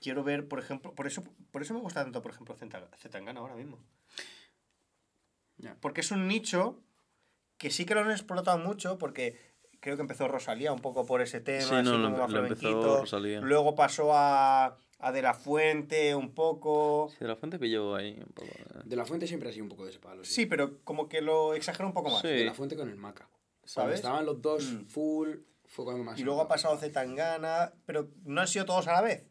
Quiero 0.01 0.25
ver, 0.25 0.49
por 0.49 0.59
ejemplo... 0.59 0.93
Por 0.93 1.07
eso, 1.07 1.23
por 1.53 1.63
eso 1.63 1.73
me 1.73 1.81
gusta 1.81 2.03
tanto, 2.03 2.21
por 2.21 2.33
ejemplo, 2.33 2.57
Zeta- 2.57 2.91
Zetangana 2.99 3.39
ahora 3.39 3.55
mismo. 3.55 3.79
Ya. 5.59 5.77
Porque 5.81 6.01
es 6.01 6.11
un 6.11 6.27
nicho 6.27 6.83
que 7.59 7.71
sí 7.71 7.85
que 7.85 7.95
lo 7.95 8.01
han 8.01 8.11
explotado 8.11 8.59
mucho 8.59 8.99
porque 8.99 9.50
creo 9.81 9.97
que 9.97 10.03
empezó 10.03 10.29
Rosalía 10.29 10.73
un 10.73 10.81
poco 10.81 11.05
por 11.07 11.21
ese 11.23 11.41
tema, 11.41 11.63
Sí, 11.63 11.75
así 11.75 11.85
no, 11.85 11.99
lo 11.99 12.05
como 12.05 12.17
empe- 12.17 12.21
más 12.21 12.31
lo 12.33 12.47
empezó. 12.47 13.01
Rosalía. 13.01 13.41
Luego 13.41 13.75
pasó 13.75 14.13
a, 14.15 14.77
a 14.99 15.13
De 15.13 15.23
La 15.23 15.35
Fuente 15.35 16.15
un 16.15 16.33
poco. 16.35 17.09
Sí, 17.11 17.17
de 17.21 17.29
la 17.29 17.37
fuente 17.37 17.59
pilló 17.59 17.95
ahí 17.95 18.19
un 18.19 18.33
poco. 18.33 18.49
eh. 18.49 18.83
De 18.85 18.97
la 18.97 19.05
Fuente 19.05 19.27
siempre 19.27 19.49
ha 19.49 19.53
sido 19.53 19.65
un 19.65 19.71
poco 19.71 19.85
de 19.85 19.91
ese 19.91 19.99
palo. 19.99 20.25
Sí, 20.25 20.47
pero 20.47 20.79
como 20.85 21.09
que 21.09 21.21
lo 21.23 21.55
exagera 21.55 21.87
un 21.87 21.95
poco 21.95 22.11
más. 22.11 22.21
Sí. 22.23 22.29
De 22.29 22.45
la 22.45 22.55
Fuente 22.55 22.77
con 22.77 22.89
el 22.89 22.97
Maca. 22.97 23.29
Cuando 23.29 23.67
¿Sabes? 23.67 23.97
estaban 23.97 24.27
los 24.27 24.41
dos 24.43 24.65
Mm. 24.65 24.87
full, 24.87 25.29
fue 25.67 25.85
cuando 25.85 26.03
más... 26.05 26.19
Y 26.19 26.25
luego 26.25 26.41
ha 26.43 26.49
pasado 26.49 26.77
Zetangana, 26.77 27.73
pero 27.87 28.09
no 28.25 28.41
han 28.41 28.49
sido 28.49 28.65
todos 28.65 28.87
a 28.89 28.93
la 28.93 29.03
vez. 29.03 29.25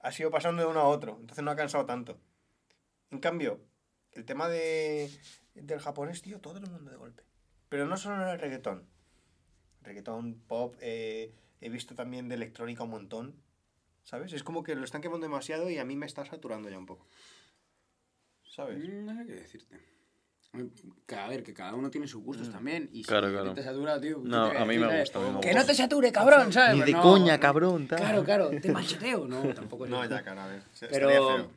Ha 0.00 0.12
sido 0.12 0.30
pasando 0.30 0.62
de 0.62 0.68
uno 0.68 0.80
a 0.80 0.84
otro, 0.88 1.16
entonces 1.20 1.42
no 1.44 1.50
ha 1.50 1.56
cansado 1.56 1.84
tanto. 1.86 2.18
En 3.10 3.18
cambio, 3.20 3.60
el 4.12 4.24
tema 4.26 4.48
de, 4.48 5.10
del 5.54 5.80
japonés, 5.80 6.20
tío, 6.22 6.40
todo 6.40 6.58
el 6.58 6.66
mundo 6.70 6.90
de 6.90 6.96
golpe. 6.98 7.24
Pero 7.70 7.86
no 7.86 7.96
solo 7.96 8.22
en 8.22 8.28
el 8.28 8.38
reggaetón. 8.38 8.86
Reggaetón, 9.88 10.34
pop, 10.46 10.76
eh, 10.80 11.32
he 11.60 11.68
visto 11.70 11.94
también 11.94 12.28
de 12.28 12.34
electrónica 12.36 12.84
un 12.84 12.90
montón. 12.90 13.34
¿Sabes? 14.04 14.32
Es 14.32 14.42
como 14.42 14.62
que 14.62 14.74
lo 14.74 14.84
están 14.84 15.02
quemando 15.02 15.26
demasiado 15.26 15.68
y 15.68 15.78
a 15.78 15.84
mí 15.84 15.96
me 15.96 16.06
está 16.06 16.24
saturando 16.24 16.68
ya 16.70 16.78
un 16.78 16.86
poco. 16.86 17.06
¿Sabes? 18.44 18.78
Mm, 18.78 19.04
No 19.06 19.14
sé 19.16 19.26
qué 19.26 19.32
decirte. 19.34 19.76
Que, 21.06 21.14
a 21.14 21.28
ver, 21.28 21.42
que 21.42 21.52
cada 21.52 21.74
uno 21.74 21.90
tiene 21.90 22.06
sus 22.08 22.22
gustos 22.22 22.50
también. 22.50 22.88
Y 22.92 23.02
Claro, 23.04 23.26
si 23.28 23.34
claro. 23.34 23.52
te 23.54 23.62
satura, 23.62 24.00
tío. 24.00 24.22
¿qué 24.22 24.28
No, 24.28 24.50
te 24.50 24.56
a 24.58 24.64
mí 24.64 24.78
me 24.78 25.00
gusta, 25.00 25.18
eh? 25.20 25.40
Que 25.42 25.52
no 25.52 25.64
te 25.66 25.74
sature, 25.74 26.10
cabrón, 26.10 26.50
¿sabes? 26.52 26.74
Ni 26.76 26.82
de 26.84 26.92
No, 26.92 27.02
coña, 27.02 27.34
no. 27.34 27.40
cabrón, 27.40 27.86
tal. 27.86 27.98
Claro, 27.98 28.24
claro, 28.24 28.50
te 28.50 28.72
macheteo. 28.72 29.26
No, 29.28 29.42
tampoco 29.54 29.84
es 29.84 29.90
No, 29.90 30.02
ya, 30.08 30.22
cara, 30.22 30.44
a 30.44 30.48
ver. 30.48 30.62
Pero- 30.80 31.10
Estaría 31.10 31.18
feo. 31.18 31.50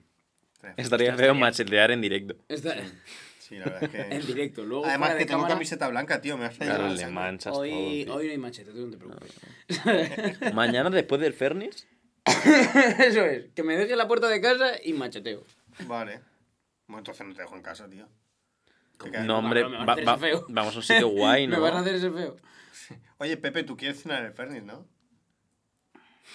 Estaría 0.53 0.73
feo. 0.75 0.83
Estaría 0.85 1.15
feo 1.15 1.35
machetear 1.35 1.91
en 1.91 2.01
directo. 2.01 2.35
Está 2.49 2.73
Sí, 2.73 2.79
la 3.57 3.65
verdad 3.65 3.83
es 3.83 3.89
que... 3.89 4.01
en 4.15 4.25
directo. 4.27 4.63
Luego, 4.65 4.85
Además 4.85 5.11
que 5.15 5.25
tengo 5.25 5.39
cámara, 5.41 5.53
camiseta 5.55 5.87
blanca, 5.87 6.21
tío, 6.21 6.37
me 6.37 6.45
has 6.45 6.57
Claro, 6.57 6.87
la 6.87 6.93
le 6.93 7.07
manchas 7.07 7.55
Hoy, 7.55 8.03
todo. 8.05 8.15
hoy 8.17 8.25
no 8.27 8.31
hay 8.31 8.37
machete, 8.37 8.71
tú 8.71 8.85
no 8.87 8.91
te 8.91 8.97
preocupes. 8.97 10.53
Mañana, 10.53 10.89
después 10.89 11.19
del 11.21 11.33
Fernis, 11.33 11.87
Eso 12.25 13.25
es, 13.25 13.51
que 13.55 13.63
me 13.63 13.75
deje 13.75 13.93
en 13.93 13.97
la 13.97 14.07
puerta 14.07 14.27
de 14.27 14.39
casa 14.41 14.73
y 14.83 14.93
macheteo. 14.93 15.43
Vale. 15.87 16.21
Bueno, 16.87 16.99
entonces 16.99 17.25
no 17.25 17.33
te 17.33 17.41
dejo 17.41 17.55
en 17.55 17.61
casa, 17.63 17.89
tío. 17.89 18.07
No, 19.23 19.39
hombre, 19.39 19.63
va- 19.63 19.95
va- 19.95 20.19
vamos 20.49 20.75
a 20.75 20.77
un 20.77 20.83
sitio 20.83 21.07
guay, 21.07 21.47
¿no? 21.47 21.55
Me 21.55 21.61
vas 21.61 21.73
a 21.73 21.79
hacer 21.79 21.95
ese 21.95 22.11
feo. 22.11 22.35
Oye, 23.17 23.37
Pepe, 23.37 23.63
tú 23.63 23.75
quieres 23.75 24.03
cenar 24.03 24.19
en 24.19 24.25
el 24.27 24.33
Fernis, 24.33 24.63
¿no? 24.63 24.85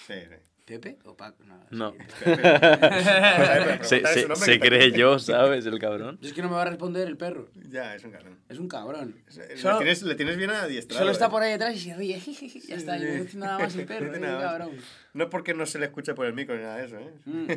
Sí, 0.05 0.13
sí. 0.29 0.35
¿Pepe 0.67 0.97
o 1.05 1.15
Paco? 1.15 1.45
No, 1.45 1.61
No. 1.71 1.91
sí. 1.93 2.25
Se, 3.83 4.05
se- 4.05 4.35
se 4.35 4.59
cree 4.59 4.91
yo, 4.91 5.17
¿sabes? 5.17 5.65
El 5.65 5.79
cabrón. 5.79 6.19
Es 6.21 6.33
que 6.33 6.41
no 6.41 6.49
me 6.49 6.55
va 6.55 6.63
a 6.63 6.65
responder 6.65 7.07
el 7.07 7.15
perro. 7.15 7.47
Ya, 7.69 7.95
es 7.95 8.03
un 8.03 8.11
cabrón. 8.11 8.37
Es 8.49 8.59
un 8.59 8.67
cabrón. 8.67 9.15
Le 9.33 9.55
Solo, 9.57 9.77
tienes, 9.77 10.03
le 10.03 10.15
tienes 10.15 10.35
bien 10.35 10.49
adiestrado. 10.49 10.99
solo 10.99 11.11
está 11.13 11.27
eh. 11.27 11.29
por 11.29 11.41
ahí 11.41 11.51
detrás 11.53 11.73
y 11.73 11.79
se 11.79 11.95
ríe. 11.95 12.19
ya 12.67 12.75
está, 12.75 12.97
y 12.97 13.01
no 13.05 13.23
dice 13.23 13.37
nada 13.37 13.59
más 13.59 13.73
el 13.77 13.85
perro. 13.87 14.07
No 14.07 14.13
es 14.15 14.19
nada 14.19 14.35
más. 14.35 14.43
cabrón. 14.43 14.71
No 15.13 15.23
es 15.23 15.29
porque 15.29 15.53
no 15.53 15.65
se 15.65 15.79
le 15.79 15.85
escuche 15.85 16.13
por 16.13 16.25
el 16.25 16.33
micro 16.33 16.53
ni 16.57 16.63
nada 16.63 16.75
de 16.79 16.85
eso, 16.85 16.99
¿eh? 16.99 17.13
Mm. 17.23 17.47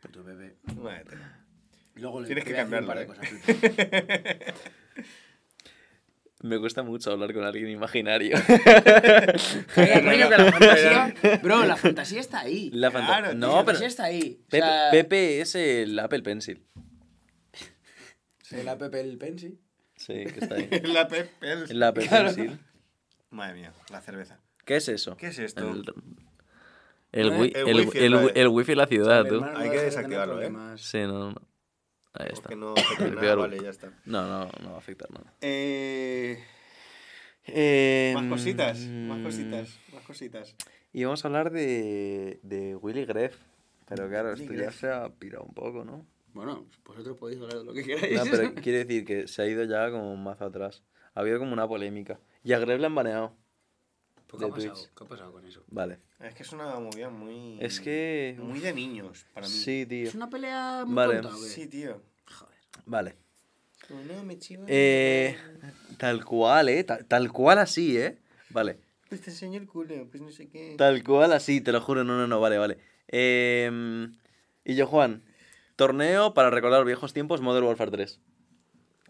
Puto 0.00 0.24
Pepe. 0.24 0.56
Madre. 0.76 1.18
Luego 1.96 2.20
le 2.22 2.26
Tienes 2.26 2.44
que 2.44 2.54
decir 2.54 2.64
un 2.74 2.86
par 2.86 2.98
de 3.00 3.06
cambiarlo, 3.06 3.36
cosas. 3.36 4.54
Me 6.42 6.58
cuesta 6.58 6.82
mucho 6.82 7.12
hablar 7.12 7.32
con 7.32 7.44
alguien 7.44 7.68
imaginario. 7.70 8.36
Oye, 9.76 10.02
coño, 10.02 10.28
que 10.28 10.36
la 10.38 10.52
fantasía. 10.52 11.14
Bro, 11.42 11.64
la 11.64 11.76
fantasía 11.76 12.20
está 12.20 12.40
ahí. 12.40 12.70
La 12.72 12.90
fanta- 12.90 13.06
Claro, 13.06 13.30
tío, 13.30 13.38
no, 13.38 13.46
la 13.46 13.52
pero 13.52 13.64
fantasía 13.64 13.86
está 13.86 14.04
ahí. 14.04 14.40
O 14.46 14.48
Pepe, 14.50 14.58
sea, 14.66 14.90
Pepe 14.90 15.40
es 15.40 15.54
el 15.54 15.98
Apple 15.98 16.22
Pencil. 16.22 16.62
El 18.50 18.68
app 18.68 18.82
el 18.94 19.16
Pensi. 19.16 19.58
Sí, 19.96 20.12
que 20.26 20.40
está 20.40 20.56
ahí. 20.56 20.68
La 20.84 21.08
Pepe. 21.08 21.30
El 21.70 21.82
Apple 21.82 22.06
Claro. 22.06 22.34
Pencil. 22.34 22.58
Madre 23.30 23.54
mía, 23.54 23.72
la 23.90 24.00
cerveza. 24.02 24.40
¿Qué 24.66 24.76
es 24.76 24.88
eso? 24.88 25.16
¿Qué 25.16 25.28
es 25.28 25.38
esto? 25.38 25.70
El, 25.70 25.84
el, 27.12 27.32
¿Eh? 27.32 27.38
wi- 27.38 27.52
El 27.54 27.68
el, 27.68 27.76
wifi 27.86 27.98
el, 27.98 28.32
el 28.34 28.48
wifi 28.48 28.72
de 28.72 28.76
la 28.76 28.86
ciudad, 28.86 29.24
tú. 29.24 29.42
Hay 29.56 29.70
que 29.70 29.80
desactivarlo, 29.80 30.42
¿eh? 30.42 30.52
Sí, 30.76 30.98
no, 30.98 31.30
no. 31.30 31.42
Ahí 32.14 32.28
está. 32.32 32.42
Porque 32.42 32.56
no 32.56 32.72
afecta 32.76 33.06
nada, 33.08 33.20
Peor. 33.20 33.38
vale, 33.38 33.62
ya 33.62 33.70
está. 33.70 33.88
No, 34.04 34.22
no, 34.26 34.50
no 34.62 34.68
va 34.70 34.74
a 34.76 34.78
afectar 34.78 35.10
nada. 35.10 35.32
Eh, 35.40 36.42
Eh, 37.46 38.12
más 38.14 38.26
cositas, 38.28 38.78
más 38.80 39.20
cositas, 39.22 39.78
más 39.92 40.02
cositas. 40.04 40.54
Y 40.92 41.04
vamos 41.04 41.24
a 41.24 41.28
hablar 41.28 41.50
de, 41.50 42.38
de 42.42 42.76
Willy 42.76 43.04
Greff. 43.04 43.36
Pero 43.88 44.08
claro, 44.08 44.30
Willy 44.32 44.42
esto 44.42 44.54
ya 44.54 44.70
se 44.70 44.88
ha 44.90 45.08
pirado 45.08 45.44
un 45.44 45.54
poco, 45.54 45.84
¿no? 45.84 46.06
Bueno, 46.34 46.66
vosotros 46.84 47.16
podéis 47.18 47.40
hablar 47.40 47.58
de 47.58 47.64
lo 47.64 47.72
que 47.74 47.82
queráis. 47.82 48.14
No, 48.14 48.30
pero 48.30 48.54
quiere 48.62 48.84
decir 48.84 49.04
que 49.04 49.26
se 49.26 49.42
ha 49.42 49.46
ido 49.46 49.64
ya 49.64 49.90
como 49.90 50.12
un 50.12 50.22
mazo 50.22 50.44
atrás. 50.44 50.82
Ha 51.14 51.20
habido 51.20 51.38
como 51.38 51.52
una 51.52 51.66
polémica. 51.66 52.20
Y 52.44 52.52
a 52.52 52.58
Greff 52.58 52.80
le 52.80 52.86
han 52.86 52.94
baneado. 52.94 53.36
¿Qué 54.28 54.36
ha 54.44 54.46
de 54.46 54.52
pasado? 54.52 54.74
¿Qué 54.96 55.04
ha 55.04 55.08
pasado 55.08 55.32
con 55.32 55.44
eso? 55.44 55.62
Vale. 55.66 55.98
Es 56.22 56.34
que 56.34 56.42
es 56.44 56.52
una 56.52 56.78
movida 56.78 57.10
muy. 57.10 57.58
Es 57.60 57.80
que... 57.80 58.36
Muy 58.38 58.60
de 58.60 58.72
niños, 58.72 59.26
para 59.34 59.46
mí. 59.46 59.52
Sí, 59.52 59.86
tío. 59.86 60.08
¿Es 60.08 60.14
una 60.14 60.30
pelea 60.30 60.84
muy 60.86 60.94
Vale. 60.94 61.20
tonta? 61.20 61.36
Sí, 61.36 61.66
tío. 61.66 62.00
Joder. 62.26 62.56
Vale. 62.86 63.14
No, 63.90 64.22
me 64.22 64.38
chivo. 64.38 64.64
Eh, 64.68 65.36
tal 65.98 66.24
cual, 66.24 66.68
¿eh? 66.68 66.84
Tal, 66.84 67.04
tal 67.06 67.32
cual 67.32 67.58
así, 67.58 67.98
¿eh? 67.98 68.18
Vale. 68.50 68.78
Pues 69.08 69.20
te 69.20 69.30
enseño 69.30 69.58
el 69.60 69.66
culo, 69.66 70.08
pues 70.08 70.22
no 70.22 70.30
sé 70.30 70.48
qué. 70.48 70.76
Tal 70.78 71.02
cual 71.02 71.32
así, 71.32 71.60
te 71.60 71.72
lo 71.72 71.80
juro. 71.80 72.04
No, 72.04 72.16
no, 72.16 72.26
no, 72.26 72.40
vale, 72.40 72.56
vale. 72.58 72.78
Eh, 73.08 74.08
y 74.64 74.74
yo, 74.74 74.86
Juan. 74.86 75.24
Torneo 75.76 76.34
para 76.34 76.50
recordar 76.50 76.84
viejos 76.84 77.12
tiempos 77.12 77.40
Modern 77.40 77.66
Warfare 77.66 77.90
3. 77.90 78.20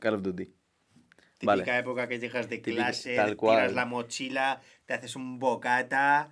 Call 0.01 0.15
of 0.15 0.23
Duty. 0.23 0.47
Típica 0.47 1.47
Vale. 1.47 1.79
época 1.79 2.09
que 2.09 2.19
llegas 2.19 2.49
de 2.49 2.59
Típica- 2.59 2.85
clase, 2.85 3.17
tal 3.17 3.27
tiras 3.31 3.37
cual. 3.37 3.75
la 3.75 3.85
mochila, 3.85 4.63
te 4.87 4.95
haces 4.95 5.17
un 5.17 5.39
bocata, 5.41 6.31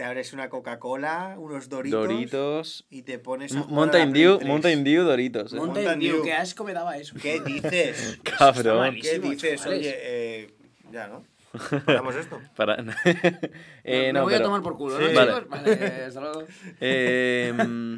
te 0.00 0.04
abres 0.06 0.32
una 0.32 0.48
Coca-Cola, 0.48 1.34
unos 1.36 1.68
Doritos, 1.68 2.08
Doritos. 2.08 2.86
y 2.88 3.02
te 3.02 3.18
pones 3.18 3.54
a 3.54 3.64
Mountain 3.64 4.14
Dew, 4.14 4.38
3. 4.38 4.48
Mountain 4.48 4.82
Dew, 4.82 5.04
Doritos. 5.04 5.52
¿eh? 5.52 5.56
Mountain 5.56 5.84
Mountain 5.84 6.12
Dew, 6.14 6.22
qué 6.24 6.32
asco 6.32 6.64
me 6.64 6.72
daba 6.72 6.96
eso. 6.96 7.14
¿Qué 7.20 7.38
dices? 7.40 8.18
Cabrón. 8.38 8.94
¿Qué 8.94 9.18
dices? 9.18 9.60
chavales. 9.60 9.80
Oye, 9.82 9.94
eh, 9.98 10.54
ya, 10.90 11.06
¿no? 11.08 11.22
Paramos 11.84 12.16
esto. 12.16 12.40
Para... 12.56 12.76
Eh, 13.84 14.06
me 14.06 14.12
no, 14.14 14.22
voy 14.22 14.32
pero- 14.32 14.44
a 14.44 14.48
tomar 14.48 14.62
por 14.62 14.78
culo, 14.78 14.96
Sí. 14.96 15.04
¿no, 15.12 15.14
Vale. 15.14 15.34
chicos? 15.34 15.48
Vale, 15.50 16.04
hasta 16.06 16.20
luego. 16.22 16.44
Eh, 16.80 17.52
mm, 17.62 17.96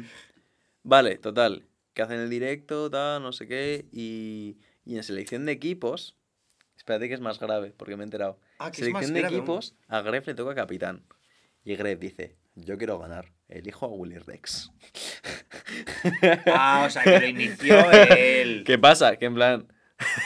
vale, 0.83 1.17
total. 1.19 1.63
Que 1.93 2.01
hacen 2.01 2.19
el 2.19 2.29
directo, 2.29 2.89
tal, 2.89 3.23
no 3.23 3.31
sé 3.31 3.47
qué. 3.47 3.85
Y, 3.93 4.57
y 4.83 4.97
en 4.97 5.03
selección 5.03 5.45
de 5.45 5.53
equipos. 5.53 6.17
Espérate 6.75 7.07
que 7.07 7.13
es 7.13 7.21
más 7.21 7.39
grave, 7.39 7.73
porque 7.77 7.95
me 7.95 8.03
he 8.03 8.07
enterado. 8.07 8.41
Ah, 8.59 8.71
que 8.71 8.81
es 8.81 8.87
selección 8.87 9.03
más 9.03 9.13
de 9.13 9.19
grave 9.21 9.35
aún. 9.35 9.43
equipos, 9.45 9.75
a 9.87 10.01
Gref 10.01 10.27
le 10.27 10.33
toca 10.35 10.53
capitán. 10.53 11.05
Y 11.63 11.75
Gref 11.75 11.99
dice: 11.99 12.35
Yo 12.55 12.77
quiero 12.77 12.99
ganar. 12.99 13.31
Elijo 13.47 13.85
a 13.85 13.89
Willy 13.89 14.17
Rex. 14.17 14.71
Ah, 16.47 16.85
o 16.87 16.89
sea, 16.89 17.03
que 17.03 17.19
lo 17.19 17.27
inició 17.27 17.91
él. 17.91 18.63
¿Qué 18.65 18.77
pasa? 18.79 19.15
Que 19.17 19.25
en 19.25 19.35
plan. 19.35 19.67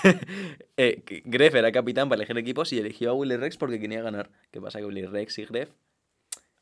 eh, 0.77 1.03
Gref 1.25 1.53
era 1.55 1.71
capitán 1.71 2.09
para 2.09 2.19
elegir 2.19 2.37
equipos 2.37 2.71
y 2.73 2.79
eligió 2.79 3.11
a 3.11 3.13
Willy 3.13 3.35
Rex 3.35 3.57
porque 3.57 3.79
quería 3.79 4.01
ganar. 4.01 4.31
¿Qué 4.51 4.61
pasa? 4.61 4.79
Que 4.79 4.85
Willy 4.85 5.05
Rex 5.05 5.37
y 5.39 5.45
Gref. 5.45 5.69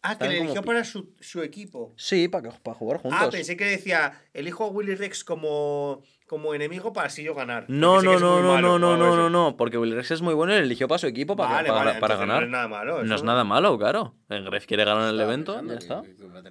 Ah, 0.08 0.18
que 0.18 0.28
le 0.28 0.38
eligió 0.41 0.62
para 0.64 0.84
su, 0.84 1.14
su 1.20 1.41
equipo. 1.41 1.93
Sí, 1.97 2.28
para, 2.28 2.51
para 2.51 2.76
jugar 2.78 2.99
juntos. 2.99 3.20
Ah, 3.22 3.30
pensé 3.30 3.58
que 3.58 3.66
decía, 3.66 4.22
elijo 4.34 4.64
a 4.66 4.68
Willy 4.70 4.95
Rex 4.95 5.24
como, 5.24 6.01
como 6.28 6.53
enemigo 6.53 6.93
para 6.93 7.08
así 7.08 7.24
yo 7.24 7.34
ganar. 7.36 7.66
No, 7.68 8.01
no, 8.01 8.20
no, 8.20 8.41
no, 8.41 8.53
malo 8.53 8.78
no, 8.78 8.80
no, 8.80 8.97
no, 8.97 9.08
eso. 9.08 9.16
no, 9.18 9.30
no, 9.30 9.58
porque 9.58 9.78
Willy 9.78 9.95
Rex 9.95 10.12
es 10.12 10.22
muy 10.22 10.34
bueno 10.34 10.53
y 10.53 10.58
le 10.58 10.64
eligió 10.64 10.88
para 10.88 10.99
su 10.99 11.08
equipo 11.08 11.36
para, 11.36 11.49
Vale, 11.56 11.70
para, 11.70 11.84
vale, 11.86 11.99
para 11.99 12.16
ganar. 12.16 12.39
No 12.41 12.45
es 12.45 12.51
nada 12.51 12.68
malo. 12.68 13.03
No 13.03 13.14
es 13.16 13.20
eso. 13.20 13.26
nada 13.26 13.43
malo, 13.43 13.78
claro. 13.78 14.16
El 14.30 14.43
Gref 14.45 14.66
quiere 14.66 14.86
ganar 14.86 15.14
el 15.14 15.20
evento, 15.20 15.62
ya 15.62 15.68
que- 15.68 15.74
está. 15.76 16.03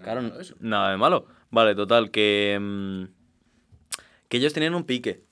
Claro, 0.03 0.41
eso. 0.41 0.55
nada 0.61 0.91
de 0.91 0.97
malo. 0.97 1.27
Vale, 1.51 1.75
total, 1.75 2.11
que. 2.11 2.59
mm, 2.61 3.05
que 4.29 4.37
ellos 4.39 4.53
tenían 4.53 4.75
un 4.75 4.85
pique. 4.85 5.23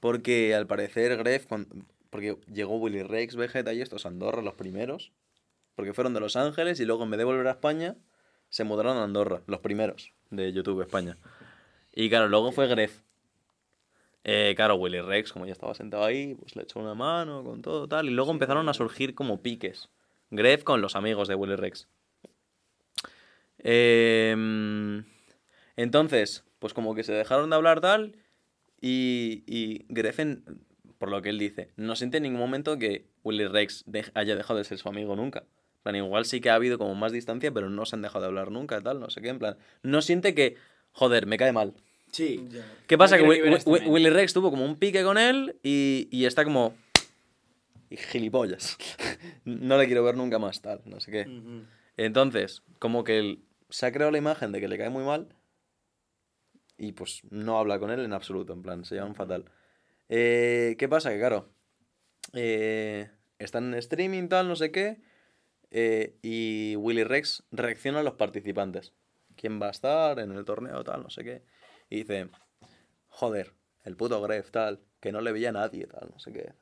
Porque 0.00 0.54
al 0.54 0.66
parecer 0.66 1.16
Gref. 1.16 1.46
cuan- 1.46 1.66
porque 2.10 2.36
llegó 2.52 2.76
Willy 2.78 3.02
Rex, 3.04 3.36
Vegeta 3.36 3.72
y 3.72 3.80
estos 3.80 4.04
Andorra 4.04 4.42
los 4.42 4.54
primeros. 4.54 5.12
Porque 5.80 5.94
fueron 5.94 6.12
de 6.12 6.20
Los 6.20 6.36
Ángeles 6.36 6.78
y 6.78 6.84
luego 6.84 7.04
en 7.04 7.10
vez 7.10 7.16
de 7.16 7.24
volver 7.24 7.46
a 7.46 7.52
España, 7.52 7.96
se 8.50 8.64
mudaron 8.64 8.98
a 8.98 9.02
Andorra, 9.04 9.40
los 9.46 9.60
primeros 9.60 10.12
de 10.28 10.52
YouTube 10.52 10.82
España. 10.82 11.16
Y 11.94 12.10
claro, 12.10 12.28
luego 12.28 12.52
fue 12.52 12.66
Gref. 12.66 13.00
Eh, 14.24 14.52
claro, 14.56 14.74
Willy 14.74 15.00
Rex, 15.00 15.32
como 15.32 15.46
ya 15.46 15.52
estaba 15.52 15.72
sentado 15.72 16.04
ahí, 16.04 16.34
pues 16.34 16.54
le 16.54 16.64
echó 16.64 16.80
una 16.80 16.92
mano 16.94 17.42
con 17.44 17.62
todo 17.62 17.88
tal. 17.88 18.08
Y 18.08 18.10
luego 18.10 18.30
empezaron 18.30 18.68
a 18.68 18.74
surgir 18.74 19.14
como 19.14 19.40
piques. 19.40 19.88
Gref 20.28 20.64
con 20.64 20.82
los 20.82 20.96
amigos 20.96 21.28
de 21.28 21.34
Willy 21.34 21.56
Rex. 21.56 21.88
Em, 23.56 25.04
entonces, 25.76 26.44
pues 26.58 26.74
como 26.74 26.94
que 26.94 27.04
se 27.04 27.14
dejaron 27.14 27.48
de 27.48 27.56
hablar 27.56 27.80
tal. 27.80 28.16
Y, 28.82 29.44
y 29.46 29.86
Grefen, 29.88 30.44
por 30.98 31.10
lo 31.10 31.22
que 31.22 31.30
él 31.30 31.38
dice, 31.38 31.70
no 31.76 31.96
siente 31.96 32.18
en 32.18 32.24
ningún 32.24 32.40
momento 32.40 32.78
que 32.78 33.06
Willy 33.24 33.46
Rex 33.46 33.84
de- 33.86 34.04
haya 34.12 34.36
dejado 34.36 34.58
de 34.58 34.64
ser 34.64 34.76
su 34.76 34.90
amigo 34.90 35.16
nunca. 35.16 35.44
En 35.80 35.82
plan, 35.84 35.96
igual 35.96 36.26
sí 36.26 36.42
que 36.42 36.50
ha 36.50 36.54
habido 36.56 36.76
como 36.76 36.94
más 36.94 37.10
distancia, 37.10 37.50
pero 37.52 37.70
no 37.70 37.86
se 37.86 37.96
han 37.96 38.02
dejado 38.02 38.20
de 38.20 38.26
hablar 38.28 38.50
nunca, 38.50 38.80
tal, 38.82 39.00
no 39.00 39.08
sé 39.08 39.22
qué. 39.22 39.30
En 39.30 39.38
plan, 39.38 39.56
no 39.82 40.02
siente 40.02 40.34
que, 40.34 40.56
joder, 40.92 41.24
me 41.26 41.38
cae 41.38 41.52
mal. 41.52 41.72
Sí. 42.12 42.46
¿Qué 42.86 42.98
pasa? 42.98 43.16
No 43.16 43.22
que 43.24 43.28
quiero 43.30 43.44
Wi- 43.46 43.48
ni 43.48 43.54
ver 43.54 43.60
a 43.66 43.70
Wi- 43.70 43.80
men. 43.80 43.90
Willy 43.90 44.10
Rex 44.10 44.32
tuvo 44.34 44.50
como 44.50 44.64
un 44.64 44.76
pique 44.76 45.02
con 45.02 45.16
él 45.16 45.56
y, 45.62 46.08
y 46.10 46.26
está 46.26 46.44
como. 46.44 46.74
Y 47.88 47.96
gilipollas. 47.96 48.76
no 49.46 49.78
le 49.78 49.86
quiero 49.86 50.04
ver 50.04 50.16
nunca 50.16 50.38
más, 50.38 50.60
tal, 50.60 50.82
no 50.84 51.00
sé 51.00 51.10
qué. 51.10 51.26
Entonces, 51.96 52.62
como 52.78 53.02
que 53.02 53.18
él 53.18 53.42
se 53.70 53.86
ha 53.86 53.92
creado 53.92 54.10
la 54.12 54.18
imagen 54.18 54.52
de 54.52 54.60
que 54.60 54.68
le 54.68 54.76
cae 54.76 54.90
muy 54.90 55.04
mal 55.04 55.28
y 56.76 56.92
pues 56.92 57.22
no 57.30 57.58
habla 57.58 57.78
con 57.78 57.90
él 57.90 58.00
en 58.00 58.12
absoluto, 58.12 58.52
en 58.52 58.62
plan, 58.62 58.84
se 58.84 58.96
llaman 58.96 59.14
fatal. 59.14 59.44
Eh, 60.08 60.76
¿Qué 60.78 60.88
pasa? 60.88 61.10
Que 61.10 61.18
claro, 61.18 61.48
eh, 62.32 63.10
están 63.38 63.68
en 63.68 63.74
streaming, 63.74 64.28
tal, 64.28 64.48
no 64.48 64.56
sé 64.56 64.70
qué, 64.72 65.00
eh, 65.70 66.16
y 66.22 66.74
Willy 66.76 67.04
Rex 67.04 67.44
reacciona 67.50 68.00
a 68.00 68.02
los 68.02 68.14
participantes. 68.14 68.92
¿Quién 69.36 69.60
va 69.60 69.68
a 69.68 69.70
estar 69.70 70.18
en 70.18 70.32
el 70.32 70.44
torneo, 70.44 70.82
tal, 70.84 71.02
no 71.02 71.10
sé 71.10 71.24
qué? 71.24 71.42
Y 71.88 71.98
dice, 71.98 72.28
joder, 73.08 73.54
el 73.84 73.96
puto 73.96 74.20
Gref, 74.20 74.50
tal, 74.50 74.80
que 75.00 75.12
no 75.12 75.20
le 75.20 75.32
veía 75.32 75.48
a 75.50 75.52
nadie, 75.52 75.86
tal, 75.86 76.10
no 76.12 76.18
sé 76.18 76.32
qué. 76.32 76.52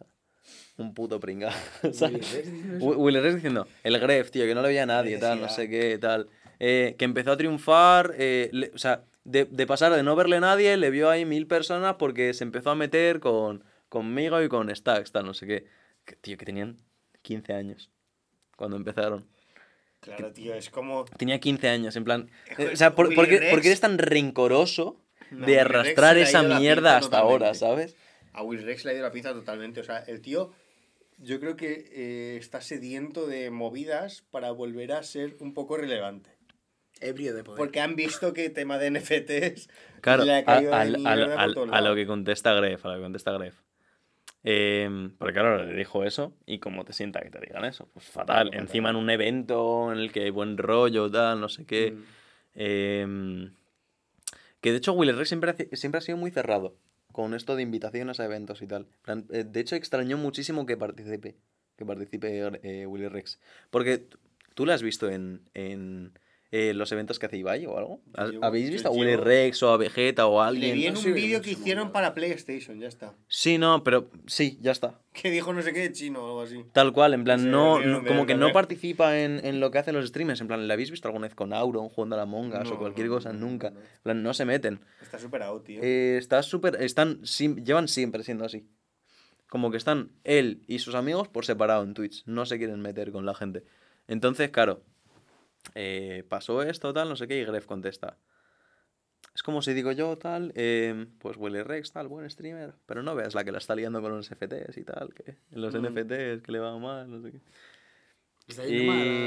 Un 0.76 0.94
puto 0.94 1.18
pringado. 1.20 1.56
Willy 2.80 3.20
Rex 3.20 3.34
diciendo 3.36 3.66
el 3.82 3.98
Gref, 3.98 4.30
tío, 4.30 4.44
que 4.46 4.54
no 4.54 4.62
le 4.62 4.68
veía 4.68 4.84
a 4.84 4.86
nadie, 4.86 5.18
tal, 5.18 5.40
no 5.40 5.48
sé 5.48 5.68
qué, 5.68 5.98
tal. 5.98 6.28
Eh, 6.60 6.94
que 6.98 7.04
empezó 7.04 7.32
a 7.32 7.36
triunfar, 7.36 8.14
eh, 8.18 8.48
le- 8.52 8.70
o 8.74 8.78
sea, 8.78 9.04
de, 9.24 9.44
de 9.44 9.66
pasar 9.66 9.92
de 9.92 10.02
no 10.02 10.16
verle 10.16 10.36
a 10.36 10.40
nadie, 10.40 10.76
le 10.76 10.90
vio 10.90 11.10
ahí 11.10 11.24
mil 11.24 11.46
personas 11.46 11.96
porque 11.98 12.32
se 12.34 12.44
empezó 12.44 12.70
a 12.70 12.74
meter 12.74 13.20
con, 13.20 13.64
conmigo 13.88 14.42
y 14.42 14.48
con 14.48 14.74
Stacks, 14.74 15.12
tal, 15.12 15.26
no 15.26 15.34
sé 15.34 15.46
qué. 15.46 15.66
Que, 16.04 16.16
tío, 16.16 16.36
que 16.38 16.46
tenían 16.46 16.78
15 17.22 17.52
años 17.52 17.90
cuando 18.58 18.76
empezaron. 18.76 19.24
Claro, 20.00 20.32
tío, 20.32 20.54
es 20.54 20.68
como. 20.68 21.04
Tenía 21.16 21.38
15 21.40 21.68
años, 21.68 21.96
en 21.96 22.04
plan... 22.04 22.30
Eh, 22.50 22.54
que 22.56 22.66
o 22.68 22.76
sea, 22.76 22.94
¿por, 22.94 23.14
por 23.14 23.28
qué, 23.28 23.48
por 23.50 23.60
qué 23.60 23.68
eres 23.68 23.80
tan 23.80 23.98
rencoroso 23.98 25.00
No, 25.30 25.46
de 25.46 25.60
arrastrar 25.60 26.18
esa 26.18 26.42
mierda 26.42 26.96
hasta 26.98 27.18
ahora, 27.18 27.52
totalmente. 27.52 27.58
¿sabes? 27.92 27.96
A 28.32 28.42
Will 28.42 28.62
Rex 28.62 28.84
le 28.84 28.90
ha 28.90 28.94
ido 28.94 29.02
la 29.04 29.10
pinza 29.12 29.32
totalmente. 29.32 29.80
O 29.80 29.84
sea, 29.84 29.98
el 29.98 30.20
tío, 30.20 30.52
yo 31.18 31.40
creo 31.40 31.56
que 31.56 31.88
eh, 31.92 32.36
está 32.38 32.60
sediento 32.60 33.26
de 33.26 33.50
movidas 33.50 34.22
para 34.30 34.50
volver 34.52 34.92
a 34.92 35.02
ser 35.02 35.36
un 35.40 35.54
poco 35.54 35.76
relevante. 35.76 36.30
Ebrio 37.00 37.34
de 37.34 37.44
poder. 37.44 37.58
Porque 37.58 37.80
han 37.80 37.94
visto 37.96 38.32
que 38.32 38.50
tema 38.50 38.76
de 38.78 38.90
NFTs 38.90 39.68
Claro, 40.00 40.24
le 40.24 40.32
a, 40.34 40.38
ha 40.38 40.44
caído 40.44 40.70
de 40.70 40.76
al- 40.76 40.96
mierda 40.98 41.40
al- 41.40 41.54
por 41.54 41.68
al- 41.68 41.74
a 41.74 41.88
lo 41.88 41.94
que 41.94 42.06
contesta 42.06 42.52
Gref, 42.54 42.84
a 42.86 42.88
lo 42.90 42.94
que 42.96 43.02
contesta 43.02 43.32
Gref. 43.32 43.54
Em, 44.44 45.10
porque 45.18 45.34
claro, 45.34 45.64
le 45.64 45.74
dijo 45.76 46.04
eso 46.04 46.32
y 46.46 46.58
cómo 46.60 46.84
te 46.84 46.92
sienta 46.92 47.20
que 47.20 47.30
te 47.30 47.40
digan 47.40 47.64
eso. 47.64 47.88
Pues 47.92 48.06
fatal. 48.06 48.50
Encima 48.54 48.90
en 48.90 48.96
un 48.96 49.10
evento 49.10 49.92
en 49.92 49.98
el 49.98 50.12
que 50.12 50.20
hay 50.24 50.30
buen 50.30 50.56
rollo, 50.58 51.10
tal, 51.10 51.40
no 51.40 51.48
sé 51.48 51.64
qué. 51.66 51.92
Mm. 51.92 52.04
Em, 52.54 53.52
que 54.60 54.70
de 54.72 54.78
hecho 54.78 54.92
Willy 54.92 55.12
Rex 55.12 55.28
siempre, 55.28 55.50
hace- 55.50 55.68
siempre 55.76 55.98
ha 55.98 56.02
sido 56.02 56.18
muy 56.18 56.30
cerrado 56.30 56.76
con 57.12 57.34
esto 57.34 57.56
de 57.56 57.62
invitaciones 57.62 58.20
a 58.20 58.24
eventos 58.24 58.62
y 58.62 58.66
tal. 58.66 58.86
Eh, 59.30 59.44
De 59.44 59.60
hecho 59.60 59.76
extrañó 59.76 60.16
muchísimo 60.18 60.66
que 60.66 60.76
participe, 60.76 61.36
que 61.76 61.84
participe 61.84 62.50
eh, 62.62 62.86
Willy 62.86 63.08
Rex. 63.08 63.40
Porque 63.70 64.06
tú 64.54 64.66
lo 64.66 64.72
has 64.72 64.82
visto 64.82 65.08
en, 65.10 65.42
en 65.54 66.12
eh, 66.50 66.72
los 66.72 66.90
eventos 66.92 67.18
que 67.18 67.26
hace 67.26 67.36
Ibai 67.36 67.66
o 67.66 67.76
algo. 67.76 68.00
Yo 68.06 68.12
¿Has- 68.14 68.30
llevo- 68.30 68.44
¿Habéis 68.44 68.70
visto 68.70 68.88
a 68.88 68.90
Willy 68.90 69.10
llevo- 69.12 69.24
Rex 69.24 69.62
o 69.62 69.70
a 69.70 69.76
Vegeta 69.76 70.26
o 70.26 70.40
a 70.40 70.50
Le 70.50 70.56
alguien? 70.56 70.74
vi 70.76 70.86
en 70.86 70.94
no 70.94 71.00
un 71.00 71.12
vídeo 71.14 71.42
que 71.42 71.50
hicieron 71.50 71.92
para 71.92 72.14
PlayStation, 72.14 72.80
ya 72.80 72.88
está. 72.88 73.14
Sí, 73.28 73.58
no, 73.58 73.84
pero 73.84 74.10
sí, 74.26 74.58
ya 74.62 74.70
está. 74.72 74.98
Que 75.12 75.30
dijo 75.30 75.52
no 75.52 75.60
sé 75.62 75.72
qué 75.74 75.92
chino 75.92 76.20
o 76.22 76.26
algo 76.26 76.42
así. 76.42 76.64
Tal 76.72 76.92
cual, 76.94 77.12
en 77.12 77.24
plan, 77.24 77.40
Sí, 77.40 77.46
no, 77.48 77.80
como 78.06 78.24
que 78.24 78.34
no 78.34 78.52
participa 78.52 79.18
en, 79.18 79.44
en 79.44 79.60
lo 79.60 79.70
que 79.70 79.78
hacen 79.78 79.94
los 79.94 80.06
streamers. 80.08 80.40
En 80.40 80.46
plan, 80.46 80.66
¿la 80.66 80.74
habéis 80.74 80.90
visto 80.90 81.08
alguna 81.08 81.26
vez 81.26 81.34
con 81.34 81.52
Auron 81.52 81.88
jugando 81.90 82.14
a 82.16 82.18
la 82.18 82.24
Mongas 82.26 82.70
o 82.70 82.78
cualquier 82.78 83.08
no, 83.08 83.14
cosa? 83.14 83.32
no, 83.32 83.40
Nunca. 83.40 83.70
no. 83.70 83.80
En 83.80 83.86
plan, 84.02 84.22
no 84.22 84.32
se 84.32 84.44
meten. 84.46 84.80
Está 85.02 85.18
súper 85.18 85.42
out, 85.42 85.64
tío. 85.64 85.80
Eh, 85.82 86.16
está 86.18 86.42
súper. 86.42 86.76
Están. 86.80 87.20
sim- 87.26 87.62
llevan 87.62 87.88
siempre 87.88 88.22
siendo 88.22 88.44
así. 88.44 88.66
Como 89.48 89.70
que 89.70 89.76
están 89.76 90.12
él 90.24 90.62
y 90.66 90.78
sus 90.78 90.94
amigos 90.94 91.28
por 91.28 91.44
separado 91.44 91.82
en 91.82 91.94
Twitch. 91.94 92.22
No 92.26 92.46
se 92.46 92.58
quieren 92.58 92.80
meter 92.80 93.12
con 93.12 93.26
la 93.26 93.34
gente. 93.34 93.64
Entonces, 94.06 94.50
claro. 94.50 94.82
Eh, 95.74 96.24
pasó 96.28 96.62
esto, 96.62 96.92
tal, 96.92 97.08
no 97.08 97.16
sé 97.16 97.26
qué, 97.28 97.38
y 97.40 97.44
Gref 97.44 97.66
contesta. 97.66 98.16
Es 99.34 99.42
como 99.42 99.62
si 99.62 99.72
digo 99.72 99.92
yo, 99.92 100.16
tal, 100.18 100.52
eh, 100.56 101.06
pues 101.20 101.36
Willy 101.36 101.62
Rex, 101.62 101.92
tal, 101.92 102.08
buen 102.08 102.28
streamer, 102.28 102.74
pero 102.86 103.02
no 103.02 103.14
veas 103.14 103.34
la 103.34 103.44
que 103.44 103.52
la 103.52 103.58
está 103.58 103.74
liando 103.76 104.00
con 104.02 104.16
los 104.16 104.28
FTs 104.30 104.76
y 104.78 104.84
tal, 104.84 105.14
que 105.14 105.36
los 105.52 105.74
Mm. 105.74 105.86
NFTs, 105.86 106.42
que 106.42 106.52
le 106.52 106.58
va 106.58 106.76
mal, 106.78 107.08
no 107.10 107.22
sé 107.22 107.32
qué. 107.32 107.40
Está 108.48 108.66
y- 108.66 108.86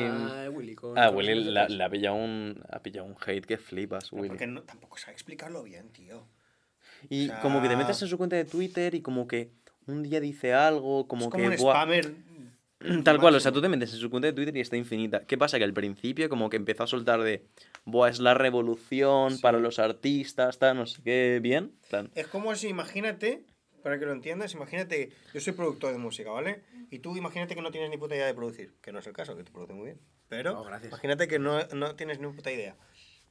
mal 0.09 0.45
a 0.47 0.49
Willy 0.49 0.75
con. 0.75 0.97
Ah, 0.97 1.09
Willy 1.11 1.43
la- 1.45 1.65
ha 1.85 1.89
pillado 1.89 2.15
un, 2.15 2.61
ha 2.69 2.79
pillado 2.81 3.05
un 3.07 3.15
hate 3.25 3.45
que 3.45 3.57
flipas, 3.57 4.11
Willy. 4.11 4.29
Porque 4.29 4.47
no, 4.47 4.63
tampoco 4.63 4.97
sabe 4.97 5.13
explicarlo 5.13 5.63
bien, 5.63 5.89
tío. 5.91 6.25
Y 7.09 7.25
O 7.25 7.27
sea- 7.27 7.41
como 7.41 7.61
que 7.61 7.69
te 7.69 7.75
metes 7.77 8.01
en 8.01 8.07
su 8.07 8.17
cuenta 8.17 8.35
de 8.35 8.45
Twitter 8.45 8.95
y 8.95 9.01
como 9.01 9.27
que 9.27 9.51
un 9.87 10.03
día 10.03 10.19
dice 10.19 10.53
algo, 10.53 11.07
como 11.07 11.25
es 11.25 11.29
como 11.31 11.43
que... 11.43 11.49
un 11.51 11.57
spammer. 11.57 12.13
Tal 13.03 13.19
cual, 13.19 13.35
o 13.35 13.39
sea, 13.39 13.51
tú 13.51 13.61
te 13.61 13.69
metes 13.69 13.93
en 13.93 13.99
su 13.99 14.09
cuenta 14.09 14.27
de 14.27 14.33
Twitter 14.33 14.55
y 14.57 14.59
está 14.61 14.75
infinita. 14.77 15.25
¿Qué 15.25 15.37
pasa? 15.37 15.57
Que 15.57 15.63
al 15.63 15.73
principio 15.73 16.29
como 16.29 16.49
que 16.49 16.57
empezó 16.57 16.83
a 16.83 16.87
soltar 16.87 17.21
de, 17.21 17.45
buah, 17.85 18.09
es 18.09 18.19
la 18.19 18.33
revolución 18.33 19.35
Sí. 19.35 19.41
para 19.41 19.59
los 19.59 19.79
artistas, 19.79 20.57
tal, 20.59 20.77
no 20.77 20.85
sé 20.85 21.01
qué, 21.03 21.39
bien. 21.41 21.73
plan, 21.89 22.09
Es 22.15 22.27
como 22.27 22.55
si, 22.55 22.67
imagínate, 22.69 23.45
para 23.83 23.99
que 23.99 24.05
lo 24.05 24.11
entiendas, 24.13 24.53
imagínate, 24.53 25.11
yo 25.33 25.41
soy 25.41 25.53
productor 25.53 25.91
de 25.91 25.97
música, 25.97 26.29
¿vale? 26.31 26.63
Y 26.89 26.99
tú 26.99 27.15
imagínate 27.17 27.55
que 27.55 27.61
no 27.61 27.71
tienes 27.71 27.89
ni 27.89 27.97
puta 27.97 28.15
idea 28.15 28.25
de 28.25 28.33
producir, 28.33 28.73
que 28.81 28.91
no 28.91 28.99
es 28.99 29.07
el 29.07 29.13
caso, 29.13 29.35
que 29.35 29.43
tú 29.43 29.51
produces 29.51 29.75
muy 29.75 29.85
bien. 29.85 29.99
Pero 30.27 30.63
gracias. 30.63 30.89
imagínate 30.91 31.27
que 31.27 31.39
no, 31.39 31.63
no 31.73 31.95
tienes 31.95 32.19
ni 32.19 32.27
puta 32.27 32.51
idea. 32.51 32.75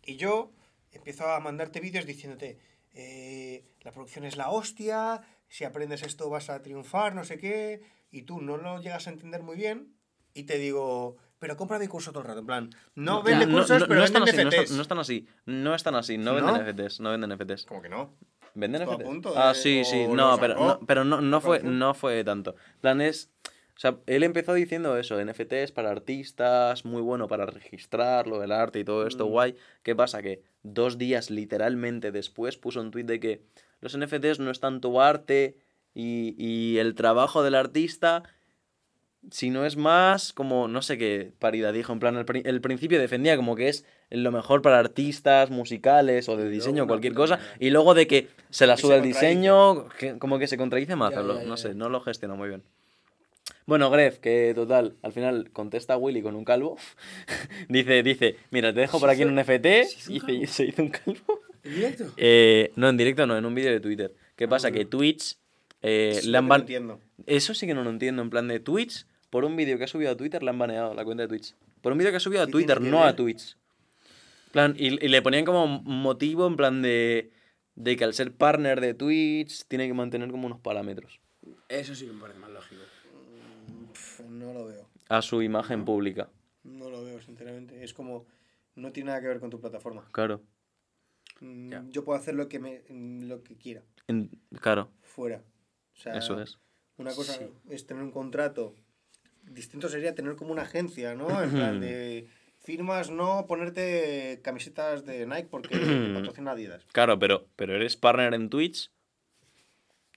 Y 0.05 0.17
yo 0.17 0.53
empiezo 0.93 1.27
a 1.29 1.41
mandarte 1.41 1.81
vídeos 1.81 2.07
diciéndote, 2.07 2.59
eh, 2.95 3.65
la 3.83 3.93
producción 3.93 4.25
es 4.25 4.37
la 4.37 4.51
hostia, 4.51 5.21
si 5.49 5.65
aprendes 5.65 6.03
esto 6.03 6.29
vas 6.31 6.51
a 6.51 6.63
triunfar, 6.63 7.15
no 7.15 7.25
sé 7.25 7.39
qué, 7.39 7.81
y 8.11 8.23
tú 8.23 8.41
no 8.41 8.57
lo 8.57 8.81
llegas 8.81 9.07
a 9.07 9.11
entender 9.11 9.43
muy 9.43 9.57
bien, 9.57 9.95
y 10.35 10.45
te 10.45 10.59
digo, 10.59 11.17
pero 11.39 11.57
compra 11.57 11.79
mi 11.79 11.87
curso 11.89 12.11
todo 12.13 12.23
el 12.23 12.29
rato, 12.29 12.41
en 12.41 12.47
plan, 12.47 12.71
no 12.95 13.23
vende 13.23 13.47
no, 13.47 13.53
cursos, 13.59 13.81
no- 13.81 13.87
pero 13.89 14.01
no 14.01 14.05
están 14.07 14.25
vende 14.25 14.43
así, 14.43 14.45
no, 14.45 14.51
NFTs. 14.51 14.63
están, 14.63 14.77
no 14.77 14.83
están 14.83 14.99
así, 14.99 15.27
no 15.47 15.75
están 15.75 15.95
así, 15.95 16.19
no 16.19 16.35
venden. 16.35 16.55
NFTs, 16.57 17.01
no 17.01 17.11
venden 17.11 17.31
NFTs. 17.33 17.67
Como 17.67 17.83
que 17.83 17.89
no. 17.89 18.15
¿Venden 18.55 18.83
NFTs? 18.83 19.05
punto 19.05 19.33
ah, 19.37 19.55
sí, 19.55 19.85
sí, 19.85 20.07
no, 20.09 20.37
pero, 20.41 20.55
no, 20.57 20.81
pero 20.87 21.05
no, 21.05 21.21
no, 21.21 21.41
fue, 21.41 21.63
no 21.63 21.95
fue 21.95 22.23
tanto. 22.25 22.57
plan 22.81 23.01
es... 23.01 23.31
O 23.77 23.81
sea, 23.81 23.97
él 24.07 24.25
empezó 24.25 24.53
diciendo 24.53 24.99
eso, 24.99 25.19
NFTs 25.25 25.73
para 25.73 25.91
artistas, 25.91 26.85
muy 26.85 27.01
bueno 27.01 27.29
para 27.29 27.47
registrarlo, 27.47 28.43
el 28.43 28.53
arte 28.53 28.79
y 28.81 28.85
todo 28.85 29.07
esto, 29.07 29.27
Mm. 29.27 29.31
guay. 29.31 29.57
¿Qué 29.83 29.97
pasa? 29.97 30.21
Que 30.21 30.43
dos 30.63 30.99
días 30.99 31.31
literalmente 31.31 32.13
después 32.13 32.59
puso 32.59 32.81
un 32.83 32.91
tuit 32.91 33.07
de 33.07 33.19
que 33.21 33.43
los 33.81 33.97
NFTs 33.97 34.39
no 34.39 34.51
es 34.51 34.61
tanto 34.61 35.01
arte 35.01 35.57
y, 35.95 36.35
y 36.39 36.79
el 36.79 36.95
trabajo 36.95 37.43
del 37.43 37.55
artista 37.55 38.23
Si 39.31 39.51
no 39.51 39.67
es 39.67 39.77
más 39.77 40.33
como, 40.33 40.67
no 40.67 40.81
sé 40.83 40.97
qué 40.97 41.33
paridad 41.39 41.73
dijo, 41.75 41.93
en 41.93 41.99
plan, 42.01 42.17
el, 42.17 42.25
pri- 42.25 42.43
el 42.47 42.61
principio 42.63 42.99
defendía 42.99 43.37
como 43.37 43.55
que 43.55 43.69
es 43.69 43.85
lo 44.11 44.33
mejor 44.33 44.63
para 44.63 44.79
artistas 44.79 45.51
musicales 45.51 46.29
o 46.29 46.37
de 46.37 46.49
diseño 46.49 46.87
cualquier 46.87 47.13
cosa, 47.15 47.39
y 47.59 47.69
luego 47.71 47.93
de 47.95 48.07
que 48.07 48.29
se 48.49 48.67
la 48.67 48.77
suda 48.77 48.97
el 48.97 49.03
diseño, 49.03 49.89
que- 49.99 50.19
como 50.19 50.39
que 50.39 50.47
se 50.47 50.57
contradice 50.57 50.97
más, 50.97 51.13
Ya, 51.15 51.23
no 51.23 51.57
sé, 51.57 51.75
no 51.75 51.89
lo 51.91 52.01
gestiona 52.01 52.35
muy 52.35 52.49
bien. 52.49 52.63
Bueno, 53.67 53.91
Gref, 53.91 54.19
que 54.19 54.53
total, 54.55 54.97
al 55.03 55.13
final 55.13 55.51
contesta 55.53 55.95
a 55.95 55.97
Willy 55.99 56.23
con 56.23 56.35
un 56.35 56.45
calvo. 56.45 56.77
dice, 57.69 58.03
dice, 58.03 58.37
mira, 58.51 58.73
te 58.73 58.81
dejo 58.81 58.99
por 58.99 59.11
¿Se 59.11 59.13
aquí 59.15 59.23
en 59.23 59.29
un 59.31 59.39
FT. 59.39 59.85
se 59.85 60.13
hizo 60.15 60.27
un 60.27 60.31
y 60.35 60.47
se 60.47 60.65
hizo 60.65 60.83
un 60.83 60.89
calvo. 60.89 61.41
¿En 61.63 61.75
directo? 61.75 62.05
Eh, 62.17 62.73
no, 62.77 62.89
en 62.89 62.97
directo 62.97 63.27
no, 63.27 63.37
en 63.37 63.45
un 63.45 63.55
vídeo 63.55 63.71
de 63.71 63.81
Twitter. 63.81 64.15
¿Qué 64.35 64.49
pasa? 64.49 64.69
Ah. 64.69 64.73
Que 64.73 64.87
Twitch 64.87 65.37
eh, 65.83 66.11
Es 66.17 66.27
le 66.27 66.33
lo 66.33 66.39
han 66.39 66.45
que 66.45 66.49
no 66.49 66.55
ban- 66.55 66.61
entiendo. 66.61 67.01
Eso 67.27 67.55
sí 67.55 67.67
que 67.67 67.75
no 67.75 67.85
lo 67.85 67.91
entiendo. 67.91 68.23
En 68.23 68.31
plan 68.31 68.49
de 68.49 68.61
Twitch, 68.61 69.07
por 69.31 69.45
un 69.45 69.57
vídeo 69.57 69.79
que 69.79 69.85
ha 69.85 69.89
subido 69.89 70.11
a 70.11 70.17
Twitter, 70.17 70.43
le 70.43 70.51
han 70.51 70.59
baneado 70.59 70.95
la 70.95 71.05
cuenta 71.05 71.23
de 71.23 71.29
Twitch. 71.29 71.55
Por 71.81 71.93
un 71.93 71.99
vídeo 71.99 72.11
que 72.11 72.17
ha 72.19 72.21
subido 72.21 72.43
a 72.43 72.47
¿Qué 72.47 72.53
Twitter, 72.53 72.81
no 72.81 73.05
a? 73.05 73.15
Twitch. 73.17 73.57
En 74.47 74.53
plan, 74.53 74.75
y, 74.77 74.87
y 75.05 75.09
le 75.09 75.23
ponían 75.23 75.45
como 75.45 75.67
motivo 75.67 76.47
en 76.47 76.57
plan 76.57 76.83
de, 76.83 77.31
de 77.77 77.97
que 77.97 78.05
al 78.05 78.15
ser 78.15 78.33
partner 78.33 78.81
de 78.81 78.95
Twitch 78.95 79.65
tiene 79.69 79.87
que 79.87 79.95
mantener 79.95 80.31
como 80.33 80.47
unos 80.47 80.59
parámetros 80.61 81.21
Eso 81.69 81.95
sí 81.95 82.07
que 82.07 82.13
me 82.13 82.21
parece 82.21 82.41
más 82.41 82.51
lógico. 82.51 82.83
Pf, 83.93 84.25
no 84.29 84.53
lo 84.53 84.67
veo. 84.67 84.89
a 85.09 85.23
su 85.23 85.41
imagen 85.43 85.85
pública. 85.85 86.29
No 86.65 86.91
lo 86.91 87.03
veo, 87.05 87.21
sinceramente. 87.23 87.83
Es 87.85 87.95
como. 87.95 88.27
No 88.75 88.93
tiene 88.93 89.09
nada 89.09 89.21
que 89.21 89.29
ver 89.29 89.41
con 89.41 89.51
tu 89.51 89.61
plataforma. 89.61 90.05
Claro. 90.13 90.43
Mm. 91.41 91.91
Yo 91.91 92.05
puedo 92.05 92.19
hacer 92.19 92.35
lo 92.35 92.49
que, 92.49 92.59
me, 92.59 92.83
mm, 92.89 93.23
lo 93.29 93.43
que 93.43 93.57
quiera. 93.57 93.83
En- 94.09 94.31
claro, 94.61 94.91
Fuera. 95.03 95.43
O 96.01 96.03
sea, 96.03 96.15
eso 96.15 96.41
es. 96.41 96.59
Una 96.97 97.15
cosa 97.15 97.35
Sí. 97.35 97.45
es 97.69 97.87
tener 97.87 98.03
un 98.03 98.11
contrato. 98.11 98.75
Distinto 99.43 99.89
sería 99.89 100.15
tener 100.15 100.35
como 100.37 100.53
una 100.53 100.63
agencia, 100.63 101.15
¿no? 101.15 101.43
En 101.43 101.51
plan 101.51 101.79
de. 101.81 102.29
Firmas, 102.63 103.11
no 103.11 103.47
ponerte 103.47 104.41
camisetas 104.43 105.05
de 105.07 105.27
Nike 105.27 105.49
porque 105.51 105.69
te 105.79 106.13
patrocina 106.15 106.53
Adidas. 106.53 106.85
Claro, 106.93 107.19
pero, 107.19 107.47
pero 107.57 107.75
eres 107.75 107.97
partner 107.97 108.35
en 108.35 108.49
Twitch. 108.51 108.91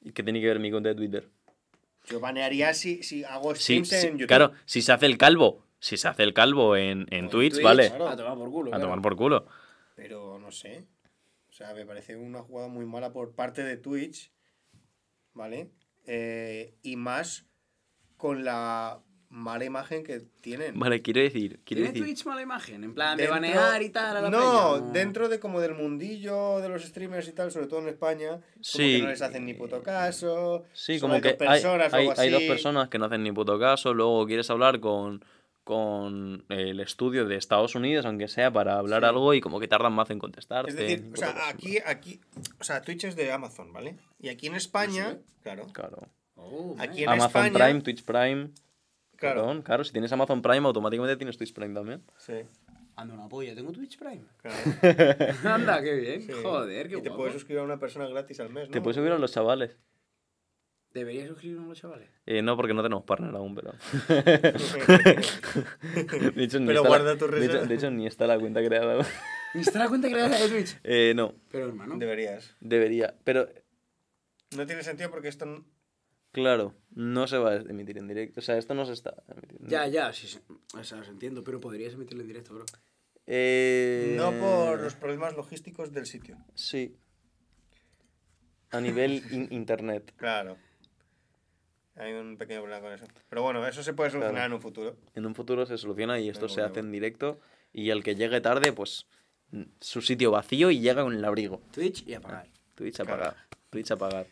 ¿Y 0.01 0.11
qué 0.11 0.23
tiene 0.23 0.41
que 0.41 0.47
ver 0.47 0.59
mi 0.59 0.69
cuenta 0.71 0.89
de 0.89 0.95
Twitter? 0.95 1.29
Yo 2.05 2.19
banearía 2.19 2.73
si, 2.73 3.01
si 3.03 3.23
hago 3.23 3.55
Sí, 3.55 3.61
streams 3.86 3.89
sí, 3.89 3.95
en 4.07 4.13
YouTube. 4.17 4.27
claro, 4.27 4.51
si 4.65 4.81
se 4.81 4.91
hace 4.91 5.05
el 5.05 5.17
calvo, 5.17 5.65
si 5.79 5.95
se 5.95 6.07
hace 6.09 6.23
el 6.23 6.34
calvo 6.34 6.75
en, 6.75 7.01
en 7.11 7.25
En 7.25 7.29
Twitch, 7.29 7.53
Twitch, 7.53 7.63
vale, 7.63 7.88
claro. 7.89 8.09
A 8.09 8.17
tomar 8.17 8.38
por 8.38 8.51
culo. 8.51 8.67
a 8.67 8.71
claro. 8.71 8.84
tomar 8.84 9.01
por 9.01 9.15
culo. 9.15 9.47
Pero 9.95 10.38
no 10.39 10.51
sé. 10.51 10.86
O 11.49 11.53
sea, 11.53 11.73
me 11.73 11.86
parece 11.86 12.17
una 12.17 12.41
jugada 12.41 12.67
muy 12.67 12.86
mala 12.86 13.13
por 13.13 13.34
parte 13.36 13.63
de 13.63 13.77
Twitch. 13.77 14.31
¿Vale? 15.34 15.71
Eh, 16.05 16.75
y 16.84 16.95
más 16.95 17.45
con 18.17 18.43
la 18.43 19.01
mala 19.29 19.65
imagen 19.65 20.03
que 20.03 20.19
tienen. 20.41 20.77
Vale, 20.79 21.01
quiero 21.01 21.19
decir, 21.21 21.59
quiero 21.65 21.81
¿Tiene 21.81 21.88
decir, 21.88 22.03
Twitch 22.03 22.25
mala 22.25 22.41
imagen? 22.43 22.84
En 22.84 22.93
plan, 22.93 23.17
de 23.17 23.27
banear 23.27 23.81
y 23.81 23.89
tal 23.89 24.15
a 24.17 24.21
la 24.21 24.29
no, 24.29 24.75
peña, 24.79 24.91
dentro 24.91 25.27
de 25.27 25.39
como 25.39 25.59
del 25.59 25.73
mundillo 25.73 26.59
de 26.59 26.69
los 26.69 26.84
streamers 26.84 27.27
y 27.27 27.31
tal, 27.31 27.51
sobre 27.51 27.65
todo 27.65 27.79
en 27.79 27.88
España, 27.88 28.29
como 28.34 28.43
Sí. 28.61 28.97
que 28.97 29.01
no 29.01 29.09
les 29.09 29.21
hacen 29.23 29.45
ni 29.45 29.55
puto 29.55 29.81
caso. 29.81 30.65
sí, 30.73 30.99
como 30.99 31.15
hay 31.15 31.21
que 31.21 31.34
dos 31.34 31.41
hay, 31.41 31.47
personas 31.61 31.93
o 31.93 31.95
hay, 31.95 32.07
algo 32.09 32.21
hay 32.21 32.29
dos 32.29 32.43
personas 32.43 32.89
que 32.89 32.99
no 32.99 33.05
hacen 33.05 33.23
ni 33.23 33.31
puto 33.31 33.57
caso, 33.59 33.93
luego 33.93 34.27
quieres 34.27 34.47
hablar 34.51 34.79
con, 34.79 35.25
con 35.64 36.43
el 36.49 36.80
estudio 36.80 37.26
de 37.26 37.36
Estados 37.38 37.76
Unidos, 37.76 38.05
aunque 38.05 38.28
sea 38.28 38.51
para 38.51 38.78
hablar 38.78 39.01
Sí. 39.03 39.07
algo 39.09 39.34
y 39.34 39.41
como 39.41 39.59
que 39.59 39.68
tardan 39.68 39.93
más 39.93 40.09
en 40.09 40.20
contestarte. 40.20 40.72
Es 40.72 40.78
decir, 40.78 41.09
o 41.14 41.16
sea, 41.18 41.47
aquí, 41.49 41.78
aquí, 41.86 42.20
o 42.59 42.64
sea, 42.64 42.82
Twitch 42.82 43.05
es 43.05 43.16
de 43.16 43.32
Amazon, 43.32 43.72
¿vale? 43.72 43.97
Y 44.20 44.30
aquí 44.30 44.47
en 44.47 44.55
España, 44.55 45.18
claro, 45.41 45.68
Claro. 45.74 45.97
Oh, 46.36 46.76
Aquí 46.80 47.03
en 47.03 47.09
Amazon 47.09 47.45
España- 47.45 47.66
Prime, 47.66 47.82
Twitch 47.82 48.03
Prime. 48.03 48.49
claro, 49.16 49.41
Perdón, 49.41 49.61
claro, 49.61 49.84
si 49.86 49.91
tienes 49.93 50.11
Amazon 50.11 50.41
Prime, 50.41 50.66
automáticamente 50.68 51.16
tienes 51.16 51.38
Twitch 51.38 51.53
Prime 51.53 51.74
también. 51.74 52.03
sí, 52.18 52.34
Anda 52.95 53.14
una 53.16 53.28
polla, 53.30 53.55
tengo 53.55 53.72
Twitch 53.72 53.97
Prime. 53.97 54.24
claro. 54.41 54.57
Anda, 55.45 55.82
qué 55.82 55.93
bien. 55.95 56.22
sí. 56.24 56.32
Joder, 56.43 56.89
qué 56.89 56.97
Y 56.97 57.01
te 57.01 57.09
guapo. 57.09 57.18
puedes 57.22 57.34
suscribir 57.34 57.61
a 57.61 57.64
una 57.64 57.80
persona 57.80 58.07
gratis 58.07 58.39
al 58.39 58.49
mes, 58.49 58.68
¿no? 58.68 58.74
Te 58.74 58.82
puedes 58.82 58.97
subir 58.97 59.11
a 59.11 59.18
los 59.18 59.32
chavales. 59.32 59.78
Debería 60.93 61.27
suscribirnos 61.27 61.67
los 61.69 61.79
chavales. 61.79 62.07
Eh, 62.27 62.43
no, 62.43 62.55
porque 62.55 62.75
no 62.75 62.83
tenemos 62.83 63.03
partner 63.03 63.33
aún, 63.35 63.55
pero. 63.55 63.71
De 66.35 66.43
hecho, 66.43 66.59
ni 66.59 66.67
Pero 66.67 66.83
guarda 66.83 67.13
la, 67.13 67.17
tu 67.17 67.27
de 67.27 67.37
hecho, 67.37 67.47
reserva. 67.47 67.65
de 67.67 67.75
hecho, 67.75 67.91
ni 67.91 68.05
está 68.07 68.27
la 68.27 68.39
cuenta 68.39 68.63
creada. 68.63 69.05
¿Ni 69.55 69.61
está 69.61 69.79
la 69.79 69.89
cuenta 69.89 70.09
creada 70.09 70.37
de 70.39 70.49
Twitch? 70.49 70.79
Eh, 70.83 71.13
no, 71.15 71.33
Pero 71.51 71.67
hermano. 71.67 71.97
Deberías. 71.97 72.55
debería. 72.59 73.15
Pero, 73.23 73.47
No 74.55 74.65
tiene 74.67 74.83
sentido 74.83 75.09
porque 75.09 75.29
esto... 75.29 75.65
claro, 76.31 76.75
no 76.91 77.25
se 77.27 77.37
va 77.37 77.51
a 77.53 77.55
emitir 77.55 77.97
en 77.97 78.07
directo. 78.07 78.39
O 78.39 78.43
sea, 78.43 78.57
esto 78.57 78.73
no 78.75 78.85
se 78.85 78.93
está 78.93 79.15
emitiendo. 79.27 79.67
Ya, 79.67 79.87
ya, 79.87 80.13
sí, 80.13 80.27
sí. 80.27 80.39
O 80.77 80.83
sea, 80.83 80.99
os 80.99 81.07
entiendo, 81.07 81.43
pero 81.43 81.59
podrías 81.59 81.93
emitirlo 81.93 82.21
en 82.21 82.27
directo, 82.27 82.53
bro. 82.53 82.65
Eh, 83.25 84.13
No 84.17 84.31
por 84.33 84.79
los 84.81 84.95
problemas 84.95 85.35
logísticos 85.35 85.91
del 85.91 86.05
sitio. 86.05 86.37
Sí. 86.55 86.95
A 88.71 88.81
nivel 88.81 89.23
in- 89.31 89.47
internet. 89.51 90.13
Claro. 90.17 90.57
Hay 91.95 92.13
un 92.13 92.37
pequeño 92.37 92.61
problema 92.61 92.81
con 92.81 92.91
eso. 92.93 93.05
Pero 93.29 93.43
bueno, 93.43 93.65
eso 93.67 93.83
se 93.83 93.93
puede 93.93 94.09
solucionar 94.09 94.33
Claro. 94.35 94.47
en 94.47 94.53
un 94.53 94.61
futuro. 94.61 94.97
En 95.15 95.25
un 95.25 95.35
futuro 95.35 95.65
se 95.65 95.77
soluciona 95.77 96.19
y 96.19 96.29
esto 96.29 96.49
se 96.49 96.61
hace 96.61 96.79
en 96.79 96.91
directo. 96.91 97.39
Y 97.71 97.89
el 97.91 98.03
que 98.03 98.15
llegue 98.15 98.41
tarde, 98.41 98.73
pues 98.73 99.05
su 99.79 100.01
sitio 100.01 100.31
vacío 100.31 100.71
y 100.71 100.79
llega 100.79 101.03
con 101.03 101.13
el 101.13 101.23
abrigo. 101.23 101.61
Twitch 101.71 102.07
y 102.07 102.13
apagar. 102.15 102.47
Twitch 102.75 102.99
a 102.99 103.03
Claro. 103.05 103.19
pagar. 103.23 103.37
Twitch 103.69 103.91
a 103.91 103.95
pagar. 103.97 104.25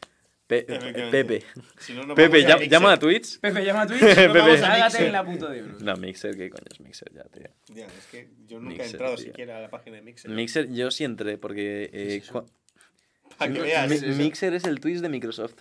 Pe- 0.47 0.65
Efectivamente. 0.67 1.11
Pepe. 1.23 1.45
Si 1.79 1.93
no, 1.93 2.03
no 2.03 2.13
Pepe, 2.15 2.43
a 2.45 2.57
llama, 2.67 2.91
a 2.93 2.99
Twitch. 2.99 3.39
Pepe, 3.39 3.63
llama 3.63 3.83
a 3.83 3.87
Twitch. 3.87 4.01
Pepe. 4.01 4.39
Hágate 4.65 5.05
en 5.05 5.11
la 5.13 5.23
puta 5.23 5.49
de 5.49 5.59
euros. 5.59 5.81
No, 5.81 5.95
Mixer, 5.95 6.35
¿qué 6.35 6.49
coño 6.49 6.65
es 6.69 6.79
Mixer 6.81 7.13
ya, 7.13 7.23
tío? 7.25 7.47
Ya, 7.73 7.85
es 7.85 8.05
que 8.07 8.27
yo 8.47 8.59
nunca 8.59 8.69
Mixer, 8.69 8.85
he 8.87 8.89
entrado 8.91 9.15
tío. 9.15 9.25
siquiera 9.25 9.57
a 9.57 9.61
la 9.61 9.69
página 9.69 9.95
de 9.97 10.01
Mixer. 10.01 10.29
Mixer, 10.31 10.69
yo 10.73 10.91
sí 10.91 11.03
entré 11.05 11.37
porque. 11.37 11.83
eh, 11.93 12.15
es 12.17 12.23
eso? 12.23 12.33
cua- 12.33 13.37
Para 13.37 13.53
que 13.53 13.59
veas. 13.61 14.01
Mixer 14.17 14.53
es 14.55 14.65
el 14.65 14.79
Twitch 14.81 14.99
de 14.99 15.07
Microsoft. 15.09 15.53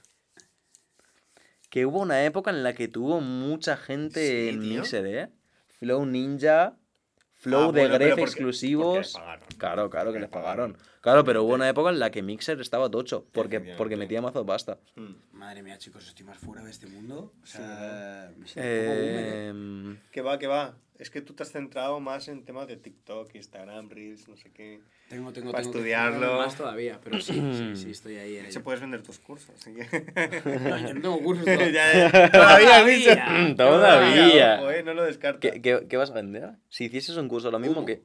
Que 1.71 1.87
hubo 1.87 2.01
una 2.01 2.25
época 2.25 2.51
en 2.51 2.63
la 2.63 2.75
que 2.75 2.89
tuvo 2.89 3.21
mucha 3.21 3.77
gente 3.77 4.21
Sí, 4.21 4.49
en. 4.51 4.59
Mixer, 4.61 5.07
¿eh? 5.07 5.29
Flow 5.79 6.05
Ninja, 6.05 6.77
Flow 7.35 7.71
Ah, 7.71 7.73
de 7.73 7.81
bueno, 7.81 7.95
Gref 7.95 8.19
exclusivos. 8.19 8.85
porque 8.87 8.99
les 8.99 9.13
pagaron. 9.15 9.47
Claro, 9.57 9.91
claro 9.91 10.13
que 10.13 10.19
Porque 10.19 10.19
les 10.19 10.21
les 10.23 10.31
pagaron. 10.31 10.73
pagaron. 10.73 10.91
Claro, 11.01 11.25
pero 11.25 11.45
hubo 11.45 11.55
una 11.55 11.69
época 11.71 11.89
en 11.89 11.99
la 11.99 12.11
que 12.11 12.21
Mixer 12.23 12.61
estaba 12.61 12.91
tocho. 12.91 13.25
Porque, 13.33 13.61
porque 13.79 13.97
metía 13.97 14.21
mazo 14.21 14.45
pasta. 14.45 14.79
Mm. 14.97 15.15
Madre 15.33 15.63
mía, 15.63 15.79
chicos, 15.79 16.07
estoy 16.07 16.27
más 16.27 16.37
fuera 16.37 16.63
de 16.63 16.71
este 16.71 16.87
mundo. 16.87 17.33
O 17.43 17.47
sea, 17.47 18.31
me 18.37 18.45
Que 20.13 20.21
va, 20.23 20.39
que 20.39 20.47
va. 20.47 20.75
Es 21.01 21.09
que 21.09 21.23
tú 21.23 21.33
te 21.33 21.43
has 21.45 21.51
centrado 21.51 21.99
más 21.99 22.29
en 22.29 22.45
temas 22.45 22.69
de 22.69 22.77
TikTok, 22.77 23.35
Instagram, 23.35 23.89
Reels, 23.89 24.29
no 24.29 24.37
sé 24.37 24.51
qué. 24.53 24.81
Tengo, 25.09 25.33
tengo, 25.33 25.51
Para 25.51 25.63
tengo 25.63 25.77
estudiarlo. 25.79 26.17
estudiarlo 26.17 26.39
más 26.45 26.57
todavía, 26.57 27.01
pero 27.03 27.19
sí, 27.23 27.33
sí, 27.55 27.75
sí, 27.75 27.91
estoy 27.91 28.17
ahí 28.17 28.37
en 28.37 28.53
Se 28.53 28.61
puedes 28.61 28.83
vender 28.83 29.03
tus 29.03 29.19
cursos. 29.19 29.55
Así 29.59 29.73
que... 29.73 29.85
No, 30.61 30.77
yo 30.79 30.93
no 30.95 31.01
tengo 31.01 31.19
cursos 31.23 31.47
Ya, 31.73 32.29
todavía. 32.31 32.31
Todavía. 32.31 33.25
Todavía. 33.25 33.57
Todavía. 33.57 34.59
Ojo, 34.61 34.71
eh, 34.73 34.83
no 34.83 34.93
lo 34.93 35.05
descartes. 35.05 35.53
¿qué, 35.53 35.63
qué, 35.63 35.87
qué 35.89 35.97
vas 35.97 36.11
a 36.11 36.15
vender? 36.15 36.51
Si 36.69 36.85
hicieses 36.85 37.17
un 37.17 37.29
curso 37.29 37.51
lo 37.51 37.59
mismo 37.59 37.79
Humo. 37.79 37.87
que. 37.87 38.03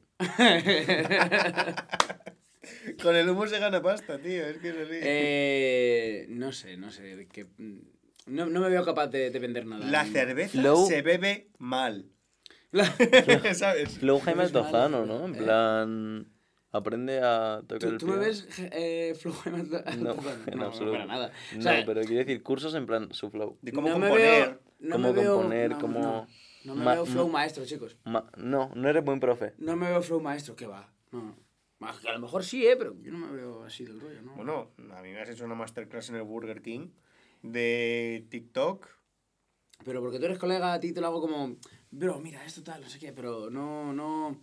Con 3.02 3.16
el 3.16 3.30
humo 3.30 3.46
se 3.48 3.60
gana 3.60 3.82
pasta, 3.82 4.18
tío. 4.20 4.46
Es 4.46 4.58
que 4.60 4.70
es 4.70 4.76
así. 4.78 5.00
Eh, 5.02 6.26
no 6.30 6.54
sé, 6.54 6.78
no 6.78 6.92
sé. 6.92 7.28
Que, 7.32 7.44
mm, 7.44 7.80
no, 8.28 8.46
no 8.46 8.62
me 8.62 8.70
veo 8.70 8.86
capaz 8.86 9.08
de, 9.08 9.32
de 9.32 9.40
vender 9.40 9.66
nada. 9.66 9.86
La 9.86 10.06
cerveza 10.06 10.62
se 10.88 11.02
bebe 11.02 11.50
mal. 11.58 12.06
¿Sabes? 13.56 13.98
Flow 14.00 14.20
Jaime 14.20 14.44
es 14.44 14.54
malo, 14.54 14.66
Tozano, 14.66 15.06
¿no? 15.06 15.26
En 15.26 15.36
eh. 15.36 15.38
plan. 15.38 16.32
Aprende 16.72 17.22
a 17.24 17.62
tocar 17.62 17.80
¿Tú, 17.80 17.88
el 17.88 17.98
tú 17.98 18.08
me 18.08 18.18
ves 18.18 18.48
eh, 18.60 19.16
flow 19.18 19.34
No, 19.98 20.16
en 20.48 20.62
absoluto. 20.62 20.92
para 20.92 21.06
nada. 21.06 21.32
O 21.54 21.56
No, 21.56 21.62
sea, 21.62 21.84
pero 21.86 22.02
quiero 22.02 22.18
decir 22.18 22.44
cursos 22.44 22.76
en 22.76 22.86
plan 22.86 23.14
su 23.14 23.30
flow. 23.30 23.58
De 23.62 23.72
cómo 23.72 23.88
no 23.88 23.94
componer. 23.94 24.20
veo- 24.20 24.60
no 24.80 24.96
cómo 24.98 25.14
me 25.14 25.22
veo- 25.22 25.34
componer, 25.36 25.70
no, 25.72 25.80
cómo- 25.80 26.00
No, 26.02 26.28
no 26.66 26.76
me 26.76 26.84
Ma- 26.84 26.94
veo 26.96 27.06
flow 27.06 27.28
ma- 27.28 27.34
maestro, 27.34 27.66
chicos. 27.66 27.96
Ma- 28.04 28.30
no, 28.36 28.72
no 28.76 28.90
eres 28.90 29.06
buen 29.06 29.22
profe. 29.22 29.54
No 29.58 29.78
me 29.78 29.88
veo 29.88 30.02
flow 30.02 30.20
maestro, 30.20 30.56
¿qué 30.58 30.66
va? 30.68 30.92
No. 31.12 31.34
Que 32.02 32.10
A 32.10 32.14
lo 32.14 32.20
mejor 32.20 32.44
sí, 32.44 32.66
¿eh? 32.68 32.76
Pero 32.76 32.96
yo 33.02 33.12
no 33.14 33.20
me 33.20 33.32
veo 33.32 33.64
así 33.64 33.86
del 33.86 34.02
rollo, 34.02 34.22
¿no? 34.22 34.34
Bueno, 34.36 34.72
a 34.98 35.02
mí 35.02 35.12
me 35.14 35.22
has 35.22 35.30
hecho 35.30 35.46
una 35.46 35.56
masterclass 35.56 36.10
en 36.10 36.16
el 36.16 36.24
Burger 36.24 36.62
King 36.62 36.90
de 37.42 38.26
TikTok. 38.30 38.88
Pero 39.86 40.02
porque 40.02 40.18
tú 40.20 40.26
eres 40.26 40.40
colega, 40.40 40.74
a 40.74 40.80
ti 40.80 40.94
te 40.94 41.00
lo 41.02 41.08
hago 41.08 41.22
como, 41.22 41.58
bro, 41.98 42.20
mira, 42.20 42.44
esto 42.46 42.64
tal, 42.64 42.82
no 42.82 42.90
sé 42.90 43.00
qué, 43.00 43.12
pero 43.14 43.50
no, 43.50 43.94
no... 43.94 44.40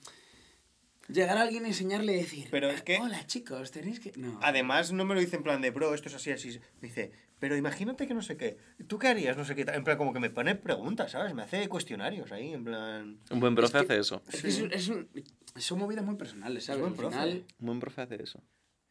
Llegar 1.08 1.36
a 1.36 1.42
alguien 1.42 1.64
y 1.66 1.68
enseñarle 1.68 2.12
y 2.12 2.16
decir, 2.16 2.48
Pero 2.50 2.70
es 2.70 2.82
que- 2.82 2.98
hola 3.00 3.26
chicos, 3.26 3.70
tenéis 3.72 3.98
que... 4.00 4.12
No. 4.16 4.38
Además, 4.42 4.92
no 4.92 5.04
me 5.04 5.14
lo 5.14 5.20
dice 5.20 5.36
en 5.36 5.42
plan 5.42 5.60
de, 5.60 5.70
bro, 5.70 5.94
esto 5.94 6.08
es 6.08 6.14
así, 6.14 6.30
así. 6.30 6.58
Me 6.80 6.88
dice, 6.88 7.10
pero 7.40 7.56
imagínate 7.56 8.06
que 8.06 8.14
no 8.14 8.22
sé 8.22 8.36
qué. 8.36 8.56
¿Tú 8.86 8.98
qué 9.00 9.08
harías? 9.08 9.36
No 9.36 9.44
sé 9.44 9.54
qué. 9.56 9.64
tal. 9.64 9.74
En 9.74 9.82
plan, 9.84 9.98
como 9.98 10.12
que 10.12 10.20
me 10.20 10.30
pone 10.30 10.54
preguntas, 10.54 11.10
¿sabes? 11.10 11.34
Me 11.34 11.42
hace 11.42 11.68
cuestionarios 11.68 12.30
ahí, 12.30 12.54
en 12.54 12.64
plan. 12.64 13.18
Un 13.30 13.40
buen 13.40 13.54
profe 13.56 13.72
que- 13.72 13.78
hace 13.84 13.98
eso. 13.98 14.22
Es 14.32 14.42
que 14.42 14.48
es, 14.48 14.60
un- 14.60 14.72
es 14.72 14.88
un- 14.88 15.08
son 15.56 15.80
movidas 15.80 16.04
muy 16.04 16.14
personales, 16.14 16.64
¿sabes? 16.64 16.80
buen 16.80 16.94
profe. 16.94 17.16
final... 17.16 17.44
Un 17.58 17.66
buen 17.66 17.80
profe 17.80 18.02
hace 18.02 18.22
eso. 18.22 18.40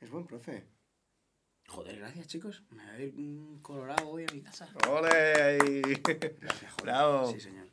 Es 0.02 0.10
buen 0.10 0.28
profe. 0.28 0.66
Joder, 1.70 1.98
gracias, 1.98 2.28
chicos. 2.28 2.62
Me 2.72 2.84
voy 2.84 3.02
a 3.02 3.06
ir 3.06 3.62
colorado 3.62 4.10
hoy 4.10 4.26
a 4.30 4.34
mi 4.34 4.42
casa. 4.42 4.68
¡Ole! 4.90 5.58
Gracias, 6.42 6.72
joder. 6.74 6.84
Bravo. 6.84 7.32
Sí, 7.32 7.40
señor. 7.40 7.70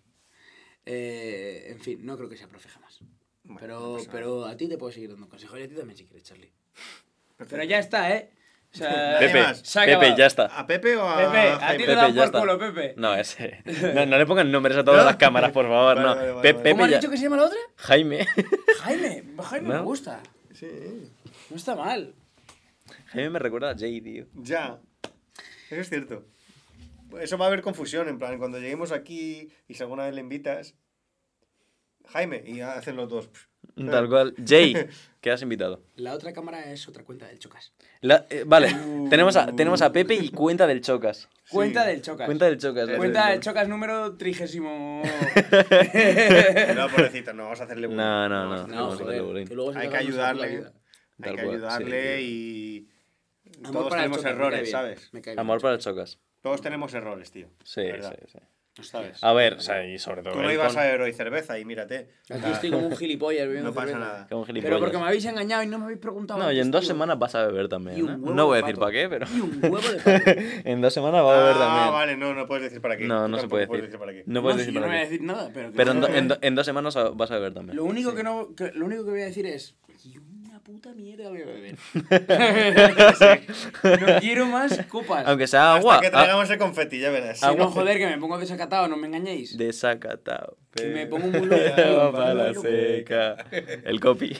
Eh, 0.91 1.67
en 1.71 1.81
fin, 1.81 2.05
no 2.07 2.17
creo 2.17 2.31
que 2.31 2.37
sea 2.39 2.49
profe 2.49 2.69
jamás. 2.71 2.99
Bueno, 3.45 3.61
pero, 3.61 3.99
no 3.99 4.05
pero 4.11 4.45
a 4.47 4.57
ti 4.57 4.69
te 4.69 4.79
puedo 4.79 4.91
seguir 4.91 5.11
dando 5.11 5.29
consejos 5.29 5.59
y 5.61 5.63
a 5.65 5.69
ti 5.69 5.75
también 5.75 5.99
si 5.99 6.05
quieres, 6.05 6.25
Charlie. 6.25 6.51
Perfecto. 7.37 7.51
Pero 7.57 7.65
ya 7.65 7.79
está, 7.79 8.11
¿eh? 8.15 8.31
O 8.73 8.77
sea, 8.77 9.19
Pepe, 9.19 10.15
ya 10.17 10.27
está. 10.27 10.47
¿A 10.47 10.67
Pepe 10.67 10.97
o 10.97 11.09
a 11.09 11.17
Pepe, 11.17 11.39
a 11.51 11.71
ti 11.73 11.79
te 11.79 11.87
Pepe, 11.87 11.95
ya 11.95 12.09
por 12.15 12.25
está. 12.25 12.41
culo, 12.41 12.59
Pepe. 12.59 12.95
No, 12.97 13.15
ese. 13.15 13.63
No, 13.95 14.07
no 14.07 14.19
le 14.19 14.27
pongan 14.27 14.51
nombres 14.51 14.77
a 14.79 14.85
todas 14.85 15.01
¿No? 15.01 15.07
las 15.07 15.17
cámaras, 15.17 15.53
por 15.53 15.67
favor. 15.67 15.97
Vale, 15.97 16.01
no. 16.09 16.15
vale, 16.17 16.31
vale. 16.33 16.43
Pepe 16.55 16.71
¿Cómo 16.73 16.85
has 16.85 16.91
ya- 16.91 16.97
dicho 16.99 17.11
que 17.11 17.17
se 17.19 17.23
llama 17.25 17.37
la 17.37 17.45
otra? 17.45 17.59
Jaime. 17.77 18.27
Jaime. 18.81 19.25
Jaime 19.43 19.69
me 19.69 19.81
gusta. 19.81 20.21
Sí. 20.55 20.69
No 21.51 21.57
está 21.57 21.75
mal. 21.77 22.15
Jaime 23.07 23.31
me 23.31 23.39
recuerda 23.39 23.71
a 23.71 23.79
Jay, 23.79 24.01
tío. 24.01 24.27
Ya. 24.35 24.79
Eso 25.71 25.81
es 25.83 25.89
cierto. 25.89 26.27
Eso 27.21 27.39
va 27.39 27.47
a 27.47 27.49
haber 27.49 27.63
confusión, 27.63 28.09
en 28.09 28.19
plan, 28.19 28.39
cuando 28.39 28.59
lleguemos 28.59 28.93
aquí 28.93 29.49
y 29.67 29.75
si 29.75 29.83
alguna 29.83 30.05
vez 30.05 30.15
le 30.15 30.21
invitas, 30.21 30.75
Jaime, 32.09 32.43
y 32.47 32.61
hacen 32.61 32.97
los 32.97 33.09
dos. 33.09 33.31
Tal 33.77 34.09
cual. 34.09 34.35
Jay, 34.45 34.75
que 35.21 35.31
has 35.31 35.43
invitado. 35.43 35.83
La 35.97 36.15
otra 36.15 36.33
cámara 36.33 36.71
es 36.73 36.89
otra 36.89 37.05
cuenta 37.05 37.27
del 37.27 37.39
Chocas. 37.39 37.73
La- 38.01 38.27
eh, 38.31 38.45
vale, 38.47 38.73
Uh. 38.75 39.09
tenemos, 39.09 39.37
a, 39.37 39.47
tenemos 39.55 39.83
a 39.83 39.93
Pepe 39.93 40.15
y 40.15 40.31
cuenta 40.31 40.67
del 40.67 40.81
Chocas. 40.81 41.29
Cuenta 41.51 41.87
del 41.87 42.03
Chocas. 42.03 42.27
Cuenta 42.27 42.45
del 42.45 42.59
Chocas. 42.59 42.91
Cuenta 42.97 43.31
del 43.31 43.41
Chocas 43.41 43.69
número 43.69 44.17
trigésimo. 44.17 45.03
No, 46.77 46.89
pobrecito, 46.89 47.33
no 47.33 47.45
vamos 47.45 47.61
a 47.61 47.65
hacerle 47.65 47.87
bullying. 47.87 47.97
No, 47.99 48.29
no, 48.29 48.45
no. 48.45 48.67
No, 48.67 48.75
vamos 48.75 48.91
a 48.93 48.95
hacerle 48.97 49.13
joder. 49.19 49.23
bullying. 49.23 49.47
Que 49.47 49.55
luego 49.55 49.73
se 49.73 49.79
Hay 49.79 49.89
que 49.89 49.97
ayudarle. 49.97 50.65
Hay 51.23 51.35
que 51.35 51.41
ayudarle 51.41 52.19
sí. 52.19 52.89
y. 53.45 53.59
Amor 53.67 53.73
Todos 53.73 53.93
tenemos 53.95 54.25
errores. 54.25 54.71
¿sabes? 54.71 55.11
Amor 55.37 55.61
para 55.61 55.75
el 55.75 55.81
Chocas. 55.81 56.19
Todos 56.43 56.61
tenemos 56.61 56.95
errores, 56.95 57.31
tío. 57.31 57.49
Sí, 57.65 57.83
verdad. 57.83 58.17
sí, 58.21 58.27
sí. 58.33 58.39
¿Sabes? 58.81 59.25
A 59.25 59.33
ver, 59.33 59.55
o 59.55 59.61
sea, 59.61 59.85
y 59.85 59.99
sobre 59.99 60.23
todo. 60.23 60.35
Tú 60.35 60.41
no 60.41 60.53
ibas 60.53 60.73
con- 60.73 60.81
a 60.83 60.87
Héroe 60.87 61.13
Cerveza 61.13 61.59
y 61.59 61.65
mírate. 61.65 62.11
Aquí 62.31 62.49
estoy 62.53 62.71
como 62.71 62.87
un 62.87 62.97
gilipollas 62.97 63.45
bebiendo 63.49 63.71
No 63.71 63.75
pasa 63.75 63.89
cerveza. 63.89 64.07
nada. 64.09 64.27
Como 64.31 64.45
Pero 64.47 64.79
porque 64.79 64.97
me 64.99 65.03
habéis 65.05 65.25
engañado 65.25 65.65
y 65.65 65.67
no 65.67 65.79
me 65.81 65.87
habéis 65.87 65.99
preguntado. 65.99 66.39
No, 66.39 66.53
y 66.53 66.61
en 66.61 66.71
dos 66.71 66.83
tío. 66.83 66.89
semanas 66.95 67.19
vas 67.19 67.35
a 67.35 67.45
beber 67.49 67.69
también. 67.69 67.99
Y 67.99 68.03
un 68.03 68.09
¿eh? 68.11 68.13
huevo 68.15 68.35
No 68.37 68.47
voy 68.47 68.59
a 68.59 68.61
de 68.61 68.63
decir 68.69 68.79
para 68.79 68.93
qué, 68.93 69.09
pero. 69.09 69.27
Y 69.35 69.41
un 69.41 69.59
huevo 69.65 69.79
de 69.81 69.97
pato. 69.99 70.31
en 70.65 70.81
dos 70.81 70.95
semanas 70.95 71.25
vas 71.25 71.35
a 71.37 71.41
beber 71.41 71.55
Ah, 71.57 71.59
también. 71.59 71.93
vale, 71.93 72.17
no, 72.19 72.35
no 72.35 72.47
puedes 72.47 72.63
decir 72.63 72.81
para 72.81 72.97
qué. 72.97 73.05
No, 73.09 73.23
Tú 73.25 73.29
no 73.29 73.39
se 73.41 73.49
puede 73.49 73.67
decir. 73.67 73.99
para 73.99 74.13
qué. 74.13 74.23
No 74.27 74.43
puedes 74.43 74.59
si 74.59 74.61
decir 74.61 74.75
yo 74.75 74.81
no 74.81 74.87
para 74.87 74.93
voy 74.97 74.97
a 74.97 75.05
qué. 75.09 75.11
decir 75.11 75.27
nada, 75.27 75.51
pero. 75.53 75.73
Pero 75.75 75.91
en, 75.91 76.01
no- 76.01 76.07
do- 76.07 76.15
en 76.15 76.29
do- 76.29 76.39
en 76.41 76.55
dos 76.55 76.67
semanas 76.67 76.95
vas 77.17 77.31
a 77.33 77.35
beber 77.35 77.55
también. 77.55 77.77
Lo 77.77 77.85
único 77.85 78.15
que 78.15 78.23
no. 78.23 78.55
que- 78.55 78.71
lo 78.77 78.87
único 78.87 79.05
que 79.05 79.11
voy 79.11 79.23
a 79.23 79.25
decir 79.25 79.45
es. 79.45 79.75
"Y 80.05 80.19
puta 80.69 80.93
mierda 80.93 81.31
voy 81.31 81.41
a 81.41 81.47
beber. 81.47 81.79
no 84.01 84.21
quiero 84.21 84.45
más 84.45 84.79
copas. 84.87 85.27
Aunque 85.27 85.47
sea 85.47 85.77
agua. 85.77 85.95
Hasta 85.95 86.03
que 86.03 86.15
ah, 86.15 86.19
traigamos 86.19 86.51
el 86.51 86.59
confeti, 86.59 87.01
ya 87.01 87.11
verás. 87.11 87.41
Si 87.41 87.57
no, 87.57 87.71
joder, 87.71 87.97
que 87.97 88.07
me 88.07 88.19
pongo 88.19 88.37
desacatado, 88.37 88.87
no 88.87 88.99
me 88.99 89.07
engañéis. 89.07 89.57
Desacatado. 89.57 90.59
Y 90.79 90.83
me 90.83 91.07
pero- 91.07 91.11
pongo 91.11 91.29
muy 91.29 91.47
loco. 91.47 91.63
Agua 91.83 92.13
para 92.13 92.35
la 92.35 92.55
seca. 92.55 93.37
El 93.85 93.99
copy. 93.99 94.37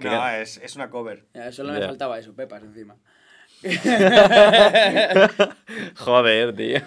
No, 0.00 0.28
es, 0.30 0.56
es 0.64 0.76
una 0.76 0.88
cover. 0.88 1.26
Ya, 1.34 1.52
solo 1.52 1.74
me 1.74 1.82
faltaba 1.82 2.18
eso, 2.18 2.34
pepas 2.34 2.62
encima. 2.62 2.96
Joder, 5.96 6.56
tío. 6.56 6.80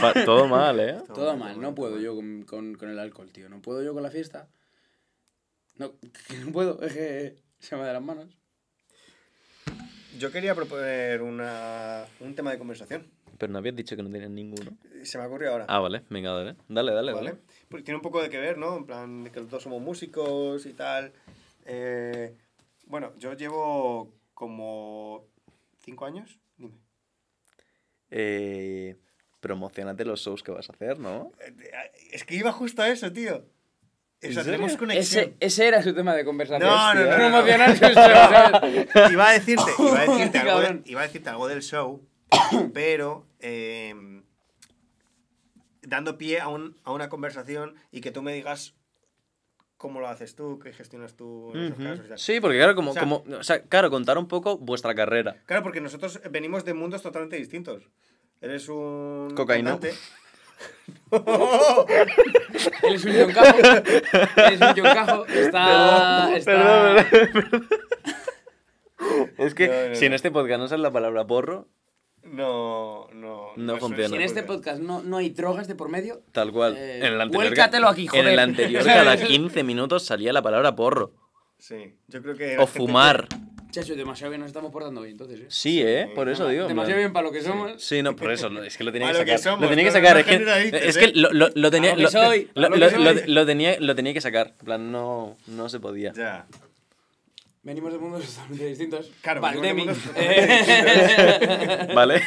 Pa- 0.00 0.14
Todo 0.24 0.46
mal, 0.46 0.78
¿eh? 0.78 0.98
Todo 1.12 1.36
mal, 1.36 1.60
no 1.60 1.74
puedo 1.74 1.98
yo 1.98 2.14
con, 2.14 2.44
con, 2.44 2.76
con 2.76 2.88
el 2.88 3.00
alcohol, 3.00 3.32
tío. 3.32 3.48
No 3.48 3.60
puedo 3.60 3.82
yo 3.82 3.94
con 3.94 4.04
la 4.04 4.10
fiesta. 4.10 4.48
No, 5.76 5.92
que 6.28 6.36
no 6.38 6.52
puedo, 6.52 6.80
es 6.82 6.92
que 6.92 7.43
se 7.68 7.76
me 7.76 7.84
de 7.84 7.92
las 7.92 8.02
manos. 8.02 8.36
Yo 10.18 10.30
quería 10.30 10.54
proponer 10.54 11.22
una, 11.22 12.04
un 12.20 12.34
tema 12.34 12.52
de 12.52 12.58
conversación. 12.58 13.10
Pero 13.38 13.52
no 13.52 13.58
habías 13.58 13.74
dicho 13.74 13.96
que 13.96 14.02
no 14.02 14.10
tenías 14.10 14.30
ninguno. 14.30 14.76
Se 15.02 15.18
me 15.18 15.26
ocurrió 15.26 15.50
ahora. 15.52 15.66
Ah, 15.68 15.80
vale, 15.80 16.02
venga, 16.08 16.30
dale. 16.32 16.56
Dale, 16.68 16.92
dale, 16.92 17.12
¿Vale? 17.12 17.30
dale. 17.30 17.42
Porque 17.68 17.82
tiene 17.84 17.96
un 17.96 18.02
poco 18.02 18.22
de 18.22 18.30
que 18.30 18.38
ver, 18.38 18.56
¿no? 18.58 18.76
En 18.76 18.86
plan, 18.86 19.24
de 19.24 19.30
que 19.32 19.40
los 19.40 19.50
dos 19.50 19.62
somos 19.62 19.82
músicos 19.82 20.66
y 20.66 20.72
tal. 20.74 21.12
Eh, 21.64 22.36
bueno, 22.86 23.12
yo 23.18 23.32
llevo 23.34 24.12
como 24.34 25.26
cinco 25.80 26.04
años. 26.06 26.38
Dime. 26.56 26.78
Eh, 28.10 28.96
promocionate 29.40 30.04
los 30.04 30.20
shows 30.20 30.44
que 30.44 30.52
vas 30.52 30.70
a 30.70 30.72
hacer, 30.74 31.00
¿no? 31.00 31.32
Eh, 31.40 31.90
Es 32.12 32.24
que 32.24 32.36
iba 32.36 32.52
justo 32.52 32.82
a 32.82 32.88
eso, 32.88 33.12
tío. 33.12 33.44
O 34.24 34.26
¿En 34.28 34.34
sea, 34.34 34.44
tenemos 34.44 34.76
conexión. 34.76 35.24
Ese, 35.24 35.36
ese 35.40 35.68
era 35.68 35.82
su 35.82 35.94
tema 35.94 36.14
de 36.14 36.24
conversación. 36.24 36.68
No, 36.68 36.94
no, 36.94 37.04
no, 37.04 37.18
no, 37.30 37.42
no. 37.42 37.74
Shows, 37.74 37.94
¿sabes? 37.94 39.12
Iba 39.12 39.28
a 39.28 39.32
decirte, 39.32 39.70
iba 39.78 40.00
a 40.00 40.06
decirte, 40.06 40.38
algo, 40.38 40.60
de- 40.60 40.82
iba 40.86 41.00
a 41.00 41.04
decirte 41.04 41.28
algo 41.30 41.46
del 41.48 41.62
show, 41.62 42.06
pero 42.72 43.26
eh, 43.40 43.94
dando 45.82 46.16
pie 46.18 46.40
a, 46.40 46.48
un- 46.48 46.76
a 46.84 46.92
una 46.92 47.08
conversación 47.08 47.74
y 47.90 48.00
que 48.00 48.10
tú 48.10 48.22
me 48.22 48.32
digas 48.32 48.74
cómo 49.76 50.00
lo 50.00 50.08
haces 50.08 50.34
tú, 50.34 50.58
qué 50.58 50.72
gestionas 50.72 51.14
tú 51.14 51.52
en 51.54 51.64
esos 51.64 51.78
Ujú. 51.78 51.84
casos. 51.88 52.06
y 52.06 52.08
tal. 52.08 52.18
Sí, 52.18 52.40
porque 52.40 52.56
claro, 52.56 52.74
como, 52.74 52.90
O 52.92 52.94
sea- 52.94 53.02
como, 53.02 53.24
o 53.38 53.42
sea, 53.44 53.62
claro, 53.64 53.90
contar 53.90 54.16
un 54.18 54.28
poco 54.28 54.56
vuestra 54.58 54.94
carrera. 54.94 55.42
Claro, 55.46 55.62
porque 55.62 55.80
nosotros 55.80 56.20
venimos 56.30 56.64
de 56.64 56.74
mundos 56.74 57.02
totalmente 57.02 57.36
distintos. 57.36 57.90
Eres 58.40 58.68
un. 58.68 59.32
Cocaíno. 59.36 59.70
cantante. 59.72 59.96
Él 62.82 62.94
es 62.94 63.04
un 63.04 63.12
yoncajo. 63.12 63.56
Él 64.36 64.52
es 64.54 64.60
un 64.60 64.74
yoncajo. 64.74 65.26
Está. 65.26 66.36
está... 66.36 67.06
Es 69.38 69.54
que 69.54 69.68
No, 69.68 69.88
no, 69.90 69.94
si 69.94 70.04
en 70.06 70.10
no. 70.12 70.16
este 70.16 70.30
podcast 70.30 70.58
no 70.60 70.68
sale 70.68 70.82
la 70.82 70.90
palabra 70.92 71.26
porro, 71.26 71.68
No, 72.22 73.08
no. 73.12 73.48
No 73.56 73.76
funciona. 73.76 74.08
Si 74.08 74.14
en 74.14 74.22
este 74.22 74.42
podcast 74.42 74.80
no, 74.80 75.02
no 75.02 75.18
hay 75.18 75.30
drogas 75.30 75.68
de 75.68 75.74
por 75.74 75.88
medio. 75.90 76.22
tal 76.32 76.52
cual. 76.52 76.76
Eh, 76.76 76.98
en 76.98 77.04
el 77.12 77.20
anterior, 77.20 77.52
aquí, 77.88 78.08
En 78.12 78.20
el 78.20 78.24
joder. 78.24 78.40
anterior, 78.40 78.84
cada 78.84 79.16
15 79.22 79.62
minutos 79.62 80.04
salía 80.06 80.32
la 80.32 80.42
palabra 80.42 80.74
porro. 80.74 81.12
Sí, 81.58 81.96
yo 82.08 82.22
creo 82.22 82.36
que. 82.36 82.56
O 82.56 82.60
la 82.60 82.66
gente 82.66 82.78
fumar. 82.78 83.28
Chacho, 83.74 83.96
demasiado 83.96 84.30
bien 84.30 84.40
nos 84.40 84.46
estamos 84.46 84.70
portando 84.70 85.00
hoy, 85.00 85.10
entonces, 85.10 85.40
¿eh? 85.40 85.46
Sí, 85.48 85.82
¿eh? 85.82 86.08
Por 86.14 86.28
eso 86.28 86.46
digo. 86.46 86.68
Demasiado 86.68 87.00
bien 87.00 87.12
para 87.12 87.26
lo 87.26 87.32
que 87.32 87.42
somos. 87.42 87.82
Sí, 87.82 88.04
no, 88.04 88.14
por 88.14 88.30
eso, 88.30 88.48
no, 88.48 88.62
es 88.62 88.76
que 88.76 88.84
lo 88.84 88.92
tenía 88.92 89.10
que 89.10 89.18
sacar. 89.18 89.38
somos, 89.40 89.62
lo 89.62 89.68
tenía 89.68 89.84
que 89.84 89.90
sacar, 89.90 90.16
es 90.16 90.26
que, 90.26 90.80
es 90.80 90.96
que 90.96 91.08
lo, 91.08 91.32
lo, 91.32 91.48
lo 91.52 91.70
tenía, 91.72 91.96
lo 91.96 93.46
tenía, 93.46 93.76
lo 93.80 93.94
tenía 93.96 94.14
que 94.14 94.20
sacar. 94.20 94.54
En 94.60 94.64
plan, 94.64 94.92
no, 94.92 95.36
no 95.48 95.68
se 95.68 95.80
podía. 95.80 96.12
Ya. 96.12 96.46
Venimos 97.64 97.92
de 97.92 97.98
mundos 97.98 98.24
totalmente 98.26 98.64
distintos. 98.64 99.10
Claro, 99.20 99.40
Valdemi. 99.40 99.86
¿Vale? 101.96 102.22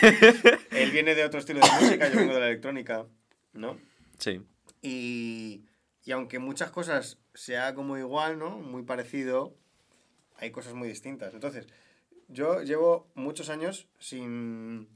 Él 0.72 0.92
viene 0.92 1.16
de 1.16 1.24
otro 1.24 1.40
estilo 1.40 1.62
de 1.62 1.68
música, 1.80 2.10
yo 2.10 2.18
vengo 2.18 2.34
de 2.34 2.42
la 2.42 2.48
electrónica, 2.48 3.06
¿no? 3.54 3.78
sí. 4.18 4.42
Y, 4.82 5.62
y 6.04 6.12
aunque 6.12 6.40
muchas 6.40 6.72
cosas 6.72 7.20
sea 7.34 7.74
como 7.74 7.98
igual, 7.98 8.38
¿no? 8.38 8.58
Muy 8.58 8.84
parecido, 8.84 9.56
hay 10.38 10.52
cosas 10.52 10.74
muy 10.74 10.88
distintas. 10.88 11.34
Entonces, 11.34 11.68
yo 12.28 12.62
llevo 12.62 13.12
muchos 13.16 13.50
años 13.50 13.88
sin, 14.00 14.88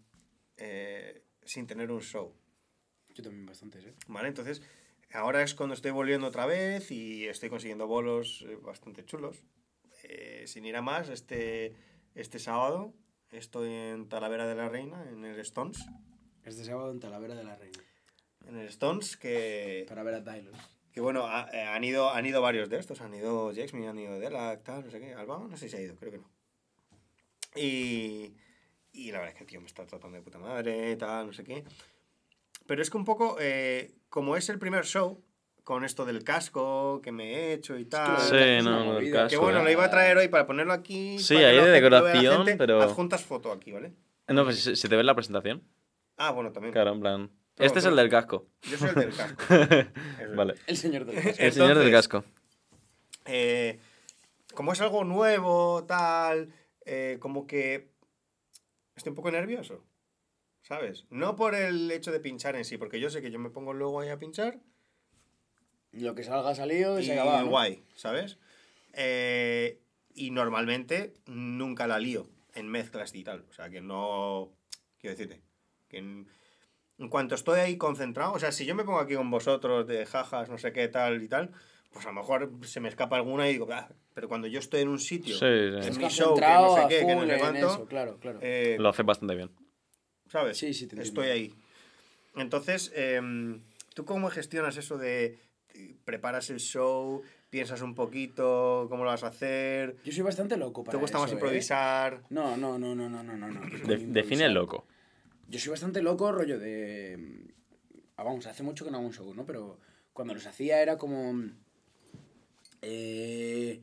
eh, 0.57 1.23
sin 1.43 1.67
tener 1.67 1.91
un 1.91 2.01
show, 2.01 2.33
Yo 3.13 3.23
también 3.23 3.45
bastantes, 3.45 3.85
¿eh? 3.85 3.93
¿vale? 4.07 4.29
Entonces, 4.29 4.61
ahora 5.13 5.43
es 5.43 5.53
cuando 5.53 5.75
estoy 5.75 5.91
volviendo 5.91 6.27
otra 6.27 6.45
vez 6.45 6.91
y 6.91 7.27
estoy 7.27 7.49
consiguiendo 7.49 7.87
bolos 7.87 8.45
eh, 8.47 8.55
bastante 8.55 9.05
chulos. 9.05 9.43
Eh, 10.03 10.43
sin 10.47 10.65
ir 10.65 10.75
a 10.75 10.81
más, 10.81 11.09
este, 11.09 11.75
este 12.15 12.39
sábado 12.39 12.93
estoy 13.31 13.69
en 13.69 14.09
Talavera 14.09 14.47
de 14.47 14.55
la 14.55 14.69
Reina, 14.69 15.03
en 15.09 15.25
el 15.25 15.39
Stones. 15.39 15.85
Este 16.43 16.63
sábado 16.63 16.91
en 16.91 16.99
Talavera 16.99 17.35
de 17.35 17.43
la 17.43 17.55
Reina. 17.55 17.79
En 18.47 18.57
el 18.57 18.67
Stones, 18.67 19.15
que, 19.17 19.85
Para 19.87 20.03
ver 20.03 20.15
a 20.15 20.23
Tyler. 20.23 20.53
Que 20.93 20.99
bueno, 21.01 21.25
ha- 21.27 21.49
eh, 21.53 21.61
han, 21.63 21.83
ido, 21.83 22.09
han 22.11 22.25
ido 22.25 22.41
varios 22.41 22.69
de 22.69 22.77
estos. 22.77 22.99
Han 23.01 23.13
ido 23.13 23.51
Jacksmith, 23.53 23.87
han 23.87 23.97
ido 23.99 24.19
Delac, 24.19 24.63
tal, 24.63 24.83
no 24.85 24.91
sé 24.91 24.99
qué. 24.99 25.13
Alba, 25.13 25.39
no 25.49 25.55
sé 25.57 25.69
si 25.69 25.75
ha 25.77 25.81
ido, 25.81 25.95
creo 25.95 26.11
que 26.11 26.17
no. 26.17 26.29
Y, 27.55 28.33
y 28.93 29.11
la 29.11 29.19
verdad 29.19 29.29
es 29.33 29.35
que 29.37 29.43
el 29.43 29.49
tío 29.49 29.61
me 29.61 29.67
está 29.67 29.85
tratando 29.85 30.17
de 30.17 30.23
puta 30.23 30.39
madre, 30.39 30.95
tal, 30.95 31.27
no 31.27 31.33
sé 31.33 31.43
qué. 31.43 31.63
Pero 32.65 32.81
es 32.81 32.89
que 32.89 32.97
un 32.97 33.05
poco, 33.05 33.37
eh, 33.39 33.93
como 34.09 34.35
es 34.37 34.49
el 34.49 34.59
primer 34.59 34.85
show, 34.85 35.21
con 35.63 35.83
esto 35.85 36.05
del 36.05 36.23
casco 36.23 37.01
que 37.03 37.11
me 37.11 37.33
he 37.35 37.53
hecho 37.53 37.77
y 37.77 37.85
tal. 37.85 38.19
Sí, 38.19 38.35
del 38.35 38.61
una 38.61 38.71
no, 38.71 38.85
no, 38.85 38.91
el 38.91 38.93
movida. 39.03 39.23
casco. 39.23 39.29
Que 39.29 39.37
bueno, 39.37 39.59
¿eh? 39.59 39.63
lo 39.63 39.71
iba 39.71 39.85
a 39.85 39.89
traer 39.91 40.17
hoy 40.17 40.27
para 40.27 40.45
ponerlo 40.47 40.73
aquí. 40.73 41.19
Sí, 41.19 41.35
ahí 41.37 41.55
de 41.57 41.69
decoración, 41.71 42.37
gente. 42.37 42.57
pero- 42.57 42.81
Adjuntas 42.81 43.23
foto 43.23 43.51
aquí, 43.51 43.71
¿vale? 43.71 43.93
No, 44.27 44.43
pues 44.45 44.61
si, 44.63 44.75
si 44.75 44.87
te 44.87 44.95
ves 44.95 45.05
la 45.05 45.15
presentación. 45.15 45.61
Ah, 46.17 46.31
bueno, 46.31 46.51
también. 46.51 46.71
Claro, 46.73 46.93
en 46.93 46.99
plan. 47.01 47.31
Este 47.61 47.79
es 47.79 47.85
el 47.85 47.95
del 47.95 48.09
casco. 48.09 48.47
Yo 48.63 48.77
soy 48.77 48.89
el 48.89 48.95
del 48.95 49.15
casco. 49.15 49.43
Vale. 50.35 50.55
El 50.67 50.77
señor 50.77 51.05
del 51.05 51.15
casco. 51.15 51.43
El 51.43 51.51
señor 51.53 51.77
del 51.77 51.91
casco. 51.91 52.23
eh, 53.25 53.79
como 54.53 54.73
es 54.73 54.81
algo 54.81 55.03
nuevo, 55.03 55.85
tal, 55.85 56.53
eh, 56.85 57.17
como 57.19 57.47
que 57.47 57.89
estoy 58.95 59.11
un 59.11 59.15
poco 59.15 59.31
nervioso, 59.31 59.83
¿sabes? 60.61 61.05
No 61.09 61.35
por 61.35 61.55
el 61.55 61.89
hecho 61.91 62.11
de 62.11 62.19
pinchar 62.19 62.55
en 62.55 62.65
sí, 62.65 62.77
porque 62.77 62.99
yo 62.99 63.09
sé 63.09 63.21
que 63.21 63.31
yo 63.31 63.39
me 63.39 63.49
pongo 63.49 63.73
luego 63.73 64.01
ahí 64.01 64.09
a 64.09 64.19
pinchar 64.19 64.59
Lo 65.91 66.15
que 66.15 66.23
salga 66.23 66.49
ha 66.49 66.55
salido 66.55 66.99
y, 66.99 67.03
y 67.03 67.05
se 67.05 67.13
acaba. 67.13 67.41
¿no? 67.41 67.47
guay, 67.49 67.83
¿sabes? 67.95 68.37
Eh, 68.93 69.79
y 70.13 70.31
normalmente 70.31 71.13
nunca 71.27 71.87
la 71.87 71.99
lío 71.99 72.27
en 72.53 72.67
mezclas 72.67 73.15
y 73.15 73.23
tal. 73.23 73.45
O 73.49 73.53
sea, 73.53 73.69
que 73.69 73.79
no. 73.81 74.51
Quiero 74.99 75.15
decirte. 75.15 75.41
Que 75.87 75.97
en, 75.99 76.27
en 77.01 77.09
cuanto 77.09 77.35
estoy 77.35 77.59
ahí 77.59 77.77
concentrado, 77.77 78.33
o 78.33 78.39
sea, 78.39 78.51
si 78.51 78.65
yo 78.65 78.75
me 78.75 78.83
pongo 78.83 78.99
aquí 78.99 79.15
con 79.15 79.29
vosotros 79.31 79.87
de 79.87 80.05
jajas, 80.05 80.49
no 80.49 80.57
sé 80.57 80.71
qué 80.71 80.87
tal 80.87 81.21
y 81.23 81.27
tal, 81.27 81.51
pues 81.91 82.05
a 82.05 82.09
lo 82.09 82.15
mejor 82.15 82.51
se 82.63 82.79
me 82.79 82.87
escapa 82.89 83.15
alguna 83.17 83.49
y 83.49 83.53
digo, 83.53 83.67
"Ah", 83.71 83.89
pero 84.13 84.27
cuando 84.29 84.47
yo 84.47 84.59
estoy 84.59 84.81
en 84.81 84.89
un 84.89 84.99
sitio, 84.99 85.33
Sí, 85.35 85.39
sí. 85.81 85.87
en 85.87 85.97
mi 85.97 86.07
show, 86.09 86.35
que 86.35 86.41
no 86.45 86.69
sé 86.75 86.85
qué, 86.87 87.05
que 87.05 87.15
no 87.15 87.25
sé 87.25 87.37
cuánto, 87.39 87.65
eso, 87.67 87.85
claro, 87.87 88.17
claro. 88.19 88.39
eh, 88.41 88.77
Lo 88.79 88.89
hace 88.89 89.03
bastante 89.03 89.35
bien. 89.35 89.49
¿sabes? 90.29 90.57
Sí, 90.57 90.73
sí, 90.73 90.87
te. 90.87 91.01
Estoy 91.01 91.27
ahí. 91.27 91.53
Entonces, 92.35 92.91
em, 92.95 93.61
¿tú 93.93 94.05
cómo 94.05 94.29
gestionas 94.29 94.77
eso 94.77 94.97
de 94.97 95.39
eh, 95.73 95.95
preparas 96.05 96.49
el 96.49 96.59
show, 96.59 97.21
piensas 97.49 97.81
un 97.81 97.95
poquito 97.95 98.85
cómo 98.89 99.03
lo 99.03 99.09
vas 99.09 99.23
a 99.23 99.27
hacer? 99.27 99.97
Yo 100.05 100.11
soy 100.13 100.21
bastante 100.23 100.55
loco 100.55 100.83
para 100.83 100.97
¿Te 100.97 101.01
gusta 101.01 101.17
más 101.17 101.27
eso, 101.27 101.35
¿eh? 101.35 101.39
improvisar? 101.39 102.21
No, 102.29 102.55
no, 102.55 102.77
no, 102.77 102.95
no, 102.95 103.09
no, 103.09 103.23
no, 103.23 103.35
no. 103.35 103.47
no. 103.47 103.87
De- 103.87 103.97
define 104.07 104.45
el 104.45 104.53
loco. 104.53 104.85
Yo 105.51 105.59
soy 105.59 105.71
bastante 105.71 106.01
loco, 106.01 106.31
rollo 106.31 106.57
de... 106.57 107.53
ah, 108.15 108.23
vamos, 108.23 108.45
hace 108.47 108.63
mucho 108.63 108.85
que 108.85 108.91
no 108.91 108.97
hago 108.97 109.07
un 109.07 109.13
show, 109.13 109.33
¿no? 109.33 109.45
Pero 109.45 109.79
cuando 110.13 110.33
los 110.33 110.45
hacía 110.47 110.81
era 110.81 110.97
como... 110.97 111.33
eh, 112.81 113.81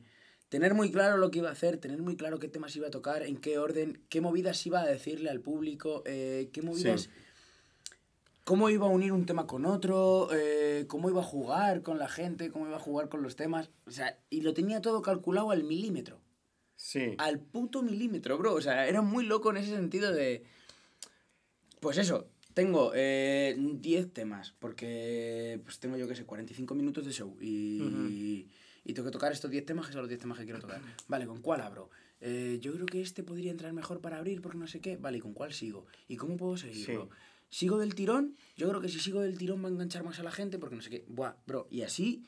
tener 0.49 0.73
muy 0.73 0.91
claro 0.91 1.17
lo 1.17 1.29
que 1.29 1.39
iba 1.39 1.49
a 1.49 1.51
hacer, 1.51 1.77
tener 1.77 2.01
muy 2.01 2.17
claro 2.17 2.39
qué 2.39 2.47
temas 2.47 2.75
iba 2.75 2.87
a 2.87 2.91
tocar, 2.91 3.21
en 3.21 3.37
qué 3.37 3.59
orden, 3.59 4.01
qué 4.09 4.19
movidas 4.19 4.65
iba 4.65 4.81
a 4.81 4.87
decirle 4.87 5.29
al 5.29 5.41
público, 5.41 6.01
eh, 6.05 6.49
qué 6.51 6.63
movidas... 6.63 7.03
Sí. 7.03 7.09
Cómo 8.45 8.71
iba 8.71 8.87
a 8.87 8.89
unir 8.89 9.11
un 9.11 9.27
tema 9.27 9.45
con 9.45 9.67
otro, 9.67 10.29
eh, 10.33 10.85
cómo 10.87 11.07
iba 11.07 11.21
a 11.21 11.23
jugar 11.23 11.83
con 11.83 11.99
la 11.99 12.07
gente, 12.07 12.49
cómo 12.49 12.65
iba 12.65 12.77
a 12.77 12.79
jugar 12.79 13.07
con 13.07 13.21
los 13.21 13.35
temas. 13.35 13.69
O 13.85 13.91
sea, 13.91 14.17
y 14.31 14.41
lo 14.41 14.55
tenía 14.55 14.81
todo 14.81 15.03
calculado 15.03 15.51
al 15.51 15.63
milímetro 15.63 16.19
Sí. 16.75 17.13
al 17.19 17.39
puto 17.39 17.83
milímetro, 17.83 18.39
bro. 18.39 18.55
O 18.55 18.61
sea, 18.61 18.87
era 18.87 19.03
muy 19.03 19.23
loco 19.23 19.51
en 19.51 19.57
ese 19.57 19.75
sentido 19.75 20.11
de... 20.11 20.45
Pues 21.79 21.97
eso, 21.97 22.27
tengo 22.53 22.91
eh, 22.93 23.55
10 23.57 24.13
temas, 24.13 24.53
porque 24.59 25.61
pues 25.63 25.79
tengo 25.79 25.97
yo 25.97 26.07
que 26.07 26.15
sé, 26.15 26.25
45 26.25 26.75
minutos 26.75 27.05
de 27.05 27.11
show 27.11 27.37
y, 27.39 28.47
y 28.83 28.93
tengo 28.93 29.07
que 29.07 29.13
tocar 29.13 29.31
estos 29.31 29.49
10 29.49 29.65
temas, 29.65 29.87
que 29.87 29.93
son 29.93 30.01
los 30.01 30.09
10 30.09 30.21
temas 30.21 30.37
que 30.37 30.45
quiero 30.45 30.59
tocar. 30.59 30.81
Vale, 31.07 31.25
¿con 31.25 31.41
cuál 31.41 31.61
abro? 31.61 31.89
Eh, 32.21 32.57
yo 32.61 32.73
creo 32.73 32.85
que 32.85 33.01
este 33.01 33.23
podría 33.23 33.51
entrar 33.51 33.71
mejor 33.71 34.01
para 34.01 34.17
abrir 34.17 34.41
porque 34.41 34.57
no 34.57 34.67
sé 34.67 34.81
qué. 34.81 34.97
Vale, 34.97 35.19
¿y 35.19 35.21
con 35.21 35.33
cuál 35.33 35.53
sigo? 35.53 35.85
¿Y 36.07 36.17
cómo 36.17 36.35
puedo 36.35 36.57
seguirlo? 36.57 37.05
Sí. 37.05 37.09
¿Sigo 37.51 37.79
del 37.79 37.95
tirón? 37.95 38.35
Yo 38.57 38.69
creo 38.69 38.81
que 38.81 38.89
si 38.89 38.99
sigo 38.99 39.21
del 39.21 39.37
tirón 39.37 39.63
va 39.63 39.69
a 39.69 39.71
enganchar 39.71 40.03
más 40.03 40.19
a 40.19 40.23
la 40.23 40.31
gente 40.31 40.59
porque 40.59 40.75
no 40.75 40.81
sé 40.81 40.89
qué. 40.89 41.05
Buah, 41.07 41.33
bro, 41.47 41.67
y 41.71 41.81
así 41.81 42.25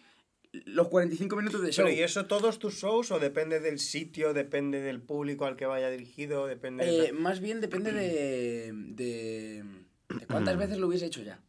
los 0.52 0.90
45 0.90 1.36
minutos 1.36 1.62
de 1.62 1.72
show. 1.72 1.86
Pero 1.86 1.98
¿y 1.98 2.02
eso 2.02 2.26
todos 2.26 2.60
tus 2.60 2.76
shows 2.76 3.12
o 3.12 3.20
depende 3.20 3.60
del 3.60 3.80
sitio, 3.80 4.34
depende 4.34 4.82
del 4.82 5.02
público 5.02 5.46
al 5.46 5.56
que 5.56 5.66
vaya 5.66 5.90
dirigido, 5.90 6.48
depende 6.48 6.86
de... 6.86 7.06
Eh, 7.08 7.14
más 7.14 7.40
bien 7.40 7.62
depende 7.62 7.92
de, 7.92 8.72
de, 8.74 9.64
de 10.10 10.26
cuántas 10.28 10.58
veces 10.58 10.78
lo 10.78 10.88
hubiese 10.88 11.06
hecho 11.06 11.22
ya. 11.22 11.40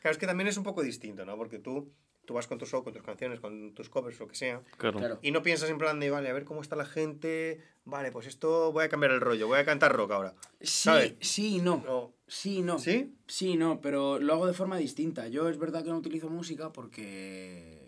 Claro, 0.00 0.12
es 0.12 0.18
que 0.18 0.26
también 0.26 0.46
es 0.48 0.56
un 0.56 0.64
poco 0.64 0.82
distinto, 0.82 1.24
¿no? 1.24 1.36
Porque 1.36 1.58
tú, 1.58 1.92
tú 2.24 2.34
vas 2.34 2.46
con 2.46 2.58
tu 2.58 2.66
show, 2.66 2.84
con 2.84 2.92
tus 2.92 3.02
canciones, 3.02 3.40
con 3.40 3.74
tus 3.74 3.88
covers, 3.88 4.20
lo 4.20 4.28
que 4.28 4.36
sea, 4.36 4.62
Claro. 4.76 4.98
Claro. 4.98 5.18
y 5.22 5.32
no 5.32 5.42
piensas 5.42 5.70
en 5.70 5.78
plan 5.78 5.98
de, 5.98 6.10
vale, 6.10 6.28
a 6.28 6.32
ver 6.32 6.44
cómo 6.44 6.60
está 6.60 6.76
la 6.76 6.84
gente, 6.84 7.60
vale, 7.84 8.12
pues 8.12 8.26
esto 8.26 8.70
voy 8.72 8.84
a 8.84 8.88
cambiar 8.88 9.12
el 9.12 9.20
rollo, 9.20 9.48
voy 9.48 9.58
a 9.58 9.64
cantar 9.64 9.92
rock 9.96 10.12
ahora. 10.12 10.34
Sí, 10.60 10.66
¿Sabes? 10.84 11.14
sí 11.20 11.56
y 11.56 11.60
no. 11.60 11.82
No. 11.84 12.14
Sí 12.28 12.58
y 12.58 12.62
no. 12.62 12.78
¿Sí? 12.78 13.16
Sí 13.26 13.50
y 13.50 13.56
no, 13.56 13.80
pero 13.80 14.20
lo 14.20 14.34
hago 14.34 14.46
de 14.46 14.52
forma 14.52 14.76
distinta. 14.76 15.26
Yo 15.28 15.48
es 15.48 15.58
verdad 15.58 15.82
que 15.82 15.90
no 15.90 15.96
utilizo 15.96 16.28
música 16.28 16.72
porque... 16.72 17.79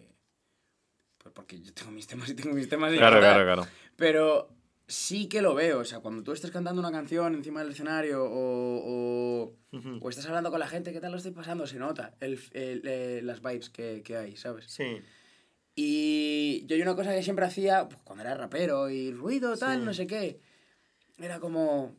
Porque 1.34 1.60
yo 1.60 1.72
tengo 1.72 1.90
mis 1.90 2.06
temas 2.06 2.28
y 2.30 2.34
tengo 2.34 2.54
mis 2.54 2.68
temas 2.68 2.92
y 2.92 2.98
Claro, 2.98 3.18
claro, 3.20 3.44
claro. 3.44 3.66
Pero 3.96 4.48
sí 4.86 5.28
que 5.28 5.40
lo 5.42 5.54
veo. 5.54 5.78
O 5.80 5.84
sea, 5.84 6.00
cuando 6.00 6.22
tú 6.22 6.32
estás 6.32 6.50
cantando 6.50 6.80
una 6.80 6.90
canción 6.92 7.34
encima 7.34 7.60
del 7.62 7.72
escenario 7.72 8.24
o, 8.24 9.54
o, 10.00 10.08
estás 10.10 10.26
hablando 10.26 10.50
con 10.50 10.60
la 10.60 10.68
gente, 10.68 10.92
¿qué 10.92 11.00
tal 11.00 11.12
lo 11.12 11.16
estoy 11.16 11.32
pasando? 11.32 11.66
Se 11.66 11.78
nota 11.78 12.14
el, 12.20 12.38
el- 12.52 12.82
eh, 12.84 13.20
las 13.22 13.40
vibes 13.40 13.70
que, 13.70 14.02
que 14.04 14.16
hay, 14.16 14.36
¿sabes? 14.36 14.66
Sí. 14.68 15.00
Y 15.74 16.66
yo 16.66 16.76
hay 16.76 16.82
una 16.82 16.94
cosa 16.94 17.14
que 17.14 17.22
siempre 17.22 17.46
hacía 17.46 17.88
pues, 17.88 17.98
cuando 18.04 18.24
era 18.24 18.34
rapero 18.34 18.90
y 18.90 19.10
ruido, 19.12 19.56
tal, 19.56 19.78
Sí. 19.80 19.84
no 19.86 19.94
sé 19.94 20.06
qué. 20.06 20.38
Era 21.18 21.40
como 21.40 21.94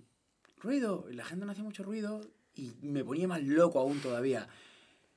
ruido, 0.59 1.07
y 1.09 1.15
la 1.15 1.25
gente 1.25 1.45
no 1.45 1.51
hacía 1.51 1.63
mucho 1.63 1.83
ruido 1.83 2.21
y 2.55 2.73
me 2.81 3.03
ponía 3.03 3.27
más 3.27 3.41
loco 3.41 3.79
aún 3.79 3.99
todavía. 3.99 4.47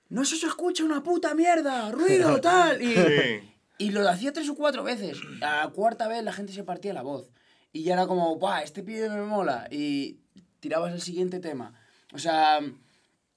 No 0.09 0.25
se 0.25 0.37
escucha 0.37 0.85
una 0.85 1.03
puta 1.03 1.35
mierda, 1.35 1.91
ruido, 1.93 2.41
tal. 2.41 2.81
Y, 2.81 2.95
Sí. 2.95 3.53
Y 3.79 3.91
lo 3.91 4.09
hacía 4.09 4.33
tres 4.33 4.49
o 4.49 4.55
cuatro 4.55 4.83
veces. 4.85 5.19
A 5.43 5.65
la 5.65 5.69
cuarta 5.71 6.09
vez 6.09 6.23
la 6.25 6.33
gente 6.33 6.53
se 6.53 6.65
partía 6.65 6.93
la 6.93 7.03
voz. 7.03 7.31
Y 7.73 7.83
ya 7.83 7.93
era 7.95 8.07
como, 8.07 8.37
¡buah, 8.37 8.63
este 8.63 8.83
pibe 8.83 9.09
me 9.11 9.23
mola! 9.23 9.69
Y 9.71 10.19
tirabas 10.61 10.95
el 10.95 11.01
siguiente 11.03 11.41
tema. 11.41 11.75
O 12.13 12.19
sea, 12.19 12.61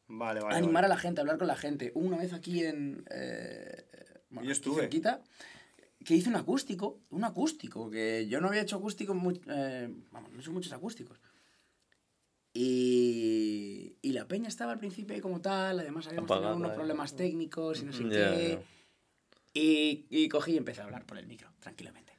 Vale, 0.08 0.40
vale. 0.40 0.56
animar 0.56 0.84
vale. 0.84 0.86
a 0.86 0.96
la 0.96 0.98
gente, 0.98 1.22
hablar 1.22 1.38
con 1.38 1.48
la 1.48 1.56
gente. 1.56 1.92
Una 1.96 2.18
vez 2.18 2.32
aquí 2.34 2.64
en. 2.64 3.04
eh, 3.12 3.86
bueno, 4.30 4.46
Yo 4.46 4.52
aquí 4.52 4.52
estuve. 4.52 4.82
cerquita, 4.82 5.22
que 6.06 6.16
hice 6.16 6.30
un 6.30 6.36
acústico. 6.38 7.00
Un 7.10 7.26
acústico, 7.26 7.90
que 7.90 8.28
yo 8.28 8.40
no 8.40 8.48
había 8.48 8.62
hecho 8.62 8.78
acústico. 8.78 9.14
mu- 9.14 9.40
eh, 9.48 9.90
vamos, 10.12 10.32
no 10.32 10.38
he 10.38 10.42
hecho 10.42 10.52
muchos 10.54 10.72
acústicos. 10.72 11.20
Y, 12.54 13.96
y 14.02 14.12
la 14.14 14.28
peña 14.28 14.48
estaba 14.48 14.72
al 14.72 14.80
principio 14.80 15.16
ahí 15.16 15.22
como 15.22 15.40
tal, 15.42 15.80
además 15.80 16.08
habíamos 16.08 16.28
Apagada, 16.32 16.48
tenido 16.54 16.58
unos 16.66 16.72
eh. 16.72 16.76
problemas 16.76 17.16
técnicos 17.16 17.82
y 17.82 17.86
no 17.86 17.94
sé 17.94 18.04
Ya, 18.06 18.10
qué. 18.10 18.60
ya. 18.60 18.79
Y, 19.54 20.06
y 20.10 20.30
cogí 20.30 20.54
y 20.54 20.58
empecé 20.58 20.82
a 20.82 20.86
hablar 20.86 21.06
por 21.06 21.18
el 21.18 21.28
micro, 21.28 21.50
tranquilamente. 21.60 22.14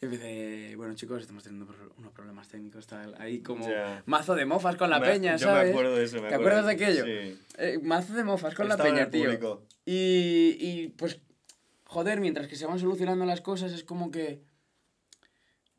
Empecé, 0.00 0.74
bueno 0.76 0.94
chicos, 0.94 1.20
estamos 1.20 1.44
teniendo 1.44 1.72
unos 1.96 2.12
problemas 2.12 2.48
técnicos, 2.48 2.86
tal, 2.88 3.14
ahí 3.20 3.40
como 3.40 3.68
Ya. 3.68 4.02
mazo 4.06 4.34
de 4.34 4.44
mofas 4.46 4.74
con 4.76 4.90
la 4.90 4.98
Me- 4.98 5.06
peña, 5.06 5.36
yo 5.36 5.46
¿sabes? 5.46 5.64
me 5.66 5.70
acuerdo 5.70 5.94
de 5.96 6.04
eso. 6.04 6.16
me 6.20 6.28
¿Te 6.28 6.34
acuerdo 6.34 6.58
acuerdas 6.60 6.66
de 6.66 6.72
aquello? 6.84 7.04
Sí. 7.04 7.40
Eh, 7.58 7.78
mazo 7.82 8.14
de 8.14 8.24
mofas 8.24 8.54
con 8.54 8.68
Estaba 8.68 8.88
en 8.88 8.96
la 8.96 9.02
el 9.02 9.10
peña, 9.10 9.38
tío. 9.38 9.62
Y, 9.84 10.56
y 10.58 10.88
pues, 10.96 11.20
joder, 11.84 12.20
mientras 12.20 12.48
que 12.48 12.56
se 12.56 12.66
van 12.66 12.80
solucionando 12.80 13.24
las 13.26 13.40
cosas, 13.42 13.70
es 13.72 13.84
como 13.84 14.10
que 14.10 14.42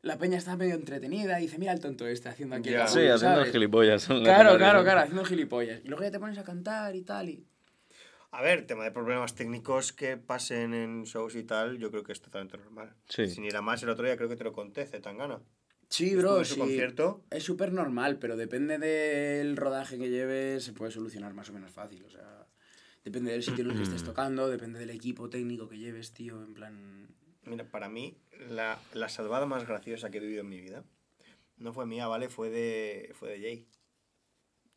la 0.00 0.16
peña 0.16 0.38
está 0.38 0.56
medio 0.56 0.74
entretenida 0.74 1.38
y 1.38 1.42
dice, 1.44 1.58
mira 1.58 1.72
el 1.72 1.80
tonto 1.80 2.06
este 2.06 2.28
haciendo 2.30 2.56
aquí 2.56 2.70
el 2.70 2.76
Ya. 2.76 2.86
Sí, 2.86 2.94
capullo", 2.94 3.14
haciendo 3.16 3.36
¿sabes? 3.40 3.52
gilipollas. 3.52 4.06
Claro, 4.06 4.56
claro, 4.56 4.82
claro, 4.84 5.00
haciendo 5.00 5.24
gilipollas. 5.24 5.80
Y 5.84 5.88
luego 5.88 6.02
ya 6.02 6.10
te 6.10 6.18
pones 6.18 6.38
a 6.38 6.44
cantar 6.44 6.94
y 6.96 7.02
tal. 7.02 7.28
Y... 7.28 7.46
A 8.34 8.42
ver, 8.42 8.66
tema 8.66 8.82
de 8.82 8.90
problemas 8.90 9.36
técnicos 9.36 9.92
que 9.92 10.16
pasen 10.16 10.74
en 10.74 11.04
shows 11.04 11.36
y 11.36 11.44
tal, 11.44 11.78
yo 11.78 11.92
creo 11.92 12.02
que 12.02 12.10
es 12.10 12.20
totalmente 12.20 12.58
normal. 12.58 12.92
Sí. 13.08 13.28
Sin 13.28 13.44
ir 13.44 13.56
a 13.56 13.62
más, 13.62 13.80
el 13.84 13.90
otro 13.90 14.04
día 14.04 14.16
creo 14.16 14.28
que 14.28 14.34
te 14.34 14.42
lo 14.42 14.52
conté, 14.52 14.84
Zetangana. 14.86 15.40
Sí, 15.88 16.16
bro, 16.16 16.38
en 16.38 16.44
su 16.44 16.54
sí. 16.54 16.60
concierto. 16.60 17.22
Es 17.30 17.44
súper 17.44 17.72
normal, 17.72 18.18
pero 18.18 18.36
depende 18.36 18.78
del 18.78 19.56
rodaje 19.56 19.98
que 19.98 20.10
lleves, 20.10 20.64
se 20.64 20.72
puede 20.72 20.90
solucionar 20.90 21.32
más 21.32 21.48
o 21.50 21.52
menos 21.52 21.70
fácil. 21.70 22.04
O 22.04 22.10
sea, 22.10 22.48
depende 23.04 23.30
del 23.30 23.44
sitio 23.44 23.62
en 23.62 23.70
el 23.70 23.76
que 23.76 23.84
estés 23.84 24.02
tocando, 24.02 24.50
depende 24.50 24.80
del 24.80 24.90
equipo 24.90 25.30
técnico 25.30 25.68
que 25.68 25.78
lleves, 25.78 26.12
tío. 26.12 26.42
En 26.42 26.54
plan. 26.54 27.14
Mira, 27.44 27.70
para 27.70 27.88
mí, 27.88 28.18
la, 28.50 28.80
la 28.94 29.08
salvada 29.08 29.46
más 29.46 29.64
graciosa 29.64 30.10
que 30.10 30.18
he 30.18 30.20
vivido 30.20 30.40
en 30.40 30.48
mi 30.48 30.60
vida 30.60 30.82
no 31.56 31.72
fue 31.72 31.86
mía, 31.86 32.08
¿vale? 32.08 32.28
Fue 32.28 32.50
de, 32.50 33.12
fue 33.14 33.30
de 33.30 33.40
Jay. 33.40 33.68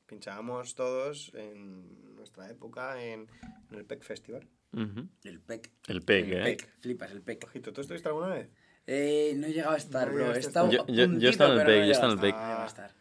Pinchábamos 0.06 0.76
todos 0.76 1.32
en 1.34 2.07
nuestra 2.18 2.50
época 2.50 3.02
en, 3.02 3.28
en 3.72 3.78
el 3.78 3.86
PEC 3.86 4.04
Festival. 4.04 4.48
Ujú. 4.74 5.08
El 5.24 5.40
PEC. 5.40 5.72
El 5.88 6.02
PEC, 6.02 6.26
El 6.28 6.34
¿eh? 6.34 6.44
PEC. 6.44 6.70
Flipas, 6.82 7.12
el 7.12 7.22
PEC. 7.22 7.44
Ojito, 7.46 7.72
¿tú 7.74 7.82
estuviste 7.82 8.10
alguna 8.10 8.28
vez? 8.36 8.50
Eh, 8.86 9.34
no 9.38 9.48
he 9.48 9.54
llegado 9.54 9.74
a 9.74 9.78
estar, 9.78 10.08
No 10.10 10.14
bro. 10.16 10.36
He 10.36 10.40
estado. 10.40 10.70
Yo- 10.72 10.86
yo- 10.88 10.94
yo 10.96 11.06
puntito, 11.08 11.30
estaba 11.30 11.54
en 11.54 11.60
el 11.60 11.64
no 11.66 11.70
PEC, 11.72 11.86
yo 11.86 11.92
estaba 11.92 12.14
en 12.14 12.20
el 12.20 12.26
he 12.26 12.28
PEC. 12.28 12.36
llegado 12.42 12.62
a 12.64 12.66
estar. 12.68 12.92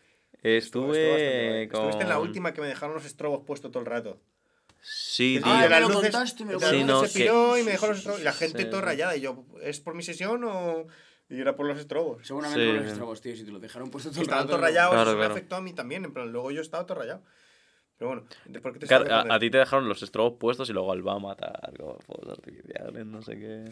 Estuvo- 0.42 0.54
estuvo 0.54 0.86
bastante 0.88 1.16
Estuve 1.26 1.48
guay. 1.50 1.68
con... 1.68 1.80
Estuviste 1.80 2.02
en 2.04 2.08
la 2.08 2.18
última 2.20 2.52
que 2.54 2.60
me 2.60 2.66
dejaron 2.68 2.94
los 2.94 3.04
estrobos 3.04 3.44
puestos 3.44 3.70
todo 3.72 3.80
el 3.80 3.86
rato. 3.86 4.20
Sí, 4.80 5.36
El 5.36 5.42
tío. 5.42 5.52
Ah, 5.52 5.66
me 5.68 5.80
lo 5.80 5.90
contaste, 5.92 6.44
me 6.44 6.52
lo 6.52 6.60
Sí, 6.60 6.84
no, 6.84 7.04
se 7.04 7.12
que- 7.18 7.24
piró 7.24 7.58
y 7.58 7.64
me 7.64 7.72
dejó 7.72 7.88
los 7.88 7.98
estrobos. 7.98 8.20
Y 8.20 8.24
la 8.24 8.32
gente 8.32 8.62
sí, 8.62 8.70
toda 8.70 8.82
rayada. 8.82 9.16
Y 9.16 9.20
yo, 9.22 9.44
¿es 9.62 9.80
por 9.80 9.94
mi 9.94 10.02
sesión 10.04 10.44
o...? 10.44 10.86
Y 11.28 11.40
era 11.40 11.56
por 11.56 11.66
los 11.66 11.76
estrobos. 11.80 12.24
Seguramente 12.24 12.60
Sí, 12.62 12.66
con 12.68 12.76
los 12.76 12.86
estrobos, 12.92 13.20
tío. 13.20 13.34
Si 13.34 13.42
te 13.44 13.50
lo 13.50 13.58
dejaron 13.58 13.90
puesto 13.90 14.10
todo 14.12 14.20
el 14.20 14.28
rato. 14.28 14.46
todos 14.46 14.60
no. 14.60 14.64
rayados, 14.66 14.92
Claro, 14.94 15.10
eso 15.10 15.16
claro. 15.18 15.28
me 15.34 15.34
afectó 15.40 15.56
a 15.56 15.60
mí 15.60 15.72
también. 15.72 16.04
En 16.04 16.12
plan, 16.12 16.30
luego 16.30 16.52
yo 16.52 16.60
estaba 16.60 16.86
todo 16.86 16.98
rayado. 17.00 17.24
Pero 17.98 18.08
bueno, 18.10 18.26
¿por 18.62 18.72
qué 18.74 18.78
te 18.80 18.86
Claro, 18.86 19.32
a, 19.32 19.38
ti 19.38 19.50
te 19.50 19.58
dejaron 19.58 19.88
los 19.88 20.02
estrobos 20.02 20.34
puestos 20.38 20.68
y 20.68 20.72
luego 20.72 20.92
al 20.92 21.06
va 21.06 21.14
a 21.14 21.18
matar 21.18 21.72
con 21.78 21.98
fuegos 22.00 22.28
artificiales, 22.28 23.06
no 23.06 23.22
sé 23.22 23.38
qué. 23.38 23.64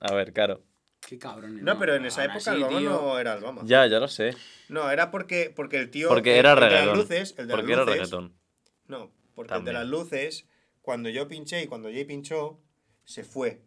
A 0.00 0.14
ver, 0.14 0.32
claro. 0.32 0.62
Qué 1.06 1.18
cabrón. 1.18 1.64
No, 1.64 1.76
pero 1.78 1.96
en 1.96 2.04
esa 2.06 2.24
época 2.24 2.38
así, 2.38 2.50
Albama 2.50 2.78
tío, 2.78 2.90
no 2.90 3.18
era 3.18 3.32
Albama. 3.32 3.62
Ya, 3.64 3.86
ya 3.88 3.98
lo 3.98 4.06
sé. 4.06 4.36
No, 4.68 4.88
era 4.90 5.10
porque, 5.10 5.52
porque 5.54 5.78
el 5.78 5.90
tío... 5.90 6.08
Porque 6.08 6.34
el- 6.34 6.38
era 6.38 6.52
el 6.52 6.56
de 6.56 6.60
las 6.60 6.70
reggaetón. 6.72 6.98
luces, 6.98 7.34
el 7.38 7.48
de 7.48 7.54
Porque 7.54 7.72
las 7.76 7.76
era 7.82 7.84
reggaetón. 7.92 8.38
No, 8.86 9.12
porque 9.34 9.54
el 9.54 9.64
de 9.64 9.72
las 9.72 9.86
luces, 9.86 10.48
cuando 10.80 11.08
yo 11.08 11.26
pinché 11.26 11.62
y 11.62 11.66
cuando 11.66 11.88
Jay 11.90 12.04
pinchó, 12.04 12.60
se 13.04 13.24
fue 13.24 13.64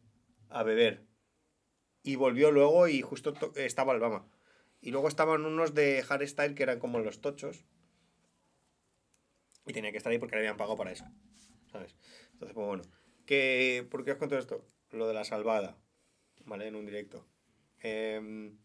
a 0.50 0.64
beber. 0.64 1.04
Y 2.04 2.16
volvió 2.16 2.52
luego 2.52 2.88
y 2.88 3.02
justo 3.02 3.34
to- 3.34 3.52
estaba 3.56 3.92
Albama. 3.92 4.26
Y 4.80 4.92
luego 4.92 5.10
estaban 5.10 5.46
unos 5.46 5.74
de 5.74 6.02
hardstyle 6.04 6.56
que 6.56 6.64
eran 6.64 6.80
como 6.80 7.00
los 7.00 7.20
tochos. 7.20 7.66
Y 9.66 9.74
tenía 9.74 9.92
que 9.92 9.98
estar 9.98 10.12
ahí 10.12 10.20
porque 10.20 10.36
le 10.36 10.42
habían 10.42 10.58
pagado 10.58 10.78
para 10.78 10.92
eso. 10.92 11.06
¿Sabes? 11.72 11.96
Entonces, 12.34 12.54
pues 12.54 12.68
bueno. 12.68 12.84
Que, 13.26 13.88
¿Por 13.90 14.04
qué 14.06 14.12
os 14.12 14.18
cuento 14.18 14.38
esto? 14.38 14.66
Lo 14.92 15.08
de 15.08 15.14
la 15.14 15.24
salvada. 15.24 15.78
¿Vale? 16.46 16.68
En 16.68 16.76
un 16.76 16.86
directo. 16.86 17.26
Em, 17.82 18.58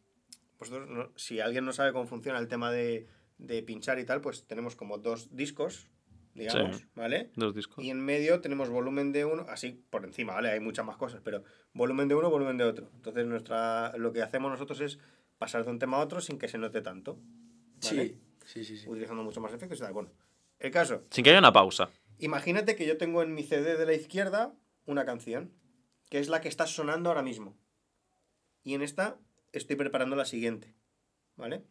vosotros 0.58 0.88
no- 0.88 1.12
si 1.16 1.40
alguien 1.40 1.64
no 1.64 1.72
sabe 1.72 1.92
cómo 1.92 2.06
funciona 2.06 2.38
el 2.38 2.48
tema 2.48 2.70
de, 2.70 3.06
de 3.38 3.62
pinchar 3.62 3.98
y 3.98 4.04
tal, 4.04 4.20
pues 4.20 4.46
tenemos 4.46 4.76
como 4.76 4.98
dos 4.98 5.34
discos, 5.34 5.88
digamos, 6.34 6.76
Sí. 6.78 6.84
¿vale? 6.94 7.30
Dos 7.36 7.54
discos. 7.54 7.82
Y 7.82 7.90
en 7.90 8.00
medio 8.04 8.40
tenemos 8.42 8.68
volumen 8.68 9.12
de 9.12 9.24
uno, 9.24 9.46
así 9.48 9.82
por 9.90 10.04
encima, 10.04 10.34
¿vale? 10.34 10.50
Hay 10.50 10.60
muchas 10.60 10.84
más 10.84 10.96
cosas, 10.98 11.22
pero 11.24 11.42
volumen 11.72 12.08
de 12.08 12.14
uno, 12.14 12.28
volumen 12.30 12.58
de 12.58 12.64
otro. 12.64 12.90
Entonces 12.94 13.24
nuestra, 13.26 13.96
lo 13.96 14.12
que 14.12 14.20
hacemos 14.22 14.50
nosotros 14.50 14.80
es 14.80 14.98
pasar 15.38 15.64
de 15.64 15.70
un 15.70 15.78
tema 15.78 15.96
a 15.96 16.00
otro 16.00 16.20
sin 16.20 16.38
que 16.38 16.48
se 16.48 16.58
note 16.58 16.82
tanto. 16.82 17.18
¿vale? 17.82 18.08
Sí, 18.08 18.20
sí, 18.44 18.64
sí. 18.64 18.76
sí. 18.76 18.88
Utilizando 18.88 19.22
mucho 19.22 19.40
más 19.40 19.54
efectos 19.54 19.78
y 19.78 19.82
tal. 19.82 19.94
Bueno, 19.94 20.10
el 20.60 20.70
caso, 20.70 21.02
Sin 21.10 21.24
que 21.24 21.30
haya 21.30 21.38
una 21.40 21.52
pausa. 21.52 21.90
imagínate 22.18 22.76
que 22.76 22.86
yo 22.86 22.96
tengo 22.96 23.22
en 23.22 23.34
mi 23.34 23.42
CD 23.42 23.76
de 23.76 23.86
la 23.86 23.94
izquierda 23.94 24.54
una 24.86 25.04
canción, 25.04 25.52
que 26.08 26.18
es 26.18 26.28
la 26.28 26.40
que 26.40 26.48
está 26.48 26.66
sonando 26.66 27.08
ahora 27.10 27.22
mismo. 27.22 27.56
Y 28.62 28.74
en 28.74 28.82
esta 28.82 29.16
estoy 29.52 29.76
preparando 29.76 30.16
la 30.16 30.24
siguiente, 30.24 30.74
¿vale? 31.36 31.62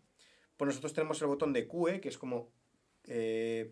Pues 0.57 0.67
nosotros 0.67 0.93
tenemos 0.93 1.21
el 1.21 1.27
botón 1.27 1.53
de 1.53 1.67
QE, 1.67 2.01
que 2.01 2.09
es 2.09 2.17
como... 2.17 2.51
eh, 3.05 3.71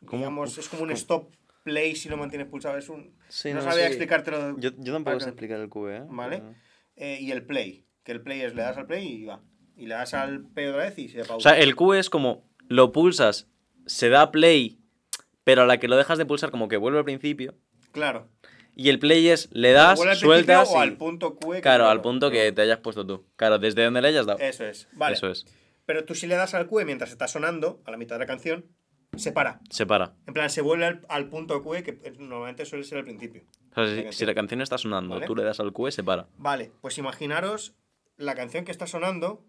digamos, 0.00 0.58
es 0.58 0.68
como 0.68 0.82
un 0.82 0.90
stop 0.90 1.32
play 1.62 1.94
si 1.94 2.08
lo 2.08 2.16
mantienes 2.16 2.48
pulsado. 2.48 2.76
Es 2.76 2.88
un... 2.88 3.16
Sí, 3.28 3.50
no, 3.50 3.56
no, 3.56 3.62
sabía 3.62 3.84
sí. 3.86 3.92
explicártelo. 3.92 4.58
Yo, 4.58 4.70
yo 4.78 4.92
tampoco 4.92 5.20
sé 5.20 5.28
explicar 5.28 5.60
el 5.60 5.68
QE, 5.70 5.96
¿eh? 5.98 6.02
Vale. 6.08 6.38
Pero- 6.38 6.54
Eh, 6.96 7.18
y 7.22 7.30
el 7.30 7.46
play, 7.46 7.86
que 8.04 8.12
el 8.12 8.20
play 8.20 8.42
es 8.42 8.54
le 8.54 8.62
das 8.62 8.76
al 8.76 8.86
play 8.86 9.06
y 9.06 9.24
va. 9.24 9.40
Y 9.76 9.86
le 9.86 9.94
das 9.94 10.12
al 10.12 10.42
play 10.50 10.66
otra 10.66 10.84
vez 10.84 10.98
y 10.98 11.08
se 11.08 11.20
pausa. 11.24 11.36
O 11.36 11.40
sea, 11.40 11.58
el 11.58 11.74
QE 11.74 11.98
es 11.98 12.10
como 12.10 12.44
lo 12.68 12.92
pulsas, 12.92 13.48
se 13.86 14.08
da 14.08 14.30
play, 14.30 14.78
pero 15.44 15.62
a 15.62 15.66
la 15.66 15.78
que 15.78 15.88
lo 15.88 15.96
dejas 15.96 16.18
de 16.18 16.26
pulsar 16.26 16.50
como 16.50 16.68
que 16.68 16.76
vuelve 16.76 16.98
al 16.98 17.04
principio. 17.04 17.54
Claro. 17.92 18.28
Y 18.74 18.88
el 18.88 18.98
play 18.98 19.28
es 19.28 19.50
le 19.52 19.72
das, 19.72 19.98
¿Vuelve 19.98 20.12
al 20.12 20.18
sueltas 20.18 20.70
o 20.70 20.78
y- 20.78 20.80
al 20.82 20.96
punto 20.96 21.36
QE. 21.36 21.56
que 21.56 21.60
Claro, 21.62 21.84
no- 21.84 21.90
al 21.90 22.00
punto 22.00 22.30
que 22.30 22.52
te 22.52 22.62
hayas 22.62 22.78
puesto 22.78 23.06
tú. 23.06 23.26
Claro, 23.36 23.58
desde 23.58 23.84
donde 23.84 24.00
le 24.00 24.08
hayas 24.08 24.24
dado. 24.26 24.38
Eso 24.38 24.64
es. 24.64 24.88
Vale. 24.92 25.14
Eso 25.14 25.28
es. 25.28 25.44
Pero 25.84 26.04
tú 26.04 26.14
si 26.14 26.26
le 26.26 26.36
das 26.36 26.54
al 26.54 26.68
QE 26.68 26.84
mientras 26.84 27.10
está 27.10 27.28
sonando, 27.28 27.82
a 27.84 27.90
la 27.90 27.96
mitad 27.98 28.14
de 28.16 28.20
la 28.20 28.26
canción, 28.26 28.64
se 29.16 29.30
para. 29.32 29.60
Se 29.68 29.84
para. 29.84 30.14
En 30.26 30.32
plan, 30.32 30.48
se 30.48 30.62
vuelve 30.62 30.86
al, 30.86 31.04
al 31.10 31.28
punto 31.28 31.62
QE 31.62 31.82
que 31.82 32.00
eh, 32.02 32.14
normalmente 32.18 32.64
suele 32.64 32.84
ser 32.84 32.98
al 32.98 33.04
principio. 33.04 33.42
O 33.76 33.84
sea, 33.84 34.10
si, 34.12 34.24
la 34.24 34.34
canción 34.34 34.62
está 34.62 34.78
sonando, 34.78 35.16
Vale. 35.16 35.26
tú 35.26 35.36
le 35.36 35.42
das 35.44 35.60
al 35.60 35.72
QE, 35.74 35.90
se 35.92 36.02
para. 36.02 36.28
Vale, 36.38 36.72
pues 36.80 36.96
imaginaros 36.96 37.74
la 38.16 38.34
canción 38.34 38.64
que 38.64 38.72
está 38.72 38.86
sonando, 38.86 39.44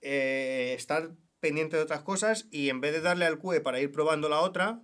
eh, 0.00 0.74
estar 0.76 1.10
pendiente 1.40 1.76
de 1.76 1.82
otras 1.82 2.02
cosas 2.02 2.46
y 2.50 2.68
en 2.70 2.80
vez 2.80 2.92
de 2.92 3.00
darle 3.00 3.24
al 3.26 3.38
QE 3.38 3.60
para 3.60 3.80
ir 3.80 3.90
probando 3.92 4.28
la 4.28 4.40
otra, 4.40 4.80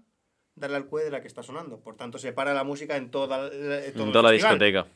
darle 0.55 0.77
al 0.77 0.87
QE 0.89 1.05
de 1.05 1.11
la 1.11 1.21
que 1.21 1.29
está 1.29 1.43
sonando. 1.43 1.81
Por 1.81 1.97
tanto, 1.97 2.19
se 2.19 2.33
para 2.33 2.55
la 2.55 2.65
música 2.65 2.97
en 2.97 3.11
toda, 3.11 3.39
la- 3.51 3.85
en 3.85 3.93
todo 3.93 4.03
En 4.03 4.09
el 4.09 4.13
toda 4.13 4.23
la 4.23 4.29
festival. 4.31 4.59
discoteca. 4.59 4.87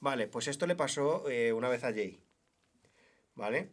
Vale, 0.00 0.26
pues 0.28 0.48
esto 0.48 0.66
le 0.66 0.76
pasó 0.76 1.28
eh, 1.28 1.52
una 1.52 1.68
vez 1.68 1.82
a 1.84 1.92
Jay. 1.92 2.20
¿Vale? 3.34 3.70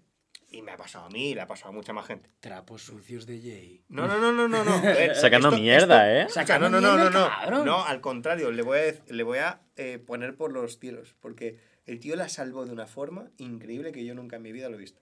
Y 0.49 0.61
me 0.61 0.71
ha 0.71 0.77
pasado 0.77 1.05
a 1.05 1.09
mí 1.09 1.31
y 1.31 1.35
le 1.35 1.41
ha 1.41 1.47
pasado 1.47 1.69
a 1.69 1.71
mucha 1.73 1.93
más 1.93 2.05
gente. 2.05 2.29
Trapos 2.39 2.83
sucios 2.83 3.25
de 3.25 3.39
Jay. 3.39 3.83
No, 3.87 4.07
no, 4.07 4.19
no, 4.19 4.31
no, 4.31 4.47
no. 4.47 4.63
no. 4.63 4.81
Ver, 4.81 5.15
Sacando 5.15 5.47
esto- 5.49 5.59
mierda, 5.59 6.11
¿eh? 6.13 6.21
esto- 6.27 6.39
o 6.41 6.45
sea, 6.45 6.59
no, 6.59 6.69
no, 6.69 6.79
no, 6.81 6.89
Sacando 6.97 7.09
no, 7.49 7.49
no. 7.59 7.65
No, 7.65 7.85
al 7.85 8.01
contrario, 8.01 8.51
le 8.51 8.61
voy 8.61 8.77
a, 8.79 8.95
le 9.13 9.23
voy 9.23 9.39
a 9.39 9.61
eh, 9.77 9.99
poner 9.99 10.35
por 10.35 10.51
los 10.51 10.79
cielos. 10.79 11.15
Porque 11.19 11.57
el 11.85 11.99
tío 11.99 12.15
la 12.15 12.29
salvó 12.29 12.65
de 12.65 12.71
una 12.73 12.85
forma 12.85 13.31
increíble 13.37 13.91
que 13.91 14.05
yo 14.05 14.13
nunca 14.13 14.35
en 14.35 14.41
mi 14.43 14.51
vida 14.51 14.69
lo 14.69 14.75
he 14.75 14.79
visto. 14.79 15.01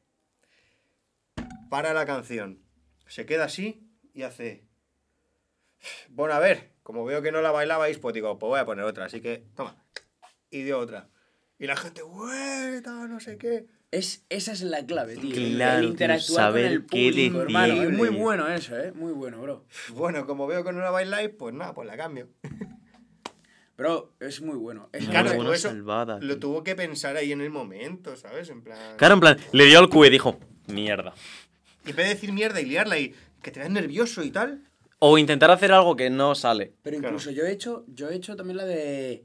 Para 1.71 1.93
la 1.93 2.05
canción. 2.05 2.59
Se 3.07 3.25
queda 3.25 3.45
así 3.45 3.87
y 4.13 4.23
hace. 4.23 4.65
Bueno, 6.09 6.33
a 6.33 6.39
ver, 6.39 6.73
como 6.83 7.05
veo 7.05 7.21
que 7.21 7.31
no 7.31 7.41
la 7.41 7.51
bailabais, 7.51 7.97
pues 7.97 8.13
digo, 8.13 8.37
pues 8.37 8.49
voy 8.49 8.59
a 8.59 8.65
poner 8.65 8.83
otra. 8.83 9.05
Así 9.05 9.21
que, 9.21 9.45
toma. 9.55 9.81
Y 10.49 10.63
dio 10.63 10.79
otra. 10.79 11.07
Y 11.59 11.67
la 11.67 11.77
gente, 11.77 12.01
tal, 12.83 13.09
no 13.09 13.21
sé 13.21 13.37
qué. 13.37 13.67
Es, 13.89 14.25
esa 14.27 14.51
es 14.51 14.63
la 14.63 14.85
clave, 14.85 15.15
tío. 15.15 15.33
el- 15.33 15.55
Claro, 15.55 15.79
el 15.79 15.85
interactuar 15.91 16.35
saber 16.47 16.65
con 16.65 16.73
el 16.73 16.81
qué 16.87 16.87
público, 17.09 17.37
decir. 17.39 17.41
hermano. 17.55 17.83
Es 17.83 17.89
muy 17.91 18.09
bueno 18.09 18.47
eso, 18.49 18.77
¿eh? 18.77 18.91
Muy 18.91 19.13
bueno, 19.13 19.41
bro. 19.41 19.65
Bueno, 19.93 20.25
como 20.27 20.47
veo 20.47 20.65
que 20.65 20.73
no 20.73 20.79
la 20.81 20.91
bailáis, 20.91 21.29
pues 21.29 21.53
nada, 21.55 21.73
pues 21.73 21.87
la 21.87 21.95
cambio. 21.95 22.27
Bro, 23.77 24.13
es 24.19 24.41
muy 24.41 24.57
bueno. 24.57 24.89
Es 24.91 25.03
Muy 25.03 25.11
Claro, 25.11 25.33
buena 25.35 25.55
eso 25.55 25.69
salvada, 25.69 26.15
lo 26.19 26.33
tío. 26.33 26.39
tuvo 26.39 26.63
que 26.65 26.75
pensar 26.75 27.15
ahí 27.15 27.31
en 27.31 27.39
el 27.39 27.49
momento, 27.49 28.17
¿sabes? 28.17 28.49
En 28.49 28.61
plan. 28.61 28.97
Claro, 28.97 29.13
en 29.13 29.19
plan, 29.21 29.37
le 29.53 29.65
dio 29.65 29.79
al 29.79 29.89
QE 29.89 30.07
y 30.07 30.09
dijo, 30.11 30.37
mierda. 30.67 31.13
Y 31.85 31.89
en 31.91 31.95
vez 31.95 32.07
de 32.07 32.13
decir 32.13 32.31
mierda 32.33 32.61
y 32.61 32.65
liarla 32.65 32.99
y 32.99 33.13
que 33.41 33.51
te 33.51 33.59
veas 33.59 33.71
nervioso 33.71 34.23
y 34.23 34.31
tal. 34.31 34.63
O 34.99 35.17
intentar 35.17 35.49
hacer 35.51 35.71
algo 35.71 35.95
que 35.95 36.09
no 36.09 36.35
sale. 36.35 36.73
Pero 36.83 36.99
Claro. 36.99 37.15
incluso 37.15 37.31
yo 37.31 37.45
he 37.45 37.51
hecho, 37.51 37.85
yo 37.87 38.09
he 38.09 38.15
hecho 38.15 38.35
también 38.35 38.57
la 38.57 38.65
de. 38.65 39.23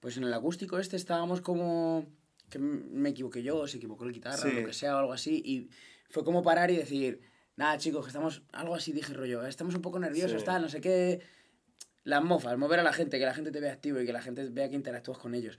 Pues 0.00 0.16
en 0.16 0.24
el 0.24 0.34
acústico 0.34 0.78
este 0.78 0.96
estábamos 0.96 1.40
como. 1.40 2.06
Que 2.50 2.58
me 2.58 3.08
equivoqué 3.10 3.42
yo, 3.42 3.66
se 3.66 3.78
equivocó 3.78 4.04
el 4.04 4.12
guitarra, 4.12 4.36
Sí. 4.36 4.48
o 4.48 4.60
lo 4.60 4.66
que 4.66 4.74
sea, 4.74 4.96
o 4.96 4.98
algo 4.98 5.12
así. 5.14 5.40
Y 5.44 5.70
fue 6.10 6.22
como 6.24 6.42
parar 6.42 6.70
y 6.70 6.76
decir, 6.76 7.20
nada, 7.56 7.78
chicos, 7.78 8.04
que 8.04 8.08
estamos. 8.08 8.42
Algo 8.52 8.74
así 8.74 8.92
dije 8.92 9.14
rollo, 9.14 9.46
estamos 9.46 9.74
un 9.74 9.80
poco 9.80 9.98
nerviosos, 9.98 10.40
Sí. 10.40 10.44
tal, 10.46 10.60
no 10.60 10.68
sé 10.68 10.82
qué. 10.82 11.20
Las 12.04 12.22
mofas, 12.22 12.58
mover 12.58 12.80
a 12.80 12.82
la 12.82 12.92
gente, 12.92 13.18
que 13.18 13.24
la 13.24 13.32
gente 13.32 13.52
te 13.52 13.60
vea 13.60 13.72
activo 13.72 14.00
y 14.00 14.04
que 14.04 14.12
la 14.12 14.20
gente 14.20 14.46
vea 14.50 14.68
que 14.68 14.74
interactúas 14.74 15.16
con 15.18 15.34
ellos. 15.34 15.58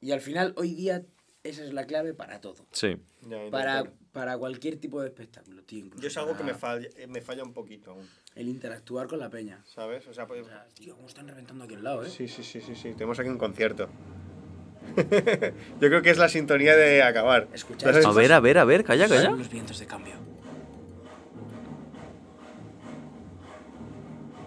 Y 0.00 0.10
al 0.10 0.20
final, 0.20 0.52
hoy 0.58 0.74
día, 0.74 1.06
esa 1.44 1.64
es 1.64 1.72
la 1.72 1.86
clave 1.86 2.12
para 2.12 2.40
todo. 2.40 2.66
Sí. 2.72 2.96
Para, 3.50 3.92
para 4.12 4.36
cualquier 4.36 4.76
tipo 4.76 5.00
de 5.00 5.08
espectáculo, 5.08 5.62
tío. 5.62 5.78
incluso 5.86 6.02
Yo 6.02 6.08
es 6.08 6.16
algo 6.18 6.36
que 6.36 6.44
me 6.44 6.54
falla, 6.54 6.86
eh, 6.96 7.06
me 7.06 7.20
falla 7.22 7.42
un 7.42 7.52
poquito 7.52 7.92
aún, 7.92 8.06
El 8.34 8.48
interactuar 8.48 9.06
con 9.06 9.18
la 9.18 9.30
peña. 9.30 9.62
¿sabes? 9.64 10.06
O 10.06 10.12
sea, 10.14 10.26
pues- 10.26 10.42
O 10.42 10.48
sea, 10.48 10.66
tío, 10.74 10.94
cómo 10.96 11.08
están 11.08 11.26
reventando 11.28 11.64
aquí 11.64 11.74
al 11.74 11.84
lado, 11.84 12.04
eh. 12.04 12.10
Sí, 12.10 12.28
sí, 12.28 12.42
sí, 12.42 12.60
sí, 12.60 12.74
sí. 12.74 12.92
Tenemos 12.92 13.18
aquí 13.18 13.28
un 13.30 13.38
concierto. 13.38 13.88
Yo 14.96 15.88
creo 15.88 16.02
que 16.02 16.10
es 16.10 16.18
la 16.18 16.28
sintonía 16.28 16.76
de 16.76 17.02
acabar. 17.02 17.48
Escuchad, 17.54 17.90
¿Sabes? 17.90 18.04
A 18.04 18.12
ver, 18.12 18.32
a 18.32 18.40
ver, 18.40 18.58
a 18.58 18.64
ver, 18.64 18.84
calla, 18.84 19.08
calla. 19.08 19.22
Son 19.30 19.38
los 19.38 19.48
vientos 19.50 19.78
de 19.78 19.86
cambio. 19.86 20.14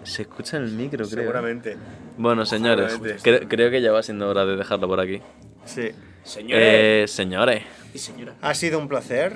Se 0.04 0.22
escucha 0.22 0.56
en 0.58 0.64
el 0.64 0.70
micro, 0.72 1.04
creo. 1.08 1.20
Seguramente. 1.22 1.76
Bueno, 2.16 2.46
señores, 2.46 2.92
Seguramente. 2.92 3.28
cre- 3.28 3.46
creo 3.48 3.70
que 3.70 3.82
ya 3.82 3.90
va 3.90 4.02
siendo 4.04 4.28
hora 4.28 4.44
de 4.46 4.56
dejarlo 4.56 4.86
por 4.86 5.00
aquí. 5.00 5.20
Sí. 5.64 5.90
Señores 6.22 6.64
Eh, 6.64 7.04
señores. 7.08 7.62
y 7.92 7.98
señora. 7.98 8.34
Ha 8.40 8.54
sido 8.54 8.78
un 8.78 8.88
placer. 8.88 9.34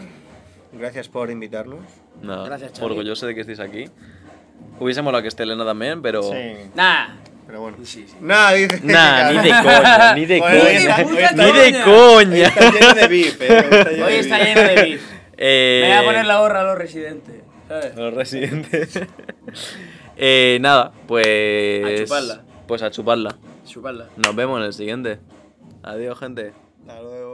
Gracias 0.73 1.09
por 1.09 1.31
invitarnos. 1.31 1.81
Nada, 2.23 2.45
Gracias, 2.47 2.73
Xavi. 2.73 2.85
orgulloso 2.85 3.27
de 3.27 3.35
que 3.35 3.41
estéis 3.41 3.61
aquí. 3.61 3.87
Hubiese 4.79 5.03
molado 5.03 5.23
que 5.23 5.29
esté 5.29 5.43
Elena 5.43 5.65
también, 5.65 6.01
pero... 6.03 6.23
Nah. 6.75 7.17
Pero 7.47 7.63
bueno. 7.63 7.79
Sí, 7.83 8.07
sí. 8.07 8.17
Nada, 8.21 8.53
dice. 8.53 8.81
Nah, 8.85 9.33
ni 9.33 9.39
de 9.39 9.51
coña, 9.63 10.15
ni 10.15 10.27
de 10.27 10.41
hoy 10.41 10.77
está- 10.77 11.03
coña. 11.03 11.17
hoy 11.17 11.23
está- 11.23 11.45
Ni 11.47 11.53
de 11.53 11.83
coña. 11.83 12.31
Hoy 12.31 12.41
está 12.43 12.71
lleno 12.71 12.95
de 12.95 13.09
beef, 13.09 13.41
eh. 13.43 13.49
Hoy 13.97 14.01
Hoy 14.03 14.13
de 14.13 14.19
está 14.21 14.39
lleno 14.39 14.61
de 14.61 14.75
beef. 14.75 15.03
Eh, 15.43 15.81
Me 15.83 15.89
voy 15.89 15.97
a 15.97 16.05
poner 16.05 16.27
la 16.27 16.39
gorra 16.41 16.61
a 16.61 16.65
los 16.65 16.77
residentes. 16.77 17.35
¿sabes? 17.67 17.97
Los 17.97 18.13
residentes. 18.13 19.01
eh, 20.19 20.59
nada, 20.61 20.93
pues... 21.07 21.83
A 22.01 22.05
chuparla. 22.05 22.41
Pues 22.67 22.83
a 22.83 22.91
chuparla. 22.91 23.37
Chuparla. 23.67 24.07
Nos 24.23 24.37
vemos 24.37 24.59
en 24.61 24.67
el 24.67 24.73
siguiente. 24.75 25.19
Adiós, 25.83 26.19
gente. 26.19 26.53
Hasta 26.87 27.01
luego. 27.01 27.30